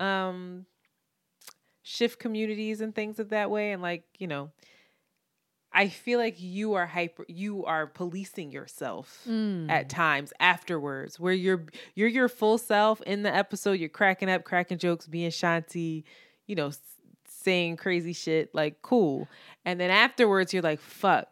um, 0.00 0.66
shift 1.82 2.18
communities 2.18 2.80
and 2.80 2.94
things 2.94 3.18
of 3.18 3.30
that 3.30 3.50
way, 3.50 3.72
and 3.72 3.82
like 3.82 4.04
you 4.18 4.26
know. 4.26 4.50
I 5.74 5.88
feel 5.88 6.18
like 6.18 6.34
you 6.38 6.74
are 6.74 6.84
hyper 6.84 7.24
you 7.28 7.64
are 7.64 7.86
policing 7.86 8.52
yourself 8.52 9.22
Mm. 9.26 9.70
at 9.70 9.88
times 9.88 10.30
afterwards 10.38 11.18
where 11.18 11.32
you're 11.32 11.64
you're 11.94 12.08
your 12.08 12.28
full 12.28 12.58
self 12.58 13.00
in 13.06 13.22
the 13.22 13.34
episode 13.34 13.80
you're 13.80 13.88
cracking 13.88 14.28
up 14.28 14.44
cracking 14.44 14.76
jokes 14.76 15.06
being 15.06 15.30
Shanti 15.30 16.04
you 16.46 16.56
know 16.56 16.72
saying 17.26 17.78
crazy 17.78 18.12
shit 18.12 18.54
like 18.54 18.82
cool 18.82 19.26
and 19.64 19.80
then 19.80 19.90
afterwards 19.90 20.52
you're 20.52 20.62
like 20.62 20.78
fuck 20.78 21.28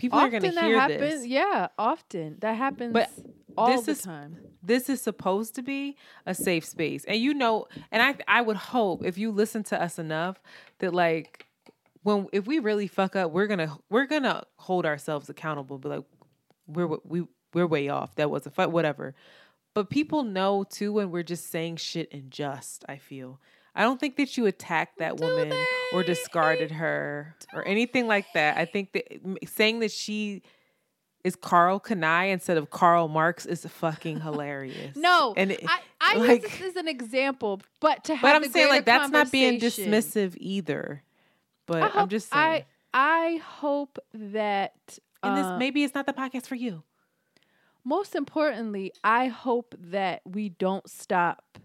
People 0.00 0.18
often 0.18 0.34
are 0.36 0.40
going 0.40 0.50
to 0.52 0.54
that 0.56 0.64
hear 0.64 0.80
happens. 0.80 1.00
this. 1.00 1.26
Yeah, 1.26 1.68
often 1.78 2.36
that 2.40 2.56
happens 2.56 2.92
But 2.94 3.10
all 3.58 3.76
this 3.76 3.84
the 3.84 3.92
is 3.92 4.02
time. 4.02 4.38
this 4.62 4.88
is 4.88 5.02
supposed 5.02 5.54
to 5.56 5.62
be 5.62 5.96
a 6.24 6.34
safe 6.34 6.64
space 6.64 7.04
and 7.06 7.18
you 7.20 7.34
know 7.34 7.66
and 7.90 8.00
i 8.00 8.14
i 8.28 8.40
would 8.40 8.56
hope 8.56 9.04
if 9.04 9.18
you 9.18 9.30
listen 9.32 9.62
to 9.64 9.82
us 9.82 9.98
enough 9.98 10.40
that 10.78 10.94
like 10.94 11.46
when 12.04 12.28
if 12.32 12.46
we 12.46 12.60
really 12.60 12.86
fuck 12.86 13.16
up 13.16 13.32
we're 13.32 13.48
gonna 13.48 13.76
we're 13.90 14.06
gonna 14.06 14.44
hold 14.56 14.86
ourselves 14.86 15.28
accountable 15.28 15.78
be 15.78 15.88
like 15.88 16.04
we're 16.68 16.86
we 17.04 17.24
we're 17.52 17.66
way 17.66 17.88
off 17.88 18.14
that 18.14 18.30
was 18.30 18.46
a 18.46 18.50
fight 18.50 18.70
whatever 18.70 19.14
but 19.74 19.90
people 19.90 20.22
know 20.22 20.64
too 20.70 20.92
when 20.92 21.10
we're 21.10 21.24
just 21.24 21.50
saying 21.50 21.74
shit 21.76 22.08
and 22.12 22.30
just 22.30 22.84
i 22.88 22.96
feel 22.96 23.40
i 23.74 23.82
don't 23.82 23.98
think 23.98 24.14
that 24.16 24.36
you 24.38 24.46
attacked 24.46 24.98
that 24.98 25.18
woman 25.18 25.52
or 25.92 26.02
discarded 26.02 26.70
her 26.70 27.34
or 27.54 27.66
anything 27.66 28.06
like 28.06 28.26
that 28.34 28.56
i 28.56 28.64
think 28.64 28.92
that 28.92 29.04
saying 29.48 29.80
that 29.80 29.90
she 29.90 30.42
is 31.22 31.36
Carl 31.36 31.78
Kanai 31.78 32.32
instead 32.32 32.56
of 32.56 32.70
Karl 32.70 33.06
Marx 33.06 33.44
is 33.44 33.66
fucking 33.66 34.20
hilarious. 34.22 34.96
No, 34.96 35.34
and 35.36 35.50
it- 35.52 35.60
I, 35.68 35.80
I 36.00 36.16
like- 36.16 36.42
use 36.44 36.50
this 36.52 36.62
as 36.70 36.76
an 36.76 36.88
example, 36.88 37.60
but 37.78 38.04
to 38.04 38.14
have 38.14 38.22
but 38.22 38.34
I'm 38.36 38.50
saying 38.50 38.70
like 38.70 38.86
that's 38.86 39.10
not 39.10 39.30
being 39.30 39.60
dismissive 39.60 40.34
either. 40.38 41.02
But 41.66 41.82
I 41.82 41.86
I'm 41.88 41.90
hope- 41.92 42.08
just 42.08 42.32
saying, 42.32 42.64
I 42.94 43.34
I 43.34 43.36
hope 43.36 43.98
that 44.14 44.98
and 45.22 45.36
this 45.36 45.44
uh, 45.44 45.58
maybe 45.58 45.84
it's 45.84 45.94
not 45.94 46.06
the 46.06 46.14
podcast 46.14 46.46
for 46.46 46.54
you. 46.54 46.84
most 47.84 48.14
importantly, 48.14 48.90
I 49.04 49.26
hope 49.26 49.74
that 49.78 50.22
we 50.24 50.48
don't 50.48 50.88
stop 50.88 51.58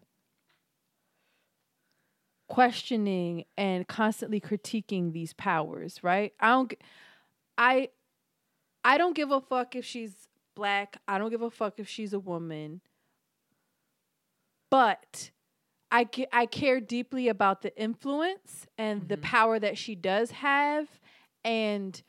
questioning 2.47 3.45
and 3.57 3.87
constantly 3.87 4.39
critiquing 4.39 5.13
these 5.13 5.33
powers, 5.33 6.03
right? 6.03 6.33
I 6.39 6.49
don't 6.49 6.73
I 7.57 7.89
I 8.83 8.97
don't 8.97 9.15
give 9.15 9.31
a 9.31 9.41
fuck 9.41 9.75
if 9.75 9.85
she's 9.85 10.27
black. 10.55 10.97
I 11.07 11.17
don't 11.17 11.31
give 11.31 11.41
a 11.41 11.49
fuck 11.49 11.79
if 11.79 11.87
she's 11.87 12.13
a 12.13 12.19
woman. 12.19 12.81
But 14.69 15.31
I 15.91 16.05
ca- 16.05 16.27
I 16.31 16.45
care 16.45 16.79
deeply 16.79 17.27
about 17.27 17.61
the 17.61 17.75
influence 17.79 18.67
and 18.77 19.07
the 19.07 19.15
mm-hmm. 19.15 19.23
power 19.23 19.59
that 19.59 19.77
she 19.77 19.95
does 19.95 20.31
have 20.31 20.87
and 21.43 22.01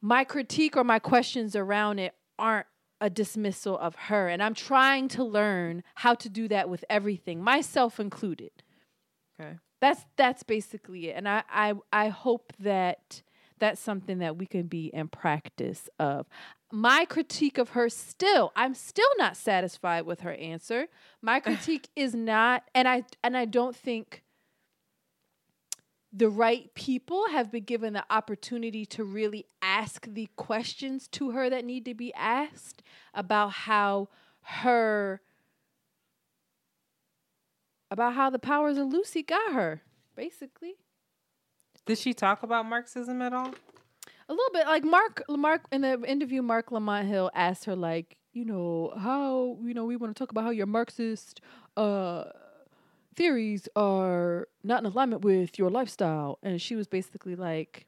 my 0.00 0.24
critique 0.24 0.76
or 0.76 0.82
my 0.82 0.98
questions 0.98 1.54
around 1.54 2.00
it 2.00 2.14
aren't 2.38 2.66
a 3.00 3.10
dismissal 3.10 3.76
of 3.78 3.94
her 3.94 4.28
and 4.28 4.42
i'm 4.42 4.54
trying 4.54 5.08
to 5.08 5.22
learn 5.24 5.82
how 5.96 6.14
to 6.14 6.28
do 6.28 6.48
that 6.48 6.68
with 6.68 6.84
everything 6.88 7.42
myself 7.42 8.00
included 8.00 8.50
Okay. 9.42 9.58
that's 9.80 10.04
that's 10.16 10.42
basically 10.42 11.08
it 11.08 11.16
and 11.16 11.28
i 11.28 11.42
i, 11.50 11.74
I 11.92 12.08
hope 12.08 12.52
that 12.60 13.22
that's 13.58 13.80
something 13.80 14.18
that 14.18 14.36
we 14.36 14.46
can 14.46 14.66
be 14.66 14.86
in 14.92 15.08
practice 15.08 15.88
of 15.98 16.26
my 16.72 17.04
critique 17.04 17.58
of 17.58 17.70
her 17.70 17.88
still 17.88 18.52
i'm 18.56 18.74
still 18.74 19.10
not 19.18 19.36
satisfied 19.36 20.06
with 20.06 20.20
her 20.20 20.34
answer 20.34 20.86
my 21.20 21.40
critique 21.48 21.88
is 21.96 22.14
not 22.14 22.64
and 22.74 22.86
i 22.88 23.04
and 23.22 23.36
i 23.36 23.44
don't 23.44 23.76
think 23.76 24.22
the 26.12 26.28
right 26.28 26.74
people 26.74 27.24
have 27.30 27.50
been 27.50 27.64
given 27.64 27.94
the 27.94 28.04
opportunity 28.10 28.84
to 28.84 29.02
really 29.02 29.46
ask 29.62 30.06
the 30.06 30.28
questions 30.36 31.08
to 31.08 31.30
her 31.30 31.48
that 31.48 31.64
need 31.64 31.86
to 31.86 31.94
be 31.94 32.12
asked 32.14 32.82
about 33.14 33.50
how 33.50 34.08
her 34.42 35.22
about 37.92 38.14
how 38.14 38.30
the 38.30 38.38
powers 38.38 38.78
of 38.78 38.86
Lucy 38.88 39.22
got 39.22 39.52
her, 39.52 39.82
basically. 40.16 40.76
Did 41.84 41.98
she 41.98 42.14
talk 42.14 42.42
about 42.42 42.64
Marxism 42.64 43.20
at 43.20 43.34
all? 43.34 43.54
A 44.28 44.32
little 44.32 44.52
bit 44.52 44.66
like 44.66 44.82
Marc 44.82 45.22
Marc 45.28 45.66
in 45.70 45.82
the 45.82 46.00
interview 46.04 46.40
Marc 46.40 46.72
Lamont 46.72 47.06
Hill 47.06 47.30
asked 47.34 47.66
her 47.66 47.76
like, 47.76 48.16
you 48.32 48.46
know, 48.46 48.94
how 48.98 49.58
you 49.62 49.74
know, 49.74 49.84
we 49.84 49.96
want 49.96 50.16
to 50.16 50.18
talk 50.18 50.30
about 50.30 50.44
how 50.44 50.50
your 50.50 50.66
Marxist 50.66 51.40
uh 51.76 52.24
theories 53.14 53.68
are 53.76 54.48
not 54.64 54.80
in 54.80 54.86
alignment 54.90 55.22
with 55.22 55.58
your 55.58 55.68
lifestyle 55.68 56.38
and 56.42 56.62
she 56.62 56.74
was 56.74 56.86
basically 56.88 57.36
like 57.36 57.86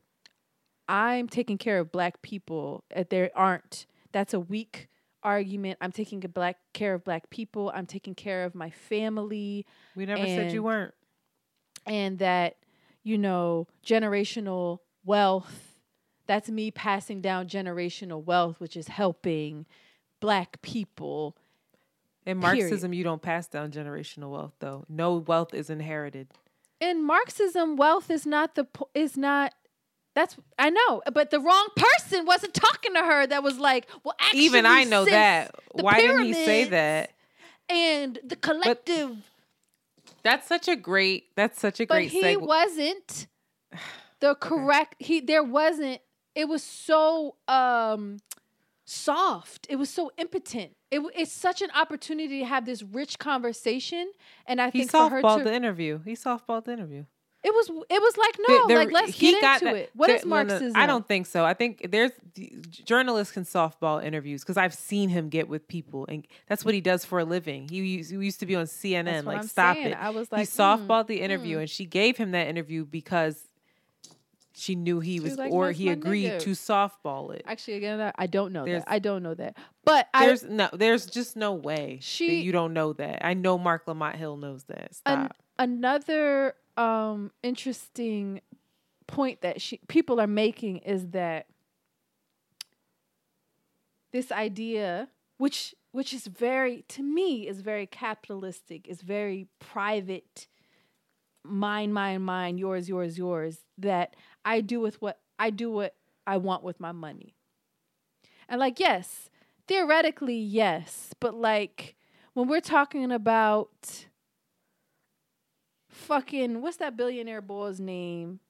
I'm 0.86 1.28
taking 1.28 1.56
care 1.56 1.78
of 1.78 1.90
black 1.90 2.20
people. 2.20 2.84
Uh, 2.94 3.04
There 3.08 3.30
aren't 3.34 3.86
that's 4.12 4.34
a 4.34 4.40
weak 4.40 4.88
argument. 5.24 5.78
I'm 5.80 5.92
taking 5.92 6.24
a 6.24 6.28
black 6.28 6.58
care 6.72 6.94
of 6.94 7.02
black 7.04 7.30
people. 7.30 7.72
I'm 7.74 7.86
taking 7.86 8.14
care 8.14 8.44
of 8.44 8.54
my 8.54 8.70
family. 8.70 9.66
We 9.96 10.06
never 10.06 10.24
said 10.24 10.52
you 10.52 10.62
weren't. 10.62 10.94
and 11.86 12.18
that 12.18 12.56
you 13.02 13.18
know 13.18 13.66
generational 13.84 14.78
wealth 15.04 15.76
that's 16.26 16.48
me 16.48 16.70
passing 16.70 17.20
down 17.20 17.46
generational 17.46 18.24
wealth 18.24 18.58
which 18.58 18.76
is 18.78 18.88
helping 18.88 19.66
black 20.20 20.62
people 20.62 21.36
In 22.24 22.40
Period. 22.40 22.60
Marxism, 22.60 22.94
you 22.94 23.04
don't 23.04 23.20
pass 23.20 23.46
down 23.46 23.70
generational 23.70 24.30
wealth, 24.30 24.54
though. 24.60 24.86
No 24.88 25.16
wealth 25.16 25.52
is 25.52 25.68
inherited. 25.68 26.28
in 26.80 27.04
marxism 27.04 27.76
wealth 27.76 28.10
is 28.10 28.24
not 28.24 28.54
the 28.54 28.64
po- 28.64 28.88
is 28.94 29.16
not 29.18 29.52
that's 30.14 30.36
I 30.58 30.70
know, 30.70 31.02
but 31.12 31.30
the 31.30 31.40
wrong 31.40 31.68
person 31.76 32.24
wasn't 32.24 32.54
talking 32.54 32.94
to 32.94 33.00
her. 33.00 33.26
That 33.26 33.42
was 33.42 33.58
like, 33.58 33.88
well, 34.04 34.14
actually, 34.20 34.40
Even 34.40 34.66
I 34.66 34.84
know 34.84 35.04
that. 35.04 35.54
Why 35.72 36.00
didn't 36.00 36.24
he 36.24 36.32
say 36.32 36.64
that? 36.66 37.10
And 37.68 38.18
the 38.22 38.36
collective, 38.36 39.16
That's 40.22 40.46
such 40.46 40.68
a 40.68 40.76
great. 40.76 41.34
That's 41.34 41.60
such 41.60 41.80
a 41.80 41.86
but 41.86 41.94
great 41.94 42.10
he 42.10 42.22
segue. 42.22 42.42
wasn't 42.42 43.26
the 44.20 44.34
correct. 44.36 44.96
He 44.98 45.20
there 45.20 45.42
wasn't. 45.42 46.00
It 46.34 46.48
was 46.48 46.62
so 46.62 47.36
um 47.48 48.18
soft. 48.84 49.66
It 49.68 49.76
was 49.76 49.90
so 49.90 50.12
impotent. 50.18 50.76
It, 50.90 51.00
it's 51.16 51.32
such 51.32 51.62
an 51.62 51.70
opportunity 51.74 52.38
to 52.40 52.44
have 52.44 52.66
this 52.66 52.82
rich 52.82 53.18
conversation, 53.18 54.12
and 54.46 54.60
I 54.60 54.70
he 54.70 54.80
think 54.80 54.90
for 54.92 55.08
her 55.08 55.22
softballed 55.22 55.38
to 55.38 55.44
the 55.44 55.54
interview. 55.54 56.00
He 56.04 56.12
softballed 56.12 56.66
the 56.66 56.72
interview. 56.72 57.04
It 57.44 57.52
was 57.54 57.68
it 57.90 58.00
was 58.00 58.16
like 58.16 58.36
no, 58.48 58.66
the- 58.68 58.74
like 58.76 58.90
let's 58.90 59.18
get 59.18 59.34
into 59.34 59.64
that- 59.66 59.76
it. 59.76 59.90
What 59.94 60.06
there- 60.06 60.16
is 60.16 60.24
no, 60.24 60.28
no, 60.42 60.44
Marxism? 60.44 60.76
I 60.80 60.86
don't 60.86 61.06
think 61.06 61.26
so. 61.26 61.44
I 61.44 61.52
think 61.52 61.90
there's 61.90 62.12
journalists 62.70 63.34
can 63.34 63.44
softball 63.44 64.02
interviews 64.02 64.42
because 64.42 64.56
I've 64.56 64.72
seen 64.74 65.10
him 65.10 65.28
get 65.28 65.46
with 65.48 65.68
people, 65.68 66.06
and 66.08 66.26
that's 66.48 66.64
what 66.64 66.72
he 66.74 66.80
does 66.80 67.04
for 67.04 67.18
a 67.18 67.24
living. 67.24 67.68
He 67.68 67.76
used, 67.76 68.10
he 68.10 68.16
used 68.16 68.40
to 68.40 68.46
be 68.46 68.56
on 68.56 68.64
CNN. 68.64 69.24
Like, 69.24 69.38
I'm 69.40 69.46
stop 69.46 69.76
saying. 69.76 69.88
it. 69.88 69.98
I 70.02 70.08
was 70.10 70.32
like 70.32 70.40
he 70.40 70.46
softballed 70.46 71.04
mm, 71.04 71.08
the 71.08 71.20
interview, 71.20 71.58
mm. 71.58 71.60
and 71.60 71.70
she 71.70 71.84
gave 71.84 72.16
him 72.16 72.30
that 72.30 72.48
interview 72.48 72.86
because 72.86 73.46
she 74.56 74.74
knew 74.74 75.00
he 75.00 75.20
was, 75.20 75.32
was 75.32 75.38
like, 75.38 75.52
or 75.52 75.72
he 75.72 75.88
agreed 75.90 76.30
nigga." 76.30 76.40
to 76.40 76.50
softball 76.50 77.34
it. 77.34 77.42
Actually, 77.44 77.74
again, 77.74 78.00
I- 78.00 78.12
I 78.16 78.26
don't 78.26 78.52
know 78.52 78.64
There's- 78.64 78.84
that. 78.84 78.90
I 78.92 79.00
don't 79.00 79.22
know 79.22 79.34
that. 79.34 79.56
But 79.84 80.08
I 80.14 80.26
There's 80.26 80.44
no, 80.44 80.70
there's 80.72 81.06
just 81.06 81.36
no 81.36 81.52
way 81.52 81.96
that 81.96 82.04
She- 82.04 82.40
you 82.40 82.52
don't 82.52 82.72
know 82.72 82.92
that. 82.94 83.24
I 83.24 83.34
know 83.34 83.58
Marc 83.58 83.86
Lamont 83.86 84.14
Hill 84.16 84.36
knows 84.36 84.64
that. 84.64 84.92
An- 85.04 85.30
another 85.58 86.54
um 86.76 87.30
interesting 87.42 88.40
point 89.06 89.40
that 89.42 89.60
she 89.60 89.78
people 89.88 90.20
are 90.20 90.26
making 90.26 90.78
is 90.78 91.08
that 91.08 91.46
this 94.12 94.32
idea 94.32 95.08
which 95.38 95.74
which 95.92 96.12
is 96.12 96.26
very 96.26 96.84
to 96.88 97.02
me 97.02 97.46
is 97.46 97.60
very 97.60 97.86
capitalistic 97.86 98.88
is 98.88 99.02
very 99.02 99.46
private 99.58 100.46
mine 101.44 101.92
mine 101.92 102.22
mine 102.22 102.58
yours 102.58 102.88
yours 102.88 103.18
yours 103.18 103.58
that 103.76 104.16
i 104.44 104.60
do 104.60 104.80
with 104.80 105.00
what 105.02 105.20
i 105.38 105.50
do 105.50 105.70
what 105.70 105.94
i 106.26 106.36
want 106.36 106.62
with 106.62 106.80
my 106.80 106.92
money. 106.92 107.34
And 108.48 108.58
like 108.58 108.80
yes 108.80 109.28
theoretically 109.66 110.38
yes 110.38 111.14
but 111.20 111.34
like 111.34 111.96
when 112.34 112.48
we're 112.48 112.60
talking 112.60 113.12
about 113.12 114.06
fucking 115.94 116.60
what's 116.60 116.78
that 116.78 116.96
billionaire 116.96 117.40
boy's 117.40 117.80
name? 117.80 118.40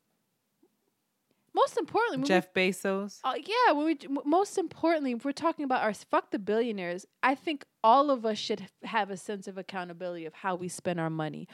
Most 1.55 1.79
importantly, 1.79 2.27
Jeff 2.27 2.53
Bezos. 2.53 3.21
We, 3.25 3.31
uh, 3.31 3.35
yeah, 3.47 3.73
when 3.73 3.87
we 3.87 3.99
most 4.25 4.59
importantly, 4.59 5.13
if 5.13 5.25
we're 5.25 5.33
talking 5.33 5.65
about 5.65 5.83
our 5.83 5.95
fuck 5.95 6.33
the 6.33 6.39
billionaires, 6.39 7.07
I 7.23 7.37
think 7.37 7.65
all 7.85 8.11
of 8.11 8.27
us 8.27 8.39
should 8.39 8.69
have 8.83 9.11
a 9.11 9.17
sense 9.17 9.47
of 9.47 9.57
accountability 9.57 10.27
of 10.27 10.35
how 10.35 10.57
we 10.57 10.69
spend 10.69 10.99
our 10.99 11.11
money, 11.11 11.47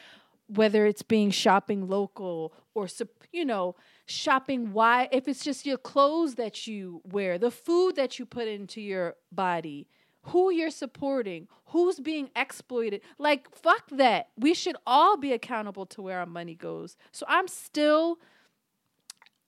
whether 0.46 0.86
it's 0.86 1.02
being 1.02 1.30
shopping 1.30 1.86
local 1.86 2.54
or 2.74 2.88
you 3.30 3.44
know 3.44 3.76
shopping 4.06 4.72
why 4.72 5.08
if 5.12 5.28
it's 5.28 5.44
just 5.44 5.66
your 5.66 5.76
clothes 5.76 6.36
that 6.36 6.66
you 6.66 7.02
wear, 7.04 7.36
the 7.36 7.50
food 7.50 7.96
that 7.96 8.18
you 8.18 8.24
put 8.24 8.48
into 8.48 8.80
your 8.80 9.16
body 9.30 9.86
who 10.22 10.50
you're 10.50 10.70
supporting, 10.70 11.48
who's 11.66 11.98
being 11.98 12.30
exploited. 12.36 13.00
Like, 13.18 13.54
fuck 13.54 13.88
that. 13.90 14.28
We 14.36 14.54
should 14.54 14.76
all 14.86 15.16
be 15.16 15.32
accountable 15.32 15.86
to 15.86 16.02
where 16.02 16.18
our 16.18 16.26
money 16.26 16.54
goes. 16.54 16.96
So 17.12 17.24
I'm 17.28 17.48
still, 17.48 18.18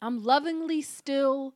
I'm 0.01 0.23
lovingly 0.23 0.82
still 0.82 1.55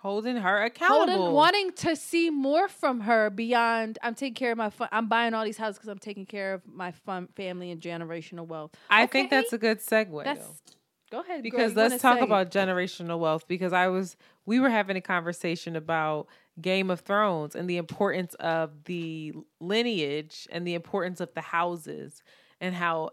holding 0.00 0.36
her 0.36 0.62
accountable. 0.64 1.14
holding, 1.14 1.34
wanting 1.34 1.72
to 1.72 1.94
see 1.94 2.30
more 2.30 2.68
from 2.68 3.00
her 3.00 3.28
beyond. 3.28 3.98
I'm 4.02 4.14
taking 4.14 4.34
care 4.34 4.52
of 4.52 4.58
my 4.58 4.70
fun. 4.70 4.88
I'm 4.90 5.08
buying 5.08 5.34
all 5.34 5.44
these 5.44 5.58
houses 5.58 5.76
because 5.76 5.90
I'm 5.90 5.98
taking 5.98 6.24
care 6.24 6.54
of 6.54 6.62
my 6.66 6.92
fun 6.92 7.28
family 7.36 7.70
and 7.70 7.80
generational 7.80 8.46
wealth. 8.46 8.72
I 8.88 9.06
think 9.06 9.30
that's 9.30 9.52
a 9.52 9.58
good 9.58 9.80
segue. 9.80 10.24
That's. 10.24 10.62
Go 11.10 11.20
ahead. 11.20 11.42
because 11.42 11.74
wanna 11.74 11.88
let's 11.88 12.02
talk 12.02 12.18
say 12.18 12.24
about 12.24 12.52
generational 12.52 13.18
wealth 13.18 13.48
because 13.48 13.72
I 13.72 13.88
was 13.88 14.16
we 14.46 14.60
were 14.60 14.70
having 14.70 14.96
a 14.96 15.00
conversation 15.00 15.74
about 15.74 16.28
Game 16.60 16.90
of 16.90 17.00
Thrones 17.00 17.54
and 17.54 17.68
the 17.68 17.76
importance 17.76 18.34
of 18.34 18.84
the 18.84 19.32
lineage 19.60 20.48
and 20.50 20.66
the 20.66 20.74
importance 20.74 21.20
of 21.20 21.32
the 21.34 21.40
houses 21.40 22.22
and 22.60 22.74
how 22.74 23.10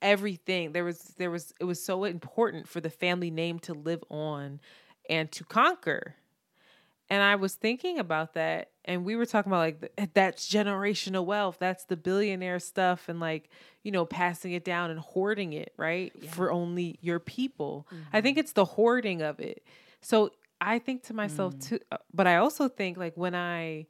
everything 0.00 0.72
there 0.72 0.84
was 0.84 1.14
there 1.18 1.30
was 1.30 1.52
it 1.60 1.64
was 1.64 1.82
so 1.82 2.04
important 2.04 2.68
for 2.68 2.80
the 2.80 2.90
family 2.90 3.30
name 3.30 3.58
to 3.58 3.74
live 3.74 4.02
on 4.10 4.60
and 5.08 5.30
to 5.32 5.44
conquer. 5.44 6.14
And 7.10 7.22
I 7.22 7.36
was 7.36 7.54
thinking 7.54 7.98
about 7.98 8.34
that 8.34 8.70
and 8.84 9.04
we 9.04 9.16
were 9.16 9.24
talking 9.24 9.50
about 9.50 9.60
like 9.60 10.12
that's 10.14 10.50
generational 10.50 11.24
wealth. 11.24 11.56
That's 11.58 11.84
the 11.84 11.96
billionaire 11.96 12.58
stuff 12.58 13.08
and 13.08 13.18
like, 13.18 13.48
you 13.82 13.90
know, 13.90 14.04
passing 14.04 14.52
it 14.52 14.64
down 14.64 14.90
and 14.90 15.00
hoarding 15.00 15.54
it, 15.54 15.72
right? 15.76 16.12
For 16.30 16.52
only 16.52 16.98
your 17.00 17.18
people. 17.18 17.86
I 18.12 18.20
think 18.20 18.34
mm-hmm. 18.34 18.40
it's 18.40 18.52
the 18.52 18.66
hoarding 18.66 19.22
of 19.22 19.40
it. 19.40 19.62
So 20.02 20.32
I 20.60 20.78
think 20.78 21.04
to 21.04 21.14
myself 21.14 21.58
too 21.58 21.78
uh, 21.92 21.98
but 22.12 22.26
I 22.26 22.36
also 22.36 22.68
think 22.68 22.96
like 22.96 23.16
when 23.16 23.34
I 23.34 23.86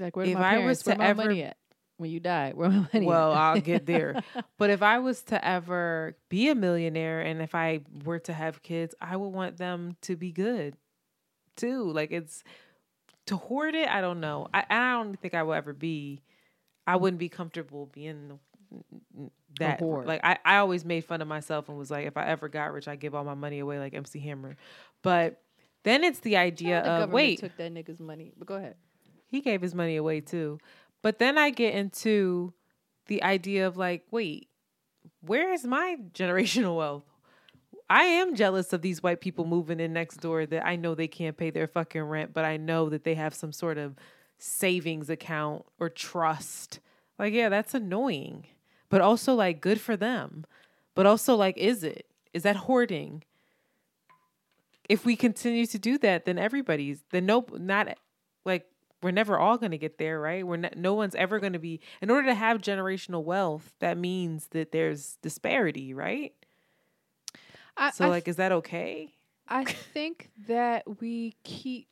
Like, 0.00 0.16
where 0.16 0.26
if 0.26 0.34
my 0.34 0.40
I 0.40 0.56
parents, 0.56 0.84
was 0.86 0.96
to 0.96 1.02
ever 1.02 1.24
money 1.24 1.42
at? 1.42 1.56
When 1.96 2.10
you 2.10 2.18
die, 2.18 2.50
where 2.54 2.68
my 2.68 2.88
money 2.92 3.06
well, 3.06 3.32
at? 3.32 3.38
I'll 3.38 3.60
get 3.60 3.86
there. 3.86 4.20
but 4.58 4.70
if 4.70 4.82
I 4.82 4.98
was 4.98 5.22
to 5.24 5.46
ever 5.46 6.16
be 6.28 6.48
a 6.48 6.54
millionaire 6.54 7.20
and 7.20 7.40
if 7.40 7.54
I 7.54 7.82
were 8.04 8.18
to 8.20 8.32
have 8.32 8.62
kids, 8.62 8.94
I 9.00 9.16
would 9.16 9.28
want 9.28 9.58
them 9.58 9.96
to 10.02 10.16
be 10.16 10.32
good 10.32 10.76
too. 11.56 11.92
Like 11.92 12.10
it's 12.10 12.42
to 13.26 13.36
hoard 13.36 13.74
it, 13.74 13.88
I 13.88 14.00
don't 14.00 14.20
know. 14.20 14.48
I, 14.52 14.64
I 14.68 14.92
don't 14.92 15.16
think 15.20 15.34
I 15.34 15.44
will 15.44 15.54
ever 15.54 15.72
be 15.72 16.22
I 16.86 16.96
wouldn't 16.96 17.20
be 17.20 17.28
comfortable 17.28 17.86
being 17.86 18.38
that 19.60 19.80
like 19.80 20.20
I, 20.24 20.38
I 20.44 20.56
always 20.56 20.84
made 20.84 21.04
fun 21.04 21.22
of 21.22 21.28
myself 21.28 21.68
and 21.68 21.78
was 21.78 21.90
like 21.90 22.06
if 22.06 22.16
I 22.16 22.26
ever 22.26 22.48
got 22.48 22.72
rich 22.72 22.88
I'd 22.88 22.98
give 22.98 23.14
all 23.14 23.24
my 23.24 23.34
money 23.34 23.60
away 23.60 23.78
like 23.78 23.94
MC 23.94 24.18
Hammer. 24.18 24.56
But 25.02 25.40
then 25.84 26.02
it's 26.02 26.20
the 26.20 26.36
idea 26.36 26.82
the 26.82 26.90
of 26.90 27.10
wait, 27.10 27.38
took 27.38 27.56
that 27.56 27.72
nigga's 27.72 28.00
money. 28.00 28.32
But 28.36 28.48
go 28.48 28.54
ahead. 28.54 28.74
he 29.26 29.40
gave 29.40 29.62
his 29.62 29.74
money 29.74 29.96
away 29.96 30.20
too. 30.20 30.58
But 31.02 31.18
then 31.18 31.38
I 31.38 31.50
get 31.50 31.74
into 31.74 32.54
the 33.06 33.22
idea 33.22 33.66
of 33.66 33.76
like, 33.76 34.04
wait, 34.10 34.48
where 35.20 35.52
is 35.52 35.64
my 35.64 35.96
generational 36.12 36.76
wealth? 36.76 37.04
I 37.88 38.04
am 38.04 38.34
jealous 38.34 38.72
of 38.72 38.80
these 38.80 39.02
white 39.02 39.20
people 39.20 39.44
moving 39.44 39.78
in 39.78 39.92
next 39.92 40.16
door 40.16 40.46
that 40.46 40.66
I 40.66 40.76
know 40.76 40.94
they 40.94 41.06
can't 41.06 41.36
pay 41.36 41.50
their 41.50 41.66
fucking 41.66 42.02
rent, 42.02 42.32
but 42.32 42.44
I 42.44 42.56
know 42.56 42.88
that 42.88 43.04
they 43.04 43.14
have 43.14 43.34
some 43.34 43.52
sort 43.52 43.76
of 43.76 43.94
savings 44.38 45.10
account 45.10 45.66
or 45.78 45.90
trust. 45.90 46.80
Like, 47.18 47.34
yeah, 47.34 47.50
that's 47.50 47.74
annoying. 47.74 48.46
But 48.88 49.02
also 49.02 49.34
like 49.34 49.60
good 49.60 49.80
for 49.80 49.96
them. 49.96 50.46
But 50.94 51.04
also 51.04 51.34
like 51.34 51.58
is 51.58 51.84
it? 51.84 52.06
Is 52.32 52.44
that 52.44 52.56
hoarding? 52.56 53.22
If 54.88 55.04
we 55.04 55.16
continue 55.16 55.66
to 55.66 55.78
do 55.78 55.98
that, 55.98 56.24
then 56.24 56.38
everybody's 56.38 57.02
then 57.10 57.26
no 57.26 57.46
not 57.52 57.96
like 58.44 58.66
we're 59.02 59.10
never 59.10 59.38
all 59.38 59.58
going 59.58 59.72
to 59.72 59.78
get 59.78 59.98
there, 59.98 60.18
right? 60.18 60.46
We're 60.46 60.56
not, 60.56 60.76
no 60.76 60.94
one's 60.94 61.14
ever 61.14 61.38
going 61.38 61.52
to 61.52 61.58
be 61.58 61.80
in 62.00 62.10
order 62.10 62.26
to 62.28 62.34
have 62.34 62.62
generational 62.62 63.22
wealth, 63.22 63.74
that 63.80 63.98
means 63.98 64.48
that 64.48 64.72
there's 64.72 65.18
disparity, 65.20 65.92
right? 65.92 66.32
I, 67.76 67.90
So 67.90 68.06
I 68.06 68.08
like 68.08 68.28
is 68.28 68.36
that 68.36 68.52
okay? 68.52 69.12
I 69.46 69.64
think 69.64 70.30
that 70.48 71.00
we 71.00 71.36
keep 71.44 71.88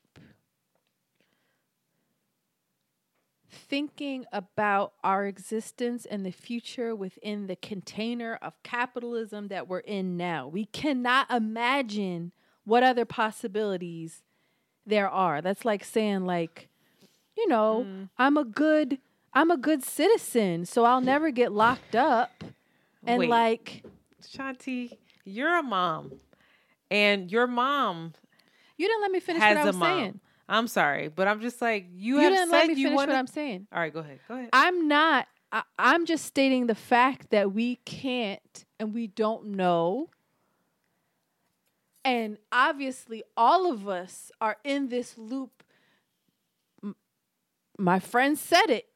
thinking 3.50 4.24
about 4.32 4.94
our 5.04 5.26
existence 5.26 6.06
and 6.06 6.24
the 6.24 6.30
future 6.30 6.96
within 6.96 7.46
the 7.46 7.56
container 7.56 8.38
of 8.40 8.54
capitalism 8.62 9.48
that 9.48 9.68
we're 9.68 9.80
in 9.80 10.16
now. 10.16 10.48
We 10.48 10.64
cannot 10.64 11.30
imagine 11.30 12.32
what 12.64 12.82
other 12.82 13.04
possibilities 13.04 14.22
there 14.86 15.08
are. 15.08 15.40
That's 15.40 15.64
like 15.64 15.84
saying 15.84 16.26
like, 16.26 16.68
you 17.36 17.48
know, 17.48 17.86
mm. 17.88 18.08
I'm 18.18 18.36
a 18.36 18.44
good 18.44 18.98
I'm 19.34 19.50
a 19.50 19.56
good 19.56 19.82
citizen, 19.82 20.66
so 20.66 20.84
I'll 20.84 21.00
never 21.00 21.30
get 21.30 21.52
locked 21.52 21.96
up. 21.96 22.44
And 23.06 23.18
Wait. 23.18 23.30
like 23.30 23.84
Shanti, 24.22 24.96
you're 25.24 25.58
a 25.58 25.62
mom. 25.62 26.12
And 26.90 27.32
your 27.32 27.46
mom 27.46 28.12
you 28.82 28.88
didn't 28.88 29.02
let 29.02 29.10
me 29.12 29.20
finish 29.20 29.40
what 29.40 29.56
I 29.56 29.64
was 29.64 29.76
mom. 29.76 29.98
saying. 29.98 30.20
I'm 30.48 30.66
sorry, 30.66 31.08
but 31.08 31.28
I'm 31.28 31.40
just 31.40 31.62
like 31.62 31.86
you, 31.92 32.16
You 32.16 32.20
have 32.20 32.32
didn't 32.32 32.50
said 32.50 32.56
let 32.56 32.68
me 32.68 32.74
you 32.74 32.86
finish 32.86 32.96
want 32.96 33.10
what 33.10 33.16
I'm 33.16 33.26
saying. 33.28 33.68
All 33.72 33.78
right, 33.78 33.92
go 33.92 34.00
ahead. 34.00 34.18
Go 34.26 34.34
ahead. 34.34 34.50
I'm 34.52 34.88
not. 34.88 35.28
I, 35.52 35.62
I'm 35.78 36.04
just 36.04 36.24
stating 36.24 36.66
the 36.66 36.74
fact 36.74 37.30
that 37.30 37.52
we 37.52 37.76
can't 37.84 38.64
and 38.80 38.92
we 38.92 39.06
don't 39.06 39.48
know. 39.48 40.10
And 42.04 42.38
obviously, 42.50 43.22
all 43.36 43.70
of 43.70 43.88
us 43.88 44.30
are 44.40 44.56
in 44.64 44.88
this 44.88 45.16
loop. 45.16 45.62
M- 46.82 46.96
My 47.78 47.98
friend 48.00 48.36
said 48.38 48.66
it. 48.70 48.86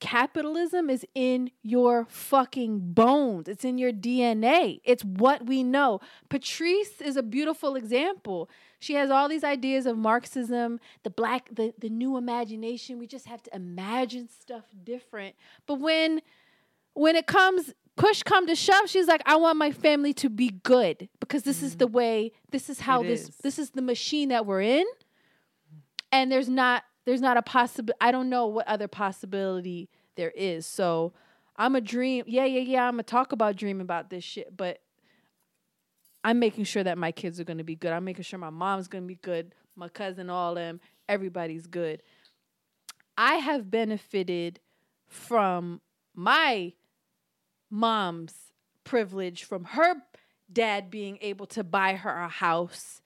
Capitalism 0.00 0.90
is 0.90 1.06
in 1.14 1.52
your 1.62 2.06
fucking 2.08 2.92
bones. 2.92 3.46
It's 3.46 3.64
in 3.64 3.78
your 3.78 3.92
DNA. 3.92 4.80
It's 4.82 5.04
what 5.04 5.46
we 5.46 5.62
know. 5.62 6.00
Patrisse 6.28 7.00
is 7.00 7.16
a 7.16 7.22
beautiful 7.22 7.76
example. 7.76 8.50
She 8.80 8.94
has 8.94 9.10
all 9.10 9.28
these 9.28 9.44
ideas 9.44 9.86
of 9.86 9.96
Marxism, 9.96 10.80
the 11.04 11.10
black, 11.10 11.48
the, 11.54 11.72
the 11.78 11.88
new 11.88 12.16
imagination. 12.16 12.98
We 12.98 13.06
just 13.06 13.26
have 13.26 13.44
to 13.44 13.54
imagine 13.54 14.28
stuff 14.28 14.64
different. 14.82 15.36
But 15.66 15.76
when 15.78 16.20
when 16.94 17.14
it 17.14 17.26
comes 17.28 17.72
push 17.96 18.22
come 18.22 18.46
to 18.46 18.54
shove, 18.54 18.88
she's 18.88 19.06
like, 19.06 19.22
I 19.26 19.36
want 19.36 19.58
my 19.58 19.70
family 19.70 20.12
to 20.14 20.28
be 20.28 20.50
good 20.62 21.08
because 21.20 21.42
this 21.42 21.62
is 21.62 21.76
the 21.76 21.88
mm. 21.88 21.92
way, 21.92 22.32
this 22.50 22.70
is 22.70 22.80
how 22.80 23.02
It 23.02 23.08
this 23.08 23.22
is. 23.28 23.36
this 23.42 23.58
is 23.58 23.70
the 23.70 23.82
machine 23.82 24.30
that 24.30 24.46
we're 24.46 24.62
in. 24.62 24.86
And 26.10 26.30
there's 26.30 26.48
not 26.48 26.84
there's 27.04 27.20
not 27.20 27.36
a 27.36 27.42
possible 27.42 27.94
I 28.00 28.12
don't 28.12 28.28
know 28.28 28.46
what 28.46 28.66
other 28.68 28.88
possibility 28.88 29.88
there 30.16 30.32
is. 30.34 30.66
So 30.66 31.12
I'm 31.56 31.76
a 31.76 31.80
dream. 31.80 32.24
Yeah, 32.26 32.44
yeah, 32.44 32.60
yeah. 32.60 32.88
I'm 32.88 32.94
gonna 32.94 33.02
talk 33.02 33.32
about 33.32 33.56
dreaming 33.56 33.82
about 33.82 34.10
this 34.10 34.24
shit, 34.24 34.56
but 34.56 34.80
I'm 36.24 36.38
making 36.38 36.64
sure 36.64 36.84
that 36.84 36.98
my 36.98 37.12
kids 37.12 37.40
are 37.40 37.44
gonna 37.44 37.64
be 37.64 37.76
good. 37.76 37.92
I'm 37.92 38.04
making 38.04 38.24
sure 38.24 38.38
my 38.38 38.50
mom's 38.50 38.88
gonna 38.88 39.06
be 39.06 39.16
good, 39.16 39.54
my 39.76 39.88
cousin, 39.88 40.30
all 40.30 40.54
them, 40.54 40.80
everybody's 41.08 41.66
good. 41.66 42.02
I 43.16 43.34
have 43.34 43.70
benefited 43.70 44.60
from 45.06 45.80
my 46.14 46.72
mom's 47.72 48.52
privilege, 48.84 49.42
from 49.42 49.64
her 49.64 49.94
dad 50.52 50.90
being 50.90 51.18
able 51.20 51.46
to 51.46 51.64
buy 51.64 51.94
her 51.94 52.16
a 52.22 52.28
house. 52.28 53.00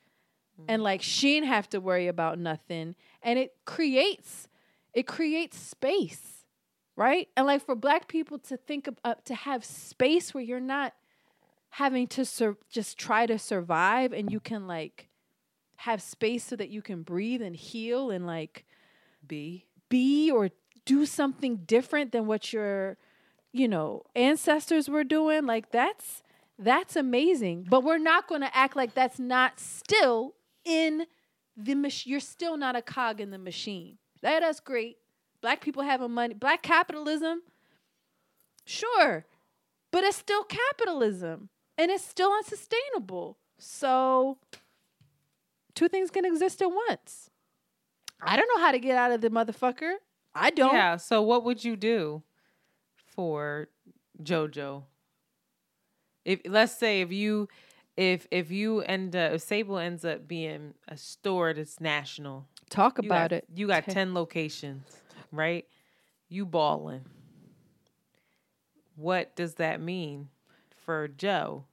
And 0.69 0.83
like 0.83 1.03
she 1.03 1.35
didn't 1.35 1.49
have 1.49 1.69
to 1.71 1.81
worry 1.81 2.09
about 2.09 2.39
nothing. 2.39 2.95
And 3.23 3.39
it 3.39 3.55
creates 3.65 4.49
it 4.95 5.07
creates 5.07 5.59
space 5.59 6.37
right? 6.97 7.29
And 7.37 7.47
like 7.47 7.65
for 7.65 7.75
black 7.75 8.09
people 8.09 8.39
to 8.41 8.57
think 8.57 8.89
of 8.89 8.99
uh, 9.05 9.15
to 9.27 9.35
have 9.35 9.65
space 9.65 10.35
where 10.35 10.43
you're 10.43 10.59
not 10.59 10.95
having 11.71 12.07
to 12.09 12.25
sur- 12.25 12.57
just 12.71 12.99
try 12.99 13.27
to 13.27 13.39
survive 13.39 14.13
and 14.13 14.33
you 14.33 14.41
can 14.41 14.67
like 14.67 15.09
have 15.77 16.01
space 16.01 16.45
so 16.45 16.57
that 16.57 16.71
you 16.71 16.81
can 16.81 17.03
breathe 17.03 17.43
and 17.43 17.55
heal 17.55 18.11
and 18.11 18.27
like 18.27 18.65
be. 19.27 19.67
be 19.91 20.31
or 20.31 20.51
do 20.87 21.05
something 21.05 21.57
different 21.67 22.13
than 22.13 22.27
what 22.27 22.53
your 22.53 22.97
you 23.59 23.69
know 23.69 24.03
ancestors 24.15 24.89
were 24.89 25.05
doing 25.05 25.47
like 25.47 25.70
that's 25.70 26.23
that's 26.59 26.97
amazing. 26.97 27.66
But 27.69 27.85
we're 27.85 27.99
not 27.99 28.28
going 28.28 28.41
to 28.41 28.57
act 28.57 28.77
like 28.77 28.95
that's 28.95 29.19
not 29.19 29.61
still 29.61 30.35
in 30.65 31.07
the 31.57 31.74
machine 31.74 32.11
you're 32.11 32.20
still 32.20 32.57
not 32.57 32.77
a 32.77 32.83
cog 32.83 33.20
in 33.20 33.31
the 33.31 33.39
machine. 33.39 33.99
That, 34.23 34.41
that's 34.41 34.61
great. 34.61 34.97
Black 35.41 35.61
people 35.61 35.83
having 35.83 36.12
money 36.12 36.35
black 36.35 36.62
capitalism 36.62 37.43
sure 38.65 39.27
but 39.93 40.03
it's 40.03 40.16
still 40.16 40.43
capitalism 40.45 41.49
and 41.78 41.91
it's 41.91 42.05
still 42.05 42.33
unsustainable. 42.33 43.39
So 43.59 44.39
two 45.74 45.89
things 45.89 46.11
can 46.11 46.24
exist 46.24 46.61
at 46.62 46.70
once. 46.70 47.31
I 48.20 48.37
don't 48.37 48.49
know 48.55 48.65
how 48.65 48.73
to 48.73 48.78
get 48.78 48.97
out 48.97 49.12
of 49.12 49.20
the 49.20 49.31
motherfucker. 49.31 49.95
I 50.35 50.51
don't. 50.51 50.74
Yeah. 50.74 50.97
So 50.97 51.23
what 51.23 51.45
would 51.45 51.65
you 51.65 51.77
do 51.77 52.23
for 53.17 53.69
JoJo? 54.23 54.85
If 56.25 56.41
let's 56.47 56.77
say 56.77 57.01
if 57.01 57.11
you 57.11 57.49
if 57.97 58.27
if 58.31 58.51
you 58.51 58.83
end 58.83 59.17
up 59.17 59.33
if 59.33 59.41
Sable 59.43 59.79
ends 59.79 60.05
up 60.05 60.29
being 60.29 60.75
a 60.87 60.97
store 60.97 61.53
that's 61.55 61.81
national. 61.81 62.47
talk 62.71 62.99
about 62.99 63.31
got- 63.31 63.33
it 63.33 63.45
You 63.55 63.67
got 63.67 63.85
ten 63.89 64.15
locations, 64.15 64.85
right? 65.33 65.67
You 66.29 66.45
balling. 66.47 67.05
What 68.97 69.35
does 69.37 69.55
that 69.55 69.81
mean 69.81 70.29
for 70.85 71.09
Joe? 71.09 71.65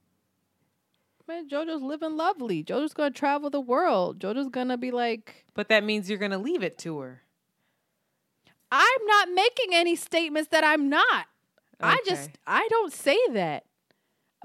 Man, 1.28 1.48
JoJo's 1.48 1.82
living 1.82 2.18
lovely. 2.18 2.64
JoJo's 2.64 2.94
gonna 2.94 3.12
travel 3.12 3.50
the 3.50 3.62
world. 3.62 4.20
JoJo's 4.20 4.50
gonna 4.50 4.78
be 4.78 4.92
like, 4.92 5.46
But 5.54 5.70
that 5.70 5.84
means 5.84 6.10
you're 6.10 6.20
gonna 6.20 6.38
leave 6.38 6.64
it 6.64 6.78
to 6.80 7.00
her. 7.00 7.22
I'm 8.72 9.06
not 9.06 9.30
making 9.30 9.70
any 9.74 9.96
statements 9.96 10.50
that 10.50 10.64
I'm 10.64 10.90
not. 10.90 11.28
I 11.84 12.02
just 12.06 12.32
I 12.48 12.68
don't 12.70 12.94
say 12.94 13.18
that. 13.32 13.66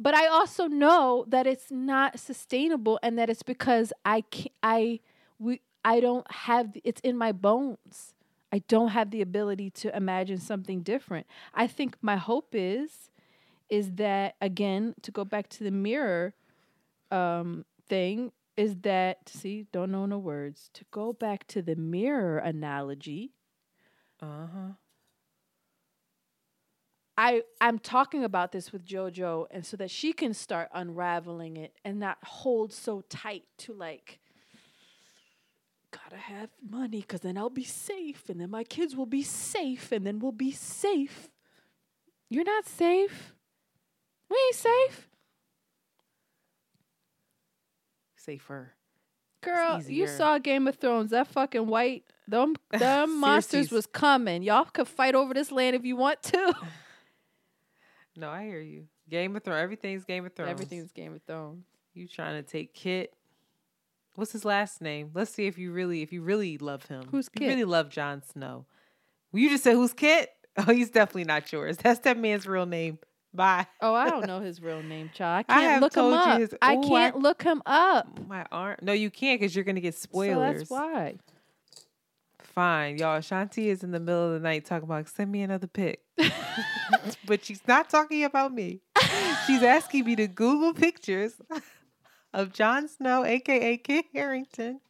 but 0.00 0.14
I 0.14 0.26
also 0.26 0.66
know 0.68 1.24
that 1.28 1.46
it's 1.46 1.70
not 1.70 2.18
sustainable 2.18 2.98
and 3.02 3.18
that 3.18 3.30
it's 3.30 3.42
because 3.42 3.92
I 4.04 4.22
can't, 4.22 4.52
I 4.62 5.00
we 5.38 5.60
I 5.84 6.00
don't 6.00 6.30
have 6.32 6.76
it's 6.84 7.00
in 7.02 7.16
my 7.16 7.32
bones. 7.32 8.14
I 8.52 8.60
don't 8.68 8.88
have 8.90 9.10
the 9.10 9.20
ability 9.22 9.70
to 9.82 9.94
imagine 9.96 10.38
something 10.38 10.82
different. 10.82 11.26
I 11.54 11.66
think 11.66 11.96
my 12.02 12.16
hope 12.16 12.50
is 12.54 13.10
is 13.68 13.92
that 13.92 14.36
again 14.40 14.94
to 15.02 15.10
go 15.10 15.24
back 15.24 15.48
to 15.50 15.64
the 15.64 15.70
mirror 15.70 16.34
um 17.10 17.64
thing 17.88 18.32
is 18.56 18.76
that 18.82 19.28
see 19.28 19.66
don't 19.72 19.90
know 19.90 20.06
no 20.06 20.18
words 20.18 20.70
to 20.74 20.84
go 20.90 21.12
back 21.12 21.46
to 21.48 21.62
the 21.62 21.76
mirror 21.76 22.38
analogy 22.38 23.32
Uh-huh. 24.22 24.72
I 27.18 27.42
I'm 27.60 27.80
talking 27.80 28.22
about 28.22 28.52
this 28.52 28.72
with 28.72 28.86
JoJo 28.86 29.46
and 29.50 29.66
so 29.66 29.76
that 29.76 29.90
she 29.90 30.12
can 30.12 30.32
start 30.32 30.68
unraveling 30.72 31.56
it 31.56 31.74
and 31.84 31.98
not 31.98 32.18
hold 32.22 32.72
so 32.72 33.02
tight 33.08 33.42
to 33.58 33.72
like 33.72 34.20
gotta 35.90 36.16
have 36.16 36.50
money 36.62 37.02
cuz 37.02 37.20
then 37.20 37.36
I'll 37.36 37.50
be 37.50 37.64
safe 37.64 38.28
and 38.28 38.40
then 38.40 38.50
my 38.50 38.62
kids 38.62 38.94
will 38.94 39.06
be 39.06 39.24
safe 39.24 39.90
and 39.90 40.06
then 40.06 40.20
we'll 40.20 40.30
be 40.30 40.52
safe. 40.52 41.28
You're 42.30 42.44
not 42.44 42.66
safe. 42.66 43.34
We 44.30 44.36
ain't 44.46 44.54
safe. 44.54 45.08
Safer. 48.14 48.74
Girl, 49.40 49.82
you 49.82 50.06
saw 50.06 50.38
Game 50.38 50.68
of 50.68 50.76
Thrones. 50.76 51.10
That 51.10 51.26
fucking 51.26 51.66
white 51.66 52.04
them 52.28 52.54
them 52.70 53.18
monsters 53.18 53.72
was 53.72 53.86
coming. 53.86 54.44
Y'all 54.44 54.66
could 54.66 54.86
fight 54.86 55.16
over 55.16 55.34
this 55.34 55.50
land 55.50 55.74
if 55.74 55.84
you 55.84 55.96
want 55.96 56.22
to. 56.22 56.54
No, 58.18 58.28
I 58.30 58.44
hear 58.44 58.60
you. 58.60 58.86
Game 59.08 59.36
of 59.36 59.44
Thrones. 59.44 59.62
Everything's 59.62 60.04
Game 60.04 60.26
of 60.26 60.32
Thrones. 60.34 60.50
Everything's 60.50 60.90
Game 60.92 61.14
of 61.14 61.22
Thrones. 61.22 61.64
You 61.94 62.08
trying 62.08 62.42
to 62.42 62.48
take 62.48 62.74
Kit? 62.74 63.14
What's 64.16 64.32
his 64.32 64.44
last 64.44 64.80
name? 64.82 65.10
Let's 65.14 65.30
see 65.32 65.46
if 65.46 65.56
you 65.58 65.70
really, 65.72 66.02
if 66.02 66.12
you 66.12 66.22
really 66.22 66.58
love 66.58 66.84
him. 66.86 67.04
Who's 67.10 67.28
Kit? 67.28 67.42
You 67.42 67.48
really 67.50 67.64
love 67.64 67.88
Jon 67.90 68.22
Snow. 68.24 68.66
Well, 69.32 69.40
you 69.42 69.48
just 69.50 69.62
said 69.64 69.74
who's 69.74 69.92
Kit? 69.92 70.30
Oh, 70.66 70.72
he's 70.74 70.90
definitely 70.90 71.22
not 71.22 71.52
yours. 71.52 71.76
That's 71.76 72.00
that 72.00 72.18
man's 72.18 72.44
real 72.44 72.66
name. 72.66 72.98
Bye. 73.32 73.66
Oh, 73.80 73.94
I 73.94 74.10
don't 74.10 74.26
know 74.26 74.40
his 74.40 74.60
real 74.60 74.82
name, 74.82 75.08
child. 75.14 75.44
I 75.48 75.52
I 75.52 75.60
can't 75.60 75.70
have 75.74 75.82
look 75.82 75.96
him 75.96 76.12
up. 76.12 76.40
his- 76.40 76.54
I 76.60 76.74
Ooh, 76.74 76.82
I- 76.82 76.88
can't 76.88 77.18
look 77.20 77.42
him 77.44 77.62
up. 77.64 78.26
My 78.26 78.44
arm. 78.50 78.74
No, 78.82 78.92
you 78.92 79.08
can't 79.10 79.40
because 79.40 79.54
you're 79.54 79.64
gonna 79.64 79.80
get 79.80 79.94
So 79.94 80.00
spoilers. 80.02 80.58
that's 80.58 80.70
why. 80.70 81.14
Fine, 82.40 82.98
y'all. 82.98 83.20
Shanti 83.20 83.66
is 83.66 83.84
in 83.84 83.92
the 83.92 84.00
middle 84.00 84.26
of 84.26 84.32
the 84.32 84.40
night 84.40 84.64
talking 84.64 84.84
about 84.88 85.08
send 85.08 85.30
me 85.30 85.42
another 85.42 85.68
pic, 85.68 86.00
but 87.26 87.44
she's 87.44 87.60
not 87.66 87.88
talking 87.88 88.24
about 88.24 88.52
me. 88.52 88.80
She's 89.46 89.62
asking 89.62 90.04
me 90.04 90.16
to 90.16 90.26
Google 90.26 90.74
pictures 90.74 91.40
of 92.34 92.52
Jon 92.52 92.88
Snow, 92.88 93.24
aka 93.24 93.76
Kit 93.76 94.06
Harington, 94.12 94.80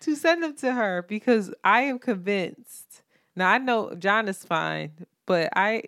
to 0.00 0.16
send 0.16 0.42
them 0.42 0.54
to 0.56 0.72
her 0.72 1.04
because 1.08 1.52
I 1.64 1.82
am 1.82 1.98
convinced. 1.98 3.02
Now 3.36 3.50
I 3.50 3.58
know 3.58 3.94
Jon 3.94 4.28
is 4.28 4.44
fine, 4.44 5.06
but 5.26 5.50
I 5.54 5.82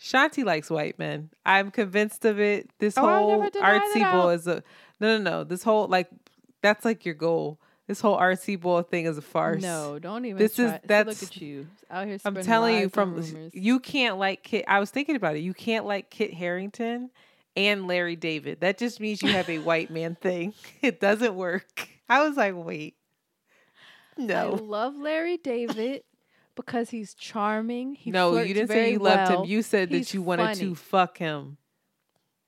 Shanti 0.00 0.44
likes 0.44 0.68
white 0.68 0.98
men. 0.98 1.30
I'm 1.46 1.70
convinced 1.70 2.24
of 2.24 2.40
it. 2.40 2.70
This 2.78 2.98
Oh, 2.98 3.02
whole 3.02 3.42
artsy 3.50 4.10
boy 4.12 4.30
is 4.34 4.46
a 4.46 4.62
no, 5.00 5.18
no, 5.18 5.22
no. 5.30 5.44
This 5.44 5.62
whole 5.62 5.86
like 5.86 6.08
that's 6.60 6.84
like 6.84 7.04
your 7.04 7.14
goal. 7.14 7.60
This 7.88 8.00
whole 8.00 8.16
artsy 8.16 8.58
boy 8.58 8.82
thing 8.82 9.06
is 9.06 9.18
a 9.18 9.22
farce. 9.22 9.60
No, 9.62 9.98
don't 9.98 10.24
even. 10.24 10.38
This 10.38 10.56
try. 10.56 10.66
is 10.76 10.80
that's. 10.84 11.20
look 11.22 11.30
at 11.32 11.36
you 11.40 11.66
out 11.90 12.06
here. 12.06 12.18
I'm 12.24 12.36
telling 12.36 12.78
you 12.78 12.88
from 12.88 13.14
rumors. 13.14 13.34
you 13.52 13.80
can't 13.80 14.18
like 14.18 14.42
Kit. 14.42 14.64
I 14.68 14.78
was 14.80 14.90
thinking 14.90 15.16
about 15.16 15.36
it. 15.36 15.40
You 15.40 15.52
can't 15.52 15.84
like 15.84 16.08
Kit 16.08 16.32
Harington 16.32 17.10
and 17.56 17.86
Larry 17.88 18.16
David. 18.16 18.60
That 18.60 18.78
just 18.78 19.00
means 19.00 19.20
you 19.22 19.30
have 19.32 19.48
a 19.50 19.58
white 19.68 19.90
man 19.90 20.14
thing. 20.14 20.54
It 20.82 21.00
doesn't 21.00 21.34
work. 21.34 21.88
I 22.08 22.26
was 22.26 22.36
like, 22.36 22.54
wait, 22.56 22.94
no. 24.16 24.52
I 24.52 24.56
love 24.56 24.96
Larry 24.96 25.36
David 25.38 26.02
because 26.54 26.90
he's 26.90 27.14
charming. 27.14 27.94
He 27.94 28.10
no. 28.10 28.38
You 28.38 28.54
didn't 28.54 28.68
say 28.68 28.92
you 28.92 28.98
loved 28.98 29.30
him. 29.32 29.44
You 29.44 29.62
said 29.62 29.90
He's 29.90 30.08
that 30.08 30.14
you 30.14 30.22
wanted 30.22 30.44
funny. 30.44 30.60
to 30.60 30.74
fuck 30.74 31.18
him. 31.18 31.56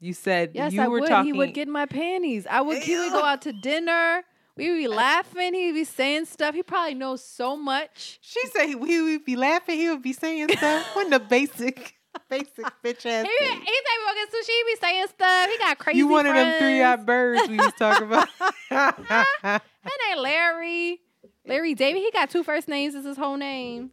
You 0.01 0.12
said 0.12 0.51
Yes, 0.55 0.73
you 0.73 0.82
I 0.82 0.89
were 0.89 1.01
would. 1.01 1.09
talking. 1.09 1.32
He 1.32 1.39
would 1.39 1.55
get 1.55 1.66
my 1.69 1.86
panties. 1.86 2.47
I 2.48 2.61
would. 2.61 2.78
He 2.82 2.97
would 2.97 3.12
go 3.12 3.24
out 3.24 3.43
to 3.43 3.52
dinner. 3.52 4.23
We 4.56 4.68
be 4.70 4.89
laughing. 4.89 5.52
He'd 5.55 5.72
be 5.72 5.85
saying 5.85 6.26
stuff. 6.26 6.55
He 6.55 6.62
probably 6.62 6.94
knows 6.94 7.24
so 7.24 7.56
much. 7.56 8.18
she 8.22 8.40
said 8.48 8.74
we 8.76 9.02
would 9.02 9.24
be 9.24 9.35
laughing. 9.36 9.78
He 9.78 9.89
would 9.89 10.02
be 10.02 10.12
saying 10.12 10.48
stuff. 10.56 10.86
When 10.97 11.10
the 11.10 11.18
basic, 11.18 11.94
basic 12.31 12.64
bitch 12.85 13.05
ass. 13.05 13.26
He, 13.26 13.32
he 13.32 13.48
thing. 13.48 13.59
said 13.59 13.97
we 13.98 14.05
go 14.06 14.14
get 14.14 14.28
sushi. 14.31 14.47
He 14.47 14.62
be 14.66 14.76
saying 14.81 15.06
stuff. 15.09 15.51
He 15.51 15.59
got 15.59 15.78
crazy. 15.78 15.98
You 15.98 16.06
one 16.09 16.26
of 16.26 16.35
them 16.35 16.52
three 16.60 16.78
friends. 16.78 17.01
eyed 17.01 17.06
birds 17.06 17.48
we 17.48 17.56
was 17.56 17.72
talking 17.78 18.06
about. 18.06 18.28
That 19.86 19.98
ain't 20.10 20.20
Larry. 20.20 21.01
Larry 21.47 21.74
David. 21.74 22.01
He 22.01 22.10
got 22.10 22.31
two 22.31 22.43
first 22.43 22.68
names. 22.68 22.94
Is 22.94 23.05
his 23.05 23.16
whole 23.18 23.36
name. 23.36 23.90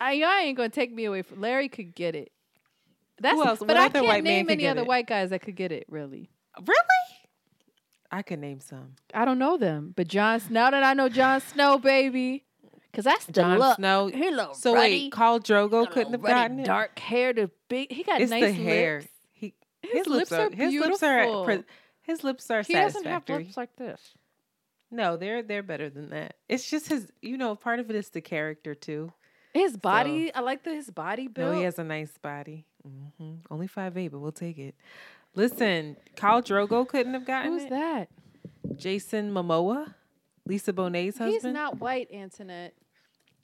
I, 0.00 0.12
y'all 0.12 0.30
ain't 0.38 0.56
gonna 0.56 0.68
take 0.70 0.92
me 0.92 1.04
away 1.04 1.22
from 1.22 1.40
Larry. 1.40 1.68
Could 1.68 1.94
get 1.94 2.14
it. 2.14 2.32
That's 3.20 3.38
else? 3.38 3.58
but 3.58 3.68
What 3.68 3.76
I 3.76 3.88
can't 3.90 4.06
white 4.06 4.24
name 4.24 4.48
any 4.48 4.66
other 4.66 4.80
it? 4.80 4.86
white 4.86 5.06
guys 5.06 5.30
that 5.30 5.42
could 5.42 5.54
get 5.56 5.70
it. 5.72 5.84
Really, 5.88 6.30
really? 6.58 7.20
I 8.12 8.22
could 8.22 8.40
name 8.40 8.60
some. 8.60 8.96
I 9.14 9.24
don't 9.24 9.38
know 9.38 9.56
them. 9.56 9.92
But 9.96 10.08
Jon. 10.08 10.40
Now 10.50 10.70
that 10.70 10.82
I 10.82 10.94
know 10.94 11.08
Jon 11.08 11.40
Snow, 11.52 11.78
baby, 11.78 12.44
because 12.90 13.04
that's 13.04 13.26
the 13.26 13.32
Jon 13.32 13.58
look. 13.58 13.76
Snow. 13.76 14.08
He 14.08 14.30
look 14.30 14.56
So 14.56 14.74
ruddy, 14.74 15.04
wait, 15.04 15.12
Khal 15.12 15.40
Drogo 15.40 15.88
couldn't 15.90 16.12
have 16.12 16.22
ruddy, 16.22 16.34
gotten 16.34 16.60
it. 16.60 16.66
dark 16.66 16.98
hair, 16.98 17.32
the 17.32 17.50
big. 17.68 17.92
He 17.92 18.02
got 18.02 18.20
It's 18.20 18.30
nice 18.30 18.44
the 18.46 18.52
hair. 18.52 18.98
lips. 19.00 19.10
He 19.32 19.54
His 19.82 20.06
lips 20.08 20.32
are 20.32 20.50
his 20.50 20.74
lips 20.74 21.02
are 21.02 21.18
beautiful. 21.22 21.44
pre- 21.44 21.64
his 22.02 22.24
lips 22.24 22.50
are 22.50 22.62
He 22.62 22.72
doesn't 22.74 23.06
have 23.06 23.28
lips 23.28 23.56
like 23.56 23.76
this. 23.76 24.00
no, 24.90 25.16
they're 25.16 25.42
they're 25.44 25.62
better 25.62 25.88
than 25.88 26.10
that. 26.10 26.34
It's 26.48 26.68
just 26.68 26.88
his. 26.88 27.12
You 27.22 27.38
know, 27.38 27.54
part 27.54 27.78
of 27.78 27.90
it 27.90 27.96
is 27.96 28.08
the 28.10 28.20
character 28.20 28.74
too. 28.74 29.12
His 29.54 29.76
body, 29.76 30.32
I 30.34 30.40
like 30.40 30.62
the 30.64 30.74
his 30.74 30.90
body 30.90 31.26
build. 31.28 31.52
No, 31.52 31.58
he 31.58 31.64
has 31.64 31.78
a 31.78 31.84
nice 31.84 32.16
body. 32.18 32.66
hmm 32.84 33.34
Only 33.50 33.66
five 33.68 33.96
eight, 33.96 34.08
but 34.08 34.18
we'll 34.18 34.32
take 34.32 34.58
it. 34.58 34.74
Listen, 35.34 35.96
Khal 36.16 36.42
Drogo 36.42 36.86
couldn't 36.86 37.14
have 37.14 37.24
gotten 37.24 37.52
Who's 37.52 37.64
it. 37.64 37.70
that? 37.70 38.08
Jason 38.76 39.32
Momoa, 39.32 39.94
Lisa 40.46 40.72
Bonet's 40.72 41.18
husband. 41.18 41.32
He's 41.32 41.44
not 41.44 41.80
white, 41.80 42.08
Antoinette. 42.12 42.74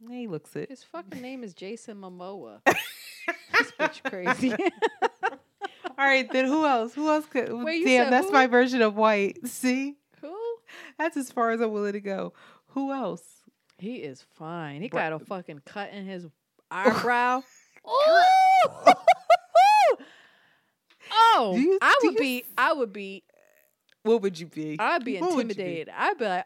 He 0.09 0.27
looks 0.27 0.55
it. 0.57 0.69
His 0.69 0.83
fucking 0.85 1.21
name 1.23 1.43
is 1.43 1.55
Jason 1.55 1.97
Momoa. 1.99 2.61
this 2.67 3.73
bitch 3.79 4.03
crazy. 4.11 4.53
All 5.99 6.05
right, 6.05 6.31
then 6.31 6.45
who 6.45 6.67
else? 6.67 6.93
Who 6.95 7.09
else 7.09 7.25
could? 7.27 7.51
Wait, 7.53 7.85
Damn, 7.85 8.11
that's 8.11 8.27
who? 8.27 8.33
my 8.33 8.47
version 8.47 8.83
of 8.83 8.97
white. 8.97 9.47
See, 9.47 9.95
Who? 10.21 10.37
that's 10.99 11.17
as 11.17 11.33
far 11.33 11.53
as 11.53 11.61
I'm 11.61 11.73
willing 11.73 11.95
to 11.95 12.01
go. 12.01 12.35
Who 12.69 12.93
else? 12.93 13.23
He 13.79 13.97
is 13.97 14.25
fine. 14.35 14.83
He 14.83 14.89
got 14.89 15.13
a 15.13 15.19
fucking 15.19 15.63
cut 15.65 15.93
in 15.93 16.05
his 16.07 16.27
eyebrow. 16.71 17.43
Oh, 21.19 21.55
you- 21.57 21.79
I 21.83 21.95
would 22.03 22.13
you 22.15 22.19
be. 22.19 22.45
I 22.59 22.73
would 22.73 22.93
be. 22.93 23.25
What 24.03 24.23
would 24.23 24.39
you 24.39 24.47
be? 24.47 24.77
I'd 24.79 25.05
be 25.05 25.19
What 25.19 25.31
you 25.31 25.37
be? 25.37 25.41
intimidated. 25.43 25.89
I'd 25.97 26.19
be 26.19 26.25
like, 26.27 26.45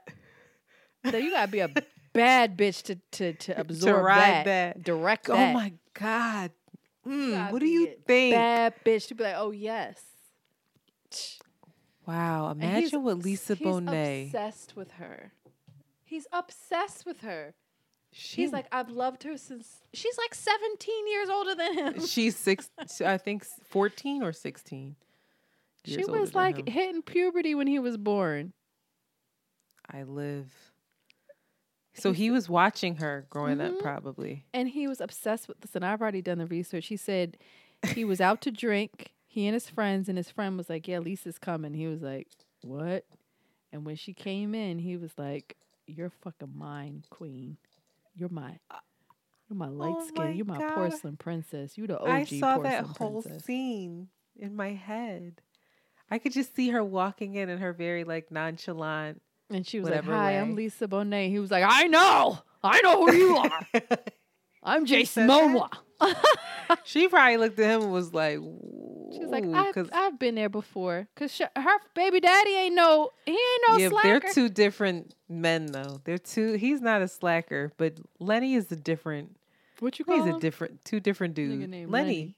"No, 1.04 1.18
you 1.18 1.30
gotta 1.30 1.50
be 1.52 1.60
a 1.60 1.68
bad 2.12 2.56
bitch 2.56 2.82
to 2.84 2.94
to 3.12 3.32
to 3.34 3.60
absorb 3.60 4.04
ride 4.04 4.20
that, 4.20 4.44
that. 4.76 4.82
direct 4.82 5.28
Oh 5.28 5.34
that. 5.34 5.52
my 5.54 5.72
god. 5.94 6.52
Mm, 7.06 7.50
what 7.52 7.60
do 7.60 7.66
you 7.66 7.94
think? 8.06 8.34
Bad 8.34 8.74
bitch 8.84 9.08
to 9.08 9.14
be 9.14 9.24
like, 9.24 9.34
oh 9.36 9.50
yes. 9.50 10.02
Wow, 12.06 12.50
imagine 12.50 13.02
what 13.04 13.18
Lisa 13.18 13.54
he's 13.54 13.66
Bonet. 13.66 14.26
obsessed 14.26 14.74
with 14.76 14.92
her. 14.92 15.32
He's 16.04 16.26
obsessed 16.32 17.06
with 17.06 17.20
her. 17.20 17.54
She, 18.12 18.42
He's 18.42 18.52
like, 18.52 18.66
I've 18.72 18.90
loved 18.90 19.22
her 19.22 19.36
since 19.36 19.82
she's 19.92 20.18
like 20.18 20.34
17 20.34 21.08
years 21.08 21.28
older 21.28 21.54
than 21.54 21.74
him. 21.78 22.00
she's 22.06 22.36
six. 22.36 22.68
I 23.04 23.18
think 23.18 23.44
fourteen 23.68 24.22
or 24.22 24.32
sixteen. 24.32 24.96
She 25.84 25.92
years 25.92 26.08
older 26.08 26.20
was 26.20 26.34
like 26.34 26.68
hitting 26.68 27.02
puberty 27.02 27.54
when 27.54 27.66
he 27.68 27.78
was 27.78 27.96
born. 27.96 28.52
I 29.90 30.02
live. 30.02 30.52
So 31.94 32.12
he 32.12 32.30
was 32.30 32.48
watching 32.48 32.96
her 32.96 33.26
growing 33.30 33.60
up, 33.60 33.72
Mhm. 33.74 33.80
probably. 33.82 34.44
And 34.54 34.68
he 34.68 34.86
was 34.88 35.00
obsessed 35.00 35.48
with 35.48 35.60
this. 35.60 35.74
And 35.74 35.84
I've 35.84 36.00
already 36.00 36.22
done 36.22 36.38
the 36.38 36.46
research. 36.46 36.86
He 36.86 36.96
said 36.96 37.36
he 37.94 38.04
was 38.04 38.20
out 38.20 38.40
to 38.42 38.50
drink, 38.50 39.12
he 39.26 39.46
and 39.46 39.54
his 39.54 39.68
friends, 39.68 40.08
and 40.08 40.16
his 40.16 40.30
friend 40.30 40.56
was 40.56 40.68
like, 40.70 40.86
Yeah, 40.88 40.98
Lisa's 40.98 41.38
coming. 41.38 41.74
He 41.74 41.86
was 41.86 42.02
like, 42.02 42.28
What? 42.62 43.04
And 43.72 43.84
when 43.84 43.96
she 43.96 44.12
came 44.14 44.54
in, 44.54 44.78
he 44.78 44.96
was 44.96 45.12
like, 45.18 45.56
You're 45.86 46.10
fucking 46.10 46.52
mine, 46.56 47.04
queen. 47.10 47.56
You're 48.20 48.28
my 48.28 48.58
uh, 48.70 48.76
you're 49.48 49.56
my 49.56 49.68
light 49.68 49.94
Oh 49.98 50.06
skin. 50.06 50.22
my 50.26 50.30
You're 50.32 50.44
my 50.44 50.58
God. 50.58 50.74
porcelain 50.74 51.16
princess. 51.16 51.78
You 51.78 51.86
the 51.86 51.98
OG 51.98 52.08
I 52.08 52.24
saw 52.24 52.58
that 52.58 52.84
whole 52.84 53.22
princess. 53.22 53.44
scene 53.44 54.08
in 54.38 54.54
my 54.54 54.74
head. 54.74 55.40
I 56.10 56.18
could 56.18 56.32
just 56.32 56.54
see 56.54 56.68
her 56.68 56.84
walking 56.84 57.34
in 57.36 57.48
and 57.48 57.60
her 57.62 57.72
very 57.72 58.04
like 58.04 58.30
nonchalant. 58.30 59.22
And 59.48 59.66
she 59.66 59.80
was 59.80 59.88
like, 59.88 60.04
Hi, 60.04 60.32
way. 60.32 60.38
I'm 60.38 60.54
Lisa 60.54 60.86
Bonet. 60.86 61.30
He 61.30 61.38
was 61.38 61.50
like, 61.50 61.64
I 61.66 61.84
know. 61.86 62.38
I 62.62 62.82
know 62.82 63.06
who 63.06 63.14
you 63.14 63.36
are. 63.36 63.66
I'm 64.62 64.84
Jason 64.84 65.26
said 65.26 65.28
that? 65.28 65.78
She 66.84 67.08
probably 67.08 67.36
looked 67.36 67.58
at 67.58 67.68
him 67.70 67.82
and 67.82 67.92
was 67.92 68.14
like, 68.14 68.38
She's 69.12 69.26
like, 69.28 69.44
I've, 69.44 69.90
I've 69.92 70.18
been 70.20 70.36
there 70.36 70.48
before. 70.48 71.08
Cause 71.16 71.34
sh- 71.34 71.40
her 71.56 71.78
baby 71.94 72.20
daddy 72.20 72.50
ain't 72.50 72.76
no, 72.76 73.10
he 73.26 73.32
ain't 73.32 73.62
no 73.68 73.76
yeah, 73.76 73.88
slacker. 73.88 74.20
they're 74.20 74.32
two 74.32 74.48
different 74.48 75.14
men 75.28 75.66
though. 75.66 76.00
They're 76.04 76.18
two. 76.18 76.52
He's 76.52 76.80
not 76.80 77.02
a 77.02 77.08
slacker, 77.08 77.72
but 77.76 77.94
Lenny 78.20 78.54
is 78.54 78.70
a 78.70 78.76
different. 78.76 79.36
What 79.80 79.98
you 79.98 80.04
call 80.04 80.16
He's 80.16 80.26
him? 80.26 80.36
a 80.36 80.40
different, 80.40 80.84
two 80.84 81.00
different 81.00 81.34
dudes. 81.34 81.60
Lenny. 81.60 81.86
Lenny. 81.86 82.36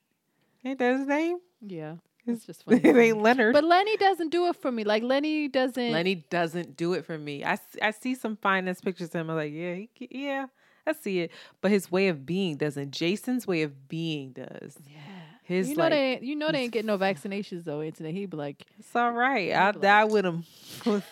Ain't 0.64 0.78
that 0.78 0.98
his 0.98 1.06
name? 1.06 1.38
Yeah, 1.60 1.96
it's 2.26 2.46
just 2.46 2.64
funny. 2.64 2.80
it 2.84 2.96
ain't 2.96 3.20
Leonard. 3.20 3.52
but 3.52 3.64
Lenny 3.64 3.96
doesn't 3.98 4.30
do 4.30 4.46
it 4.48 4.56
for 4.56 4.72
me. 4.72 4.84
Like 4.84 5.02
Lenny 5.02 5.48
doesn't. 5.48 5.92
Lenny 5.92 6.14
doesn't 6.30 6.76
do 6.76 6.94
it 6.94 7.04
for 7.04 7.18
me. 7.18 7.44
I, 7.44 7.58
I 7.82 7.90
see 7.90 8.14
some 8.14 8.36
finest 8.36 8.82
pictures 8.84 9.08
of 9.08 9.20
him. 9.20 9.30
I'm 9.30 9.36
like, 9.36 9.52
yeah, 9.52 9.74
he, 9.74 9.90
yeah, 10.10 10.46
I 10.86 10.92
see 10.92 11.20
it. 11.20 11.30
But 11.60 11.70
his 11.70 11.90
way 11.92 12.08
of 12.08 12.26
being 12.26 12.56
doesn't. 12.56 12.90
Jason's 12.90 13.46
way 13.46 13.62
of 13.62 13.88
being 13.88 14.32
does. 14.32 14.76
Yeah. 14.86 14.98
His 15.44 15.70
you 15.70 15.76
know 15.76 15.82
like, 15.84 15.90
they, 15.92 16.12
ain't- 16.12 16.22
you 16.22 16.36
know 16.36 16.52
they 16.52 16.58
ain't 16.62 16.72
getting 16.72 16.86
no 16.86 16.98
vaccinations 17.10 17.64
though. 17.64 17.82
Internet, 17.82 18.14
he'd 18.14 18.30
be 18.30 18.36
like, 18.36 18.64
it's 18.78 18.94
all 18.94 19.10
right. 19.12 19.52
I'll 19.52 19.72
die 19.72 20.04
with 20.04 20.24
him 20.24 20.44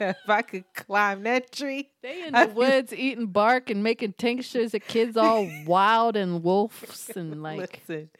if 0.00 0.16
I 0.28 0.42
could 0.42 0.64
climb 0.74 1.22
that 1.22 1.52
tree. 1.52 1.88
they 2.02 2.26
in 2.26 2.34
I 2.34 2.46
the 2.46 2.52
feel- 2.52 2.56
woods 2.58 2.92
eating 2.92 3.26
bark 3.28 3.70
and 3.70 3.82
making 3.82 4.14
tinctures 4.14 4.74
of 4.74 4.82
kids 4.86 5.16
all 5.16 5.48
wild 5.66 6.16
and 6.16 6.42
wolves 6.42 7.10
and 7.16 7.42
like. 7.42 7.80
Listen, 7.88 8.10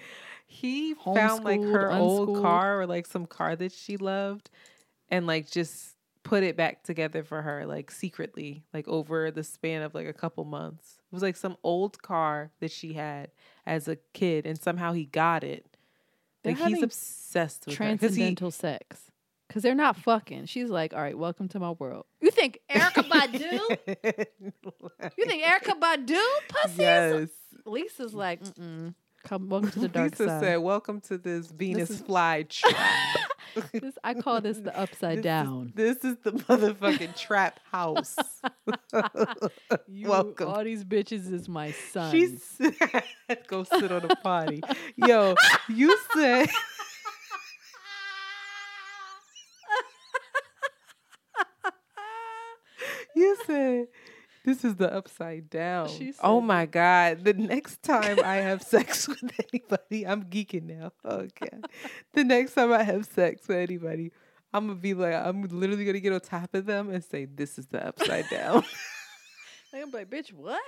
he 0.47 0.95
found 0.95 1.45
like 1.45 1.61
her 1.61 1.93
old 1.93 2.41
car 2.41 2.81
or 2.81 2.87
like 2.87 3.07
some 3.07 3.27
car 3.27 3.55
that 3.57 3.73
she 3.73 3.97
loved, 3.97 4.51
and 5.11 5.27
like 5.27 5.51
just 5.51 5.97
put 6.29 6.43
it 6.43 6.57
back 6.57 6.83
together 6.83 7.23
for 7.25 7.43
her, 7.43 7.65
like 7.67 7.91
secretly, 7.91 8.65
like 8.75 8.87
over 8.87 9.31
the 9.31 9.43
span 9.43 9.83
of 9.83 9.95
like 9.95 10.07
a 10.07 10.13
couple 10.13 10.45
months. 10.45 10.99
It 11.11 11.15
was 11.15 11.23
like 11.23 11.37
some 11.37 11.57
old 11.65 12.03
car 12.03 12.51
that 12.61 12.71
she 12.71 12.93
had 12.93 13.31
as 13.67 13.89
a 13.89 13.97
kid, 14.13 14.47
and 14.47 14.61
somehow 14.61 14.93
he 14.93 15.07
got 15.07 15.43
it. 15.45 15.67
They're 16.45 16.55
Like 16.55 16.69
he's 16.75 16.83
obsessed 16.83 17.67
with 17.67 17.77
her 17.79 17.85
'cause 17.85 17.93
he- 17.93 17.99
transcendental 18.09 18.51
sex. 18.51 19.11
Cause 19.49 19.63
they're 19.63 19.75
not 19.75 19.97
fucking. 19.97 20.45
She's 20.45 20.69
like, 20.69 20.93
all 20.93 21.01
right, 21.01 21.17
welcome 21.17 21.49
to 21.49 21.59
my 21.59 21.71
world. 21.71 22.05
You 22.21 22.31
think 22.31 22.59
Erykah 22.71 23.09
Badu? 23.09 24.27
you 25.17 25.25
think 25.25 25.43
Erykah 25.43 25.81
Badu 25.81 26.23
pussy? 26.49 26.83
yes. 26.83 27.29
Lisa's 27.65 28.13
like, 28.13 28.43
Mm-mm. 28.45 28.95
come, 29.25 29.49
welcome 29.49 29.71
to 29.71 29.81
the 29.81 29.89
dark 29.89 30.11
Lisa 30.13 30.27
side. 30.27 30.41
said, 30.43 30.57
"Welcome 30.59 31.01
to 31.03 31.17
this 31.17 31.47
Venus 31.51 31.89
is- 31.89 32.01
fly 32.03 32.43
trap." 32.43 32.75
this, 33.73 33.95
I 34.05 34.15
call 34.15 34.41
this 34.41 34.59
the 34.59 34.77
upside 34.79 35.19
This 35.19 35.19
is- 35.19 35.25
down. 35.25 35.73
This 35.75 36.05
is 36.05 36.17
the 36.23 36.33
motherfucking 36.33 37.17
trap 37.17 37.61
house. 37.71 38.17
You, 39.87 40.09
Welcome. 40.09 40.49
All 40.49 40.65
these 40.65 40.85
bitches 40.85 41.33
is 41.33 41.49
my 41.49 41.73
son. 41.73 42.11
She's 42.11 42.61
go 43.47 43.65
sit 43.65 43.91
on 43.93 44.05
a 44.05 44.17
potty. 44.17 44.63
Yo, 44.97 45.35
you 45.69 45.97
said 46.15 46.49
you 53.15 53.37
said 53.47 53.87
this 54.49 54.65
is 54.65 54.77
the 54.77 54.91
upside 54.91 55.51
down. 55.51 55.91
Oh 56.23 56.41
my 56.41 56.65
god! 56.65 57.23
The 57.23 57.35
next 57.35 57.83
time 57.83 58.19
I 58.25 58.37
have 58.37 58.63
sex 58.75 59.07
with 59.07 59.23
anybody, 59.53 60.07
I'm 60.07 60.25
geeking 60.25 60.65
now. 60.65 60.93
Okay, 61.05 61.51
the 62.15 62.25
next 62.25 62.55
time 62.55 62.73
I 62.73 62.83
have 62.83 63.05
sex 63.05 63.47
with 63.47 63.59
anybody, 63.59 64.11
I'm 64.55 64.69
gonna 64.69 64.79
be 64.79 64.95
like, 64.95 65.15
I'm 65.15 65.43
literally 65.43 65.85
gonna 65.85 66.01
get 66.01 66.15
on 66.15 66.21
top 66.21 66.55
of 66.55 66.65
them 66.65 66.89
and 66.89 67.05
say, 67.05 67.27
"This 67.27 67.59
is 67.59 67.67
the 67.67 67.87
upside 67.89 68.29
down." 68.31 68.65
I'm 69.75 69.91
like, 69.91 70.09
bitch, 70.09 70.33
what? 70.33 70.63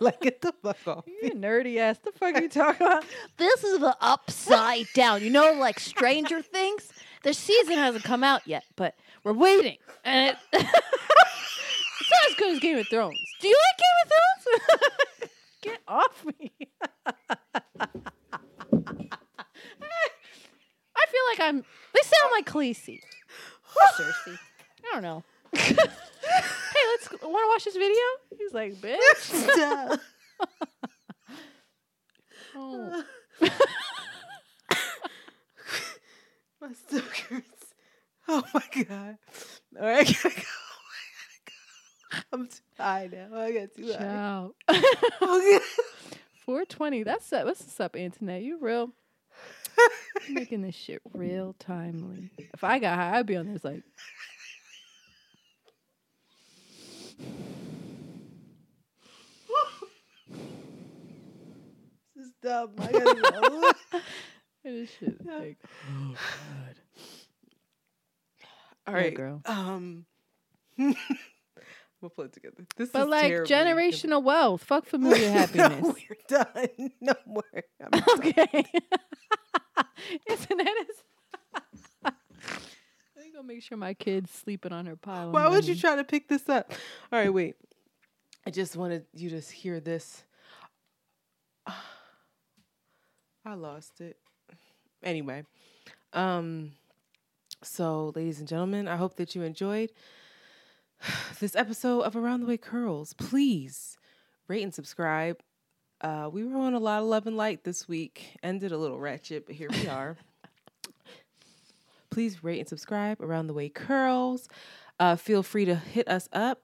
like 0.00 0.20
get 0.20 0.42
the 0.42 0.52
fuck 0.62 0.86
off. 0.86 1.04
You 1.22 1.30
nerdy 1.30 1.78
ass. 1.78 1.98
The 1.98 2.12
fuck 2.12 2.34
are 2.34 2.42
you 2.42 2.50
talking 2.50 2.86
about? 2.86 3.04
This 3.38 3.64
is 3.64 3.78
the 3.80 3.96
upside 4.00 4.86
down. 4.94 5.22
You 5.22 5.30
know, 5.30 5.54
like 5.54 5.80
Stranger 5.80 6.42
Things? 6.42 6.92
The 7.22 7.32
season 7.32 7.76
hasn't 7.76 8.04
come 8.04 8.22
out 8.22 8.46
yet, 8.46 8.64
but 8.76 8.94
we're 9.24 9.32
waiting. 9.32 9.78
And 10.04 10.36
it, 10.52 10.66
not 12.10 12.30
as 12.30 12.34
good 12.36 12.52
as 12.54 12.60
Game 12.60 12.78
of 12.78 12.88
Thrones. 12.88 13.18
Do 13.40 13.48
you 13.48 13.56
like 13.56 13.78
Game 13.78 13.96
of 14.02 14.08
Thrones? 14.10 15.30
Get 15.62 15.80
off 15.86 16.24
me. 16.38 16.52
I 20.96 21.06
feel 21.06 21.24
like 21.30 21.40
I'm. 21.40 21.64
They 21.94 22.00
sound 22.02 22.32
like 22.32 22.46
Khaleesi. 22.46 23.00
Or 23.76 24.02
Cersei. 24.02 24.38
I 24.84 24.94
don't 24.94 25.02
know. 25.02 25.22
hey, 25.54 25.74
let's 25.74 27.10
want 27.10 27.22
to 27.22 27.48
watch 27.48 27.64
this 27.64 27.74
video. 27.74 28.02
He's 28.38 28.52
like, 28.54 28.74
bitch. 28.74 29.98
oh. 32.56 33.04
My 36.60 36.72
stomach 36.72 37.16
hurts. 37.28 37.74
Oh 38.28 38.42
my 38.54 38.84
god. 38.84 39.18
All 39.80 39.86
right, 39.86 40.08
I 40.08 40.12
gotta 40.12 40.30
go. 40.30 40.42
I 42.80 43.08
gotta. 43.08 43.28
I'm 43.32 43.32
too 43.32 43.36
high 43.36 43.52
got 43.52 43.74
too 43.74 43.92
high. 43.92 43.98
Ciao. 43.98 44.54
420. 46.44 47.02
That's 47.04 47.32
up. 47.32 47.46
What's 47.46 47.80
up, 47.80 47.96
Internet? 47.96 48.42
You 48.42 48.58
real? 48.60 48.90
Making 50.28 50.62
this 50.62 50.74
shit 50.74 51.00
real 51.14 51.54
timely. 51.58 52.30
If 52.38 52.64
I 52.64 52.78
got 52.78 52.96
high, 52.96 53.18
I'd 53.18 53.26
be 53.26 53.36
on 53.36 53.52
this 53.52 53.64
like. 53.64 53.82
This 62.16 62.26
is 62.26 62.32
dumb. 62.42 62.72
I 62.78 62.92
gotta 62.92 63.20
go. 63.92 64.00
This 64.62 64.90
shit 64.90 65.08
is 65.18 65.26
like, 65.26 65.56
oh 65.90 66.12
god. 66.12 66.74
All 68.86 68.92
right, 68.92 69.12
Yeah, 69.12 69.16
girl. 69.16 69.42
Um, 69.46 70.04
we'll 72.00 72.10
play 72.10 72.26
it 72.26 72.32
together. 72.32 72.64
This 72.76 72.90
But 72.90 73.02
is 73.02 73.08
like 73.08 73.28
terribly- 73.28 73.54
generational 73.54 74.22
wealth, 74.22 74.64
fuck 74.64 74.86
familiar 74.94 75.30
happiness. 75.30 75.82
no, 75.82 75.94
we're 76.08 76.16
done. 76.28 76.90
No 77.00 77.14
more. 77.26 77.42
I'm 77.92 78.02
okay. 78.18 78.64
Internet 80.28 80.68
is. 80.88 80.96
I'm 82.04 83.32
gonna 83.32 83.46
make 83.46 83.62
sure 83.62 83.76
my 83.78 83.94
kid's 83.94 84.30
sleeping 84.30 84.72
on 84.72 84.86
her 84.86 84.96
pile. 84.96 85.30
Why 85.30 85.48
would 85.48 85.64
you 85.66 85.74
try 85.76 85.96
to 85.96 86.04
pick 86.04 86.28
this 86.28 86.48
up? 86.48 86.72
All 87.12 87.18
right, 87.18 87.32
wait. 87.32 87.56
I 88.46 88.50
just 88.50 88.76
wanted 88.76 89.04
you 89.14 89.30
to 89.30 89.40
hear 89.40 89.80
this. 89.80 90.24
I 93.44 93.54
lost 93.54 94.00
it. 94.00 94.16
Anyway, 95.02 95.44
um, 96.12 96.72
so 97.62 98.12
ladies 98.14 98.38
and 98.38 98.48
gentlemen, 98.48 98.86
I 98.88 98.96
hope 98.96 99.16
that 99.16 99.34
you 99.34 99.42
enjoyed 99.42 99.90
this 101.40 101.56
episode 101.56 102.02
of 102.02 102.16
Around 102.16 102.40
the 102.40 102.46
Way 102.46 102.56
Curls. 102.56 103.12
Please 103.14 103.98
rate 104.48 104.62
and 104.62 104.74
subscribe. 104.74 105.40
Uh, 106.00 106.28
we 106.32 106.44
were 106.44 106.58
on 106.58 106.74
a 106.74 106.78
lot 106.78 107.02
of 107.02 107.08
love 107.08 107.26
and 107.26 107.36
light 107.36 107.64
this 107.64 107.88
week. 107.88 108.36
Ended 108.42 108.72
a 108.72 108.78
little 108.78 108.98
ratchet, 108.98 109.46
but 109.46 109.54
here 109.54 109.68
we 109.70 109.86
are. 109.88 110.16
Please 112.10 112.42
rate 112.42 112.58
and 112.58 112.68
subscribe 112.68 113.20
around 113.20 113.46
the 113.46 113.54
way 113.54 113.68
curls. 113.68 114.48
Uh, 114.98 115.16
feel 115.16 115.42
free 115.42 115.64
to 115.64 115.74
hit 115.74 116.08
us 116.08 116.28
up 116.32 116.62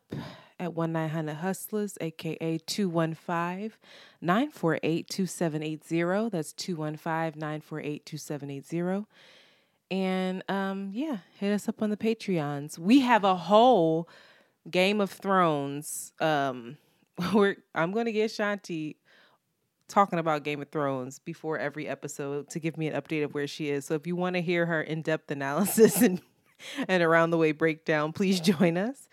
at 0.58 0.74
1 0.74 0.92
900 0.92 1.34
Hustlers, 1.36 1.96
aka 2.00 2.58
215 2.58 3.72
948 4.20 5.08
2780. 5.08 6.28
That's 6.30 6.52
215 6.52 7.40
948 7.40 8.06
2780. 8.06 9.06
And 9.90 10.42
um, 10.48 10.90
yeah, 10.92 11.18
hit 11.38 11.52
us 11.52 11.68
up 11.68 11.82
on 11.82 11.90
the 11.90 11.96
Patreons. 11.96 12.78
We 12.78 13.00
have 13.00 13.24
a 13.24 13.36
whole 13.36 14.08
Game 14.70 15.00
of 15.00 15.10
Thrones. 15.10 16.12
Um, 16.20 16.76
we're, 17.34 17.56
I'm 17.74 17.92
going 17.92 18.06
to 18.06 18.12
get 18.12 18.30
Shanti 18.30 18.96
talking 19.88 20.18
about 20.18 20.42
Game 20.42 20.60
of 20.60 20.70
Thrones 20.70 21.18
before 21.20 21.58
every 21.58 21.86
episode 21.86 22.50
to 22.50 22.58
give 22.58 22.76
me 22.76 22.88
an 22.88 23.00
update 23.00 23.24
of 23.24 23.34
where 23.34 23.46
she 23.46 23.70
is. 23.70 23.84
So 23.84 23.94
if 23.94 24.06
you 24.06 24.16
want 24.16 24.34
to 24.34 24.42
hear 24.42 24.66
her 24.66 24.82
in-depth 24.82 25.30
analysis 25.30 26.02
and 26.02 26.20
and 26.88 27.02
around 27.02 27.30
the 27.30 27.38
way 27.38 27.52
breakdown, 27.52 28.12
please 28.12 28.40
join 28.40 28.76
us. 28.76 29.08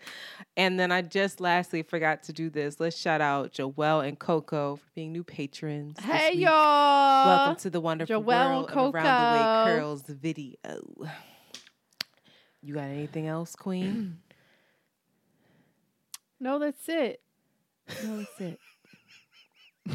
And 0.56 0.78
then 0.78 0.92
I 0.92 1.02
just 1.02 1.40
lastly 1.40 1.82
forgot 1.82 2.22
to 2.24 2.32
do 2.32 2.48
this. 2.48 2.78
Let's 2.78 2.96
shout 2.96 3.20
out 3.20 3.52
Joelle 3.52 4.06
and 4.06 4.18
Coco 4.18 4.76
for 4.76 4.90
being 4.94 5.12
new 5.12 5.24
patrons. 5.24 5.98
Hey 5.98 6.34
y'all! 6.34 7.26
Welcome 7.26 7.56
to 7.56 7.70
the 7.70 7.80
wonderful 7.80 8.22
Joelle 8.22 8.26
world 8.26 8.70
and 8.70 8.78
of 8.78 8.94
Around 8.94 9.66
the 9.66 9.72
Way 9.72 9.76
Curls 9.76 10.02
video. 10.02 10.56
You 12.62 12.74
got 12.74 12.84
anything 12.84 13.26
else, 13.26 13.56
Queen? 13.56 14.18
No, 16.40 16.58
that's 16.58 16.88
it. 16.88 17.22
No, 18.04 18.18
that's 18.18 18.40
it. 18.40 18.60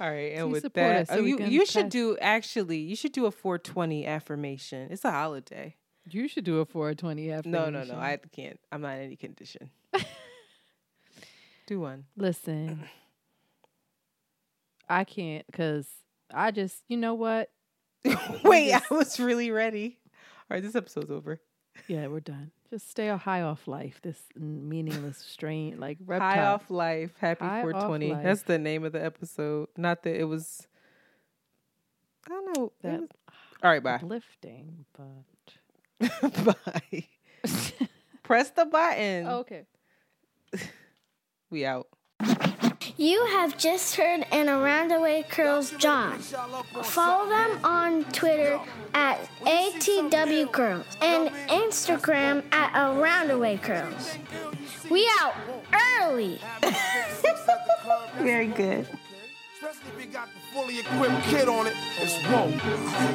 All 0.00 0.10
right, 0.10 0.32
and 0.34 0.52
with 0.52 0.70
that, 0.74 1.06
oh, 1.08 1.14
so 1.14 1.20
oh, 1.20 1.24
you 1.24 1.38
you 1.38 1.64
should 1.64 1.88
do 1.88 2.18
actually 2.20 2.78
you 2.78 2.94
should 2.94 3.12
do 3.12 3.24
a 3.24 3.30
420 3.30 4.04
affirmation. 4.04 4.88
It's 4.90 5.06
a 5.06 5.10
holiday. 5.10 5.76
You 6.10 6.28
should 6.28 6.44
do 6.44 6.58
a 6.60 6.64
420 6.66 7.30
after. 7.32 7.48
No, 7.48 7.70
no, 7.70 7.84
no. 7.84 7.94
I 7.94 8.18
can't. 8.32 8.58
I'm 8.72 8.80
not 8.80 8.96
in 8.96 9.02
any 9.04 9.16
condition. 9.16 9.70
do 11.66 11.80
one. 11.80 12.04
Listen. 12.16 12.84
I 14.88 15.04
can't 15.04 15.46
because 15.46 15.86
I 16.32 16.50
just, 16.50 16.82
you 16.88 16.96
know 16.96 17.14
what? 17.14 17.50
Wait, 18.44 18.72
I 18.72 18.80
was 18.90 19.20
really 19.20 19.50
ready. 19.50 19.98
All 20.50 20.56
right, 20.56 20.62
this 20.62 20.74
episode's 20.74 21.10
over. 21.10 21.40
Yeah, 21.88 22.06
we're 22.06 22.20
done. 22.20 22.52
Just 22.70 22.90
stay 22.90 23.08
high 23.08 23.42
off 23.42 23.68
life. 23.68 24.00
This 24.02 24.20
meaningless 24.36 25.18
strain, 25.18 25.78
like 25.78 25.98
reptile. 26.04 26.30
High 26.30 26.46
off 26.46 26.70
life, 26.70 27.12
happy 27.18 27.44
High 27.44 27.62
420. 27.62 28.12
life. 28.12 28.24
That's 28.24 28.42
the 28.42 28.58
name 28.58 28.84
of 28.84 28.92
the 28.92 29.04
episode. 29.04 29.68
Not 29.76 30.02
that 30.04 30.18
it 30.18 30.24
was. 30.24 30.66
I 32.26 32.30
don't 32.30 32.56
know. 32.56 32.72
That 32.82 33.00
was- 33.00 33.08
All 33.62 33.70
right, 33.70 33.82
bye. 33.82 33.94
uplifting, 33.94 34.84
but 34.96 35.54
bye. 36.44 37.04
Press 38.22 38.50
the 38.50 38.64
button. 38.66 39.26
Oh, 39.26 39.38
okay. 39.38 39.64
We 41.50 41.64
out. 41.64 41.88
You 42.98 43.24
have 43.26 43.56
just 43.56 43.94
heard 43.96 44.26
an 44.32 44.50
Around 44.50 44.88
the 44.88 45.00
Way 45.00 45.22
Curls 45.22 45.70
John. 45.78 46.18
Follow 46.18 47.28
them 47.28 47.64
on 47.64 48.04
Twitter 48.12 48.60
at 48.92 49.18
ATW 49.42 50.52
Curls 50.52 50.84
and 51.00 51.30
Instagram 51.48 52.42
at 52.52 52.72
Around 52.74 53.28
the 53.28 53.38
Way 53.38 53.56
Curls. 53.56 54.18
We 54.90 55.08
out 55.20 55.34
early. 56.00 56.40
Very 58.18 58.48
good. 58.48 58.86
Especially 59.60 59.90
if 59.98 60.06
you 60.06 60.12
got 60.12 60.28
the 60.32 60.40
fully 60.54 60.78
equipped 60.78 61.24
kid 61.24 61.48
on 61.48 61.66
it, 61.66 61.74
it's 62.00 62.14
whoa. 62.26 62.46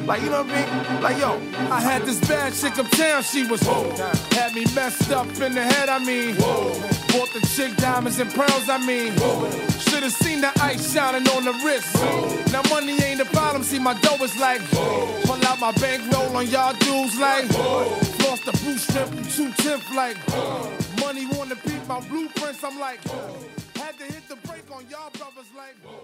Like, 0.04 0.20
you 0.20 0.28
know 0.28 0.42
what 0.42 0.52
I 0.52 0.92
mean? 0.92 1.02
Like, 1.02 1.18
yo, 1.18 1.40
I 1.72 1.80
had 1.80 2.02
this 2.02 2.20
bad 2.28 2.52
chick 2.52 2.78
uptown, 2.78 3.22
she 3.22 3.46
was 3.46 3.62
whoa. 3.62 3.90
Had 4.32 4.54
me 4.54 4.66
messed 4.74 5.10
up 5.10 5.26
in 5.40 5.54
the 5.54 5.62
head, 5.62 5.88
I 5.88 5.98
mean, 6.00 6.34
whoa. 6.36 6.68
Bought 7.16 7.32
the 7.32 7.40
chick 7.56 7.74
diamonds 7.78 8.18
and 8.18 8.30
pearls, 8.30 8.68
I 8.68 8.76
mean, 8.76 9.14
whoa. 9.14 9.48
Should've 9.88 10.12
seen 10.12 10.42
the 10.42 10.52
ice 10.60 10.92
shining 10.92 11.26
on 11.28 11.46
the 11.46 11.52
wrist. 11.64 11.96
Whoa. 11.96 12.52
Now, 12.52 12.60
money 12.68 13.02
ain't 13.02 13.20
the 13.20 13.28
problem, 13.32 13.62
see, 13.62 13.78
my 13.78 13.98
dough 14.00 14.22
is 14.22 14.36
like, 14.36 14.60
whoa. 14.60 15.22
pull 15.24 15.42
out 15.46 15.58
my 15.60 15.72
bankroll 15.80 16.36
on 16.36 16.46
y'all 16.48 16.74
dudes, 16.74 17.18
like, 17.18 17.46
whoa. 17.52 17.88
lost 18.28 18.44
the 18.44 18.52
blue 18.62 18.76
strip 18.76 19.10
and 19.12 19.24
two 19.30 19.50
tenth, 19.52 19.90
like, 19.94 20.18
whoa. 20.28 20.70
money 21.00 21.24
wanna 21.24 21.56
beat 21.64 21.88
my 21.88 22.00
blueprints, 22.00 22.62
I'm 22.62 22.78
like, 22.78 23.00
whoa. 23.08 23.34
had 23.82 23.96
to 23.96 24.04
hit 24.04 24.28
the 24.28 24.36
brake 24.46 24.70
on 24.70 24.84
y'all 24.90 25.08
brothers, 25.16 25.48
like, 25.56 25.80
brothers 25.82 26.03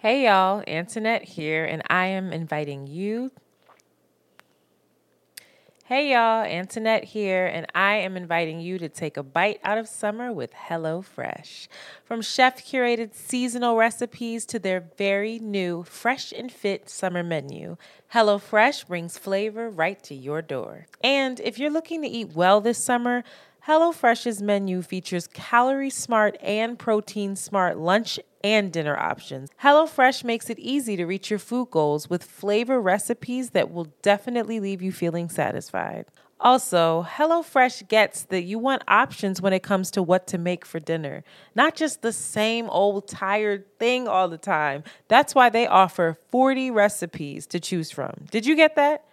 Hey 0.00 0.26
y'all, 0.26 0.62
Antoinette 0.68 1.24
here, 1.24 1.64
and 1.64 1.82
I 1.90 2.06
am 2.06 2.32
inviting 2.32 2.86
you. 2.86 3.32
Hey 5.86 6.12
y'all, 6.12 6.44
Antoinette 6.44 7.02
here, 7.02 7.46
and 7.46 7.66
I 7.74 7.96
am 7.96 8.16
inviting 8.16 8.60
you 8.60 8.78
to 8.78 8.88
take 8.88 9.16
a 9.16 9.24
bite 9.24 9.58
out 9.64 9.76
of 9.76 9.88
summer 9.88 10.32
with 10.32 10.52
HelloFresh. 10.52 11.66
From 12.04 12.22
chef 12.22 12.64
curated 12.64 13.12
seasonal 13.12 13.74
recipes 13.74 14.46
to 14.46 14.60
their 14.60 14.84
very 14.96 15.40
new 15.40 15.82
fresh 15.82 16.30
and 16.30 16.52
fit 16.52 16.88
summer 16.88 17.24
menu, 17.24 17.76
HelloFresh 18.14 18.86
brings 18.86 19.18
flavor 19.18 19.68
right 19.68 20.00
to 20.04 20.14
your 20.14 20.42
door. 20.42 20.86
And 21.02 21.40
if 21.40 21.58
you're 21.58 21.72
looking 21.72 22.02
to 22.02 22.08
eat 22.08 22.36
well 22.36 22.60
this 22.60 22.78
summer, 22.78 23.24
HelloFresh's 23.68 24.40
menu 24.40 24.80
features 24.80 25.26
calorie 25.26 25.90
smart 25.90 26.38
and 26.40 26.78
protein 26.78 27.36
smart 27.36 27.76
lunch 27.76 28.18
and 28.42 28.72
dinner 28.72 28.96
options. 28.96 29.50
HelloFresh 29.62 30.24
makes 30.24 30.48
it 30.48 30.58
easy 30.58 30.96
to 30.96 31.04
reach 31.04 31.28
your 31.28 31.38
food 31.38 31.70
goals 31.70 32.08
with 32.08 32.24
flavor 32.24 32.80
recipes 32.80 33.50
that 33.50 33.70
will 33.70 33.92
definitely 34.00 34.58
leave 34.58 34.80
you 34.80 34.90
feeling 34.90 35.28
satisfied. 35.28 36.06
Also, 36.40 37.06
HelloFresh 37.06 37.88
gets 37.88 38.22
that 38.22 38.44
you 38.44 38.58
want 38.58 38.84
options 38.88 39.42
when 39.42 39.52
it 39.52 39.62
comes 39.62 39.90
to 39.90 40.02
what 40.02 40.26
to 40.28 40.38
make 40.38 40.64
for 40.64 40.80
dinner, 40.80 41.22
not 41.54 41.74
just 41.74 42.00
the 42.00 42.12
same 42.12 42.70
old 42.70 43.06
tired 43.06 43.66
thing 43.78 44.08
all 44.08 44.30
the 44.30 44.38
time. 44.38 44.82
That's 45.08 45.34
why 45.34 45.50
they 45.50 45.66
offer 45.66 46.16
40 46.30 46.70
recipes 46.70 47.46
to 47.48 47.60
choose 47.60 47.90
from. 47.90 48.14
Did 48.30 48.46
you 48.46 48.56
get 48.56 48.76
that? 48.76 49.04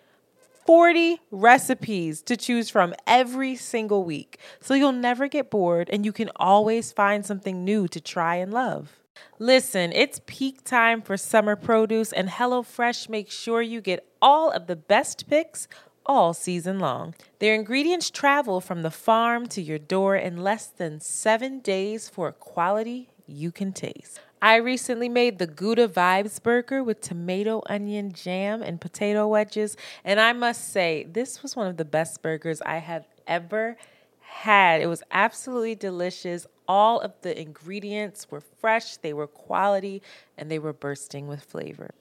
40 0.65 1.21
recipes 1.29 2.23
to 2.23 2.35
choose 2.35 2.71
from 2.71 2.95
every 3.05 3.55
single 3.55 4.03
week. 4.03 4.39
So 4.59 4.73
you'll 4.73 4.91
never 4.91 5.27
get 5.27 5.51
bored 5.51 5.89
and 5.91 6.03
you 6.03 6.11
can 6.11 6.31
always 6.37 6.91
find 6.91 7.23
something 7.23 7.63
new 7.63 7.87
to 7.89 8.01
try 8.01 8.37
and 8.37 8.51
love. 8.51 8.97
Listen, 9.37 9.91
it's 9.93 10.21
peak 10.25 10.63
time 10.63 11.01
for 11.01 11.17
summer 11.17 11.55
produce, 11.55 12.11
and 12.11 12.27
HelloFresh 12.27 13.07
makes 13.09 13.33
sure 13.33 13.61
you 13.61 13.79
get 13.79 14.05
all 14.21 14.51
of 14.51 14.67
the 14.67 14.75
best 14.75 15.29
picks 15.29 15.67
all 16.05 16.33
season 16.33 16.79
long. 16.79 17.15
Their 17.39 17.55
ingredients 17.55 18.09
travel 18.09 18.59
from 18.59 18.81
the 18.81 18.91
farm 18.91 19.47
to 19.47 19.61
your 19.61 19.79
door 19.79 20.15
in 20.15 20.37
less 20.37 20.67
than 20.67 20.99
seven 20.99 21.59
days 21.59 22.09
for 22.09 22.27
a 22.27 22.33
quality 22.33 23.09
you 23.25 23.51
can 23.51 23.71
taste. 23.71 24.19
I 24.45 24.57
recently 24.57 25.09
made 25.09 25.39
the 25.39 25.47
Gouda 25.47 25.87
Vibes 25.87 26.39
burger 26.41 26.83
with 26.83 27.01
tomato, 27.01 27.63
onion, 27.65 28.11
jam, 28.11 28.61
and 28.61 28.79
potato 28.79 29.27
wedges, 29.27 29.75
and 30.03 30.19
I 30.19 30.33
must 30.33 30.71
say, 30.71 31.07
this 31.11 31.41
was 31.41 31.55
one 31.55 31.65
of 31.65 31.77
the 31.77 31.83
best 31.83 32.21
burgers 32.21 32.61
I 32.61 32.77
have 32.77 33.07
ever 33.25 33.75
had. 34.19 34.81
It 34.81 34.85
was 34.85 35.01
absolutely 35.09 35.73
delicious. 35.73 36.45
All 36.67 36.99
of 36.99 37.13
the 37.23 37.41
ingredients 37.41 38.29
were 38.29 38.39
fresh, 38.39 38.97
they 38.97 39.13
were 39.13 39.25
quality, 39.25 40.03
and 40.37 40.51
they 40.51 40.59
were 40.59 40.73
bursting 40.73 41.27
with 41.27 41.41
flavor. 41.41 41.95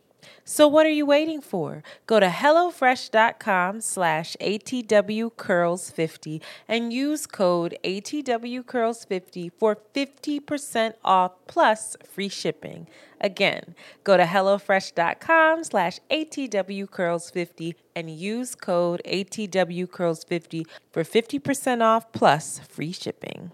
So 0.44 0.68
what 0.68 0.86
are 0.86 0.90
you 0.90 1.06
waiting 1.06 1.40
for? 1.40 1.82
Go 2.06 2.20
to 2.20 2.28
HelloFresh.com 2.28 3.80
slash 3.80 4.36
ATWCurls50 4.40 6.40
and 6.68 6.92
use 6.92 7.26
code 7.26 7.76
ATWCurls50 7.84 9.50
for 9.58 9.76
50% 9.94 10.94
off 11.04 11.32
plus 11.46 11.96
free 12.04 12.28
shipping. 12.28 12.88
Again, 13.20 13.74
go 14.04 14.16
to 14.16 14.24
HelloFresh.com 14.24 15.64
slash 15.64 15.98
ATWCurls50 16.10 17.74
and 17.96 18.10
use 18.10 18.54
code 18.54 19.00
ATWCurls50 19.06 20.66
for 20.92 21.04
50% 21.04 21.82
off 21.82 22.12
plus 22.12 22.58
free 22.58 22.92
shipping. 22.92 23.52